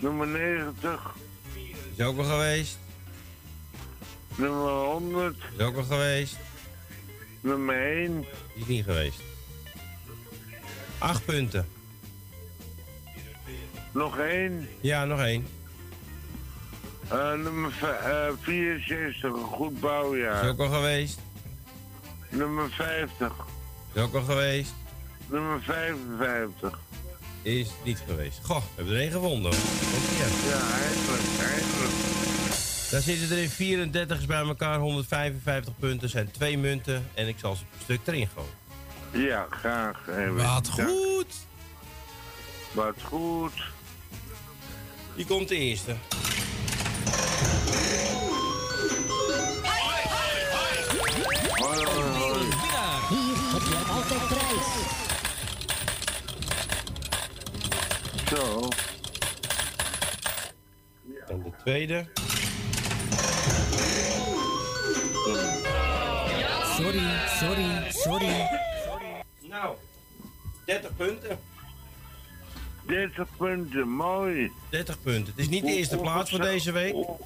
Nummer 0.00 0.26
90. 0.26 1.14
Die 1.54 1.74
is 1.96 2.04
ook 2.04 2.18
al 2.18 2.24
geweest. 2.24 2.78
Nummer 4.34 4.70
100. 4.70 5.34
Die 5.34 5.58
is 5.58 5.64
ook 5.64 5.76
al 5.76 5.82
geweest. 5.84 6.36
Nummer 7.40 7.96
1. 7.96 8.20
Die 8.20 8.62
is 8.62 8.66
niet 8.66 8.84
geweest. 8.84 9.20
8 10.98 11.24
punten. 11.24 11.68
Nog 13.92 14.18
1. 14.18 14.68
Ja, 14.80 15.04
nog 15.04 15.20
één. 15.20 15.46
Uh, 17.12 17.32
nummer 17.32 17.72
v- 17.72 17.82
eh, 17.82 18.28
64. 18.40 19.22
Een 19.22 19.44
goed 19.44 19.80
bouwjaar. 19.80 20.44
is 20.44 20.50
ook 20.50 20.58
al 20.58 20.68
geweest. 20.70 21.18
Nummer 22.28 22.70
50. 22.70 23.32
Die 23.92 24.02
is 24.02 24.08
ook 24.08 24.14
al 24.14 24.22
geweest. 24.22 24.72
Nummer 25.26 25.62
55. 25.62 26.78
Is 27.46 27.68
niet 27.82 28.02
geweest. 28.06 28.38
Goh, 28.42 28.56
we 28.56 28.62
hebben 28.74 28.94
er 28.94 29.00
één 29.00 29.10
gevonden. 29.10 29.52
Ja, 29.52 29.58
eindelijk, 30.82 31.22
eindelijk. 31.40 31.94
Daar 32.90 33.00
zitten 33.00 33.36
er 33.36 33.42
in 33.42 33.48
34 33.48 34.18
is 34.18 34.26
bij 34.26 34.40
elkaar 34.40 34.78
155 34.78 35.72
punten. 35.78 36.08
zijn 36.08 36.30
twee 36.30 36.58
munten. 36.58 37.08
En 37.14 37.28
ik 37.28 37.36
zal 37.38 37.54
ze 37.54 37.64
per 37.70 37.80
stuk 37.82 38.00
erin 38.04 38.28
gooien. 38.34 39.26
Ja, 39.28 39.46
graag. 39.50 40.08
Even. 40.08 40.34
Wat 40.34 40.68
goed. 40.68 41.34
Wat 42.72 42.96
goed. 43.02 43.52
Die 45.16 45.26
komt 45.26 45.48
de 45.48 45.56
eerste. 45.56 45.94
Zo. 58.36 58.68
En 61.28 61.42
de 61.42 61.50
tweede. 61.64 62.06
Sorry, 66.76 67.02
sorry, 67.38 67.90
sorry. 67.90 68.48
Nou, 69.40 69.76
30 70.66 70.96
punten. 70.96 71.38
30 72.86 73.26
punten, 73.36 73.88
mooi. 73.88 74.52
30 74.70 75.02
punten. 75.02 75.32
Het 75.36 75.42
is 75.42 75.48
niet 75.48 75.64
de 75.64 75.72
eerste 75.72 75.96
plaats 75.96 76.30
voor 76.30 76.40
deze 76.40 76.72
week. 76.72 76.92
hoe- 76.92 77.16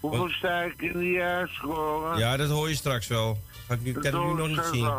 Hoeveel 0.00 0.28
sta 0.28 0.60
ik 0.62 0.82
in 0.82 0.92
de 0.92 1.10
jaarscore? 1.10 2.18
Ja, 2.18 2.36
dat 2.36 2.50
hoor 2.50 2.68
je 2.68 2.74
straks 2.74 3.06
wel. 3.06 3.38
Ga 3.66 3.74
ik 3.74 3.82
nu, 3.82 3.92
kan 3.92 4.04
ik 4.04 4.12
nu 4.12 4.34
nog 4.34 4.48
niet 4.48 4.68
zien. 4.72 4.92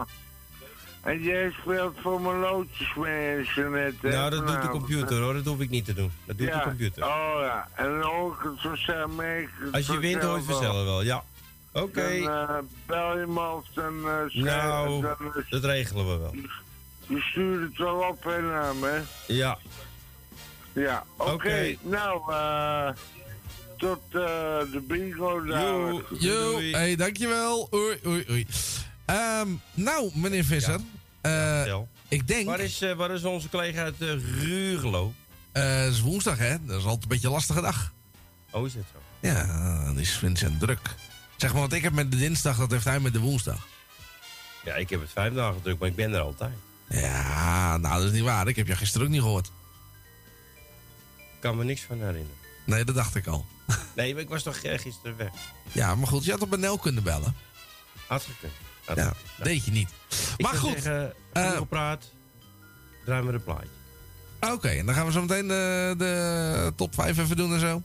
En 1.01 1.21
jij 1.21 1.51
speelt 1.61 1.95
voor 2.01 2.21
mijn 2.21 2.39
loodjes 2.39 2.95
mee, 2.95 3.45
hè, 3.55 3.71
Nou, 3.71 3.91
dat 4.01 4.01
doet 4.01 4.31
de 4.31 4.38
vanavond, 4.38 4.71
computer 4.71 5.17
hè? 5.17 5.23
hoor. 5.23 5.34
Dat 5.34 5.45
hoef 5.45 5.59
ik 5.59 5.69
niet 5.69 5.85
te 5.85 5.93
doen. 5.93 6.11
Dat 6.26 6.38
doet 6.38 6.47
ja. 6.47 6.57
de 6.57 6.63
computer. 6.63 7.03
Oh 7.03 7.38
ja, 7.39 7.67
en 7.76 7.99
dan 7.99 8.01
hoor 8.01 8.34
ik 8.34 8.39
het 8.43 8.59
zo 8.59 8.76
snel 8.76 9.07
mee. 9.07 9.47
Als 9.71 9.88
je 9.88 9.99
wint, 9.99 10.21
hoor 10.21 10.31
je 10.31 10.38
het 10.38 10.45
vanzelf 10.45 10.84
wel. 10.84 11.01
Ja. 11.01 11.23
Oké. 11.71 12.19
Dan 12.23 12.47
eh, 12.49 12.57
bel 12.85 13.19
je 13.19 13.26
me 13.26 13.49
of 13.49 13.65
dan 13.73 13.97
uh, 13.97 14.43
Nou, 14.43 15.01
dan, 15.01 15.15
eh, 15.35 15.49
dat 15.49 15.63
regelen 15.63 16.07
we 16.07 16.17
wel. 16.17 16.35
je 17.07 17.21
stuurt 17.21 17.69
het 17.69 17.77
wel 17.77 17.95
op 17.95 18.23
hè, 18.23 18.41
naar 18.41 18.76
me. 18.76 19.01
Ja. 19.27 19.57
Ja, 20.73 21.03
oké. 21.17 21.76
Nou, 21.81 22.34
eh 22.34 22.89
tot 23.80 23.99
eh, 24.11 24.21
de 24.71 24.81
bingo 24.88 25.43
dadelijk. 25.43 26.07
Yo, 26.19 26.59
hey, 26.59 26.95
dankjewel. 26.95 27.67
Oei, 27.73 27.99
oei, 28.05 28.26
oei. 28.30 28.47
Ehm, 29.10 29.48
nou, 29.73 30.11
meneer 30.14 30.45
Visser. 30.45 30.80
eh, 31.22 31.31
vertel. 31.56 31.88
ik 32.07 32.27
denk... 32.27 32.45
Waar 32.45 32.60
is, 32.60 32.81
eh, 32.81 32.94
waar 32.94 33.11
is 33.11 33.23
onze 33.23 33.49
collega 33.49 33.81
uit 33.84 33.95
uh, 34.02 34.10
Ruurlo? 34.41 35.14
Eh, 35.52 35.64
het 35.81 35.94
is 35.94 36.02
woensdag, 36.02 36.38
hè? 36.38 36.65
Dat 36.65 36.80
is 36.80 36.84
altijd 36.86 37.03
een 37.03 37.10
beetje 37.10 37.27
een 37.27 37.34
lastige 37.34 37.61
dag. 37.61 37.94
Oh, 38.52 38.65
is 38.65 38.73
dat 38.73 38.84
zo? 38.94 38.99
Ja, 39.27 39.84
dan 39.86 39.99
is 39.99 40.18
Vincent 40.18 40.60
druk. 40.60 40.95
Zeg 41.38 41.52
maar, 41.53 41.61
wat 41.61 41.73
ik 41.73 41.81
heb 41.84 41.94
met 41.94 42.11
de 42.11 42.18
dinsdag, 42.18 42.57
dat 42.57 42.72
heeft 42.72 42.84
hij 42.86 42.99
met 42.99 43.14
de 43.14 43.19
woensdag. 43.19 43.68
Ja, 44.65 44.76
ik 44.76 44.90
heb 44.90 45.02
het 45.02 45.10
vijf 45.14 45.34
dagen 45.34 45.61
druk, 45.61 45.80
maar 45.80 45.88
ik 45.90 45.95
ben 45.95 46.14
er 46.14 46.22
altijd. 46.22 46.53
Ja, 46.90 47.77
nou, 47.77 47.95
dat 47.98 48.03
is 48.07 48.11
niet 48.11 48.23
waar. 48.23 48.48
Ik 48.48 48.56
heb 48.56 48.68
je 48.68 48.76
gisteren 48.76 49.07
ook 49.07 49.14
niet 49.14 49.22
gehoord. 49.22 49.52
Ik 51.18 51.40
kan 51.40 51.57
me 51.57 51.64
niks 51.64 51.81
van 51.81 51.98
herinneren. 51.98 52.36
Nee, 52.65 52.84
dat 52.84 52.95
dacht 52.95 53.15
ik 53.15 53.27
al. 53.27 53.45
Nee, 53.95 54.14
maar 54.14 54.22
ik 54.22 54.30
was 54.30 54.44
toch 54.44 54.56
eh, 54.57 54.80
gisteren 54.80 55.18
weg. 55.18 55.30
Ja, 55.72 55.95
maar 55.95 56.07
goed, 56.07 56.26
je 56.26 56.31
had 56.31 56.41
op 56.41 56.57
Nel 56.57 56.77
kunnen 56.77 57.03
bellen. 57.03 57.36
Had 58.07 58.23
gekund. 58.23 58.53
Ja. 58.95 59.03
Nou, 59.03 59.14
deed 59.44 59.66
je 59.66 59.72
niet. 59.72 59.90
Ik 60.38 60.45
maar 60.45 60.53
goed. 60.56 60.72
Zeggen, 60.72 61.14
eh, 61.34 61.49
genoeg 61.49 61.68
praat, 61.68 62.06
draaien 63.06 63.28
we 63.28 63.34
een 63.34 63.44
plaatje. 63.44 63.68
Oké, 64.40 64.68
en 64.68 64.86
dan 64.86 64.95
gaan 64.95 65.06
we 65.06 65.11
zo 65.11 65.22
meteen 65.22 65.48
de, 65.48 65.95
de 65.98 66.74
top 66.76 66.94
5 66.94 67.18
even 67.18 67.38
doen 67.38 67.53
en 67.53 67.60
zo. 67.60 67.82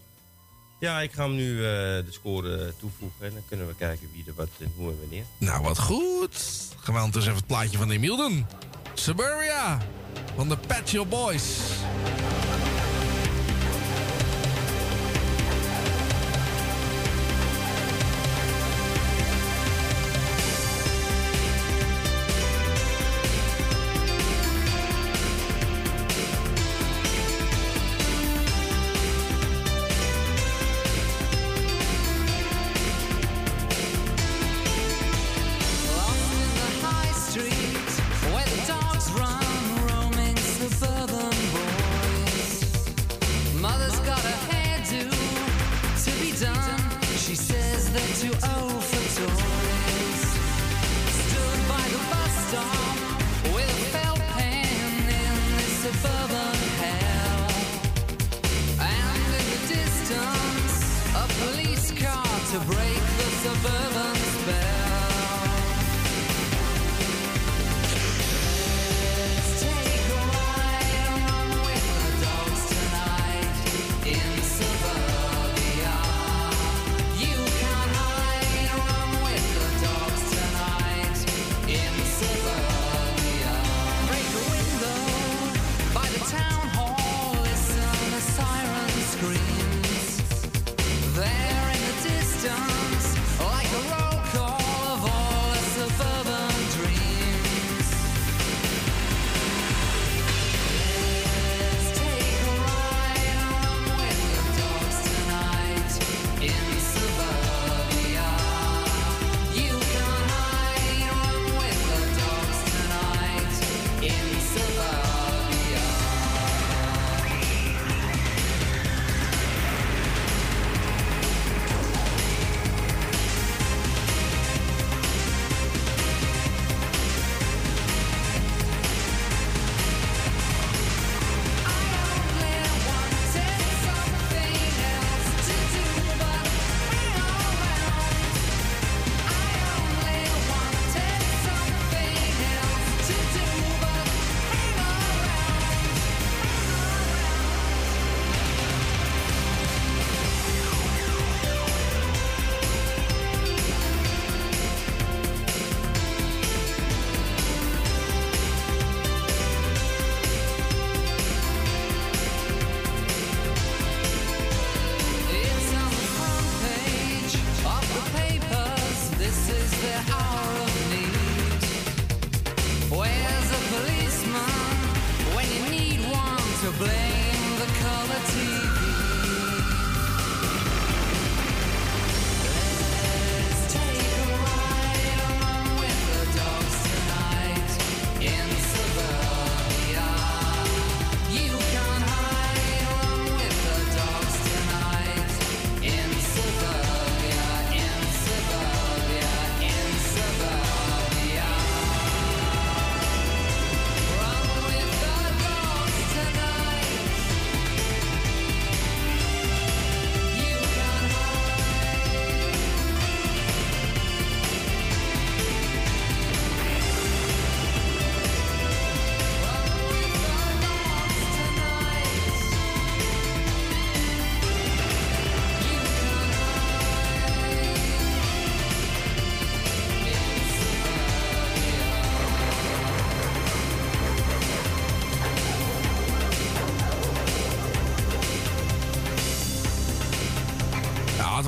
Ja, 0.80 1.00
ik 1.00 1.12
ga 1.12 1.22
hem 1.22 1.34
nu 1.34 1.56
eh, 1.56 1.62
de 1.64 2.06
score 2.08 2.74
toevoegen. 2.78 3.26
En 3.26 3.32
dan 3.32 3.42
kunnen 3.48 3.66
we 3.66 3.74
kijken 3.74 4.08
wie 4.12 4.24
er 4.26 4.34
wat 4.34 4.48
en 4.58 4.72
hoe 4.76 4.90
en 4.90 4.98
wanneer. 5.00 5.24
Nou, 5.38 5.62
wat 5.62 5.78
goed. 5.78 6.36
Gaan 6.80 6.94
we 6.94 7.00
ondertussen 7.00 7.32
even 7.32 7.44
het 7.46 7.46
plaatje 7.46 7.78
van 7.78 7.90
Emiel 7.90 8.16
doen. 8.16 8.46
Suburbia 8.94 9.78
van 10.36 10.48
de 10.48 10.56
Shop 10.84 11.10
Boys. 11.10 11.42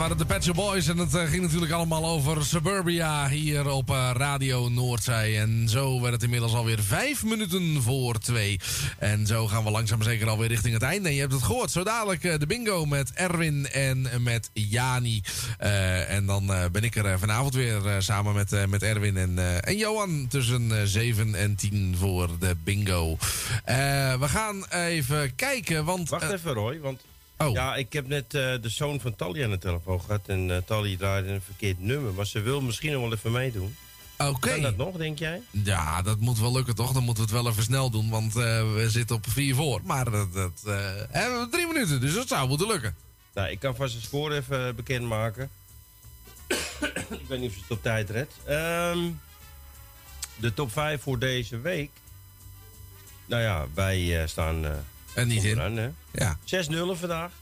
Waren 0.09 0.29
de 0.29 0.43
Shop 0.43 0.55
Boys 0.55 0.89
en 0.89 0.99
het 0.99 1.15
eh, 1.15 1.25
ging 1.25 1.43
natuurlijk 1.43 1.73
allemaal 1.73 2.05
over 2.05 2.45
Suburbia 2.45 3.29
hier 3.29 3.71
op 3.71 3.91
eh, 3.91 4.11
Radio 4.15 4.69
Noordzij. 4.69 5.41
En 5.41 5.69
zo 5.69 6.01
werd 6.01 6.13
het 6.13 6.23
inmiddels 6.23 6.55
alweer 6.55 6.83
vijf 6.83 7.25
minuten 7.25 7.83
voor 7.83 8.19
twee. 8.19 8.61
En 8.99 9.27
zo 9.27 9.47
gaan 9.47 9.65
we 9.65 9.71
langzaam 9.71 10.03
zeker 10.03 10.29
alweer 10.29 10.49
richting 10.49 10.75
het 10.75 10.83
einde. 10.83 11.09
En 11.09 11.15
je 11.15 11.21
hebt 11.21 11.33
het 11.33 11.43
gehoord, 11.43 11.71
zo 11.71 11.85
dadelijk 11.85 12.25
eh, 12.25 12.39
de 12.39 12.47
bingo 12.47 12.85
met 12.85 13.13
Erwin 13.13 13.69
en 13.71 14.09
met 14.19 14.51
Jani. 14.53 15.23
En 16.09 16.27
dan 16.27 16.47
ben 16.73 16.85
ik 16.85 16.97
er 16.97 17.19
vanavond 17.19 17.55
weer 17.55 17.81
samen 17.99 18.35
met, 18.35 18.69
met 18.69 18.83
Erwin 18.83 19.17
en, 19.17 19.63
en 19.63 19.77
Johan 19.77 20.27
tussen 20.29 20.81
eh, 20.81 20.85
7 20.85 21.35
en 21.35 21.55
10 21.55 21.95
voor 21.99 22.29
de 22.39 22.57
bingo. 22.65 23.17
We 24.19 24.29
gaan 24.29 24.67
even 24.71 25.35
kijken, 25.35 25.85
want... 25.85 26.09
Wacht 26.09 26.33
even, 26.33 26.53
Roy, 26.53 26.81
want... 26.81 27.01
Oh. 27.39 27.53
Ja, 27.53 27.75
ik 27.75 27.93
heb 27.93 28.07
net 28.07 28.35
eh, 28.35 28.55
de 28.61 28.69
zoon 28.69 29.01
van 29.01 29.17
Tally 29.17 29.45
aan 29.45 29.51
de 29.51 29.59
telefoon 29.59 30.01
gehad. 30.01 30.21
En 30.27 30.51
eh 30.51 30.57
Tally 30.67 30.97
draaide 30.97 31.29
een 31.29 31.43
verkeerd 31.43 31.79
nummer. 31.79 32.13
Maar 32.13 32.27
ze 32.27 32.41
wil 32.41 32.61
misschien 32.61 32.93
nog 32.93 33.03
wel 33.03 33.13
even 33.13 33.33
meedoen. 33.33 33.77
Oké. 34.19 34.51
Kan 34.51 34.63
dat 34.63 34.77
nog, 34.77 34.97
denk 34.97 35.19
jij? 35.19 35.43
Ja, 35.51 36.03
dat 36.03 36.19
moet 36.19 36.39
wel 36.39 36.53
lukken 36.53 36.75
toch? 36.75 36.93
Dan 36.93 37.03
moeten 37.03 37.25
we 37.25 37.31
het 37.31 37.43
wel 37.43 37.51
even 37.53 37.63
snel 37.63 37.91
doen, 37.91 38.11
want 38.11 38.37
eh, 38.37 38.73
we 38.75 38.87
zitten 38.89 39.17
op 39.17 39.27
vier 39.29 39.55
voor. 39.55 39.81
Maar 39.85 40.11
dat, 40.11 40.33
dat 40.33 40.63
hebben 41.11 41.41
we 41.41 41.49
drie 41.51 41.67
minuten, 41.67 42.01
dus 42.01 42.15
dat 42.15 42.29
zou 42.29 42.49
moeten 42.49 42.67
lukken. 42.67 42.97
Nou, 43.35 43.51
ik 43.51 43.59
kan 43.59 43.77
vast 43.77 43.95
een 43.95 44.01
score 44.01 44.35
even 44.35 44.77
bekendmaken. 44.77 45.51
ik 47.21 47.27
weet 47.29 47.41
niet 47.41 47.49
of 47.49 47.55
ze 47.55 47.61
het 47.61 47.71
op 47.71 47.83
tijd 47.83 48.11
redt. 48.11 48.35
Ehm, 48.45 48.99
de 50.37 50.55
top 50.55 50.73
5 50.73 51.03
voor 51.03 51.19
deze 51.19 51.61
week. 51.61 51.91
Nou 53.27 53.43
ja, 53.43 53.67
wij 53.75 54.27
staan... 54.27 54.65
eh 55.17 55.23
en 55.23 55.29
niet 55.29 55.45
in. 55.45 55.59
Hè? 55.59 55.91
Ja. 56.13 56.39
6-0 56.45 56.99
vandaag. 56.99 57.33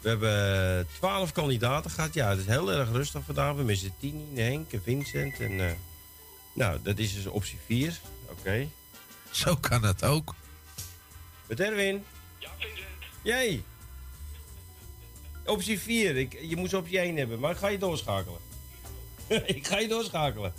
We 0.00 0.08
hebben 0.08 0.86
12 0.92 1.32
kandidaten 1.32 1.90
gehad. 1.90 2.14
Ja, 2.14 2.28
het 2.30 2.38
is 2.38 2.46
heel 2.46 2.72
erg 2.72 2.90
rustig 2.90 3.24
vandaag. 3.24 3.54
We 3.54 3.62
missen 3.62 3.92
Tini, 4.00 4.40
Henk 4.40 4.72
en 4.72 4.82
Vincent. 4.82 5.40
En, 5.40 5.60
eh, 5.60 5.72
nou, 6.54 6.78
dat 6.82 6.98
is 6.98 7.14
dus 7.14 7.26
optie 7.26 7.58
4. 7.66 8.00
Oké. 8.30 8.68
Zo 9.30 9.56
kan 9.56 9.84
het 9.84 10.04
ook. 10.04 10.34
Met 11.46 11.60
Erwin. 11.60 12.04
Ja, 12.38 12.50
Vincent. 12.58 12.86
Jij. 13.22 13.62
Optie 15.44 15.80
4. 15.80 16.16
Ik, 16.16 16.38
je 16.42 16.56
moet 16.56 16.74
optie 16.74 16.98
1 16.98 17.16
hebben, 17.16 17.38
maar 17.40 17.50
ik 17.50 17.56
ga 17.56 17.68
je 17.68 17.78
doorschakelen. 17.78 18.40
ik 19.56 19.66
ga 19.66 19.78
je 19.78 19.88
doorschakelen. 19.88 20.52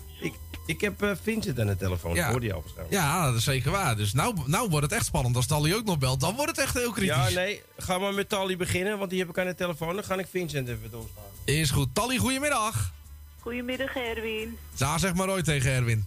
Ik, 0.66 0.82
heb 0.82 1.02
eh, 1.02 1.12
Vincent 1.22 1.60
aan 1.60 1.68
de 1.68 1.76
telefoon. 1.76 2.16
Ja. 2.16 2.26
Ja. 2.26 2.30
Hoorde 2.32 2.46
je 2.46 2.54
al. 2.54 2.64
Ja, 2.90 3.26
dat 3.26 3.36
is 3.36 3.44
zeker 3.44 3.72
waar. 3.72 3.96
Dus 3.96 4.14
nou, 4.14 4.36
nou 4.46 4.70
wordt 4.70 4.86
het 4.86 4.96
echt 4.96 5.06
spannend. 5.06 5.36
Als 5.36 5.48
Tally 5.48 5.74
ook 5.74 5.86
nog 5.86 5.98
belt, 5.98 6.20
dan 6.20 6.36
wordt 6.36 6.52
het 6.52 6.60
echt 6.60 6.74
heel 6.74 6.92
kritisch. 6.92 7.16
Ja, 7.16 7.30
nee. 7.30 7.62
Ga 7.78 7.98
maar 7.98 8.14
met 8.14 8.30
Tally 8.30 8.58
beginnen, 8.58 8.98
want 8.98 9.10
die 9.10 9.20
heb 9.20 9.30
ik 9.30 9.38
aan 9.38 9.46
de 9.46 9.56
telefoon. 9.56 9.96
Dan 9.96 10.04
ga 10.04 10.16
ik 10.16 10.28
Vincent 10.30 10.68
even 10.68 10.92
doorschakelen. 10.92 11.32
Is 11.46 11.72
goed. 11.72 11.96
Tally, 11.96 12.18
goedemiddag. 12.18 12.92
Goedemiddag, 13.40 13.96
Erwin. 13.96 14.58
Ja, 14.76 14.98
zeg 14.98 15.14
maar 15.14 15.30
ooit 15.30 15.46
tegen 15.46 15.72
Erwin. 15.72 16.06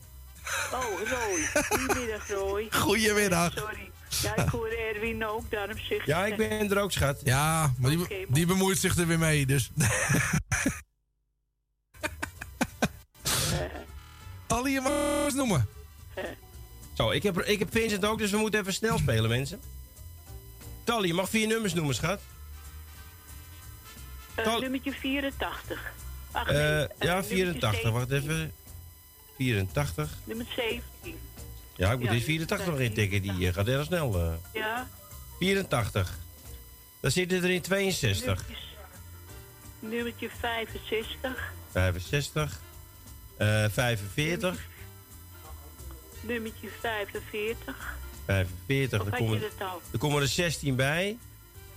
Oh, 0.73 0.85
Roy. 1.09 1.63
Goedemiddag, 1.69 2.29
Roy. 2.29 2.69
Goedemiddag. 2.85 3.53
Sorry. 3.53 3.91
Ja, 4.23 4.37
ik 4.37 4.49
hoor 4.49 4.69
Erwin 4.69 5.27
ook, 5.27 5.51
daarom 5.51 5.79
zeg. 5.79 6.07
Ja, 6.07 6.27
ik 6.27 6.37
ben 6.37 6.71
er 6.71 6.79
ook, 6.79 6.93
schat. 6.93 7.21
Ja, 7.25 7.75
maar 7.79 7.91
die, 7.91 8.27
die 8.29 8.47
bemoeit 8.47 8.79
zich 8.79 8.97
er 8.97 9.07
weer 9.07 9.19
mee, 9.19 9.47
dus... 9.47 9.71
Tally, 14.55 14.71
je 14.73 14.81
mag 14.81 14.93
eens 15.25 15.35
noemen. 15.43 15.69
Zo, 16.93 17.11
ik 17.11 17.23
heb, 17.23 17.41
ik 17.41 17.59
heb 17.59 17.69
Vincent 17.73 18.05
ook, 18.05 18.19
dus 18.19 18.31
we 18.31 18.37
moeten 18.37 18.61
even 18.61 18.73
snel 18.73 18.99
spelen, 18.99 19.31
mensen. 19.31 19.61
Tally, 20.85 21.07
je 21.07 21.15
mag 21.15 21.29
vier 21.29 21.47
nummers 21.47 21.75
noemen, 21.75 21.95
schat. 21.95 22.21
Eh, 24.35 24.59
nummertje 24.59 24.93
84. 24.93 25.93
Ach, 26.31 26.49
Eh, 26.49 26.55
nee, 26.55 26.63
eh, 26.65 26.79
ja, 26.79 26.87
nummertje 26.99 27.35
84. 27.35 27.91
Wacht 27.91 28.09
17. 28.09 28.31
even. 28.37 28.53
84. 29.37 30.11
Nummer 30.25 30.47
17. 30.57 31.19
Ja, 31.77 31.91
ik 31.93 31.97
moet 31.99 32.07
Ja, 32.07 32.13
deze 32.13 32.25
84 32.25 32.67
nog 32.67 32.79
intikken. 32.79 33.23
Die 33.23 33.53
gaat 33.53 33.67
erg 33.69 33.85
snel. 33.85 34.15
eh. 34.21 34.33
Ja, 34.53 34.89
84. 35.39 36.19
Dan 37.01 37.11
zitten 37.11 37.43
er 37.43 37.51
in 37.51 37.61
62. 37.63 38.45
nummertje 39.81 40.31
65. 40.41 41.53
65. 41.73 42.61
Eh 43.37 43.65
45. 43.71 44.59
Nummertje 46.21 46.69
45. 46.81 47.97
45. 48.27 49.01
Of 49.01 49.07
Er 49.07 49.11
had 49.13 49.19
je 49.21 49.25
komen, 49.25 49.43
er 49.93 49.99
komen 49.99 50.23
er 50.23 50.29
16 50.29 50.77
bij. 50.77 51.19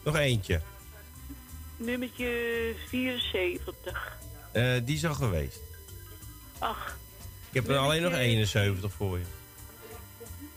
Nog 0.04 0.16
eentje. 0.16 0.62
Nummertje 1.78 2.74
74. 2.88 4.18
Eh, 4.52 4.74
die 4.84 4.96
is 4.96 5.06
al 5.06 5.14
geweest. 5.14 5.60
Ach, 6.60 6.98
Ik 7.50 7.54
heb 7.54 7.70
er 7.70 7.78
alleen 7.78 8.02
nog 8.02 8.14
71 8.14 8.92
voor 8.92 9.18
je. 9.18 9.24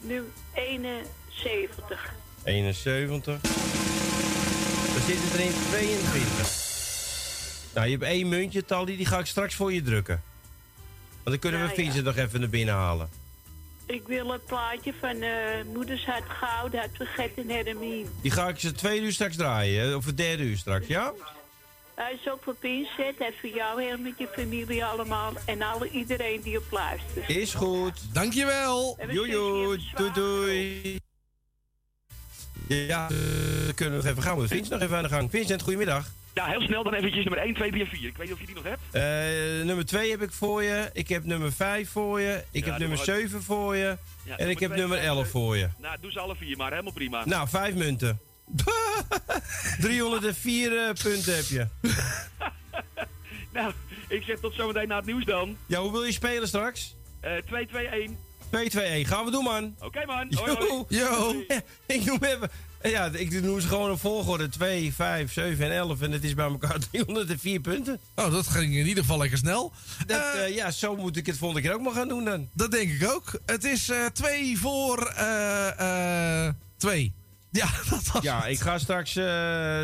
nu 0.00 0.22
71. 0.54 2.12
71. 2.44 3.40
Dan 3.40 5.02
zitten 5.06 5.32
er 5.32 5.40
in 5.44 5.52
22. 5.70 6.68
Nou, 7.74 7.86
je 7.86 7.92
hebt 7.92 8.02
één 8.04 8.28
muntje, 8.28 8.64
Tally, 8.64 8.96
die 8.96 9.06
ga 9.06 9.18
ik 9.18 9.26
straks 9.26 9.54
voor 9.54 9.72
je 9.72 9.82
drukken. 9.82 10.22
Want 11.22 11.24
dan 11.24 11.38
kunnen 11.38 11.60
we 11.60 11.66
Nou. 11.66 11.78
Vincent 11.78 12.04
nog 12.04 12.16
even 12.16 12.40
naar 12.40 12.48
binnen 12.48 12.74
halen. 12.74 13.08
Ik 13.86 14.06
wil 14.06 14.32
een 14.32 14.44
plaatje 14.46 14.94
van 15.00 15.22
eh 15.22 15.30
Moeders 15.72 16.06
Hart 16.06 16.28
Goud 16.28 16.74
uit 16.74 16.90
Verget 16.92 17.30
en 17.36 17.48
Hermine. 17.48 18.06
Die 18.22 18.30
ga 18.30 18.48
ik 18.48 18.58
ze 18.58 18.72
twee 18.72 19.00
uur 19.00 19.12
straks 19.12 19.36
draaien, 19.36 19.96
of 19.96 20.04
het 20.04 20.16
derde 20.16 20.42
uur 20.42 20.56
straks, 20.56 20.86
ja? 20.86 21.12
Hij 21.94 22.18
is 22.22 22.30
ook 22.30 22.42
voor 22.42 22.54
Pincet, 22.54 23.18
hij 23.18 23.28
is 23.28 23.34
voor 23.40 23.50
jou 23.50 23.82
heel 23.82 23.98
met 23.98 24.12
je 24.18 24.28
familie 24.32 24.84
allemaal 24.84 25.32
en 25.46 25.62
alle, 25.62 25.90
iedereen 25.90 26.40
die 26.40 26.58
op 26.58 26.70
luistert. 26.70 27.28
Is 27.28 27.54
goed. 27.54 28.14
Dankjewel. 28.14 28.96
En 28.98 29.06
we 29.06 29.14
Joe, 29.14 29.28
joe. 29.28 29.78
Doei, 29.94 30.12
doei. 30.12 30.98
Ja, 32.68 33.08
we 33.66 33.72
kunnen 33.74 33.96
nog 33.96 34.06
even 34.06 34.22
gaan 34.22 34.38
met 34.38 34.48
Vincent 34.48 34.70
nog 34.70 34.80
even 34.80 34.96
aan 34.96 35.02
de 35.02 35.08
gang. 35.08 35.30
Vincent, 35.30 35.62
goedemiddag. 35.62 36.06
Ja, 36.40 36.46
heel 36.46 36.60
snel 36.60 36.82
dan 36.82 36.94
eventjes 36.94 37.24
nummer 37.24 37.42
1, 37.44 37.54
2, 37.54 37.70
3 37.70 37.82
en 37.82 37.88
4. 37.88 38.08
Ik 38.08 38.16
weet 38.16 38.26
niet 38.26 38.34
of 38.34 38.40
je 38.40 38.46
die 38.46 38.54
nog 38.54 38.64
hebt. 38.64 38.80
Eh, 38.90 39.02
nummer 39.66 39.86
2 39.86 40.10
heb 40.10 40.22
ik 40.22 40.32
voor 40.32 40.62
je. 40.62 40.90
Ik 40.92 41.08
heb 41.08 41.24
nummer 41.24 41.52
5 41.52 41.90
voor 41.90 42.20
je. 42.20 42.42
Ik 42.50 42.64
Ja, 42.64 42.70
heb 42.70 42.78
nummer 42.78 42.96
maar. 42.96 43.06
7 43.06 43.42
voor 43.42 43.76
je. 43.76 43.96
Ja, 44.22 44.36
en 44.36 44.48
ik 44.50 44.58
heb 44.60 44.74
nummer 44.76 44.96
vijf, 44.98 45.08
11 45.08 45.16
zeven. 45.24 45.30
voor 45.40 45.56
je. 45.56 45.68
Nou, 45.78 45.96
doe 46.00 46.10
ze 46.12 46.20
alle 46.20 46.36
vier 46.36 46.56
maar. 46.56 46.70
Helemaal 46.70 46.92
prima. 46.92 47.24
Nou, 47.24 47.48
5 47.48 47.74
munten. 47.74 48.20
304 49.80 50.76
eh, 50.78 50.92
punten 51.02 51.36
heb 51.36 51.44
je. 51.44 51.66
Nou, 53.52 53.72
ik 54.08 54.22
zeg 54.22 54.38
tot 54.38 54.54
zometeen 54.54 54.88
na 54.88 54.96
het 54.96 55.06
nieuws 55.06 55.24
dan. 55.24 55.56
Ja, 55.66 55.80
hoe 55.80 55.92
wil 55.92 56.04
je 56.04 56.12
spelen 56.12 56.48
straks? 56.48 56.96
Eh 57.20 57.36
2, 57.36 57.66
2, 57.66 57.86
1. 57.86 58.18
2, 58.50 58.68
2, 58.70 58.84
1. 58.86 59.06
Gaan 59.06 59.24
we 59.24 59.30
doen, 59.30 59.44
man. 59.44 59.76
Oké 59.80 60.06
man. 60.06 60.26
Hoi, 60.44 60.56
hoi. 60.56 60.84
Yo. 60.88 61.44
Yo. 61.48 61.54
Ik 61.86 62.04
noem 62.04 62.18
even 62.24 62.42
En 62.42 62.50
ja, 62.82 63.10
ik 63.12 63.42
noem 63.42 63.60
ze 63.60 63.68
gewoon 63.68 63.90
op 63.90 64.00
volgorde 64.00 64.48
2, 64.48 64.94
5, 64.94 65.32
7 65.32 65.64
en 65.64 65.72
11. 65.72 66.00
En 66.00 66.12
het 66.12 66.24
is 66.24 66.34
bij 66.34 66.44
elkaar 66.46 66.78
304 66.90 67.60
punten. 67.60 67.98
Oh, 68.14 68.32
dat 68.32 68.46
ging 68.46 68.74
in 68.76 68.86
ieder 68.86 69.02
geval 69.02 69.18
lekker 69.18 69.38
snel. 69.38 69.72
Dat, 70.06 70.22
eh, 70.34 70.54
ja, 70.54 70.70
zo 70.70 70.96
moet 70.96 71.16
ik 71.16 71.26
het 71.26 71.36
volgende 71.38 71.62
keer 71.62 71.74
ook 71.74 71.82
maar 71.82 71.92
gaan 71.94 72.08
doen 72.08 72.24
dan. 72.24 72.48
Dat 72.52 72.70
denk 72.70 72.90
ik 72.90 73.08
ook. 73.12 73.40
Het 73.46 73.64
is 73.64 73.88
eh, 73.88 74.04
twee 74.12 74.58
voor 74.58 75.06
eh, 75.06 76.46
eh, 76.46 76.54
twee. 76.76 77.12
Ja, 77.52 77.68
dat 77.90 78.06
was 78.12 78.22
Ja, 78.22 78.46
ik 78.46 78.60
ga 78.60 78.78
straks 78.78 79.16
eh, 79.16 79.24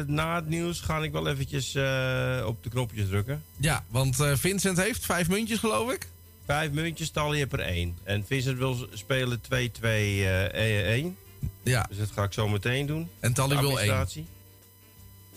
na 0.07 0.35
het 0.35 0.49
nieuws 0.49 0.81
ga 0.81 0.99
ik 0.99 1.13
wel 1.13 1.29
eventjes 1.29 1.75
eh, 1.75 2.43
op 2.47 2.63
de 2.63 2.69
knopjes 2.69 3.07
drukken. 3.09 3.43
Ja, 3.57 3.85
want 3.89 4.21
eh, 4.21 4.33
Vincent 4.35 4.79
heeft 4.79 5.05
vijf 5.05 5.29
muntjes, 5.29 5.59
geloof 5.59 5.93
ik. 5.93 6.09
Vijf 6.47 6.71
muntjes, 6.71 7.11
tal 7.11 7.35
je 7.35 7.47
per 7.47 7.61
één. 7.61 7.97
En 8.05 8.25
Vincent 8.27 8.59
wil 8.59 8.89
spelen 8.93 9.41
2, 9.41 9.71
2, 9.71 10.25
eh 10.29 10.93
1. 10.93 11.17
Ja. 11.63 11.87
Dus 11.89 11.99
dat 11.99 12.09
ga 12.15 12.23
ik 12.23 12.33
zo 12.33 12.49
meteen 12.49 12.87
doen. 12.87 13.09
En 13.21 13.33
Tally 13.33 13.49
wil 13.59 13.59
één. 13.69 13.71
Administratie. 13.71 14.27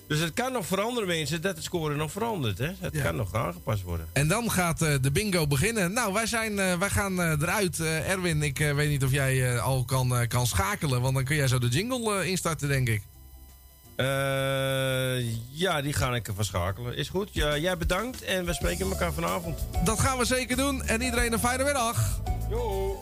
Dus 0.07 0.19
het 0.19 0.33
kan 0.33 0.51
nog 0.51 0.65
veranderen, 0.65 1.07
mensen, 1.07 1.41
dat 1.41 1.55
het 1.55 1.63
score 1.63 1.95
nog 1.95 2.11
verandert. 2.11 2.57
Hè? 2.57 2.71
Het 2.79 2.93
Ja. 2.95 3.03
kan 3.03 3.15
nog 3.15 3.33
aangepast 3.33 3.81
worden. 3.81 4.07
En 4.13 4.27
dan 4.27 4.51
gaat 4.51 4.81
eh, 4.81 4.93
de 5.01 5.11
bingo 5.11 5.47
beginnen. 5.47 5.93
Nou, 5.93 6.13
wij, 6.13 6.25
zijn, 6.25 6.59
eh, 6.59 6.77
wij 6.77 6.89
gaan 6.89 7.21
eh, 7.21 7.31
eruit. 7.31 7.79
Erwin, 7.79 8.43
ik 8.43 8.57
weet 8.57 8.89
niet 8.89 9.03
of 9.03 9.11
jij 9.11 9.59
al 9.59 9.83
kan, 9.85 10.25
kan 10.27 10.47
schakelen. 10.47 11.01
Want 11.01 11.13
dan 11.15 11.23
kun 11.23 11.35
jij 11.35 11.47
zo 11.47 11.59
de 11.59 11.67
jingle 11.67 12.29
instarten, 12.29 12.67
denk 12.67 12.87
ik. 12.87 13.01
Ja, 15.51 15.81
die 15.81 15.93
ga 15.93 16.15
ik 16.15 16.27
even 16.27 16.45
schakelen. 16.45 16.95
Is 16.95 17.09
goed. 17.09 17.29
Ja, 17.31 17.57
jij 17.57 17.77
bedankt 17.77 18.21
en 18.23 18.45
we 18.45 18.53
spreken 18.53 18.89
elkaar 18.89 19.13
vanavond. 19.13 19.59
Dat 19.83 19.99
gaan 19.99 20.17
we 20.17 20.25
zeker 20.25 20.57
doen. 20.57 20.83
En 20.83 21.01
iedereen 21.01 21.33
een 21.33 21.39
fijne 21.39 21.63
middag. 21.63 22.19
Jo. 22.49 23.01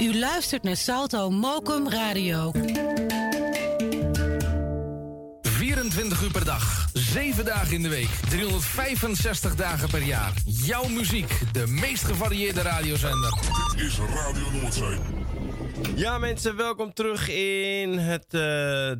U 0.00 0.18
luistert 0.18 0.62
naar 0.62 0.76
Salto 0.76 1.30
Mokum 1.30 1.88
Radio. 1.88 2.52
24 5.42 6.22
uur 6.22 6.30
per 6.30 6.44
dag, 6.44 6.88
7 6.92 7.44
dagen 7.44 7.74
in 7.74 7.82
de 7.82 7.88
week, 7.88 8.08
365 8.28 9.54
dagen 9.54 9.88
per 9.88 10.02
jaar. 10.02 10.32
Jouw 10.44 10.88
muziek, 10.88 11.40
de 11.52 11.66
meest 11.66 12.04
gevarieerde 12.04 12.62
radiozender. 12.62 13.38
Dit 13.76 13.86
is 13.86 13.98
Radio 13.98 14.60
Noordzee. 14.60 14.98
Ja 15.94 16.18
mensen, 16.18 16.56
welkom 16.56 16.92
terug 16.92 17.28
in 17.28 17.98
het 17.98 18.26
eh, 18.34 18.40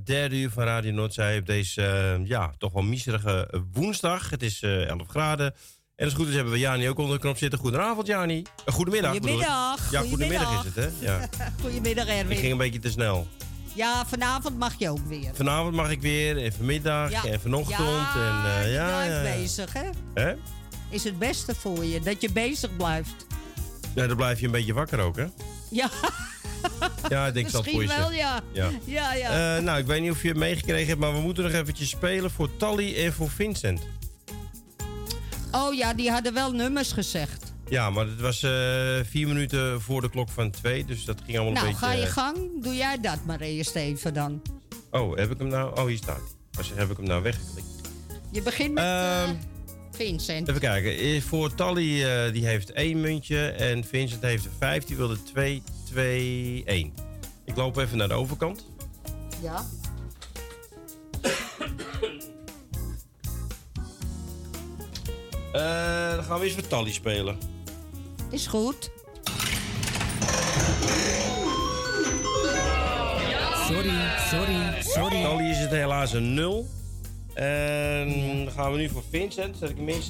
derde 0.04 0.36
uur 0.36 0.50
van 0.50 0.64
Radio 0.64 0.92
Noordzij 0.92 1.38
op 1.38 1.46
deze 1.46 1.82
eh, 1.82 2.26
ja, 2.26 2.52
toch 2.58 2.72
wel 2.72 2.82
miserige 2.82 3.62
woensdag. 3.72 4.30
Het 4.30 4.42
is 4.42 4.62
eh 4.62 4.88
11 4.88 5.08
graden. 5.08 5.54
En 5.98 6.04
als 6.04 6.12
het 6.12 6.22
goed 6.22 6.30
is 6.30 6.34
hebben 6.34 6.52
we 6.52 6.58
Jani 6.58 6.88
ook 6.88 6.98
onder 6.98 7.14
de 7.14 7.20
knop 7.22 7.36
zitten. 7.36 7.58
Goedenavond 7.58 8.06
Jani. 8.06 8.42
Eh, 8.64 8.74
goedemiddag. 8.74 9.12
Goedemiddag. 9.12 9.90
Ja, 9.90 10.00
goedemiddag 10.00 10.58
is 10.58 10.74
het 10.74 10.84
hè. 10.84 11.06
Ja. 11.06 11.28
Goedemiddag 11.62 12.06
Erwin. 12.06 12.30
Ik 12.30 12.38
ging 12.38 12.52
een 12.52 12.58
beetje 12.58 12.78
te 12.78 12.90
snel. 12.90 13.26
Ja, 13.74 14.06
vanavond 14.06 14.58
mag 14.58 14.74
je 14.78 14.90
ook 14.90 15.06
weer. 15.08 15.30
Vanavond 15.34 15.74
mag 15.74 15.90
ik 15.90 16.00
weer, 16.00 16.44
en 16.44 16.52
vanmiddag 16.52 17.10
Ja. 17.10 17.24
en 17.24 17.40
vanochtend. 17.40 17.78
Ja, 17.78 18.12
en, 18.14 18.50
eh, 18.60 18.66
je 18.66 18.72
ja, 18.72 18.86
blijft 18.86 19.12
ja, 19.12 19.22
ja. 19.22 19.36
bezig, 19.36 19.72
hè? 19.72 19.88
Hè? 20.14 20.34
Is 20.88 21.04
het 21.04 21.18
beste 21.18 21.54
voor 21.54 21.84
je, 21.84 22.00
dat 22.00 22.20
je 22.20 22.32
bezig 22.32 22.76
blijft. 22.76 23.26
Ja, 23.94 24.06
dan 24.06 24.16
blijf 24.16 24.40
je 24.40 24.46
een 24.46 24.52
beetje 24.52 24.74
wakker 24.74 25.00
ook 25.00 25.16
hè. 25.16 25.26
Ja, 25.70 25.90
Ja, 27.08 27.26
ik 27.26 27.34
denk 27.34 27.52
Misschien 27.52 27.80
je 27.80 27.86
wel, 27.86 27.96
zeggen. 27.96 28.16
ja. 28.16 28.42
Ja, 28.84 29.12
ja. 29.14 29.56
Eh, 29.56 29.62
nou, 29.62 29.78
ik 29.78 29.86
weet 29.86 30.00
niet 30.00 30.10
of 30.10 30.22
je 30.22 30.28
het 30.28 30.36
meegekregen 30.36 30.86
hebt, 30.88 31.00
maar 31.00 31.12
we 31.12 31.20
moeten 31.20 31.44
nog 31.44 31.52
eventjes 31.52 31.88
spelen 31.88 32.30
voor 32.30 32.56
Tally 32.56 32.94
en 33.04 33.12
voor 33.12 33.30
Vincent. 33.30 33.80
Oh 35.59 35.74
ja, 35.74 35.94
die 35.94 36.10
hadden 36.10 36.35
wel 36.35 36.52
nummers 36.52 36.93
gezegd. 36.93 37.52
Ja, 37.68 37.90
maar 37.90 38.06
het 38.06 38.20
was 38.20 38.43
eh, 38.43 38.51
vier 39.05 39.26
minuten 39.26 39.80
voor 39.80 40.01
de 40.01 40.10
klok 40.10 40.28
van 40.28 40.51
twee, 40.51 40.85
dus 40.85 41.05
dat 41.05 41.20
ging 41.24 41.39
allemaal 41.39 41.55
nou, 41.55 41.66
een 41.66 41.72
beetje... 41.72 41.86
ga 41.86 41.93
je 41.93 42.02
eh, 42.02 42.12
gang. 42.12 42.62
Doe 42.62 42.74
jij 42.76 43.01
dat 43.01 43.18
maar 43.26 43.40
eerst 43.40 43.74
even 43.74 44.14
dan. 44.14 44.43
Oh, 44.90 45.16
heb 45.16 45.30
ik 45.30 45.39
hem 45.39 45.48
nou... 45.48 45.78
Oh, 45.78 45.86
hier 45.86 45.97
staat 45.97 46.20
hij. 46.51 46.64
Heb 46.74 46.90
ik 46.90 46.97
hem 46.97 47.06
nou 47.06 47.22
weggeklikt? 47.22 47.66
Je 48.32 48.43
begint 48.43 48.72
met 48.74 48.85
Ehm, 48.85 49.35
Vincent. 49.90 50.48
Even 50.48 50.60
kijken. 50.60 51.22
Voor 51.22 51.55
Tally, 51.55 52.05
eh, 52.05 52.32
die 52.32 52.47
heeft 52.47 52.72
één 52.72 53.01
muntje 53.01 53.48
en 53.48 53.85
Vincent 53.85 54.22
heeft 54.22 54.44
er 54.44 54.51
vijf. 54.59 54.85
Die 54.85 54.97
wilde 54.97 55.22
2, 55.22 55.62
2, 55.85 56.62
1. 56.66 56.93
Ik 57.44 57.56
loop 57.56 57.76
even 57.76 57.97
naar 57.98 58.09
de 58.09 58.14
overkant. 58.14 58.66
Ja. 59.43 59.64
dan 65.52 66.24
gaan 66.24 66.38
we 66.38 66.44
eens 66.44 66.54
voor 66.54 66.66
Tally 66.66 66.92
spelen. 66.92 67.38
Is 68.30 68.46
goed. 68.46 68.90
Sorry, 73.66 73.90
sorry, 74.30 74.82
sorry. 74.82 75.22
Tally 75.22 75.50
is 75.50 75.58
het 75.58 75.70
helaas 75.70 76.12
een 76.12 76.34
0. 76.34 76.66
En 77.34 78.08
dan 78.44 78.52
gaan 78.54 78.72
we 78.72 78.78
nu 78.78 78.88
voor 78.88 79.02
Vincent. 79.10 79.56
Zet 79.56 79.70
ik 79.70 79.76
hem 79.76 79.88
in 79.88 80.00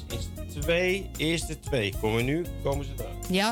2. 0.61 1.09
Eerste 1.17 1.59
2. 1.59 1.93
Komen 2.01 2.25
nu, 2.25 2.45
komen 2.63 2.85
ze 2.85 2.91
eraan. 2.97 3.15
Ja. 3.29 3.51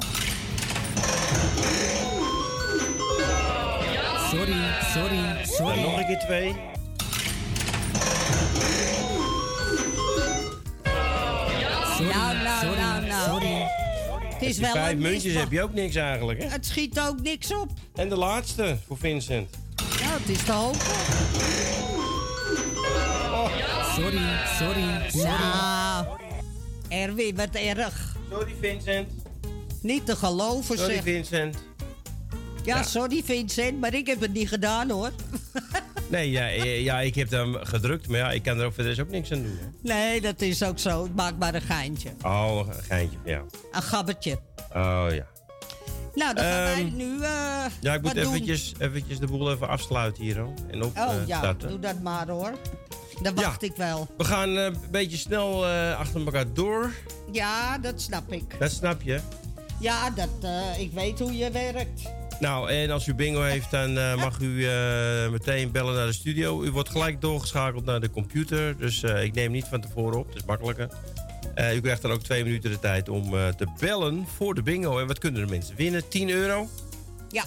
Sorry, 4.30 4.54
sorry, 4.94 5.16
Dan 5.16 5.46
sorry. 5.46 5.80
nog 5.82 5.98
een 5.98 6.06
keer 6.06 6.20
2. 11.98 12.08
nou, 12.14 12.38
nou, 12.38 12.76
nou, 12.76 13.06
nou. 13.06 13.30
Sorry. 13.30 13.66
Het 14.34 14.42
is 14.50 14.58
wel 14.58 14.72
vijf 14.72 14.98
muntjes 14.98 15.34
heb 15.34 15.52
je 15.52 15.62
ook 15.64 15.74
niks 15.74 15.96
eigenlijk, 15.96 16.44
hè? 16.44 16.50
Het 16.50 16.66
schiet 16.66 17.00
ook 17.00 17.22
niks 17.22 17.54
op. 17.54 17.70
En 17.96 18.10
de 18.10 18.16
laatste 18.18 18.78
voor 18.88 18.98
Vincent. 18.98 19.50
Ja, 20.00 20.18
het 20.20 20.30
is 20.30 20.44
te 20.44 20.52
hopen. 20.52 20.80
Sorry, 23.96 24.22
sorry, 24.58 25.10
sorry. 25.10 25.30
Nou, 25.30 26.06
Erwin, 26.90 27.36
wat 27.36 27.50
erg. 27.56 28.16
Sorry, 28.32 28.56
Vincent. 28.62 29.08
Niet 29.82 30.06
te 30.06 30.16
geloven, 30.16 30.78
Sorry, 30.78 30.94
zeg. 30.94 31.04
Vincent. 31.04 31.56
Ja, 32.64 32.76
Ja. 32.76 32.84
sorry 32.84 33.22
Vincent, 33.26 33.80
maar 33.80 33.94
ik 33.94 34.08
heb 34.08 34.22
het 34.22 34.34
niet 34.34 34.48
gedaan 34.48 34.90
hoor. 34.90 35.12
Nee, 36.08 36.32
ja, 36.32 36.50
eh, 36.50 36.84
ja, 36.84 37.00
ik 37.00 37.16
heb 37.16 37.30
hem 37.32 37.56
gedrukt, 37.56 38.08
maar 38.08 38.18
ja, 38.20 38.32
ik 38.32 38.44
kan 38.44 38.60
er 38.60 38.66
ook 38.66 38.74
verder 38.74 38.96
dus 38.96 39.04
ook 39.04 39.10
niks 39.12 39.32
aan 39.32 39.42
doen. 39.44 39.58
Hè? 39.62 39.94
Nee, 39.94 40.22
dat 40.22 40.42
is 40.42 40.64
ook 40.64 40.80
zo. 40.80 41.08
Maak 41.16 41.38
maar 41.38 41.56
een 41.56 41.62
geintje. 41.62 42.10
Oh, 42.22 42.60
een 42.68 42.84
geintje, 42.84 43.18
ja. 43.26 43.42
Een 43.72 43.82
gabbertje. 43.82 44.40
Oh, 44.74 45.06
ja. 45.10 45.26
Nou, 46.16 46.34
dan 46.36 46.44
gaan 46.44 46.64
wij 46.64 46.74
Ehm, 46.84 46.96
nu 46.96 47.22
eh 47.24 47.66
Ja, 47.82 47.94
ik 47.94 48.02
moet 48.02 48.16
eventjes, 48.16 48.74
eventjes 48.80 49.20
de 49.20 49.28
boel 49.28 49.52
even 49.52 49.68
afsluiten 49.68 50.24
hier, 50.24 50.38
hoor. 50.40 50.54
En 50.72 50.84
op 50.84 50.98
Oh 50.98 51.14
eh, 51.14 51.28
ja, 51.28 51.38
starten. 51.38 51.70
doe 51.70 51.80
dat 51.80 52.02
maar 52.02 52.28
hoor. 52.30 52.54
Dan 53.22 53.36
wacht 53.36 53.64
ik 53.64 53.76
wel. 53.76 54.08
We 54.18 54.24
gaan 54.24 54.50
een 54.50 54.78
beetje 54.92 55.18
snel 55.18 55.66
achter 55.96 56.26
elkaar 56.26 56.54
door. 56.54 56.92
Ja, 57.32 57.78
dat 57.78 58.02
snap 58.02 58.32
ik. 58.32 58.60
Dat 58.60 58.72
snap 58.72 59.02
je. 59.02 59.20
Ja, 59.80 60.10
dat, 60.10 60.30
ik 60.78 60.92
weet 60.92 61.20
hoe 61.20 61.38
je 61.38 61.52
werkt. 61.52 62.02
Nou, 62.40 62.70
en 62.70 62.92
als 62.92 63.08
u 63.08 63.14
bingo 63.14 63.42
heeft, 63.42 63.72
dan 63.72 63.98
eh, 63.98 64.16
mag 64.16 64.40
u 64.40 64.68
eh, 64.68 65.30
meteen 65.30 65.72
bellen 65.72 65.96
naar 65.96 66.06
de 66.06 66.14
studio. 66.14 66.64
U 66.64 66.72
wordt 66.72 66.90
gelijk 66.90 67.22
doorgeschakeld 67.22 67.86
naar 67.86 68.00
de 68.00 68.10
computer. 68.10 68.78
Dus 68.78 69.04
eh, 69.04 69.24
ik 69.24 69.34
neem 69.34 69.52
niet 69.52 69.66
van 69.70 69.82
tevoren 69.82 70.20
op, 70.20 70.28
dat 70.28 70.36
is 70.36 70.46
makkelijker. 70.46 70.90
U 71.74 71.82
krijgt 71.82 72.02
dan 72.02 72.12
ook 72.12 72.24
twee 72.24 72.44
minuten 72.44 72.72
de 72.72 72.80
tijd 72.80 73.10
om 73.10 73.30
te 73.32 73.68
bellen 73.80 74.28
voor 74.36 74.56
de 74.56 74.64
bingo. 74.64 75.00
En 75.00 75.08
wat 75.08 75.18
kunnen 75.20 75.42
de 75.46 75.50
mensen 75.52 75.76
winnen? 75.76 76.08
10 76.10 76.30
euro. 76.30 76.70
Ja. 77.30 77.44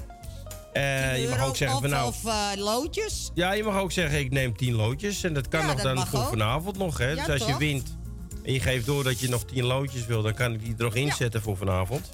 Eh, 0.73 1.23
je 1.23 1.29
mag 1.29 1.47
ook 1.47 1.57
zeggen 1.57 1.77
of, 1.77 1.83
van 1.83 1.91
nou... 1.91 2.09
Of 2.09 2.23
loodjes. 2.57 3.31
Ja, 3.35 3.53
je 3.53 3.63
mag 3.63 3.79
ook 3.79 3.93
zeggen 3.93 4.19
ik 4.19 4.31
neem 4.31 4.57
10 4.57 4.75
loodjes. 4.75 5.23
En 5.23 5.35
dat 5.35 5.49
kan 5.49 5.61
Ja, 5.61 5.67
nog 5.67 5.83
dat 5.83 5.97
dan 5.97 6.07
voor 6.07 6.21
ook. 6.21 6.29
vanavond 6.29 6.79
nog. 6.79 6.99
Hè? 6.99 7.11
Ja, 7.11 7.27
dus 7.27 7.41
als 7.41 7.51
je 7.51 7.57
wint 7.59 7.97
en 8.45 8.53
je 8.53 8.61
geeft 8.61 8.87
door 8.87 9.05
dat 9.05 9.21
je 9.21 9.29
nog 9.29 9.45
10 9.45 9.65
loodjes 9.65 10.07
wil... 10.07 10.23
dan 10.23 10.35
kan 10.35 10.53
ik 10.53 10.65
die 10.65 10.75
er 10.79 10.85
nog 10.85 10.95
inzetten 10.95 11.43
voor 11.43 11.57
vanavond. 11.57 12.11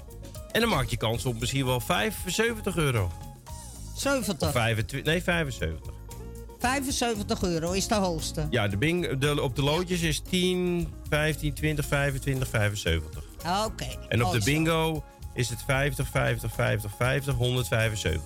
En 0.57 0.63
dan 0.63 0.71
maak 0.71 0.89
je 0.89 0.97
kans 0.97 1.25
op 1.25 1.39
misschien 1.39 1.65
wel 1.65 1.79
75 1.79 2.77
euro. 2.77 3.11
70. 3.95 4.47
Of 4.47 4.53
25, 4.53 5.03
nee, 5.11 5.23
75. 5.23 5.93
75 6.59 7.43
euro 7.43 7.71
is 7.71 7.87
de 7.87 7.95
hoogste. 7.95 8.47
Ja, 8.49 8.67
de 8.67 8.77
bing, 8.77 9.17
de, 9.17 9.41
op 9.41 9.55
de 9.55 9.63
loodjes 9.63 10.01
is 10.01 10.19
10, 10.19 10.87
15, 11.09 11.53
20, 11.53 11.85
25, 11.85 12.47
75. 12.47 13.23
Oké. 13.65 13.85
En 14.09 14.25
op 14.25 14.31
de 14.31 14.41
zo. 14.41 14.45
bingo 14.45 15.03
is 15.33 15.49
het 15.49 15.63
50, 15.65 16.07
50, 16.07 16.53
50, 16.53 16.91
50, 16.97 17.35
175. 17.35 18.21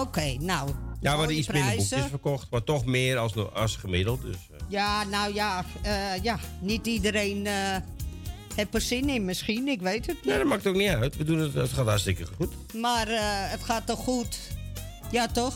Oké, 0.00 0.36
nou. 0.40 0.70
Ja, 1.00 1.16
maar 1.16 1.24
mooie 1.24 1.36
iets 1.36 1.48
minder 1.48 1.76
boekjes 1.76 2.04
verkocht. 2.08 2.50
Maar 2.50 2.64
toch 2.64 2.84
meer 2.84 3.18
als, 3.18 3.32
als 3.54 3.76
gemiddeld. 3.76 4.22
Dus, 4.22 4.36
eh. 4.50 4.58
Ja, 4.68 5.04
nou 5.04 5.34
ja, 5.34 5.64
eh, 5.82 6.22
ja. 6.22 6.38
niet 6.60 6.86
iedereen 6.86 7.46
eh 7.46 7.76
heeft 8.58 8.74
er 8.74 8.80
zin 8.80 9.08
in 9.08 9.24
misschien, 9.24 9.68
ik 9.68 9.80
weet 9.80 10.06
het 10.06 10.14
niet. 10.16 10.24
Nee, 10.24 10.38
dat 10.38 10.46
maakt 10.46 10.66
ook 10.66 10.74
niet 10.74 10.88
uit. 10.88 11.16
We 11.16 11.24
doen 11.24 11.38
het, 11.38 11.54
het 11.54 11.72
gaat 11.72 11.86
hartstikke 11.86 12.24
goed. 12.36 12.52
Maar 12.74 13.08
eh, 13.08 13.18
het 13.22 13.62
gaat 13.64 13.86
toch 13.86 13.98
goed? 13.98 14.38
Ja, 15.10 15.26
toch? 15.26 15.54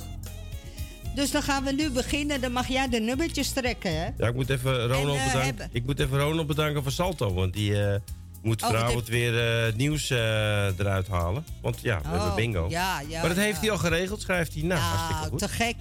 Dus 1.15 1.31
dan 1.31 1.43
gaan 1.43 1.65
we 1.65 1.73
nu 1.73 1.91
beginnen. 1.91 2.41
Dan 2.41 2.53
mag 2.53 2.69
jij 2.69 2.89
de 2.89 3.01
nummertjes 3.01 3.51
trekken, 3.51 3.97
hè? 4.01 4.09
Ja, 4.17 4.29
ik 4.29 4.35
moet 4.35 4.51
even 4.51 4.87
Ronald, 4.87 5.17
eh, 5.19 5.25
bedanken. 5.25 5.41
hebben- 5.45 5.69
Ik 5.73 5.85
moet 5.87 6.01
even 6.01 6.19
Ronald 6.19 6.47
bedanken 6.47 6.83
voor 6.83 6.93
Salto. 6.93 7.35
Want 7.35 7.53
die 7.53 7.83
eh, 7.85 8.01
moet 8.43 8.63
Oh, 8.63 8.69
vanavond 8.69 9.09
weer 9.09 9.35
het 9.65 9.77
nieuws 9.77 10.11
eruit 10.11 11.09
halen. 11.09 11.45
Want 11.63 11.79
ja, 11.81 12.01
we 12.01 12.09
hebben 12.09 12.29
Oh, 12.29 12.35
bingo. 12.35 12.67
ja, 12.69 13.01
ja, 13.09 13.21
maar 13.21 13.29
dat 13.29 13.45
heeft 13.45 13.61
hij 13.61 13.71
al 13.71 13.79
geregeld, 13.79 14.21
schrijft 14.21 14.55
hij. 14.55 14.63
Nou, 14.63 14.81
hartstikke 14.81 15.15
Nou, 15.21 15.29
goed. 15.31 15.39
te 15.39 15.49
gek. 15.49 15.77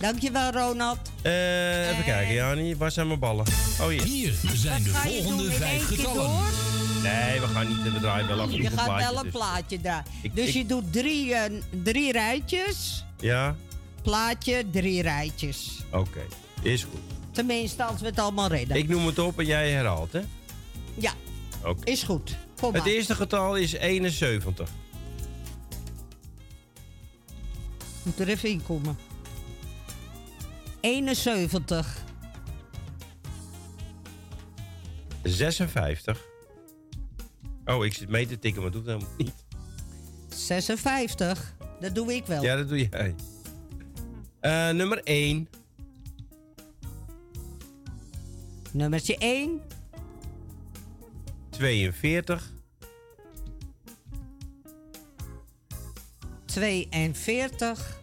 Dankjewel, 0.00 0.50
Ronald. 0.50 0.98
Eh, 1.22 1.90
even 1.90 2.04
kijken, 2.04 2.34
Jani. 2.34 2.76
Waar 2.76 2.90
zijn 2.90 3.06
mijn 3.06 3.18
ballen? 3.18 3.44
Oh, 3.80 3.86
hier. 3.86 4.02
Hier 4.02 4.34
zijn 4.54 4.82
de 4.82 4.90
volgende 4.90 5.50
vijf 5.52 5.86
getallen. 5.86 6.14
door? 6.16 6.42
Nee, 7.02 7.40
we 7.40 7.46
gaan 7.46 7.68
niet. 7.68 7.82
We 7.92 8.00
draaien 8.00 8.26
wel 8.28 8.40
af 8.40 8.50
Je 8.52 8.62
gaat 8.62 8.72
plaatje 8.84 8.94
wel 9.06 9.08
een 9.16 9.22
tussen. 9.22 9.30
plaatje 9.40 9.80
draaien. 9.80 10.04
Ik- 10.22 10.34
Dus 10.36 10.46
ik- 10.48 10.54
je 10.54 10.66
doet 10.66 10.92
drie, 10.92 11.34
eh, 11.34 11.52
drie 11.82 12.12
rijtjes. 12.12 13.04
Ja? 13.20 13.56
Plaatje, 14.02 14.64
drie 14.70 15.02
rijtjes. 15.02 15.78
Oké. 15.92 16.20
Is 16.62 16.82
goed. 16.84 17.00
Tenminste, 17.32 17.84
als 17.84 18.00
we 18.00 18.06
het 18.06 18.18
allemaal 18.18 18.48
redden. 18.48 18.76
Ik 18.76 18.88
noem 18.88 19.06
het 19.06 19.18
op 19.18 19.38
en 19.38 19.46
jij 19.46 19.70
herhaalt, 19.70 20.12
hè? 20.12 20.20
Ja, 20.94 21.12
Oké. 21.64 21.90
is 21.90 22.02
goed. 22.02 22.36
Kom 22.60 22.74
Het 22.74 22.82
maar. 22.84 22.92
eerste 22.92 23.14
getal 23.14 23.56
is 23.56 23.72
71. 23.72 24.68
Moet 28.02 28.20
er 28.20 28.28
even 28.28 28.48
in 28.48 28.62
komen. 28.66 28.96
71. 30.84 32.04
56. 35.22 36.26
Oh, 37.64 37.84
ik 37.84 37.94
zit 37.94 38.08
mee 38.08 38.26
te 38.26 38.38
tikken, 38.38 38.62
maar 38.62 38.70
doe 38.70 38.80
het 38.80 38.90
helemaal 38.90 39.14
niet. 39.18 39.44
56. 40.28 41.54
Dat 41.80 41.94
doe 41.94 42.14
ik 42.14 42.26
wel. 42.26 42.42
Ja, 42.42 42.56
dat 42.56 42.68
doe 42.68 42.88
jij. 42.90 43.14
Eh, 44.40 44.70
nummer 44.70 45.00
1. 45.02 45.48
Nummertje 48.70 49.16
1. 49.18 49.60
42. 51.50 52.52
42. 56.44 58.02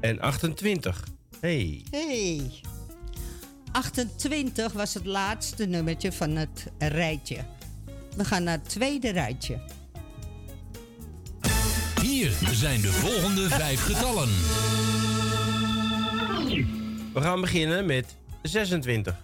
En 0.00 0.20
28. 0.20 1.04
Hey. 1.40 1.82
Hey. 1.90 2.50
28 3.72 4.72
was 4.72 4.94
het 4.94 5.06
laatste 5.06 5.66
nummertje 5.66 6.12
van 6.12 6.36
het 6.36 6.66
rijtje. 6.78 7.44
We 8.16 8.24
gaan 8.24 8.42
naar 8.42 8.58
het 8.58 8.68
tweede 8.68 9.10
rijtje. 9.10 9.60
Hier 12.02 12.30
zijn 12.52 12.80
de 12.80 12.92
volgende 12.92 13.48
vijf 13.48 13.82
getallen. 13.82 14.28
We 17.12 17.20
gaan 17.20 17.40
beginnen 17.40 17.86
met 17.86 18.16
26. 18.42 19.16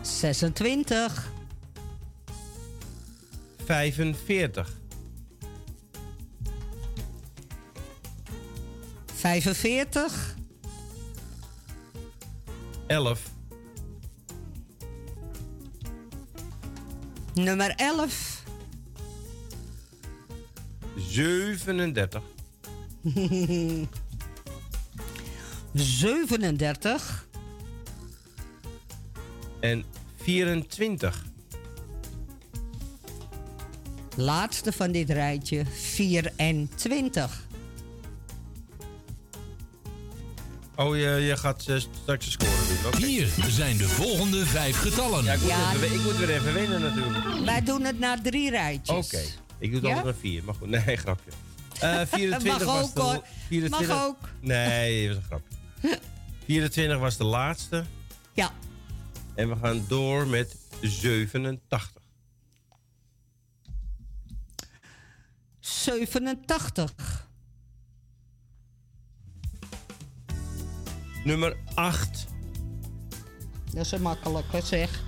26. 0.00 1.32
45. 3.64 4.82
45. 9.24 10.34
11. 12.86 13.20
Nummer 17.34 17.70
11. 17.76 18.42
37. 20.96 22.22
37. 25.72 27.26
En 29.60 29.84
24. 30.16 31.24
Laatste 34.16 34.72
van 34.72 34.92
dit 34.92 35.10
rijtje, 35.10 35.64
24. 35.66 37.43
Oh, 40.76 40.96
je, 40.96 41.02
je 41.02 41.36
gaat 41.36 41.66
eh, 41.68 41.76
straks 42.02 42.24
de 42.24 42.30
score 42.30 42.50
doen. 42.82 42.86
oké. 42.86 43.06
Hier 43.06 43.28
zijn 43.48 43.76
de 43.76 43.88
volgende 43.88 44.46
vijf 44.46 44.76
getallen. 44.76 45.24
Ja, 45.24 45.32
ik, 45.32 45.40
moet 45.40 45.48
Ja. 45.48 45.72
even, 45.74 45.94
ik 45.94 46.02
moet 46.02 46.16
weer 46.16 46.30
even 46.30 46.52
winnen 46.54 46.80
natuurlijk. 46.80 47.44
Wij 47.44 47.62
doen 47.62 47.82
het 47.84 47.98
na 47.98 48.20
drie 48.22 48.50
rijtjes. 48.50 49.06
Oké. 49.06 49.22
Ik 49.58 49.70
doe 49.70 49.80
het 49.80 49.82
Ja? 49.88 49.94
altijd 49.96 50.04
naar 50.04 50.14
vier. 50.14 50.44
Maar 50.44 50.54
goed, 50.54 50.68
nee, 50.68 50.96
grapje. 51.04 51.30
Eh 51.80 52.00
24 52.06 52.44
Mag 52.44 52.62
was 52.64 52.84
ook, 52.84 52.94
de... 52.94 53.00
hoor. 53.00 53.24
24 53.48 53.88
Mag 53.96 54.04
ook. 54.04 54.16
Nee, 54.40 55.06
dat 55.08 55.16
was 55.16 55.24
een 55.24 55.28
grapje. 55.30 55.98
24 56.46 56.98
was 56.98 57.16
de 57.16 57.24
laatste. 57.24 57.84
Ja. 58.32 58.50
En 59.34 59.48
we 59.48 59.56
gaan 59.62 59.84
door 59.88 60.26
met 60.26 60.56
87. 60.80 62.02
87. 65.60 67.23
Nummer 71.24 71.56
8. 71.74 72.26
Dat 73.72 73.84
is 73.84 73.92
een 73.92 74.02
makkelijke 74.02 74.60
zeg. 74.60 75.02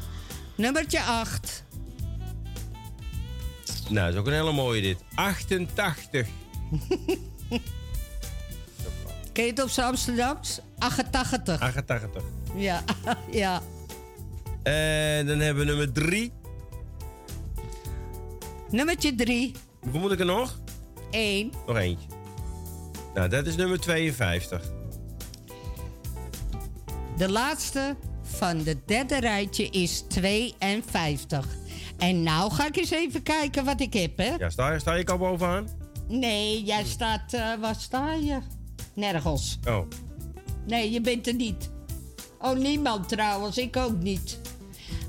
Nummertje 0.55 1.03
8. 1.03 1.65
Nou, 3.89 4.05
dat 4.07 4.15
is 4.15 4.21
ook 4.21 4.27
een 4.27 4.33
hele 4.33 4.53
mooie 4.53 4.83
dit. 4.83 4.99
88. 5.15 6.27
Ken 9.33 9.45
je 9.45 9.51
het 9.51 9.63
op 9.63 9.69
z'n 9.69 9.81
Amsterdams? 9.81 10.61
88. 10.79 11.61
88. 11.61 12.23
Ja, 12.55 12.85
ja. 13.31 13.63
En 14.63 15.27
dan 15.27 15.39
hebben 15.39 15.65
we 15.65 15.71
nummer 15.71 15.93
3. 15.93 16.33
Nummertje 18.71 19.15
3. 19.15 19.53
Hoeveel 19.81 20.01
moet 20.01 20.13
ik 20.13 20.21
er 20.21 20.27
nog? 20.27 20.59
1. 21.11 21.53
Nog 21.67 21.77
eentje. 21.77 22.09
Nou, 23.15 23.29
dat 23.29 23.47
is 23.47 23.57
nummer 23.57 23.81
52. 23.81 24.75
De 27.17 27.29
laatste 27.31 27.97
van 28.23 28.63
de 28.63 28.77
derde 28.87 29.21
rijtje 29.21 29.69
is 29.71 30.05
52. 30.09 31.47
En 31.99 32.23
nou 32.23 32.53
ga 32.53 32.67
ik 32.67 32.77
eens 32.77 32.91
even 32.91 33.23
kijken 33.23 33.65
wat 33.65 33.81
ik 33.81 33.93
heb, 33.93 34.17
hè? 34.19 34.35
Ja, 34.39 34.51
sta, 34.51 34.79
sta 34.79 34.95
ik 34.95 35.11
al 35.11 35.19
bovenaan? 35.19 35.69
Nee, 36.09 36.63
jij 36.65 36.85
staat... 36.85 37.33
eh, 37.33 37.55
waar 37.61 37.75
sta 37.79 38.13
je? 38.13 38.39
Nergens. 38.95 39.59
Oh. 39.69 39.87
Nee, 40.67 40.91
je 40.91 41.01
bent 41.01 41.27
er 41.27 41.35
niet. 41.35 41.71
Oh, 42.39 42.57
niemand 42.59 43.09
trouwens. 43.09 43.59
Ik 43.59 43.77
ook 43.77 43.99
niet. 43.99 44.39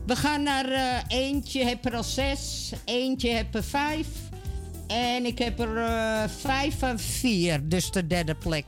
We 0.05 0.15
gaan 0.15 0.43
naar 0.43 0.65
eh, 0.71 1.03
eentje 1.07 1.63
heb 1.63 1.85
er 1.85 1.95
al 1.95 2.03
zes. 2.03 2.71
Eentje 2.85 3.29
heb 3.29 3.55
er 3.55 3.63
vijf. 3.63 4.07
En 4.87 5.25
ik 5.25 5.37
heb 5.39 5.59
er 5.59 5.77
eh, 5.77 6.23
vijf 6.39 6.79
van 6.79 6.99
vier. 6.99 7.67
Dus 7.69 7.91
de 7.91 8.07
derde 8.07 8.35
plek. 8.35 8.65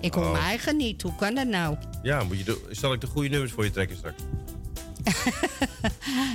Ik 0.00 0.14
hoor 0.14 0.24
Oh. 0.24 0.32
mijn 0.32 0.44
eigen 0.44 0.76
niet. 0.76 1.02
Hoe 1.02 1.14
kan 1.14 1.34
dat 1.34 1.46
nou? 1.46 1.76
Ja, 2.02 2.22
moet 2.24 2.38
je 2.38 2.44
de, 2.44 2.66
zal 2.70 2.92
ik 2.92 3.00
de 3.00 3.06
goede 3.06 3.28
nummers 3.28 3.52
voor 3.52 3.64
je 3.64 3.70
trekken 3.70 3.96
straks? 3.96 4.22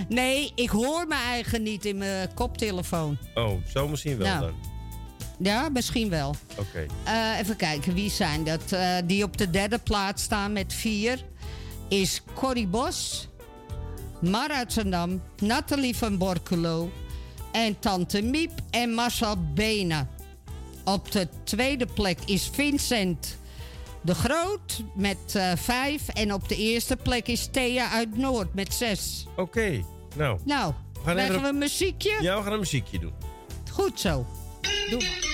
Nee, 0.09 0.51
ik 0.55 0.69
hoor 0.69 1.07
mijn 1.07 1.21
eigen 1.21 1.63
niet 1.63 1.85
in 1.85 1.97
mijn 1.97 2.33
koptelefoon. 2.33 3.17
Oh, 3.35 3.51
zo 3.73 3.87
misschien 3.87 4.17
wel 4.17 4.27
Nou. 4.27 4.41
dan. 4.41 4.53
Ja, 5.39 5.69
misschien 5.69 6.09
wel. 6.09 6.35
Oké. 6.57 6.85
Eh, 7.03 7.39
even 7.39 7.55
kijken, 7.55 7.93
wie 7.93 8.09
zijn 8.09 8.43
dat? 8.43 8.71
Eh, 8.71 8.95
die 9.05 9.23
op 9.23 9.37
de 9.37 9.49
derde 9.49 9.77
plaats 9.77 10.23
staan 10.23 10.53
met 10.53 10.73
vier 10.73 11.23
is 11.87 12.21
Corrie 12.33 12.67
Bos, 12.67 13.27
Mar 14.21 14.49
uit 14.49 14.73
Zandam, 14.73 15.21
Nathalie 15.39 15.95
van 15.97 16.17
Borculo 16.17 16.91
en 17.51 17.79
Tante 17.79 18.21
Miep 18.21 18.51
en 18.69 18.93
Marcel 18.93 19.35
Benen. 19.53 20.09
Op 20.85 21.11
de 21.11 21.27
tweede 21.43 21.85
plek 21.85 22.17
is 22.25 22.49
Vincent 22.53 23.37
de 24.01 24.15
Groot 24.15 24.83
met 24.95 25.17
eh, 25.35 25.51
vijf 25.55 26.07
en 26.07 26.33
op 26.33 26.47
de 26.49 26.55
eerste 26.55 26.95
plek 26.95 27.27
is 27.27 27.47
Thea 27.51 27.89
uit 27.91 28.17
Noord 28.17 28.53
met 28.53 28.73
zes. 28.73 29.25
Oké, 29.35 29.83
nou. 30.15 30.39
Nou, 30.45 30.73
gaan 30.93 31.03
krijgen 31.13 31.25
even- 31.35 31.41
we 31.41 31.47
een 31.47 31.57
muziekje? 31.57 32.17
Ja, 32.21 32.37
we 32.37 32.43
gaan 32.43 32.53
een 32.53 32.59
muziekje 32.59 32.99
doen. 32.99 33.13
Goed 33.71 33.99
zo. 33.99 34.25
Doe 34.89 34.99
maar. 35.01 35.29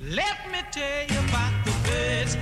Let 0.00 0.36
me 0.52 0.60
tell 0.70 1.06
you 1.08 1.18
about 1.28 1.52
the 1.64 1.72
birds 1.88 2.36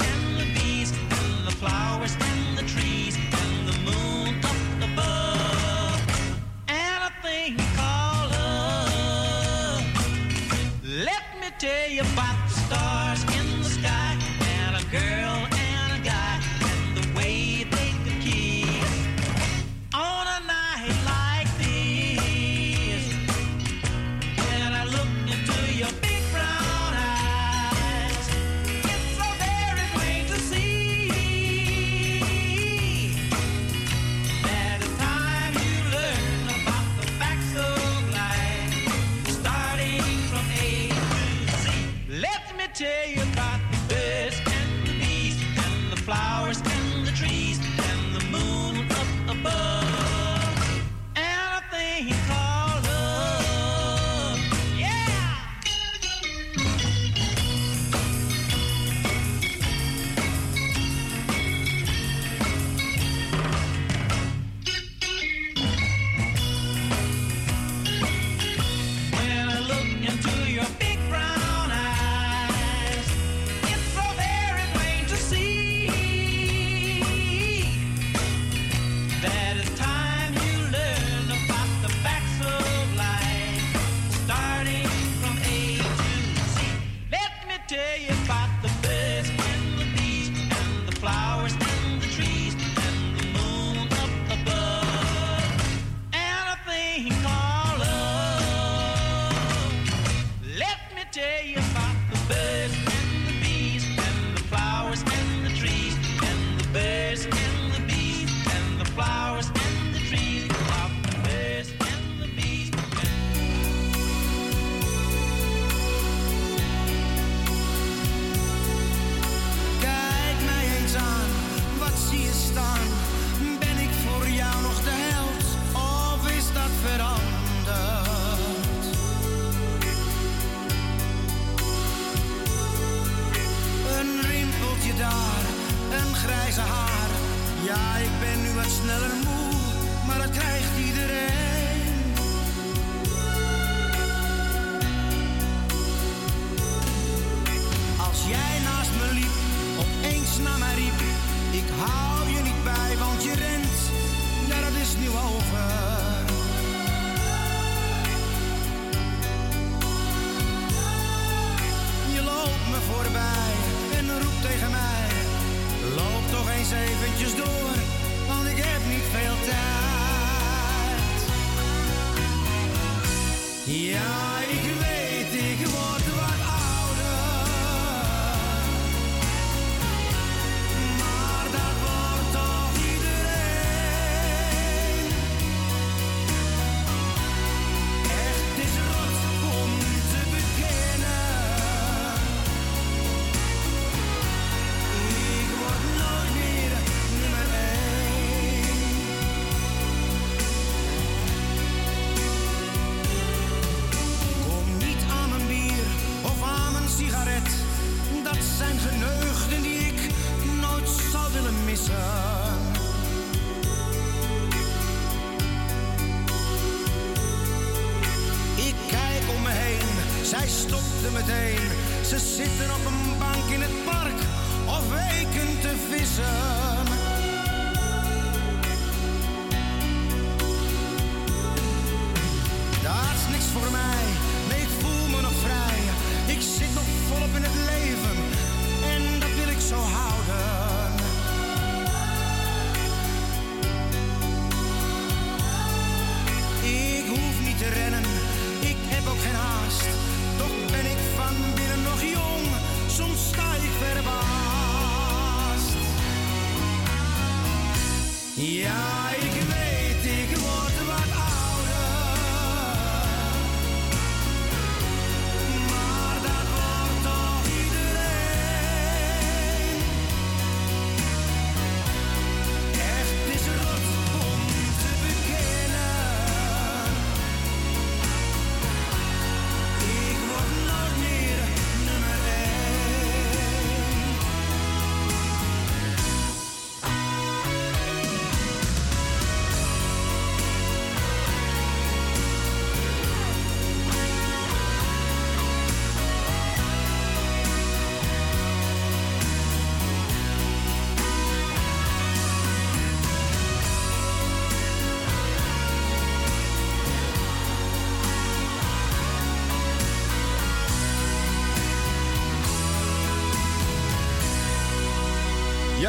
Ja, 173.66 174.33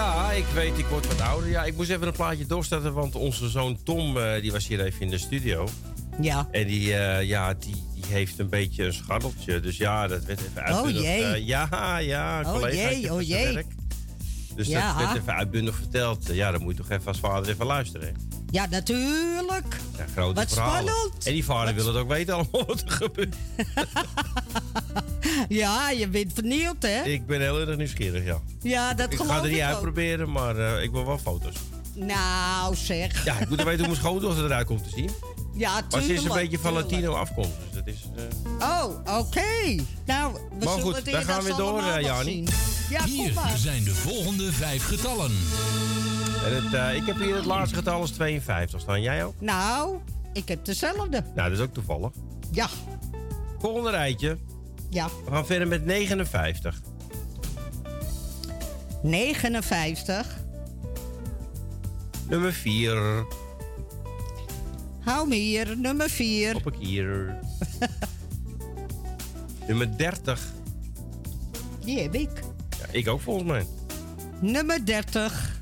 Ja, 0.06 0.32
ik 0.32 0.46
weet, 0.54 0.78
ik 0.78 0.86
word 0.86 1.08
wat 1.08 1.22
ouder. 1.22 1.50
Ja, 1.50 1.64
ik 1.64 1.76
moest 1.76 1.90
even 1.90 2.08
een 2.08 2.14
plaatje 2.14 2.46
doorstarten, 2.46 2.94
want 2.94 3.16
onze 3.16 3.50
zoon 3.50 3.78
Tom 3.84 4.18
eh, 4.18 4.42
die 4.42 4.52
was 4.52 4.68
hier 4.68 4.82
even 4.86 5.02
in 5.02 5.10
de 5.10 5.18
studio. 5.18 5.68
Ja. 6.22 6.48
En 6.52 6.68
die, 6.68 6.94
eh, 6.96 7.24
ja, 7.28 7.54
die, 7.54 7.84
die 7.94 8.04
heeft 8.08 8.40
een 8.40 8.50
beetje 8.50 8.84
een 8.86 8.94
scharreltje. 8.94 9.60
Dus 9.60 9.78
ja, 9.78 10.08
dat 10.08 10.26
werd 10.26 10.40
even 10.42 10.62
uitbundig. 10.64 11.02
jee. 11.02 11.24
eh, 11.24 11.48
ja, 11.48 11.98
ja, 11.98 12.40
een 12.40 12.46
Oh 12.46 12.70
jee, 12.72 13.04
oh 13.12 13.16
zijn 13.16 13.26
jee. 13.26 13.54
werk. 13.54 13.66
Dus 14.56 14.68
Ja. 14.68 14.88
dat 14.98 15.08
werd 15.08 15.22
even 15.22 15.36
uitbundig 15.36 15.76
verteld. 15.76 16.26
Ja, 16.32 16.52
dan 16.52 16.62
moet 16.62 16.76
je 16.78 16.82
toch 16.82 16.92
even 16.92 17.08
als 17.08 17.20
vader 17.20 17.50
even 17.50 17.66
luisteren. 17.66 18.16
Ja, 18.52 18.66
natuurlijk. 18.70 19.78
Ja, 19.98 20.06
grote 20.16 20.34
Wat 20.34 20.54
verhalen. 20.54 20.92
spannend. 20.94 21.26
En 21.26 21.34
die 21.34 21.46
vader 21.46 21.76
wil 21.76 21.86
het 21.88 21.96
ook 21.96 22.08
weten 22.10 22.34
allemaal 22.34 22.66
wat 22.66 22.82
er 22.82 22.92
gebeurt. 22.92 23.36
Ja, 25.50 25.90
je 25.90 26.08
bent 26.08 26.34
vernieuwd, 26.34 26.76
hè? 26.80 27.04
Ik 27.04 27.26
ben 27.26 27.42
heel 27.42 27.60
erg 27.60 27.78
nieuwsgierig, 27.78 28.26
ja. 28.26 28.42
Ja, 28.70 28.94
dat 28.94 29.12
ik 29.12 29.18
geloof 29.18 29.32
ga 29.32 29.38
er 29.42 29.48
niet 29.48 29.58
ik 29.58 29.64
uitproberen, 29.64 30.32
maar 30.32 30.58
eh, 30.58 30.84
ik 30.84 30.92
wil 30.92 31.06
wel 31.06 31.18
foto's. 31.18 31.56
Nou, 31.94 32.76
zeg. 32.76 33.26
Ja, 33.26 33.40
ik 33.40 33.50
moet 33.50 33.60
er 33.60 33.66
weten 33.66 33.80
hoe 33.86 33.88
mijn 33.94 34.00
schoondochter 34.06 34.46
eruit 34.46 34.68
komt 34.68 34.84
te 34.84 34.90
zien. 34.90 35.10
Ja, 35.54 35.72
Maar 35.72 35.84
ze 35.90 35.98
is 35.98 36.04
een 36.08 36.16
tuurlijk, 36.16 36.34
beetje 36.42 36.60
van 36.60 36.72
tuurlijk. 36.72 36.92
Latino 36.92 37.14
afkomst, 37.14 37.52
dus 37.72 37.84
dat 37.84 37.88
is... 37.88 38.02
eh, 38.60 38.82
Oh, 38.82 39.20
oké. 39.20 39.42
Nou, 40.06 40.34
we 40.34 40.40
Maar 40.50 40.68
zullen 40.68 40.82
goed, 40.82 40.96
het 40.96 41.06
daar 41.06 41.22
gaan 41.24 41.44
we 41.44 41.54
door, 41.56 42.02
Jani. 42.02 42.44
Ja, 42.90 43.00
kom 43.00 43.10
Hier 43.10 43.34
zijn 43.58 43.84
de 43.84 43.94
volgende 43.96 44.52
vijf 44.52 44.86
getallen. 44.88 45.32
En 46.46 46.56
het, 46.64 46.74
eh, 46.74 46.96
ik 46.96 47.06
heb 47.06 47.20
hier 47.20 47.36
het 47.36 47.46
laatste 47.46 47.76
getal 47.76 48.02
als 48.02 48.12
52 48.12 48.82
staan. 48.82 49.02
Jij 49.02 49.26
ook? 49.26 49.34
Nou, 49.40 49.98
ik 50.34 50.48
heb 50.48 50.66
dezelfde. 50.66 51.24
Nou, 51.36 51.50
dat 51.50 51.58
is 51.60 51.64
ook 51.66 51.74
toevallig. 51.74 52.12
Ja. 52.52 52.68
Volgende 53.60 53.90
rijtje. 53.90 54.38
Ja. 54.90 55.08
We 55.26 55.32
gaan 55.32 55.46
verder 55.46 55.68
met 55.68 55.86
59. 55.86 56.82
59. 59.06 60.26
Nummer 62.30 62.54
4. 62.54 63.26
Hou 65.00 65.28
me 65.28 65.36
hier, 65.36 65.78
nummer 65.78 66.10
4. 66.10 66.54
Hop 66.54 66.68
ik 66.68 66.80
hier. 66.80 67.36
Nummer 69.68 69.98
30. 69.98 70.42
Die 71.84 72.00
heb 72.02 72.14
ik. 72.16 72.30
Ja, 72.80 72.86
ik 72.92 73.08
ook 73.08 73.22
volgens 73.22 73.48
mij. 73.48 73.66
Nummer 74.40 74.86
30. 74.86 75.62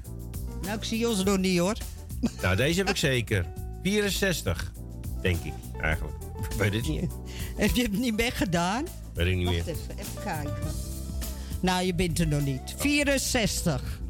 Nou, 0.62 0.78
ik 0.78 0.84
zie 0.84 1.08
ons 1.10 1.24
nog 1.24 1.38
niet 1.38 1.60
hoor. 1.60 1.76
Nou, 2.42 2.56
deze 2.56 2.80
heb 2.80 2.90
ik 2.90 2.98
zeker. 2.98 3.46
64. 3.84 4.72
Denk 5.22 5.44
ik, 5.44 5.54
eigenlijk. 5.82 6.16
Ik 6.50 6.58
weet 6.58 6.74
het 6.74 6.88
niet. 6.88 7.12
Heb 7.58 7.70
je 7.76 7.82
het 7.82 7.98
niet 7.98 8.16
weggedaan? 8.16 8.86
Weet 9.14 9.28
ik 9.28 9.36
niet 9.36 9.46
Wacht 9.46 9.66
meer. 9.66 9.76
even, 9.76 9.98
even 9.98 10.24
kijken. 10.24 10.83
Nou, 11.64 11.86
je 11.86 11.96
bent 11.96 12.20
er 12.20 12.28
nog 12.28 12.42
niet. 12.42 12.74
64. 12.78 14.02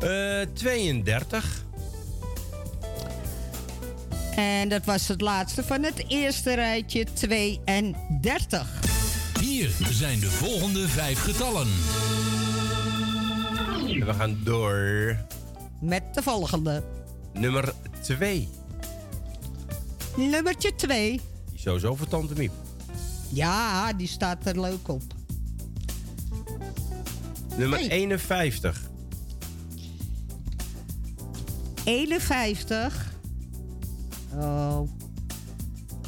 Eh 0.00 0.40
32. 0.52 1.64
En 4.36 4.68
dat 4.68 4.84
was 4.84 5.08
het 5.08 5.20
laatste 5.20 5.62
van 5.62 5.82
het 5.82 6.04
eerste 6.08 6.54
rijtje. 6.54 7.06
32. 7.12 8.80
Hier 9.40 9.70
zijn 9.90 10.20
de 10.20 10.30
volgende 10.30 10.88
vijf 10.88 11.22
getallen. 11.22 11.68
En 13.88 14.06
we 14.06 14.14
gaan 14.14 14.40
door. 14.44 15.16
Met 15.80 16.02
de 16.14 16.22
volgende. 16.22 16.82
Nummer 17.32 17.72
2. 18.00 18.48
Nummertje 20.16 20.74
2. 20.74 21.10
Die 21.10 21.20
is 21.54 21.62
sowieso 21.62 21.94
voor 21.94 22.08
Tante 22.08 22.34
Miep. 22.36 22.52
Ja, 23.28 23.92
die 23.92 24.08
staat 24.08 24.46
er 24.46 24.60
leuk 24.60 24.88
op. 24.88 25.02
Nummer 27.56 27.78
51. 27.78 28.80
51. 31.84 33.12
Oh, 34.34 34.80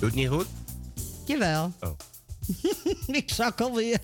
Doet 0.01 0.15
niet 0.15 0.29
goed? 0.29 0.47
jawel. 1.27 1.73
Oh. 1.81 1.91
Ik 3.21 3.31
zak 3.31 3.61
alweer. 3.61 3.99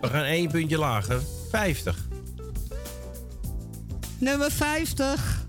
We 0.00 0.08
gaan 0.08 0.24
één 0.24 0.50
puntje 0.50 0.78
lager. 0.78 1.22
50. 1.50 2.08
Nummer 4.18 4.50
50. 4.52 5.46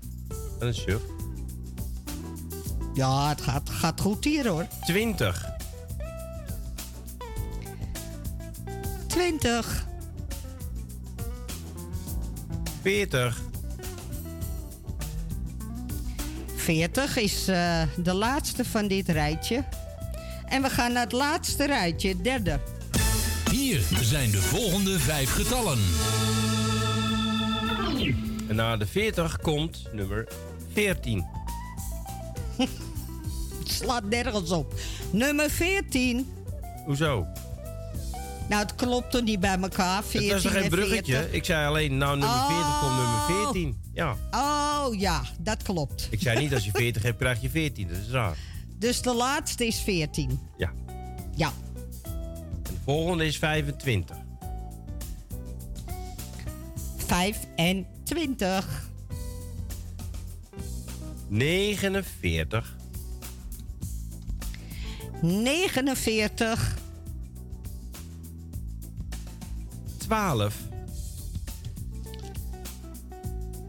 Dat 0.58 0.68
is 0.68 0.82
suf. 0.82 1.00
Ja, 2.94 3.28
het 3.28 3.40
gaat, 3.40 3.70
gaat 3.70 4.00
goed 4.00 4.24
hier 4.24 4.48
hoor. 4.48 4.66
20. 4.84 5.54
20. 9.06 9.86
40. 12.86 13.42
40 16.54 17.16
is 17.16 17.48
eh, 17.48 17.82
de 17.96 18.14
laatste 18.14 18.64
van 18.64 18.88
dit 18.88 19.08
rijtje. 19.08 19.64
En 20.44 20.62
we 20.62 20.70
gaan 20.70 20.92
naar 20.92 21.02
het 21.02 21.12
laatste 21.12 21.66
rijtje, 21.66 22.08
het 22.08 22.24
derde. 22.24 22.60
Hier 23.50 23.80
zijn 24.02 24.30
de 24.30 24.40
volgende 24.40 24.98
vijf 24.98 25.30
getallen. 25.30 25.78
En 28.48 28.56
na 28.56 28.76
de 28.76 28.86
40 28.86 29.36
komt 29.36 29.88
nummer 29.92 30.28
14. 30.72 31.26
Het 33.58 33.70
slaat 33.70 34.04
nergens 34.04 34.50
op. 34.50 34.74
Nummer 35.10 35.50
14. 35.50 36.32
Hoezo? 36.84 37.26
Nou, 38.48 38.62
het 38.62 38.74
klopt 38.74 39.10
toch 39.10 39.22
niet 39.22 39.40
bij 39.40 39.58
elkaar? 39.58 40.02
14 40.04 40.22
Het 40.22 40.32
was 40.32 40.42
toch 40.42 40.52
geen 40.52 40.62
en 40.62 40.68
bruggetje? 40.70 41.12
40? 41.12 41.32
Ik 41.32 41.44
zei 41.44 41.66
alleen, 41.66 41.96
nou 41.96 42.18
nummer 42.18 42.38
40 42.38 42.78
komt 42.80 42.96
nummer 42.96 43.14
Oh. 43.16 43.42
14. 43.44 43.78
Ja. 43.92 44.16
Oh 44.30 44.98
ja, 44.98 45.22
dat 45.38 45.62
klopt. 45.62 46.06
Ik 46.10 46.20
zei 46.20 46.38
niet 46.38 46.54
als 46.54 46.64
je 46.64 46.70
40 46.72 47.02
hebt, 47.02 47.18
krijg 47.18 47.40
je 47.40 47.50
14. 47.50 47.88
Dat 47.88 47.96
is 47.96 48.08
raar. 48.10 48.36
Dus 48.78 49.02
de 49.02 49.14
laatste 49.14 49.66
is 49.66 49.80
14. 49.80 50.40
Ja. 50.56 50.72
Ja. 51.34 51.52
En 52.02 52.62
de 52.62 52.70
volgende 52.84 53.26
is 53.26 53.38
25. 53.38 54.16
25. 56.96 58.84
49. 61.28 62.76
49. 65.22 66.76
12. 70.06 70.54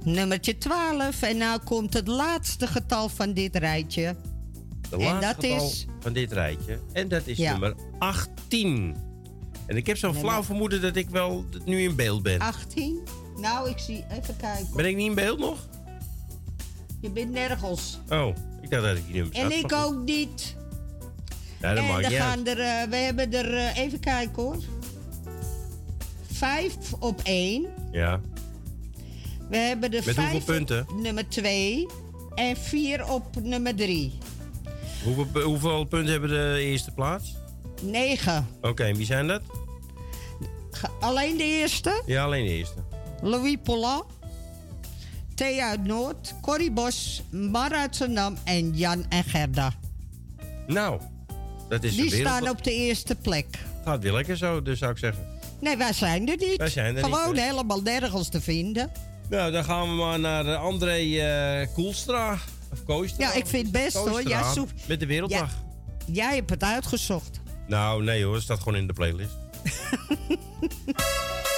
Nummertje 0.04 0.58
12. 0.58 1.22
En 1.22 1.38
nou 1.38 1.60
komt 1.64 1.94
het 1.94 2.08
laatste 2.08 2.68
getal 2.68 3.10
van 3.10 3.34
dit 3.34 3.56
rijtje. 3.56 4.16
De 4.90 4.96
En 4.96 5.02
laatste 5.04 5.26
dat 5.26 5.36
getal 5.52 5.68
is- 5.68 5.86
van 6.00 6.14
dit 6.14 6.32
rijtje. 6.32 6.80
En 6.94 7.08
dat 7.08 7.28
is 7.28 7.38
Ja. 7.38 7.52
nummer 7.52 7.76
18. 8.00 8.96
En 9.66 9.78
ik 9.78 9.88
heb 9.88 9.98
zo'n 9.98 10.14
flauw 10.16 10.44
vermoeden 10.44 10.82
dat 10.82 10.96
ik 10.96 11.10
wel 11.10 11.46
nu 11.66 11.82
in 11.82 11.96
beeld 11.96 12.24
ben. 12.24 12.40
18. 12.40 13.00
Nou, 13.38 13.70
ik 13.70 13.78
zie. 13.80 14.06
Even 14.22 14.36
kijken. 14.38 14.68
Ben 14.76 14.86
ik 14.86 14.96
niet 14.96 15.10
in 15.10 15.16
beeld 15.16 15.40
nog? 15.40 15.68
Je 17.02 17.10
bent 17.10 17.32
nergens. 17.32 18.00
Oh, 18.10 18.28
ik 18.62 18.70
dacht 18.70 18.84
dat 18.84 18.98
ik 18.98 19.06
die 19.06 19.14
nummers 19.16 19.38
En 19.38 19.52
ik 19.52 19.74
ook 19.74 20.04
niet. 20.06 20.56
Ja, 21.62 21.74
dat 21.74 21.84
en 21.84 21.88
dan 21.88 21.96
uit. 21.96 22.14
gaan 22.14 22.46
er, 22.48 22.60
eh, 22.60 22.90
we 22.90 22.96
hebben 22.96 23.34
er, 23.34 23.54
eh, 23.54 23.78
even 23.78 24.00
kijken 24.00 24.44
hoor. 24.44 24.58
Vijf 26.38 26.94
op 27.00 27.22
één. 27.24 27.66
Ja. 27.92 28.22
We 29.50 29.58
hebben 29.58 29.90
Met 29.92 30.04
vijf 30.04 30.46
punten? 30.46 30.86
op 30.90 31.02
nummer 31.02 31.28
twee. 31.30 31.88
En 32.36 32.58
vier 32.58 33.10
op 33.10 33.26
nummer 33.44 33.76
drie. 33.76 34.18
Hoeveel, 35.04 35.42
hoeveel 35.42 35.84
punten 35.84 36.12
hebben 36.12 36.30
de 36.30 36.58
eerste 36.60 36.92
plaats? 36.92 37.36
Negen. 37.82 38.48
Oké, 38.62 38.84
en 38.84 38.96
wie 38.96 39.06
zijn 39.06 39.28
dat? 39.28 39.42
Alleen 41.00 41.38
de 41.38 41.44
eerste. 41.44 42.02
Ja, 42.06 42.24
alleen 42.24 42.46
de 42.46 42.52
eerste. 42.52 42.84
Louis 43.22 43.58
Polla. 43.64 44.04
Thea 45.36 45.70
uit 45.70 45.84
Noord. 45.84 46.34
Corrie 46.42 46.72
Bos. 46.72 47.24
Mar 47.30 47.72
uit 47.72 47.96
Zandam. 47.96 48.38
En 48.44 48.72
Jan 48.78 49.06
en 49.10 49.24
Gerda. 49.24 49.74
Nou, 50.68 51.02
dat 51.70 51.84
is 51.84 51.96
Die 51.96 52.16
staan 52.16 52.50
op 52.50 52.64
de 52.64 52.74
eerste 52.74 53.16
plek. 53.16 53.46
Gaat 53.86 54.02
weer 54.04 54.14
lekker 54.14 54.38
zo, 54.38 54.62
dus 54.62 54.80
zou 54.80 54.92
ik 54.92 54.98
zeggen. 54.98 55.36
Nee, 55.60 55.78
wij 55.78 55.94
zijn 55.94 56.30
er 56.30 56.38
niet. 56.38 56.58
Wij 56.58 56.70
zijn 56.70 56.98
er 56.98 57.04
Gewoon 57.04 57.36
helemaal 57.36 57.82
nergens 57.82 58.30
te 58.30 58.42
vinden. 58.42 58.92
Nou, 59.30 59.52
dan 59.52 59.64
gaan 59.64 59.90
we 59.90 59.96
maar 59.96 60.20
naar 60.20 60.46
eh, 60.46 60.62
André 60.62 60.96
eh, 61.20 61.68
Koelstra. 61.73 62.38
Of 62.72 62.84
Koostra. 62.86 63.28
Ja, 63.28 63.34
ik 63.34 63.48
vind 63.48 63.64
het 63.64 63.72
best 63.72 63.96
hoor. 63.96 64.10
Koostra, 64.10 64.30
Jij, 64.41 64.54
zoekt- 64.54 64.88
Met 64.88 64.99
de 64.99 65.06
Werelddag. 65.06 65.52
jij 66.06 66.36
hebt 66.36 66.49
het 66.49 66.64
uitgezocht. 66.64 67.40
Nou, 67.68 68.04
nee 68.04 68.23
hoor, 68.23 68.34
het 68.34 68.44
staat 68.44 68.60
gewoon 68.60 68.76
in 68.76 68.88
de 68.88 68.94
playlist. 68.94 69.38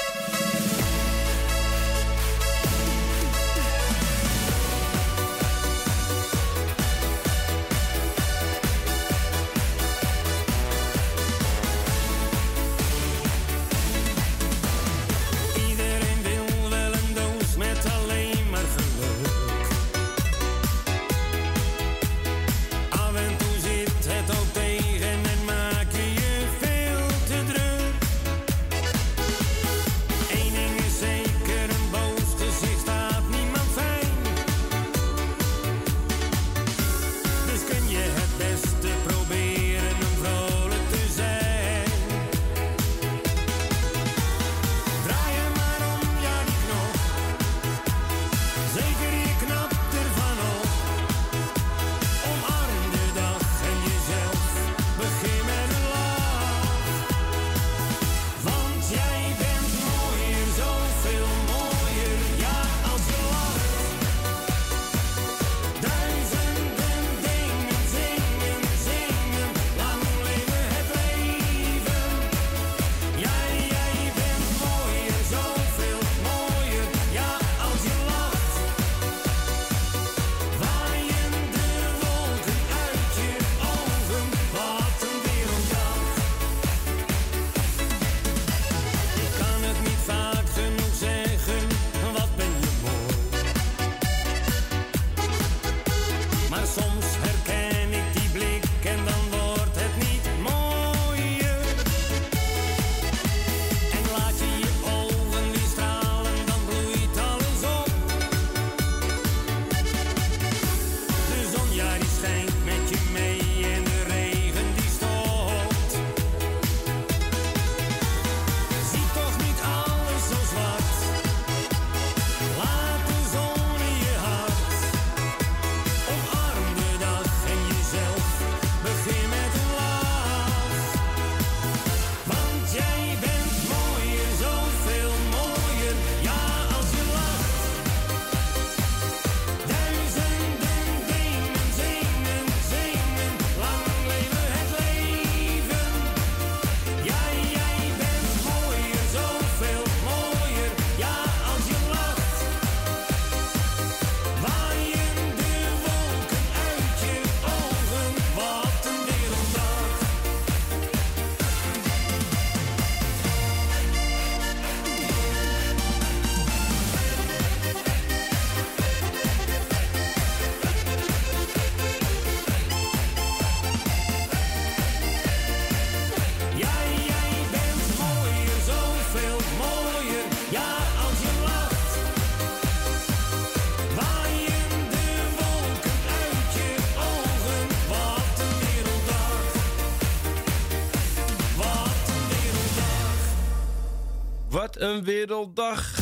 een 194.79 195.03
werelddag. 195.03 195.99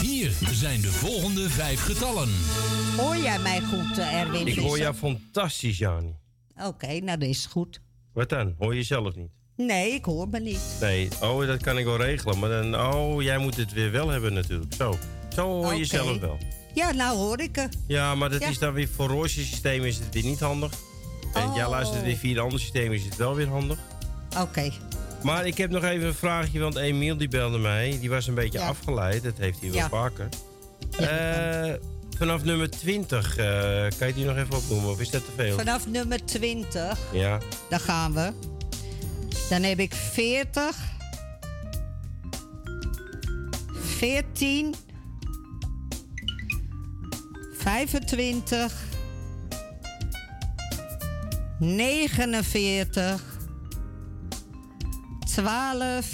Hier 0.00 0.32
zijn 0.52 0.80
de 0.80 0.90
volgende 0.92 1.50
vijf 1.50 1.80
getallen. 1.82 2.28
Hoor 2.96 3.16
jij 3.16 3.38
mij 3.38 3.60
goed, 3.60 3.98
eh, 3.98 4.20
Erwin? 4.20 4.46
Ik 4.46 4.58
hoor 4.58 4.78
jou 4.78 4.94
fantastisch, 4.94 5.78
Jani. 5.78 6.14
Oké, 6.62 6.86
nou 6.86 7.18
dat 7.18 7.28
is 7.28 7.46
goed. 7.46 7.80
Wat 8.12 8.28
dan? 8.28 8.54
Hoor 8.58 8.74
je 8.74 8.82
zelf 8.82 9.14
niet? 9.14 9.30
Nee, 9.56 9.90
ik 9.92 10.04
hoor 10.04 10.28
me 10.28 10.40
niet. 10.40 10.60
Nee, 10.80 11.08
oh, 11.22 11.46
dat 11.46 11.62
kan 11.62 11.78
ik 11.78 11.84
wel 11.84 11.96
regelen. 11.96 12.38
Maar 12.38 12.48
dan, 12.50 12.80
oh, 12.80 13.22
jij 13.22 13.38
moet 13.38 13.56
het 13.56 13.72
weer 13.72 13.90
wel 13.90 14.08
hebben 14.08 14.32
natuurlijk. 14.32 14.74
Zo, 14.74 14.98
zo 15.34 15.46
hoor 15.62 15.74
je 15.74 15.84
zelf 15.84 16.18
wel. 16.18 16.38
Ja, 16.74 16.92
nou 16.92 17.16
hoor 17.16 17.40
ik 17.40 17.56
het. 17.56 17.78
Ja, 17.86 18.14
maar 18.14 18.30
dat 18.30 18.40
Ja. 18.40 18.48
is 18.48 18.58
dan 18.58 18.72
weer 18.72 18.88
voor 18.88 19.08
Roosje 19.08 19.44
systeem 19.44 19.84
is 19.84 19.96
het 19.98 20.14
weer 20.14 20.24
niet 20.24 20.40
handig. 20.40 20.72
En 21.34 21.52
jij 21.54 21.64
Oh. 21.64 21.70
luistert 21.70 22.02
weer 22.02 22.16
via 22.16 22.32
een 22.32 22.38
ander 22.42 22.60
systeem 22.60 22.92
is 22.92 23.04
het 23.04 23.16
wel 23.16 23.34
weer 23.34 23.48
handig. 23.48 23.78
Oké. 24.40 24.72
Maar 25.22 25.46
ik 25.46 25.56
heb 25.58 25.70
nog 25.70 25.84
even 25.84 26.06
een 26.06 26.14
vraagje, 26.14 26.58
want 26.60 26.76
Emiel 26.76 27.16
die 27.16 27.28
belde 27.28 27.58
mij. 27.58 27.96
Die 28.00 28.10
was 28.10 28.26
een 28.26 28.34
beetje 28.34 28.58
Ja. 28.58 28.66
afgeleid, 28.68 29.22
dat 29.22 29.38
heeft 29.38 29.60
hij 29.60 29.70
wel 29.70 29.78
Ja. 29.78 29.88
vaker. 29.88 30.28
Eh, 30.98 31.72
vanaf 32.18 32.44
nummer 32.44 32.70
20, 32.70 33.36
eh, 33.36 33.46
kan 33.98 34.06
je 34.08 34.14
die 34.14 34.24
nog 34.24 34.36
even 34.36 34.56
opnoemen 34.56 34.90
of 34.90 35.00
is 35.00 35.10
dat 35.10 35.24
te 35.24 35.30
veel? 35.36 35.56
Vanaf 35.56 35.86
nummer 35.86 36.24
20, 36.24 36.98
Ja, 37.12 37.38
daar 37.68 37.80
gaan 37.80 38.14
we. 38.14 38.32
Dan 39.48 39.62
heb 39.62 39.78
ik 39.78 39.94
40, 39.94 40.76
14, 43.96 44.74
25, 47.58 48.72
49, 51.58 53.22
12 55.36 56.06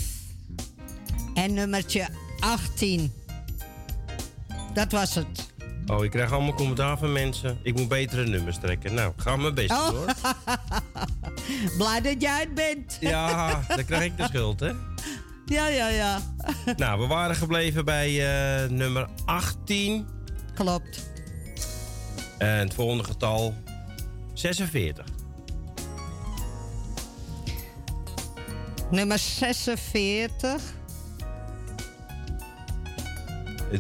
en 1.35 1.55
nummertje 1.55 2.09
18. 2.41 3.13
Dat 4.75 4.93
was 4.93 5.15
het. 5.15 5.53
oh, 5.87 6.05
ik 6.05 6.11
krijg 6.11 6.33
allemaal 6.33 6.55
commentaar 6.55 6.99
van 6.99 7.13
mensen. 7.13 7.59
Ik 7.63 7.75
moet 7.77 7.89
betere 7.89 8.27
nummers 8.27 8.59
trekken. 8.59 8.95
Nou, 8.95 9.13
ga 9.17 9.37
mijn 9.37 9.55
best 9.55 9.71
Oh. 9.71 9.89
doen, 9.89 9.97
hoor. 9.97 10.15
Blij 11.79 12.01
dat 12.01 12.23
jij 12.23 12.41
het 12.41 12.55
bent. 12.55 12.97
Ja, 13.01 13.65
dan 13.69 13.85
krijg 13.85 14.05
ik 14.05 14.17
de 14.17 14.25
schuld, 14.25 14.61
hè? 14.61 14.73
Ja, 15.47 15.67
ja, 15.69 15.89
ja. 15.89 16.19
Nou, 16.77 17.01
we 17.01 17.07
waren 17.07 17.37
gebleven 17.37 17.85
bij 17.85 18.09
eh, 18.65 18.71
nummer 18.71 19.09
18. 19.25 20.07
Klopt. 20.55 21.11
En 22.39 22.59
het 22.59 22.75
volgende 22.75 23.05
getal 23.05 23.55
46. 24.35 25.05
Nummer 28.93 29.19
46. 29.19 30.75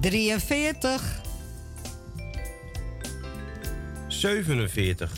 43. 0.00 1.20
47. 4.20 5.10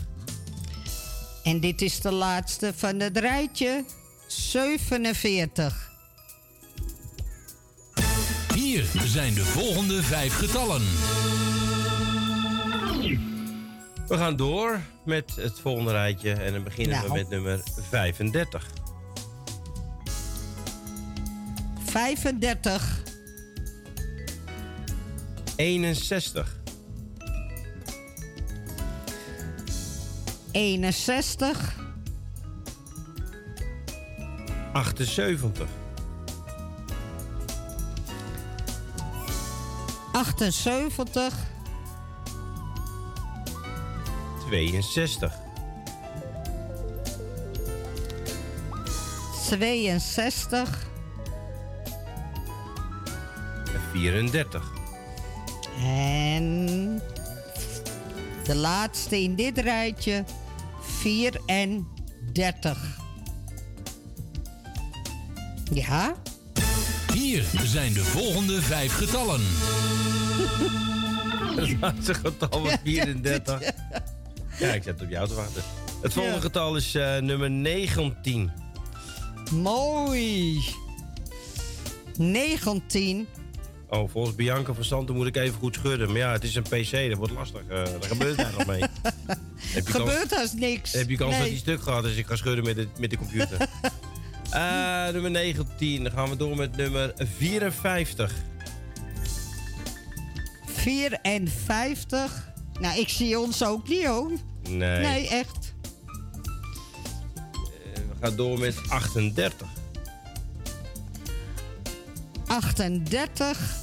En 1.43 1.59
dit 1.59 1.81
is 1.81 1.99
de 1.99 2.11
laatste 2.11 2.73
van 2.75 2.99
het 2.99 3.17
rijtje. 3.17 3.85
47. 4.27 5.91
Hier 8.55 8.85
zijn 9.05 9.33
de 9.33 9.45
volgende 9.45 10.03
vijf 10.03 10.33
getallen. 10.35 10.81
We 14.07 14.17
gaan 14.17 14.35
door 14.35 14.79
met 15.05 15.35
het 15.35 15.59
volgende 15.59 15.91
rijtje 15.91 16.31
en 16.33 16.53
dan 16.53 16.63
beginnen 16.63 17.01
we 17.01 17.07
Nou. 17.07 17.17
met 17.19 17.29
nummer 17.29 17.61
35. 17.89 18.67
35. 21.85 23.03
61. 25.55 26.61
61. 30.53 31.73
78. 34.73 35.67
78. 40.13 41.33
62. 44.49 45.31
62. 49.49 50.87
34. 53.91 54.71
En 55.83 57.01
de 58.43 58.55
laatste 58.55 59.21
in 59.21 59.35
dit 59.35 59.57
rijtje. 59.57 60.23
34. 61.03 62.97
Ja? 65.73 66.15
Hier 67.13 67.43
zijn 67.63 67.93
de 67.93 68.03
volgende 68.03 68.61
vijf 68.61 68.93
getallen. 68.93 69.41
Het 71.59 71.79
laatste 71.81 72.13
getal 72.13 72.61
was 72.61 72.75
34. 72.83 73.61
Ja, 74.59 74.73
ik 74.73 74.83
zet 74.83 75.01
op 75.01 75.09
jou 75.09 75.27
te 75.27 75.33
wachten. 75.33 75.63
Het 76.01 76.13
volgende 76.13 76.37
Ja. 76.37 76.43
getal 76.43 76.75
is 76.75 76.95
eh, 76.95 77.17
nummer 77.17 77.51
19. 77.51 78.51
Mooi. 79.51 80.59
19. 82.17 83.27
Oh, 83.93 84.09
volgens 84.09 84.35
Bianca 84.35 84.73
van 84.73 84.83
Santen 84.83 85.15
moet 85.15 85.27
ik 85.27 85.35
even 85.35 85.59
goed 85.59 85.75
schudden. 85.75 86.07
Maar 86.07 86.17
ja, 86.17 86.31
het 86.31 86.43
is 86.43 86.55
een 86.55 86.63
PC, 86.63 87.09
dat 87.09 87.17
wordt 87.17 87.33
lastig. 87.33 87.61
eh 87.61 87.67
daar 87.67 88.03
gebeurt 88.03 88.37
daar 88.37 88.51
nog 88.57 88.65
mee. 88.65 88.79
Heb 89.73 89.87
je 89.87 89.91
Gebeurt 89.93 90.27
kans, 90.27 90.41
als 90.41 90.53
niks. 90.53 90.93
heb 90.93 91.09
je 91.09 91.17
kans 91.17 91.37
dat 91.37 91.47
die 91.47 91.57
stuk 91.57 91.81
gaat 91.81 92.03
als 92.03 92.15
ik 92.15 92.25
ga 92.25 92.35
schudden 92.35 92.63
met 92.63 92.75
de, 92.75 92.87
met 92.99 93.09
de 93.09 93.17
computer? 93.17 93.57
Eh, 94.49 95.07
nummer 95.09 95.31
19. 95.31 96.03
Dan 96.03 96.11
gaan 96.11 96.29
we 96.29 96.35
door 96.35 96.55
met 96.55 96.75
nummer 96.75 97.13
54. 97.37 98.33
54. 100.65 102.51
Nou, 102.79 102.99
ik 102.99 103.09
zie 103.09 103.39
ons 103.39 103.63
ook 103.63 103.87
niet 103.87 104.05
hoor. 104.05 104.31
Nee. 104.69 104.99
Nee, 104.99 105.27
echt. 105.27 105.73
We 107.93 108.01
gaan 108.21 108.35
door 108.35 108.59
met 108.59 108.75
38. 108.89 109.67
38. 112.47 113.82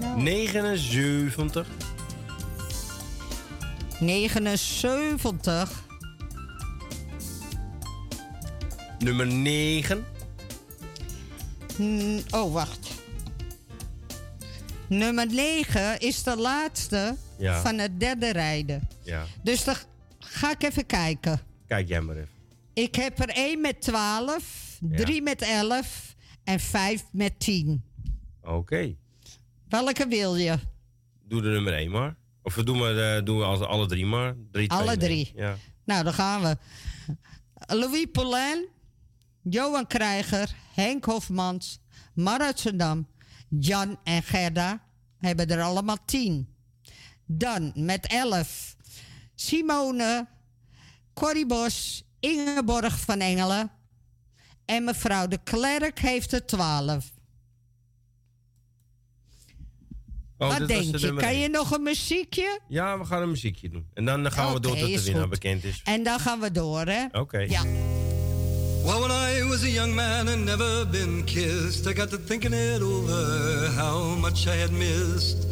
Nou. 0.00 0.20
79. 0.22 1.66
79. 4.00 5.82
Nummer 8.98 9.26
9. 9.26 10.04
Hmm, 11.76 12.20
oh, 12.30 12.52
wacht. 12.52 12.90
Nummer 14.88 15.26
9 15.26 15.98
is 16.00 16.22
de 16.22 16.36
laatste 16.36 17.16
Ja. 17.38 17.60
van 17.60 17.78
het 17.78 18.00
derde 18.00 18.32
rijden. 18.32 18.88
Ja, 19.02 19.24
Dus 19.42 19.64
dan 19.64 19.74
ga 20.18 20.50
ik 20.50 20.62
even 20.62 20.86
kijken. 20.86 21.40
kijk 21.66 21.88
jij 21.88 22.00
maar 22.00 22.16
even. 22.16 22.28
Ik 22.72 22.94
heb 22.94 23.18
er 23.18 23.28
1 23.28 23.60
met 23.60 23.80
12, 23.80 24.78
3 24.80 25.22
met 25.22 25.42
11 25.42 26.14
en 26.44 26.60
5 26.60 27.04
met 27.12 27.40
10. 27.40 27.82
Oké. 28.42 28.94
Welke 29.68 30.06
wil 30.08 30.36
je? 30.36 30.58
Doe 31.24 31.42
de 31.42 31.48
nummer 31.48 31.74
1 31.74 31.90
maar. 31.90 32.16
Of 32.42 32.54
we 32.54 32.64
doen, 32.64 32.78
maar, 32.78 33.16
eh, 33.16 33.24
doen 33.24 33.38
we 33.38 33.44
alle, 33.44 33.66
alle 33.66 33.86
drie 33.86 34.06
maar. 34.06 34.34
Drie, 34.52 34.70
Alle 34.70 34.96
drie. 34.96 35.32
Ja. 35.34 35.56
Nou, 35.84 36.04
dan 36.04 36.12
gaan 36.12 36.42
we. 36.42 36.56
Louis 37.74 38.06
Poulain, 38.12 38.66
Johan 39.42 39.86
Krijger, 39.86 40.54
Henk 40.74 41.04
Hofmans, 41.04 41.80
Marat 42.14 42.60
Zendam, 42.60 43.08
Jan 43.48 43.98
en 44.04 44.22
Gerda 44.22 44.82
hebben 45.18 45.48
er 45.48 45.62
allemaal 45.62 45.98
10. 46.04 46.54
Dan 47.26 47.72
met 47.74 48.06
11 48.06 48.76
Simone, 49.34 50.26
Corrie 51.14 51.46
Bos, 51.46 52.04
Ingeborg 52.20 53.00
van 53.00 53.20
Engelen 53.20 53.70
en 54.64 54.84
mevrouw 54.84 55.26
de 55.26 55.38
Klerk 55.44 55.98
heeft 55.98 56.32
er 56.32 56.46
12. 56.46 57.10
Oh, 60.38 60.48
Wat 60.58 60.68
denk 60.68 60.92
de 60.92 60.98
je? 61.00 61.06
Kan 61.06 61.18
één. 61.18 61.40
je 61.40 61.48
nog 61.48 61.70
een 61.70 61.82
muziekje? 61.82 62.60
Ja, 62.68 62.98
we 62.98 63.04
gaan 63.04 63.22
een 63.22 63.30
muziekje 63.30 63.68
doen. 63.68 63.86
En 63.94 64.04
dan 64.04 64.32
gaan 64.32 64.52
we 64.52 64.60
door 64.60 64.76
tot 64.76 64.86
de 64.88 65.02
winnaar 65.02 65.20
goed. 65.22 65.30
bekend 65.30 65.64
is. 65.64 65.80
En 65.84 66.02
dan 66.02 66.18
gaan 66.20 66.40
we 66.40 66.52
door, 66.52 66.84
hè? 66.86 67.04
Oké. 67.12 67.38
Ja. 67.38 67.62
Well, 68.84 68.98
when 69.00 69.10
I 69.10 69.48
was 69.48 69.62
a 69.62 69.68
young 69.68 69.94
man 69.94 70.28
and 70.28 70.44
never 70.44 70.86
been 70.90 71.24
kissed, 71.24 71.86
I 71.86 71.94
got 71.94 72.10
to 72.10 72.16
thinking 72.26 72.54
it 72.54 72.82
over 72.82 73.70
how 73.76 74.16
much 74.20 74.46
I 74.46 74.60
had 74.60 74.70
missed. 74.70 75.46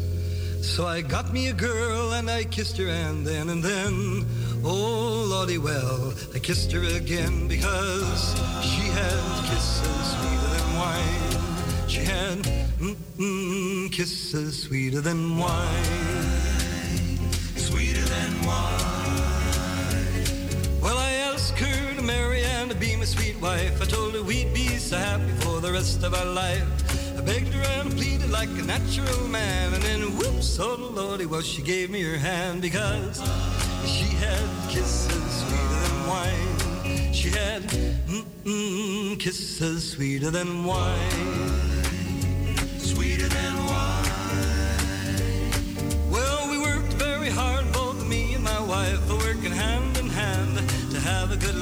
So 0.61 0.87
I 0.97 1.01
got 1.01 1.31
me 1.31 1.49
a 1.49 1.53
girl 1.53 2.13
and 2.13 2.29
I 2.29 2.45
kissed 2.45 2.77
her 2.77 2.89
and 2.89 3.25
then 3.25 3.49
and 3.49 3.63
then, 3.63 4.25
oh 4.63 5.25
lordy 5.29 5.57
well, 5.57 6.13
I 6.35 6.39
kissed 6.39 6.71
her 6.71 6.83
again 6.95 7.47
because 7.47 8.33
she 8.61 8.81
had 8.91 9.21
kisses 9.49 10.07
sweeter 10.11 10.49
than 10.57 10.75
wine. 10.79 11.26
She 11.87 12.01
had 12.01 12.39
mm-mm, 12.79 13.91
kisses 13.91 14.63
sweeter 14.63 14.99
than 14.99 15.37
wine, 15.37 15.57
sweeter 17.55 18.01
than 18.01 18.45
wine. 18.45 19.17
Well, 20.81 20.97
I 20.97 21.11
asked 21.31 21.57
her 21.57 21.95
to 21.95 22.01
marry 22.01 22.43
and 22.43 22.69
to 22.71 22.75
be 22.75 22.95
my 22.97 23.05
sweet 23.05 23.39
wife. 23.41 23.81
I 23.81 23.85
told 23.85 24.13
her 24.15 24.21
we'd 24.21 24.53
be 24.53 24.67
so 24.77 24.97
happy 24.97 25.31
for 25.39 25.61
the 25.61 25.71
rest 25.71 26.03
of 26.03 26.13
our 26.13 26.25
life. 26.25 26.67
I 27.17 27.21
begged 27.21 27.53
her 27.53 27.63
and 27.79 27.91
pleaded 27.91 28.29
like 28.31 28.49
a 28.49 28.63
natural 28.63 29.27
man. 29.29 29.73
And 29.73 29.81
then, 29.83 30.01
whoops, 30.17 30.59
oh 30.59 30.75
lordy, 30.93 31.25
well, 31.25 31.41
she 31.41 31.61
gave 31.61 31.89
me 31.89 32.01
her 32.03 32.17
hand 32.17 32.61
because 32.61 33.21
she 33.85 34.05
had 34.15 34.43
kisses 34.69 35.23
sweeter 35.41 35.79
than 35.87 36.07
wine. 36.07 37.13
She 37.13 37.29
had 37.29 37.63
mm-mm, 37.63 39.17
kisses 39.19 39.91
sweeter 39.91 40.31
than 40.31 40.65
wine. 40.65 41.76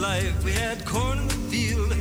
Life. 0.10 0.38
We 0.44 0.52
had 0.52 0.78
corn 0.86 1.18
in 1.18 1.28
the 1.28 1.42
field, 1.52 1.92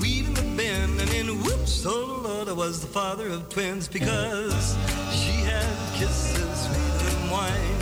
wheat 0.00 0.24
in 0.28 0.34
the 0.40 0.46
bin, 0.60 0.88
and 1.02 1.08
then 1.14 1.28
whoops, 1.44 1.86
oh 1.86 2.20
Lord, 2.26 2.48
I 2.48 2.52
was 2.64 2.74
the 2.84 2.92
father 3.00 3.26
of 3.28 3.40
twins 3.54 3.86
because 3.88 4.76
she 5.18 5.34
had 5.50 5.74
kisses 5.98 6.54
sweeter 6.64 7.00
than 7.06 7.20
wine. 7.36 7.78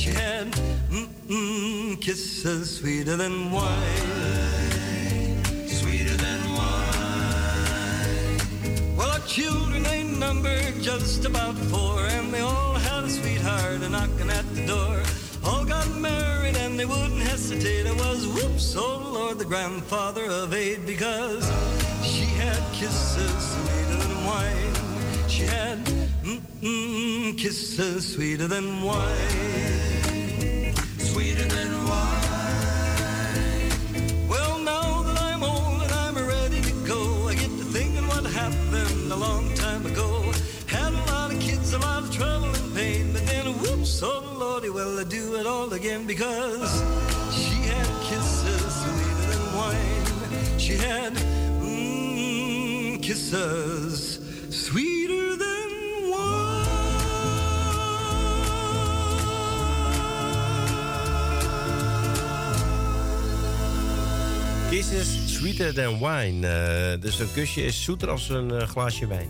She 0.00 0.10
had 0.24 0.46
mm-mm, 0.96 2.00
kisses 2.06 2.64
sweeter 2.78 3.16
than 3.22 3.34
wine. 3.58 4.08
Sweeter 5.80 6.16
than 6.26 6.40
wine. 6.58 8.38
Well, 8.96 9.10
our 9.16 9.24
children 9.36 9.82
ain't 9.94 10.14
numbered 10.18 10.74
just 10.90 11.20
about 11.30 11.56
four, 11.70 11.98
and 12.16 12.26
they 12.34 12.40
all 12.40 12.74
had 12.88 13.04
a 13.04 13.10
sweetheart 13.18 13.80
knocking 13.94 14.30
at 14.38 14.46
the 14.56 14.62
door. 14.72 14.96
All 15.44 15.64
got 15.64 15.88
married 16.08 16.41
and 16.72 16.80
they 16.80 16.86
wouldn't 16.86 17.20
hesitate. 17.20 17.86
I 17.86 17.92
was, 17.92 18.26
whoops, 18.26 18.74
oh 18.78 19.10
Lord, 19.12 19.38
the 19.38 19.44
grandfather 19.44 20.24
of 20.24 20.54
eight 20.54 20.86
because 20.86 21.44
she 22.02 22.24
had 22.24 22.62
kisses 22.72 23.34
sweeter 23.52 23.96
than 24.02 24.24
wine. 24.24 25.28
She 25.28 25.42
had 25.42 25.78
mm-mm, 26.24 27.36
kisses 27.36 28.14
sweeter 28.14 28.48
than 28.48 28.82
wine. 28.82 29.91
It 45.42 45.48
all 45.48 45.72
again 45.72 46.06
because 46.06 46.70
she 47.32 47.56
had 47.66 47.88
kisses 48.08 48.72
sweeter 48.82 49.24
than 49.30 49.42
wine. 49.56 50.58
She 50.58 50.74
had 50.76 51.12
mm, 51.60 53.02
kisses 53.02 54.20
sweeter 54.50 55.36
than 55.36 55.50
Kisses 64.70 65.34
sweeter 65.34 65.72
than 65.72 65.98
wine. 65.98 66.46
Eh, 66.46 67.00
dus 67.00 67.18
een 67.18 67.32
kusje 67.32 67.64
is 67.64 67.84
zoeter 67.84 68.10
als 68.10 68.28
een 68.28 68.50
eh, 68.50 68.68
glaasje 68.68 69.06
wijn. 69.06 69.28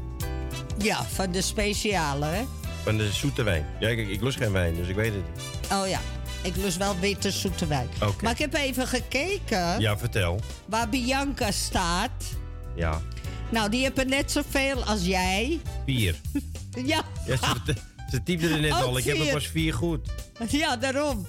Ja, 0.78 1.02
van 1.04 1.32
de 1.32 1.42
speciale, 1.42 2.24
hè? 2.24 2.42
Van 2.82 2.96
de 2.96 3.12
zoete 3.12 3.42
wijn. 3.42 3.66
Ja, 3.80 3.94
kijk, 3.94 4.08
ik 4.08 4.20
lust 4.22 4.38
geen 4.38 4.52
wijn, 4.52 4.74
dus 4.74 4.88
ik 4.88 4.94
weet 4.94 5.12
het 5.14 5.24
niet. 5.24 5.61
Oh 5.72 5.88
ja, 5.88 6.00
ik 6.42 6.56
lust 6.56 6.76
wel 6.76 6.98
witte 6.98 7.30
zoete 7.30 7.66
wijn. 7.66 7.88
Maar 8.22 8.32
ik 8.32 8.38
heb 8.38 8.54
even 8.54 8.86
gekeken 8.86 9.80
Ja, 9.80 9.98
vertel. 9.98 10.40
waar 10.66 10.88
Bianca 10.88 11.50
staat. 11.50 12.10
Ja, 12.76 13.00
Nou, 13.50 13.70
die 13.70 13.82
hebben 13.82 14.08
net 14.08 14.30
zoveel 14.32 14.84
als 14.84 15.04
jij. 15.04 15.60
vier. 15.86 16.14
Ja, 16.84 17.02
Ja, 17.26 17.36
ze, 17.36 17.74
ze 18.10 18.22
typte 18.22 18.48
er 18.48 18.60
net 18.60 18.72
Ook 18.72 18.80
al. 18.80 18.98
Ik 18.98 19.04
heb 19.04 19.18
er 19.18 19.32
pas 19.32 19.46
vier 19.46 19.74
goed. 19.74 20.08
ja, 20.48 20.76
daarom. 20.76 21.26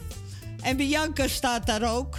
En 0.62 0.78
Bianca 0.78 1.28
staat 1.28 1.66
daar 1.66 1.96
ook. 1.96 2.18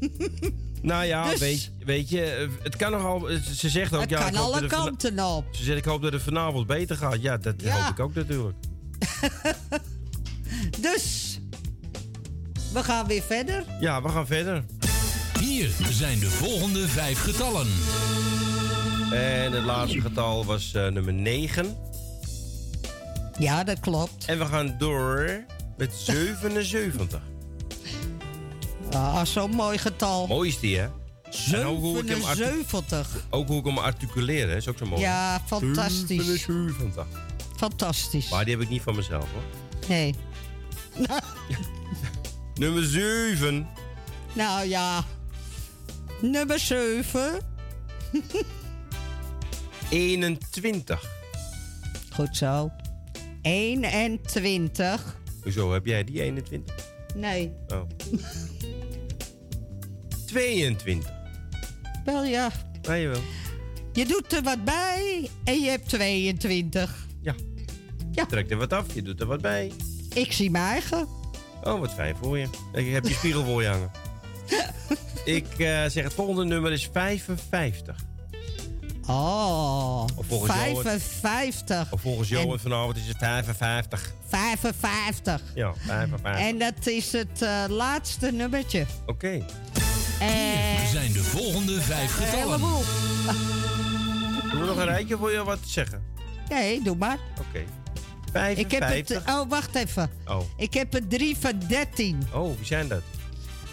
Nou 0.82 1.04
ja, 1.04 1.30
Dus- 1.30 1.38
weet, 1.40 1.70
weet 1.84 2.08
je, 2.08 2.22
eh, 2.24 2.48
het 2.62 2.76
kan 2.76 2.90
nogal. 2.90 3.28
Ze 3.54 3.68
zegt 3.68 3.94
ook. 3.94 4.00
Het 4.00 4.10
ja, 4.10 4.18
kan 4.30 4.36
alle 4.36 4.66
kanten 4.66 5.24
op. 5.26 5.44
Ze 5.52 5.64
zegt, 5.64 5.78
ik 5.78 5.84
hoop 5.84 6.02
dat 6.02 6.12
het 6.12 6.22
vanavond 6.22 6.66
beter 6.66 6.96
gaat. 6.96 7.22
Ja, 7.22 7.36
dat 7.36 7.54
Ja. 7.62 7.80
hoop 7.82 7.90
ik 7.92 8.00
ook 8.00 8.14
natuurlijk. 8.14 8.56
Dus, 10.80 11.33
we 12.74 12.82
gaan 12.84 13.06
weer 13.06 13.22
verder. 13.22 13.64
Ja, 13.80 14.02
we 14.02 14.08
gaan 14.08 14.26
verder. 14.26 14.64
Hier 15.40 15.70
zijn 15.90 16.18
de 16.18 16.30
volgende 16.30 16.88
vijf 16.88 17.20
getallen. 17.22 17.66
En 19.12 19.52
het 19.52 19.64
laatste 19.64 20.00
getal 20.00 20.44
was 20.44 20.74
eh, 20.74 20.86
nummer 20.88 21.12
9. 21.12 21.76
Ja, 23.38 23.64
dat 23.64 23.80
klopt. 23.80 24.24
En 24.24 24.38
we 24.38 24.44
gaan 24.46 24.74
door 24.78 25.44
met 25.76 25.92
77. 26.04 27.20
Ah, 28.92 29.24
zo'n 29.24 29.50
mooi 29.50 29.78
getal. 29.78 30.26
Mooi 30.26 30.48
is 30.48 30.58
die, 30.60 30.78
hè? 30.78 30.86
En 31.52 31.64
ook 31.64 31.80
hoe 31.80 31.98
ik 31.98 32.08
hem 32.08 32.22
arti- 32.24 32.42
77. 32.42 33.24
Ook 33.30 33.48
hoe 33.48 33.58
ik 33.58 33.64
hem 33.64 33.78
articuleer, 33.78 34.48
hè? 34.48 34.56
is 34.56 34.68
ook 34.68 34.78
zo 34.78 34.86
mooi. 34.86 35.00
Ja, 35.00 35.40
fantastisch. 35.46 36.06
77. 36.24 37.06
Fantastisch. 37.56 38.28
Maar 38.30 38.44
die 38.44 38.54
heb 38.54 38.62
ik 38.62 38.68
niet 38.70 38.82
van 38.82 38.94
mezelf, 38.96 39.26
hoor. 39.32 39.42
Nee. 39.88 40.14
Nummer 42.54 42.84
7. 42.84 43.66
Nou 44.32 44.68
ja. 44.68 45.04
Nummer 46.20 46.58
7. 46.58 47.40
21. 49.90 51.02
Goed 52.14 52.36
zo. 52.36 52.70
21. 53.42 55.16
Hoezo, 55.42 55.72
heb 55.72 55.86
jij 55.86 56.04
die 56.04 56.22
21? 56.22 56.74
Nee. 57.14 57.52
Oh. 57.68 57.82
22. 60.26 61.12
Wel 62.04 62.24
ja. 62.24 62.50
Nee, 62.82 63.02
jawel. 63.02 63.20
Je 63.92 64.06
doet 64.06 64.32
er 64.32 64.42
wat 64.42 64.64
bij 64.64 65.30
en 65.44 65.60
je 65.60 65.70
hebt 65.70 65.88
22. 65.88 67.06
Ja. 67.22 67.34
Ja. 68.12 68.26
Trek 68.26 68.50
er 68.50 68.56
wat 68.56 68.72
af, 68.72 68.94
je 68.94 69.02
doet 69.02 69.20
er 69.20 69.26
wat 69.26 69.40
bij. 69.40 69.72
Ik 70.14 70.32
zie 70.32 70.50
mijn 70.50 70.64
eigen. 70.64 71.08
Oh, 71.64 71.80
wat 71.80 71.94
fijn 71.94 72.16
voor 72.22 72.38
je. 72.38 72.48
Ik 72.72 72.92
heb 72.92 73.04
je 73.06 73.14
spiegel 73.14 73.44
voor 73.44 73.62
je 73.62 73.68
hangen. 73.68 73.90
Ik 75.24 75.46
eh, 75.58 75.84
zeg 75.88 76.04
het 76.04 76.12
volgende 76.12 76.44
nummer 76.44 76.72
is 76.72 76.88
55. 76.92 77.96
Oh. 79.06 80.04
Of 80.14 80.26
volgens 80.26 80.54
jou 80.54 80.76
het- 80.76 81.02
55. 81.02 81.92
Of 81.92 82.00
volgens 82.00 82.28
Johan 82.28 82.58
vanavond 82.58 82.96
is 82.96 83.06
het 83.08 83.16
55. 83.18 84.12
55. 84.28 85.40
Ja, 85.54 85.74
55. 85.74 86.48
En 86.48 86.58
dat 86.58 86.86
is 86.86 87.12
het 87.12 87.42
eh, 87.42 87.64
laatste 87.68 88.30
nummertje. 88.32 88.86
Oké. 89.06 89.44
En... 90.20 90.88
zijn 90.92 91.12
de 91.12 91.22
volgende 91.22 91.80
vijf 91.80 92.12
getallen. 92.14 92.60
heleboel. 92.60 92.82
Doen 94.50 94.60
we 94.60 94.66
nog 94.66 94.76
een 94.76 94.84
rijtje 94.84 95.16
voor 95.16 95.32
je 95.32 95.44
wat 95.44 95.62
te 95.62 95.68
zeggen? 95.68 96.02
Nee, 96.48 96.82
doe 96.82 96.96
maar. 96.96 97.18
Oké. 97.48 97.64
Ik 98.34 98.70
heb 98.70 98.82
55. 98.82 99.24
het... 99.24 99.34
Oh, 99.34 99.48
wacht 99.50 99.74
even. 99.74 100.10
Oh. 100.26 100.40
Ik 100.56 100.74
heb 100.74 100.94
er 100.94 101.08
drie 101.08 101.36
van 101.36 101.52
13. 101.68 102.22
Oh, 102.32 102.56
wie 102.56 102.66
zijn 102.66 102.88
dat? 102.88 103.02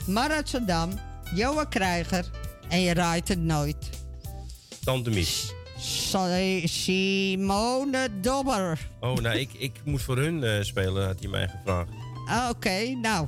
Marat 0.07 0.49
Saddam, 0.49 0.90
Johan 1.33 1.69
Krijger 1.69 2.30
en 2.69 2.81
je 2.81 2.93
raait 2.93 3.27
het 3.27 3.40
nooit. 3.40 3.90
Tante 4.83 5.09
Mies. 5.09 5.53
Sa- 5.77 6.27
Simone 6.67 8.07
Dobber. 8.22 8.88
Oh, 8.99 9.15
nou, 9.17 9.38
ik, 9.38 9.49
ik 9.53 9.80
moest 9.83 10.03
voor 10.06 10.17
hun 10.17 10.43
eh, 10.43 10.61
spelen, 10.64 11.06
had 11.06 11.19
hij 11.19 11.30
mij 11.30 11.48
gevraagd. 11.48 11.90
Ah, 12.27 12.49
Oké, 12.49 12.90
nou, 13.01 13.27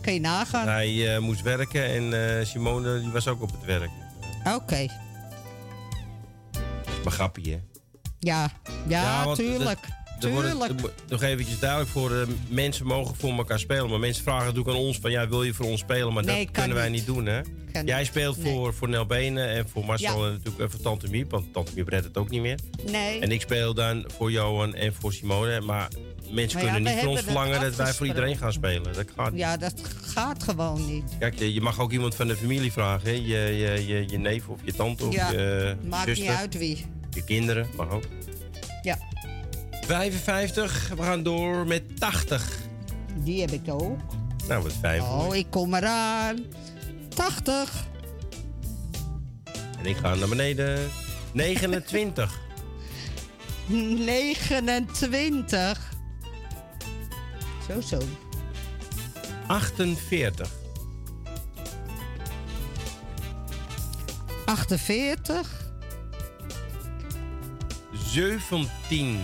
kan 0.00 0.12
je 0.14 0.20
nagaan. 0.20 0.68
Hij 0.68 1.14
eh, 1.14 1.20
moest 1.20 1.42
werken 1.42 1.84
en 1.84 2.38
eh, 2.38 2.44
Simone 2.46 3.00
die 3.00 3.10
was 3.10 3.28
ook 3.28 3.42
op 3.42 3.50
het 3.50 3.64
werk. 3.64 3.90
Oké, 4.54 4.86
Maar 7.04 7.12
grappie, 7.12 7.52
hè? 7.52 7.58
ja, 8.18 8.50
ja, 8.88 9.34
tuurlijk. 9.34 9.80
dat- 9.80 10.00
wordt- 10.30 10.48
tuurlijk. 10.50 10.80
moet- 10.80 10.92
nog 11.08 11.22
eventjes 11.22 11.58
duidelijk 11.58 11.90
voor 11.90 12.12
eh, 12.20 12.26
mensen 12.48 12.86
mogen 12.86 13.14
voor 13.16 13.30
elkaar 13.36 13.58
spelen. 13.58 13.90
Maar 13.90 13.98
mensen 13.98 14.22
vragen 14.22 14.46
natuurlijk 14.46 14.76
aan 14.76 14.82
ons 14.82 14.98
van 14.98 15.10
ja, 15.10 15.28
wil 15.28 15.42
je 15.42 15.54
voor 15.54 15.66
ons 15.66 15.80
spelen? 15.80 16.12
Maar 16.12 16.24
Nee, 16.24 16.44
dat 16.44 16.54
kunnen 16.54 16.76
wij 16.76 16.88
niet. 16.88 17.06
niet 17.06 17.14
doen, 17.14 17.26
hè? 17.26 17.40
Kan 17.72 17.86
Jij 17.86 18.04
speelt 18.04 18.36
Nee. 18.42 18.52
voor, 18.52 18.74
voor 18.74 18.88
Nel 18.88 19.06
Benen 19.06 19.48
en 19.48 19.68
voor 19.68 19.84
Marcel 19.84 20.20
Ja. 20.20 20.26
en 20.26 20.32
natuurlijk 20.32 20.58
eh, 20.64 20.68
voor 20.70 20.80
Tante 20.80 21.08
Miep. 21.10 21.30
Want 21.30 21.52
Tante 21.52 21.72
Miep 21.74 21.88
redt 21.88 22.04
het 22.04 22.16
ook 22.18 22.30
niet 22.30 22.40
meer. 22.40 22.58
Nee. 22.90 23.18
En 23.20 23.32
ik 23.32 23.40
speel 23.40 23.74
dan 23.74 24.04
voor 24.16 24.30
Johan 24.30 24.74
en 24.74 24.94
voor 24.94 25.12
Simone. 25.12 25.60
Maar 25.60 25.88
mensen 26.30 26.58
Maar 26.58 26.66
ja, 26.68 26.72
kunnen 26.74 26.92
niet 26.92 27.02
voor 27.02 27.10
ons 27.10 27.20
verlangen 27.22 27.60
dat 27.60 27.76
wij 27.76 27.92
voor 27.92 28.06
iedereen 28.06 28.36
gaan 28.36 28.52
spelen. 28.52 28.92
Dat 28.92 29.04
gaat 29.16 29.30
niet. 29.30 29.40
Ja, 29.40 29.56
dat 29.56 29.74
gaat 30.02 30.42
gewoon 30.42 30.86
niet. 30.86 31.04
Kijk, 31.18 31.38
je 31.38 31.52
je 31.54 31.60
mag 31.60 31.80
ook 31.80 31.92
iemand 31.92 32.14
van 32.14 32.26
de 32.28 32.36
familie 32.36 32.72
vragen. 32.72 33.08
Hè? 33.08 33.14
Je, 33.14 33.56
je, 33.56 33.86
je, 33.86 34.04
je 34.08 34.18
neef 34.18 34.48
of 34.48 34.60
je 34.64 34.72
tante 34.72 35.04
of 35.06 35.14
Ja, 35.14 35.30
je 35.30 35.76
maakt 35.88 36.06
zuster. 36.08 36.26
niet 36.28 36.36
uit 36.36 36.58
wie. 36.58 36.86
Je 37.10 37.24
kinderen, 37.24 37.68
mag 37.76 37.90
ook. 37.90 38.04
Ja. 38.82 38.98
55, 39.86 40.88
we 40.96 41.02
gaan 41.02 41.22
door 41.22 41.66
met 41.66 42.00
80. 42.00 42.58
Die 43.14 43.40
heb 43.40 43.50
ik 43.50 43.62
ook. 43.66 43.98
Nou, 44.48 44.62
wat 44.62 44.72
voor 44.72 45.00
Oh, 45.00 45.34
ik 45.34 45.46
kom 45.50 45.74
eraan. 45.74 46.44
80. 47.08 47.86
En 49.78 49.86
ik 49.86 49.96
ga 49.96 50.14
naar 50.14 50.28
beneden. 50.28 50.90
29. 51.32 52.40
29. 53.66 55.90
Zo, 57.68 57.80
zo. 57.80 57.98
48. 59.46 60.50
48. 64.44 65.70
17. 67.92 69.20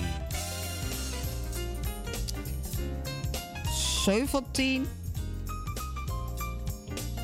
17. 4.08 4.86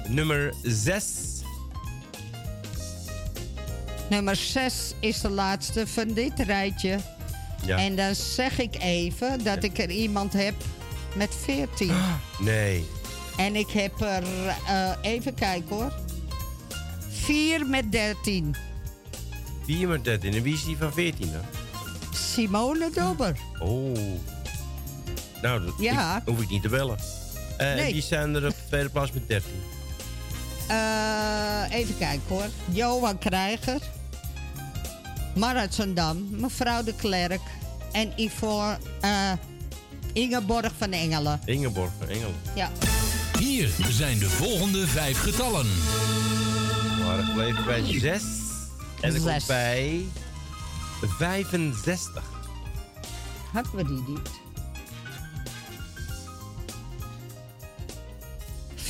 Nummer 0.09 0.53
6. 0.63 1.05
Nummer 4.11 4.37
6 4.37 4.95
is 5.01 5.21
de 5.21 5.31
laatste 5.31 5.87
van 5.87 6.13
dit 6.13 6.39
rijtje. 6.39 6.99
Ja. 7.67 7.77
En 7.79 7.97
dan 7.97 8.15
zeg 8.15 8.59
ik 8.59 8.77
even 8.79 9.45
dat 9.45 9.63
ik 9.63 9.79
er 9.79 9.91
iemand 9.91 10.33
heb 10.33 10.55
met 11.17 11.35
14. 11.35 11.93
Nee. 12.39 12.85
En 13.37 13.57
ik 13.57 13.71
heb 13.71 14.01
er, 14.01 14.23
eh, 14.67 14.91
even 15.03 15.35
kijken 15.35 15.77
hoor. 15.77 15.93
4 17.09 17.67
met 17.67 17.93
13. 17.93 18.55
4 19.67 19.89
met 19.89 20.05
13. 20.05 20.35
En 20.35 20.43
wie 20.43 20.55
is 20.55 20.65
die 20.65 20.77
van 20.77 20.93
14 20.93 21.33
dan? 21.33 21.43
Simone 22.13 22.91
Dobber. 22.95 23.37
Oh. 23.59 24.33
Nou, 25.45 25.65
dat 25.65 25.75
Ja. 25.79 26.17
ik- 26.17 26.23
hoef 26.27 26.41
ik 26.41 26.51
niet 26.51 26.63
te 26.63 26.69
bellen. 26.69 26.97
Eh, 27.57 27.71
En 27.71 27.77
Nee. 27.77 27.93
wie 27.93 28.03
zijn 28.03 28.35
er 28.35 28.47
op 28.47 28.51
de 28.55 28.67
tweede 28.69 28.89
plaats 28.89 29.13
met 29.13 29.29
13? 29.29 29.63
Eh, 30.69 31.79
even 31.79 31.99
kijken 31.99 32.23
hoor. 32.29 32.47
Johan 32.71 33.19
Krijger. 33.19 33.79
Marat 35.35 35.75
Zandam. 35.75 36.27
Mevrouw 36.31 36.83
de 36.83 36.95
Klerk. 36.95 37.41
En 37.93 38.13
Ivor, 38.17 38.79
eh, 39.01 39.33
Ingeborg 40.13 40.73
van 40.79 40.93
Engelen. 40.93 41.41
Ingeborg 41.45 41.91
van 41.99 42.09
Engelen. 42.09 42.35
Ja. 42.55 42.71
Hier 43.39 43.71
zijn 43.91 44.19
de 44.19 44.29
volgende 44.31 44.87
vijf 44.87 45.19
getallen. 45.19 45.67
We 46.99 47.03
waren 47.07 47.25
gebleven 47.25 47.65
bij 47.65 47.83
6. 48.01 48.23
En 49.01 49.15
ik 49.15 49.23
kom 49.23 49.37
bij 49.47 50.05
65. 51.01 52.23
Hadden 53.53 53.77
we 53.77 53.85
die 53.85 54.03
niet? 54.07 54.31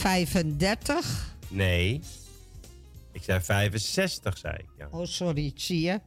35. 0.05 1.34
Nee. 1.49 2.00
Ik 3.12 3.23
zei 3.23 3.41
65, 3.41 4.39
zei 4.39 4.55
ik. 4.55 4.68
Ja. 4.78 4.89
Oh, 4.91 5.07
sorry, 5.07 5.52
zie 5.55 5.81
je. 5.81 6.00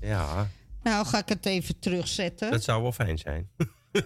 ja, 0.00 0.50
Nou, 0.82 1.06
ga 1.06 1.18
ik 1.18 1.28
het 1.28 1.46
even 1.46 1.78
terugzetten. 1.78 2.50
dat 2.50 2.64
zou 2.64 2.82
wel 2.82 2.92
fijn 2.92 3.18
zijn. 3.18 3.48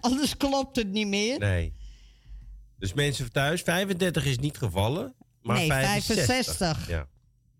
Anders 0.00 0.36
klopt 0.36 0.76
het 0.76 0.88
niet 0.88 1.06
meer. 1.06 1.38
Nee. 1.38 1.74
Dus 2.78 2.92
mensen 2.92 3.32
thuis, 3.32 3.62
35 3.62 4.24
is 4.24 4.38
niet 4.38 4.58
gevallen, 4.58 5.14
maar 5.42 5.56
Nee, 5.56 5.68
65. 5.68 6.24
65. 6.24 6.88
Ja. 6.88 7.06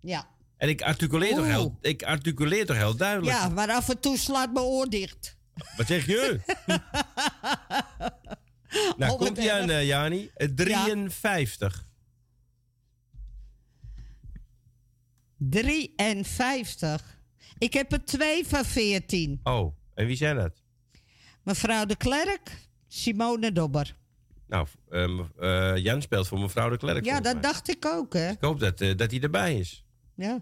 Ja. 0.01 0.27
En 0.57 0.69
ik 0.69 0.83
articuleer, 0.83 1.35
toch 1.35 1.47
heel, 1.47 1.79
ik 1.81 2.03
articuleer 2.03 2.67
toch 2.67 2.77
heel 2.77 2.97
duidelijk. 2.97 3.37
ja, 3.37 3.49
maar 3.49 3.71
af 3.71 3.89
en 3.89 4.01
toe 4.01 4.19
slaat 4.19 4.53
mijn 4.53 4.67
oor 4.67 4.89
dicht. 4.89 5.37
Wat 5.77 5.87
zeg 5.87 6.07
je? 6.07 6.41
nou, 8.97 9.17
komt 9.17 9.39
ie 9.39 9.53
aan, 9.53 9.71
eh, 9.71 9.87
Jani. 9.87 10.31
Eh, 10.35 10.49
53. 10.49 11.87
53. 15.37 17.21
Ik 17.59 17.73
heb 17.73 17.93
er 17.93 18.05
twee 18.05 18.47
van 18.47 18.65
14. 18.65 19.41
Oh, 19.43 19.77
en 19.95 20.07
wie 20.07 20.17
zijn 20.17 20.37
dat? 20.37 20.63
Mevrouw 21.43 21.85
de 21.85 21.97
Klerk, 21.97 22.69
Simone 22.89 23.53
Dobber. 23.53 23.97
Nou, 24.47 24.67
eh, 25.39 25.77
Jan 25.77 26.03
speelt 26.03 26.29
voor 26.29 26.41
mevrouw 26.41 26.69
de 26.71 26.77
Klerk. 26.77 27.05
Ja, 27.05 27.21
dat 27.21 27.33
mij. 27.33 27.43
dacht 27.43 27.69
ik 27.71 27.87
ook, 27.87 28.13
hè? 28.13 28.31
Ik 28.31 28.41
hoop 28.41 28.61
dat, 28.61 28.79
dat 28.79 29.11
hij 29.11 29.21
erbij 29.21 29.59
is. 29.59 29.85
Ja. 30.15 30.41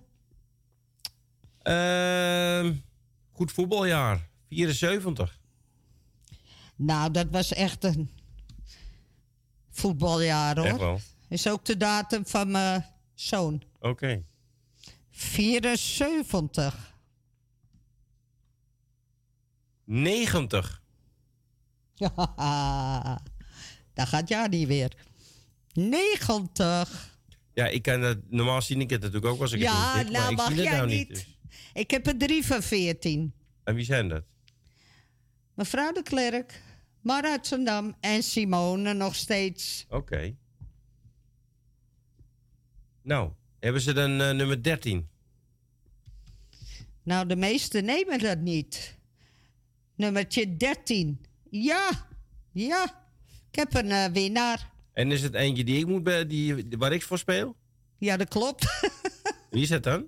Ehm, 1.62 2.75
goed 3.31 3.52
voetbaljaar. 3.52 4.28
74. 4.49 5.39
Nou, 6.76 7.10
dat 7.10 7.26
was 7.31 7.52
echt 7.52 7.84
een 7.84 8.10
voetbaljaar, 9.70 10.57
hoor. 10.57 10.66
Echt 10.66 10.78
wel. 10.78 11.00
Is 11.28 11.49
ook 11.49 11.65
de 11.65 11.76
datum 11.76 12.26
van 12.26 12.50
mijn 12.50 12.84
zoon. 13.15 13.62
Oké. 13.78 14.23
74. 15.10 16.94
90. 19.84 20.82
Ja, 21.94 23.20
daar 23.94 24.07
gaat 24.07 24.28
ja 24.28 24.47
niet 24.47 24.66
weer. 24.66 24.97
90. 25.73 27.18
Ja, 27.55 27.66
ik 27.66 27.82
kan 27.82 28.00
dat, 28.00 28.18
normaal 28.28 28.62
zie 28.62 28.76
ik 28.78 28.90
het 28.90 29.00
natuurlijk 29.00 29.32
ook 29.34 29.40
als 29.40 29.52
ik 29.52 29.60
Ja, 29.60 29.97
het 29.97 29.97
niet 29.97 30.05
zie, 30.07 30.12
maar 30.12 30.23
nou 30.34 30.34
mag 30.34 30.55
jij 30.55 30.73
nou 30.76 30.86
niet. 30.86 31.08
niet. 31.08 31.08
dus. 31.08 31.39
Ik 31.73 31.90
heb 31.90 32.07
er 32.07 32.18
drie 32.18 32.47
van 32.47 32.62
14. 32.62 33.32
En 33.65 33.74
wie 33.74 33.84
zijn 33.84 34.08
dat? 34.08 34.23
Mevrouw 35.55 35.92
de 35.92 36.02
Klerk, 36.02 36.62
Zandam 37.42 37.94
en 38.00 38.22
Simone 38.22 38.92
nog 38.94 39.14
steeds. 39.14 39.86
Oké. 39.88 40.34
Nou, 43.02 43.30
hebben 43.58 43.80
ze 43.80 43.92
dan 43.92 44.20
eh, 44.20 44.30
nummer 44.30 44.62
13? 44.62 45.08
Nou, 47.02 47.26
de 47.26 47.36
meesten 47.36 47.84
nemen 47.84 48.18
dat 48.18 48.38
niet. 48.38 48.98
Nummertje 49.94 50.56
13. 50.56 51.24
Ja, 51.50 52.06
ja. 52.52 53.04
Ik 53.50 53.56
heb 53.58 53.74
een 53.74 53.90
eh, 53.90 54.04
winnaar. 54.12 54.70
En 54.92 55.12
is 55.12 55.22
het 55.22 55.34
eentje 55.34 55.64
die 55.64 55.78
ik 55.78 55.86
moet 55.86 56.02
be- 56.02 56.26
die, 56.26 56.66
waar 56.78 56.92
ik 56.92 57.02
voor 57.02 57.18
speel? 57.18 57.56
Ja, 57.98 58.16
dat 58.16 58.28
klopt. 58.28 58.66
Wie 59.50 59.62
is 59.62 59.68
dat 59.68 59.82
dan? 59.82 60.06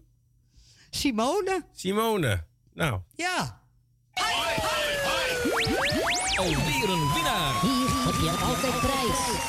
Simone. 0.90 1.64
Simone. 1.72 2.44
Nou, 2.74 3.00
Ja. 3.16 3.60
Alweer 6.36 6.90
een 6.90 7.12
winnaar. 7.14 7.60
Hier 7.60 7.88
heb 8.04 8.14
je 8.20 8.30
altijd 8.44 8.80
prijs. 8.80 9.40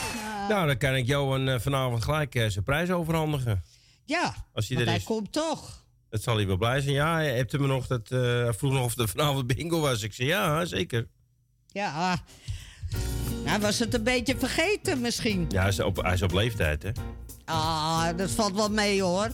nou 0.50 0.68
dan 0.68 0.78
kan 0.78 0.96
ik 0.96 1.06
Johan 1.08 1.48
eh, 1.48 1.60
vanavond 1.60 2.04
gelijk 2.04 2.36
eh, 2.36 2.48
zijn 2.50 2.64
prijs 2.64 2.90
overhandigen. 2.92 3.64
Ja, 4.06 4.36
Als 4.54 4.68
hij 4.68 4.76
want 4.78 4.80
er 4.88 4.94
hij 4.94 4.96
is. 5.02 5.04
komt 5.04 5.32
toch. 5.32 5.86
Dat 6.10 6.22
zal 6.24 6.36
hij 6.36 6.48
wel 6.48 6.58
blij 6.58 6.82
zijn. 6.82 6.94
Ja, 6.94 7.14
hij 7.14 7.36
hebt 7.36 7.60
me 7.60 7.68
nog 7.68 7.88
dat. 7.88 8.12
eh, 8.12 8.20
hij 8.20 8.54
vroeg 8.54 8.72
nog 8.74 8.84
of 8.84 8.98
er 8.98 9.08
vanavond 9.08 9.48
bingo 9.48 9.80
was. 9.80 10.02
Ik 10.02 10.14
zei 10.14 10.28
ja, 10.28 10.66
zeker. 10.66 11.08
Ja. 11.68 12.18
Nou, 13.46 13.60
was 13.62 13.80
het 13.80 13.94
een 13.94 14.04
beetje 14.04 14.36
vergeten 14.38 15.02
misschien. 15.02 15.46
Ja, 15.50 15.60
hij 15.60 15.70
is 15.70 15.80
op, 15.80 16.02
hij 16.04 16.14
is 16.14 16.22
op 16.22 16.32
leeftijd, 16.32 16.84
hè? 16.84 16.90
Ah, 17.46 18.08
dat 18.18 18.32
valt 18.32 18.56
wel 18.56 18.70
mee 18.70 19.02
hoor. 19.02 19.30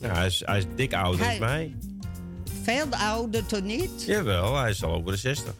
Ja, 0.00 0.14
hij, 0.14 0.26
is, 0.26 0.42
hij 0.44 0.58
is 0.58 0.64
dik 0.76 0.94
ouder 0.94 1.24
Hij- 1.26 1.38
dan 1.38 1.48
mij. 1.48 1.76
Veel 2.62 2.86
ouder 2.90 3.46
toch 3.46 3.62
niet? 3.62 4.04
Jawel, 4.06 4.56
hij 4.56 4.70
is 4.70 4.82
al 4.84 4.92
over 4.92 5.10
de 5.12 5.18
60. 5.18 5.54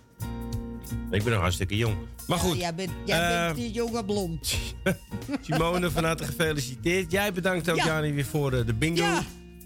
Ik 1.10 1.22
ben 1.22 1.32
nog 1.32 1.40
hartstikke 1.40 1.76
jong. 1.76 1.96
Maar 2.26 2.38
goed, 2.38 2.54
Ja, 2.54 2.60
jij 2.60 2.74
bent, 2.74 2.90
jij 3.04 3.20
eh, 3.20 3.44
bent 3.44 3.56
die 3.56 3.70
jonge 3.70 4.04
blond. 4.04 4.56
Simone, 5.40 5.90
van 5.90 6.04
harte 6.04 6.24
gefeliciteerd. 6.24 7.10
Jij 7.10 7.32
bedankt 7.32 7.70
ook, 7.70 7.76
Ja. 7.76 7.84
Jani, 7.84 8.12
weer 8.12 8.24
voor 8.24 8.52
eh, 8.52 8.66
de 8.66 8.74
bingo. 8.74 9.02
Ja, 9.02 9.22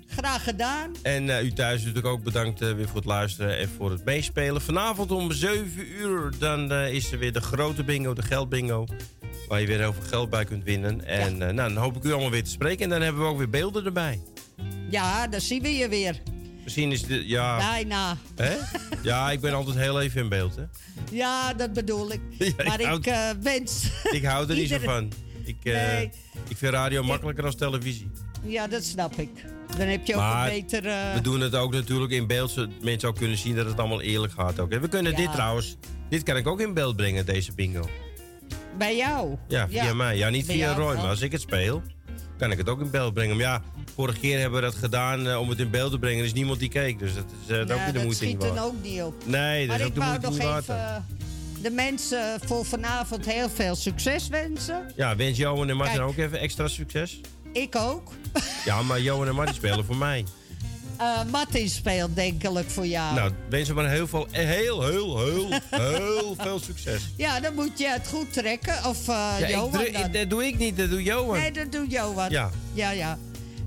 graag 0.07 0.45
gedaan. 0.45 0.91
En 1.03 1.37
eh, 1.37 1.45
u 1.45 1.53
thuis 1.53 1.79
natuurlijk 1.81 2.07
ook 2.07 2.23
bedankt 2.23 2.59
weer 2.59 2.87
voor 2.87 2.97
het 2.97 3.05
luisteren 3.05 3.59
en 3.59 3.69
voor 3.77 3.91
het 3.91 4.05
meespelen. 4.05 4.63
Vanavond 4.63 5.11
om 5.11 5.33
7 5.33 5.87
uur 6.01 6.33
dan 6.39 6.73
is 6.73 7.13
er 7.13 7.19
weer 7.19 7.33
de 7.33 7.41
grote 7.41 7.85
bingo, 7.85 8.15
de 8.15 8.23
geldbingo. 8.23 8.87
Waar 9.49 9.61
je 9.61 9.67
weer 9.67 9.79
heel 9.79 9.93
veel 9.93 10.09
geld 10.09 10.31
bij 10.31 10.45
kunt 10.45 10.65
winnen. 10.65 11.05
En 11.05 11.37
nou, 11.37 11.55
dan 11.55 11.77
hoop 11.77 11.97
ik 11.97 12.05
u 12.05 12.13
allemaal 12.13 12.31
weer 12.31 12.45
te 12.45 12.51
spreken. 12.51 12.85
En 12.85 12.91
dan 12.91 13.01
hebben 13.01 13.23
we 13.23 13.29
ook 13.29 13.39
weer 13.39 13.51
beelden 13.51 13.85
erbij. 13.85 14.21
Ja, 14.91 15.27
dan 15.27 15.41
zien 15.41 15.63
we 15.63 15.69
je 15.75 15.89
weer. 15.89 16.23
Misschien 16.65 16.93
is 16.93 17.01
het... 17.07 17.23
Ja, 17.25 17.57
Bijna. 17.59 18.17
hè? 18.37 18.57
ja, 19.03 19.31
ik 19.31 19.41
ben 19.41 19.53
altijd 19.55 19.77
heel 19.77 20.01
even 20.01 20.21
in 20.23 20.29
beeld, 20.29 20.57
hè? 20.57 20.63
Ja, 21.11 21.55
dat 21.55 21.73
bedoel 21.73 22.13
ik. 22.13 22.21
Ja, 22.39 22.47
ik 22.47 22.65
maar 22.67 22.81
ik 22.81 23.07
eh, 23.07 23.31
wens... 23.43 23.89
Ik 24.11 24.25
hou 24.25 24.49
er 24.49 24.55
niet 24.55 24.69
zo 24.69 24.79
van. 24.79 25.13
Ik, 25.45 25.57
eh, 25.63 25.73
Nee. 25.75 26.11
ik 26.49 26.57
vind 26.57 26.73
radio 26.73 27.03
makkelijker 27.03 27.43
dan 27.43 27.55
televisie. 27.57 28.11
Ja, 28.45 28.67
dat 28.67 28.85
snap 28.85 29.15
ik. 29.17 29.31
Dan 29.79 29.87
heb 29.87 30.07
je 30.07 30.15
ook 30.15 30.21
een 30.21 30.49
beter... 30.49 30.83
We 31.15 31.19
doen 31.23 31.41
het 31.41 31.55
ook 31.55 31.73
natuurlijk 31.73 32.13
in 32.13 32.27
beeld, 32.27 32.51
zodat 32.51 32.71
mensen 32.83 33.09
ook 33.09 33.17
kunnen 33.17 33.37
zien 33.39 33.57
dat 33.57 33.67
het 33.67 33.79
allemaal 33.79 34.01
eerlijk 34.01 34.33
gaat. 34.33 34.61
Ook. 34.61 34.73
hè. 34.73 34.81
We 34.81 34.89
kunnen 34.89 35.13
Ja. 35.13 35.19
dit 35.19 35.33
trouwens, 35.33 35.77
dit 36.09 36.23
kan 36.23 36.37
ik 36.37 36.47
ook 36.47 36.61
in 36.61 36.75
beeld 36.75 36.97
brengen, 36.97 37.27
deze 37.27 37.53
bingo. 37.55 37.89
Bij 38.79 38.97
jou? 38.97 39.37
Ja, 39.49 39.69
via 39.69 39.95
mij. 39.95 40.17
Ja, 40.17 40.29
niet 40.29 40.47
Bij 40.47 40.55
via 40.57 40.75
Roy, 40.75 40.95
maar 40.95 41.09
als 41.09 41.21
ik 41.21 41.33
het 41.33 41.41
speel, 41.41 41.83
kan 42.39 42.51
ik 42.51 42.59
het 42.59 42.69
ook 42.69 42.81
in 42.81 42.91
beeld 42.91 43.15
brengen. 43.15 43.37
Maar 43.37 43.45
ja, 43.45 43.63
vorige 43.95 44.19
keer 44.19 44.39
hebben 44.41 44.61
we 44.61 44.67
dat 44.67 44.75
gedaan 44.75 45.29
eh, 45.29 45.41
om 45.41 45.49
het 45.49 45.59
in 45.59 45.71
beeld 45.71 45.91
te 45.93 45.99
brengen. 45.99 46.19
Er 46.19 46.25
is 46.25 46.33
niemand 46.33 46.59
die 46.59 46.69
keek, 46.69 46.99
dus 46.99 47.15
dat 47.15 47.25
is 47.47 47.55
eh, 47.55 47.61
ook 47.61 47.67
weer 47.67 47.77
de 47.87 47.93
dat 47.93 48.03
moeite 48.03 48.07
niet 48.07 48.17
schiet 48.17 48.43
er 48.43 48.49
waard. 48.55 48.67
ook 48.67 48.83
niet 48.83 49.03
op. 49.03 49.15
Nee, 49.27 49.67
dat 49.67 49.69
maar 49.69 49.77
is 49.79 49.83
ook 49.83 49.89
ik 49.89 49.95
de 50.01 50.07
moeite 50.07 50.27
nog 50.29 50.37
waard. 50.37 50.63
even 50.63 51.05
de 51.63 51.71
mensen 51.71 52.41
voor 52.45 52.65
vanavond 52.65 53.25
heel 53.27 53.49
veel 53.51 53.75
succes 53.75 54.29
wensen. 54.29 54.91
Ja, 54.97 55.17
wens 55.17 55.39
Johan 55.39 55.69
en 55.71 55.77
Martin 55.77 55.97
Kijk. 55.97 56.09
ook 56.09 56.17
even 56.17 56.41
extra 56.41 56.69
succes. 56.69 57.21
Ik 57.53 57.77
ook. 57.77 58.13
Ja, 58.65 58.83
maar 58.83 59.01
Johan 59.01 59.29
en 59.29 59.35
Martin 59.35 59.55
spelen 59.55 59.85
voor 59.85 59.97
mij. 59.97 60.25
Eh 60.97 61.21
Martin 61.31 61.69
speelt 61.69 62.15
denkelijk 62.17 62.71
voor 62.71 62.87
jou. 62.87 63.15
Nou, 63.15 63.33
wens 63.49 63.67
hem 63.67 63.77
maar 63.77 63.89
heel 63.91 64.07
veel, 64.09 64.27
heel, 64.31 64.83
heel, 64.83 65.19
heel, 65.25 65.49
heel 65.71 66.35
veel 66.45 66.59
succes. 66.59 67.03
Ja, 67.17 67.41
dan 67.41 67.55
moet 67.55 67.79
je 67.79 67.89
het 67.89 68.09
goed 68.09 68.33
trekken. 68.33 68.85
Of 68.87 69.07
Ja, 69.07 69.37
ik 69.37 69.49
Johan 69.49 69.85
dan. 69.93 70.13
dat 70.13 70.31
doe 70.31 70.47
ik 70.47 70.59
niet, 70.59 70.77
dat 70.77 70.91
doet 70.91 71.05
Johan. 71.05 71.39
Nee, 71.39 71.51
dat 71.53 71.73
doet 71.73 71.91
Johan. 71.91 72.31
Ja. 72.31 72.51
Ja, 72.73 72.91
ja. 72.91 73.19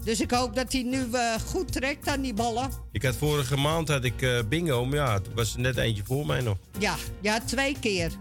Dus 0.05 0.21
ik 0.21 0.31
hoop 0.31 0.55
dat 0.55 0.71
hij 0.71 0.83
nu 0.83 1.07
eh, 1.11 1.33
goed 1.45 1.71
trekt 1.71 2.07
aan 2.07 2.21
die 2.21 2.33
ballen. 2.33 2.69
Ik 2.91 3.03
had 3.03 3.15
vorige 3.15 3.57
maand 3.57 3.87
had 3.87 4.03
ik 4.03 4.21
eh, 4.21 4.39
bingo, 4.49 4.85
maar 4.85 4.97
ja, 4.97 5.19
toen 5.19 5.33
was 5.35 5.53
er 5.53 5.59
net 5.59 5.77
eentje 5.77 6.03
voor 6.05 6.25
mij 6.25 6.41
nog. 6.41 6.57
Ja, 6.79 6.95
ja, 7.21 7.39
twee 7.45 7.75
keer. 7.79 8.11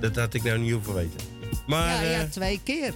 Dat 0.00 0.16
had 0.16 0.34
ik 0.34 0.42
nou 0.42 0.58
niet 0.58 0.72
hoeven 0.72 0.94
weten. 0.94 1.20
Maar 1.66 2.04
ja, 2.04 2.10
ja, 2.10 2.18
ja, 2.20 2.26
twee 2.26 2.60
keer. 2.64 2.94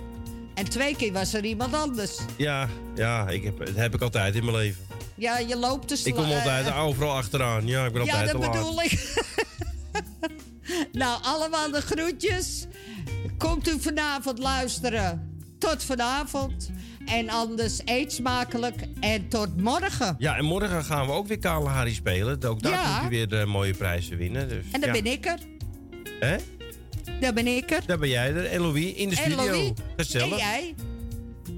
En 0.55 0.65
twee 0.69 0.97
keer 0.97 1.13
was 1.13 1.35
er 1.35 1.45
iemand 1.45 1.75
anders. 1.75 2.19
ja, 2.37 2.69
ja 2.95 3.29
ik 3.29 3.45
heb, 3.45 3.59
dat 3.67 3.75
heb 3.75 3.95
ik 3.95 4.01
altijd 4.03 4.35
in 4.35 4.45
mijn 4.45 4.57
leven. 4.57 4.83
Ja, 5.17 5.39
je 5.39 5.57
loopt 5.57 5.89
te 5.89 5.97
sla- 5.97 6.09
Ik 6.09 6.15
kom 6.15 6.25
altijd 6.33 6.67
eh, 6.67 6.85
overal 6.85 7.13
achteraan. 7.17 7.67
Ja, 7.67 7.87
ik 7.87 7.93
ben 7.93 8.05
Ja, 8.05 8.13
altijd 8.13 8.33
dat 8.33 8.43
te 8.43 8.47
laat. 8.49 8.57
bedoel 8.57 8.83
ik. 8.83 9.25
nou, 10.93 11.23
allemaal 11.23 11.71
de 11.71 11.81
groetjes. 11.81 12.67
Komt 13.39 13.69
u 13.69 13.81
vanavond 13.81 14.39
luisteren. 14.39 15.39
Tot 15.59 15.85
vanavond. 15.85 16.71
En 17.07 17.29
anders 17.29 17.81
eet 17.85 18.13
smakelijk. 18.13 18.75
En 19.01 19.29
tot 19.29 19.61
morgen. 19.61 20.15
Ja, 20.19 20.37
en 20.37 20.45
morgen 20.45 20.85
gaan 20.85 21.07
we 21.07 21.13
ook 21.13 21.27
weer 21.27 21.39
Kalahari 21.39 21.95
spelen. 21.95 22.45
Ook 22.45 22.63
daar 22.63 22.73
Ja. 22.73 22.99
kunt 22.99 23.13
u 23.13 23.17
weer 23.17 23.41
eh, 23.41 23.47
mooie 23.47 23.75
prijzen 23.75 24.17
winnen. 24.17 24.49
Dus, 24.49 24.65
En 24.73 24.81
dan 24.81 24.95
ja. 24.95 25.03
ben 25.03 25.13
ik 25.13 25.27
er. 25.27 25.39
Hè? 26.21 26.37
Dan 27.21 27.35
ben 27.35 27.47
ik 27.47 27.71
er. 27.71 27.83
Daar 27.87 27.99
ben 27.99 28.09
jij 28.09 28.35
er. 28.35 28.45
En 28.47 28.61
Louis 28.61 28.93
in 28.95 29.09
de 29.09 29.17
En 29.17 29.23
studio. 29.23 29.45
Louis. 29.45 29.73
Gezellig. 29.97 30.31
En 30.31 30.37
jij? 30.37 30.75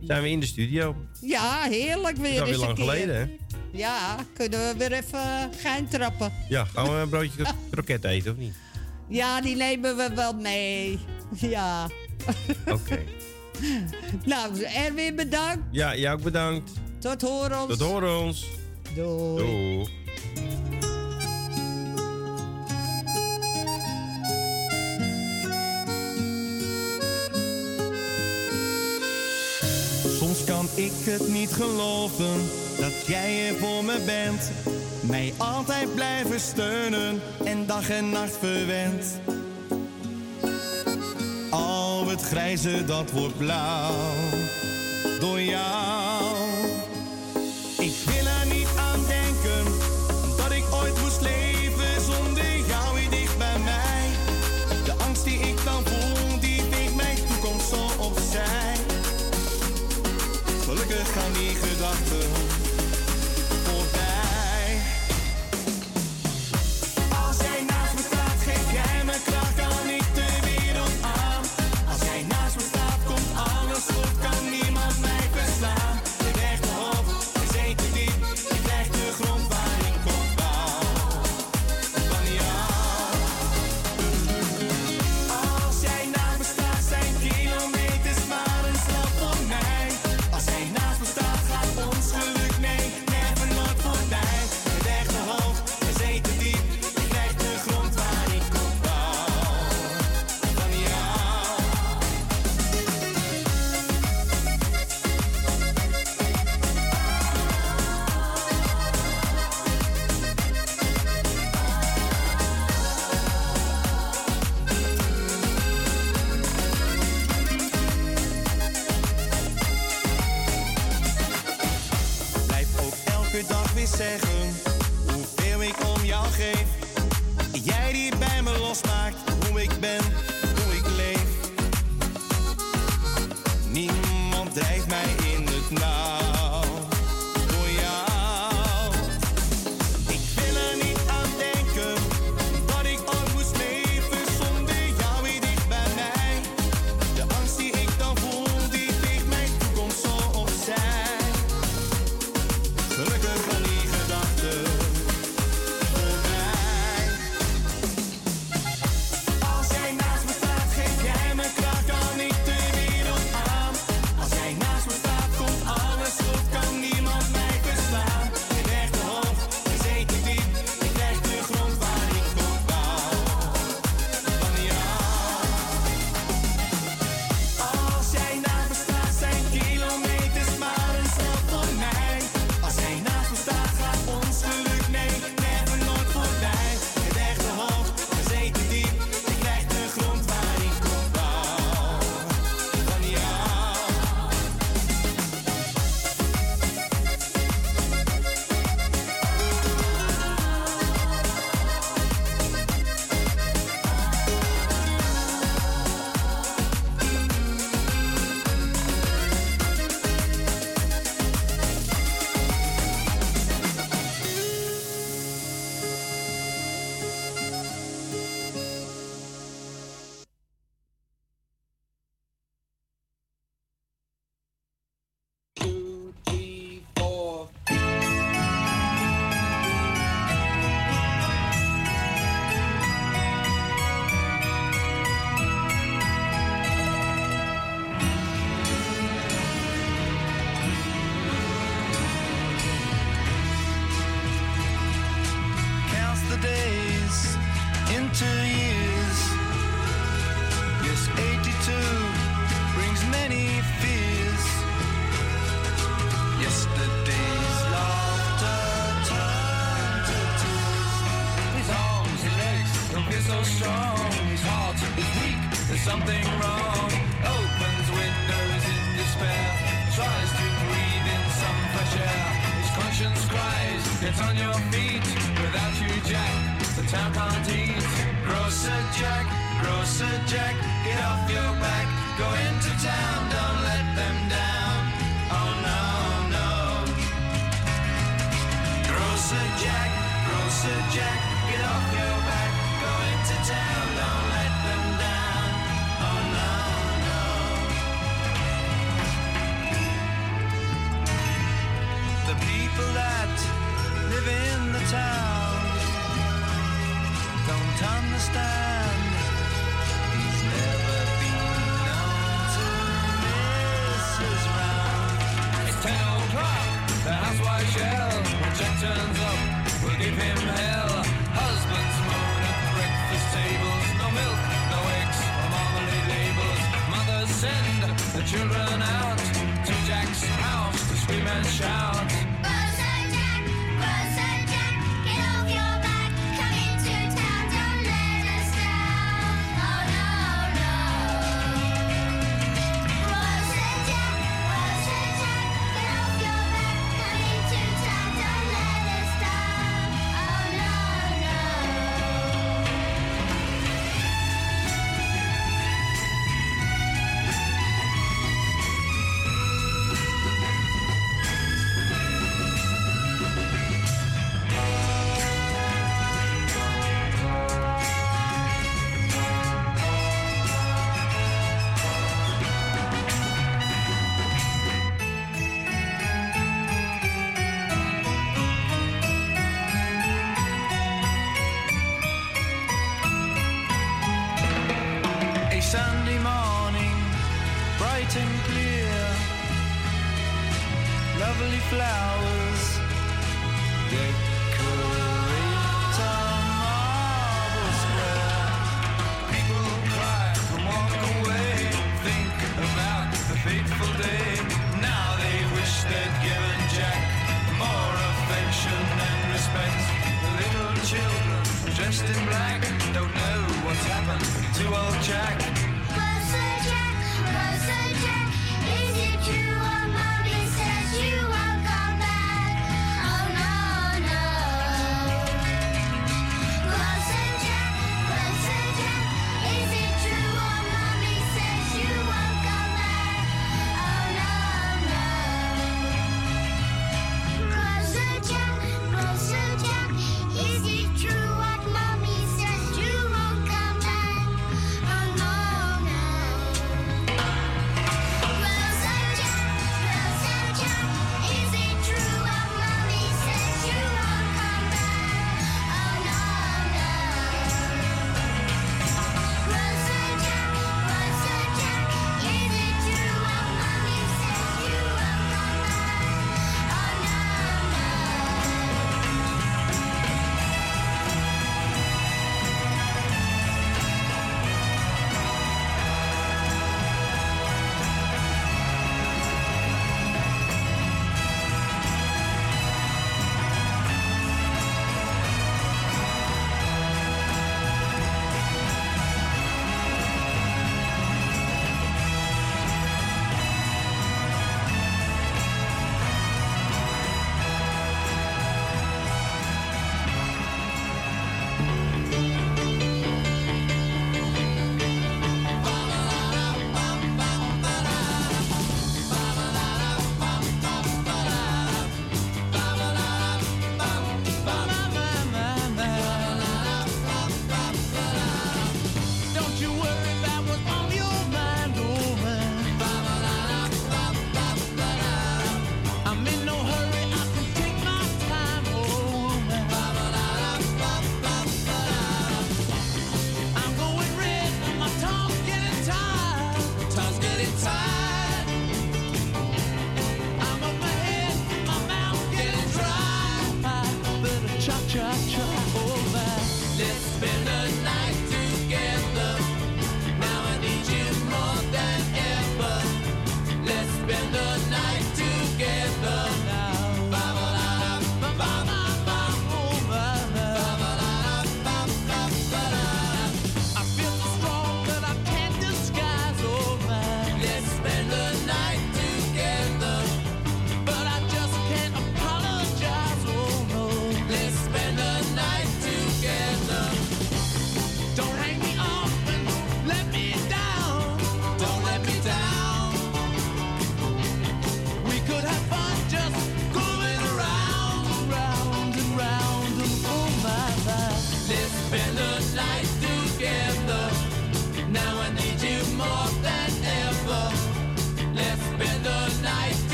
Zijn 0.00 0.22
we 0.22 0.28
in 0.30 0.40
de 0.40 0.46
studio. 0.46 0.96
Ja, 1.20 1.62
heerlijk 1.68 2.16
Dat 2.16 2.24
weer 2.26 2.32
is 2.32 2.38
alweer 2.40 2.52
eens 2.54 2.60
een 2.62 2.66
lang 2.66 2.74
keer. 2.78 2.84
geleden, 2.84 3.16
hè? 3.16 3.36
Ja, 3.78 4.16
kunnen 4.34 4.58
we 4.60 4.74
weer 4.78 4.92
even 4.92 5.18
eh, 5.20 5.44
gein 5.56 5.88
trappen. 5.88 6.32
Ja, 6.48 6.64
gaan 6.64 6.84
we 6.84 6.90
een 7.00 7.08
broodje 7.18 7.44
kroket 7.70 8.04
eten 8.04 8.32
of 8.32 8.36
niet? 8.38 8.54
Ja, 9.08 9.40
die 9.40 9.56
nemen 9.56 9.96
we 9.96 10.10
wel 10.14 10.32
mee. 10.32 10.98
Ja. 11.36 11.88
Oké. 12.66 12.98
nou, 14.24 14.62
Erwin 14.62 15.16
bedankt. 15.16 15.62
Ja, 15.70 15.96
jij 15.96 16.12
ook 16.12 16.22
bedankt. 16.22 16.70
Tot 16.98 17.22
horen. 17.22 17.68
Tot 17.68 17.80
horen 17.80 18.18
ons. 18.18 18.46
Doei. 18.94 19.36
Doei. 19.36 19.88
Soms 30.18 30.44
kan 30.44 30.68
ik 30.74 30.92
het 30.94 31.28
niet 31.28 31.52
geloven 31.52 32.48
dat 32.78 33.06
jij 33.06 33.48
er 33.48 33.54
voor 33.54 33.84
me 33.84 34.02
bent. 34.06 34.50
Mij 35.00 35.32
altijd 35.36 35.94
blijven 35.94 36.40
steunen 36.40 37.20
en 37.44 37.66
dag 37.66 37.90
en 37.90 38.10
nacht 38.10 38.36
verwend. 38.36 39.20
Het 42.10 42.22
grijze 42.22 42.84
dat 42.84 43.10
wordt 43.10 43.36
blauw 43.36 43.94
door 45.20 45.40
jou. 45.40 45.79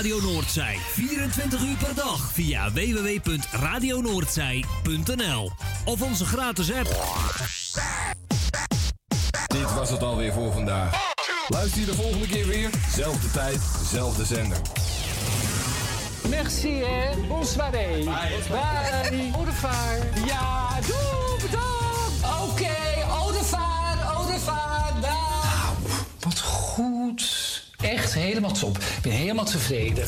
Radio 0.00 0.20
Noordzij. 0.20 0.78
24 0.92 1.62
uur 1.62 1.76
per 1.76 1.94
dag 1.94 2.30
via 2.32 2.72
www.radionoordzij.nl 2.72 5.50
of 5.84 6.02
onze 6.02 6.24
gratis 6.24 6.72
app. 6.72 7.04
Dit 9.46 9.74
was 9.74 9.90
het 9.90 10.02
alweer 10.02 10.32
voor 10.32 10.52
vandaag. 10.52 10.94
Luister 11.48 11.80
je 11.80 11.86
de 11.86 11.94
volgende 11.94 12.26
keer 12.26 12.46
weer. 12.46 12.70
Zelfde 12.94 13.30
tijd, 13.30 13.60
zelfde 13.90 14.24
zender. 14.24 14.58
Merci, 16.28 16.82
hè. 16.84 17.16
Bonsoiré. 17.28 17.88
Bye. 17.88 18.04
Bye. 18.04 18.36
Bye. 19.60 20.26
Ja, 20.26 20.68
doei. 20.86 21.19
helemaal 28.20 28.52
top. 28.52 28.78
Ik 28.78 29.02
ben 29.02 29.12
helemaal 29.12 29.44
tevreden. 29.44 30.04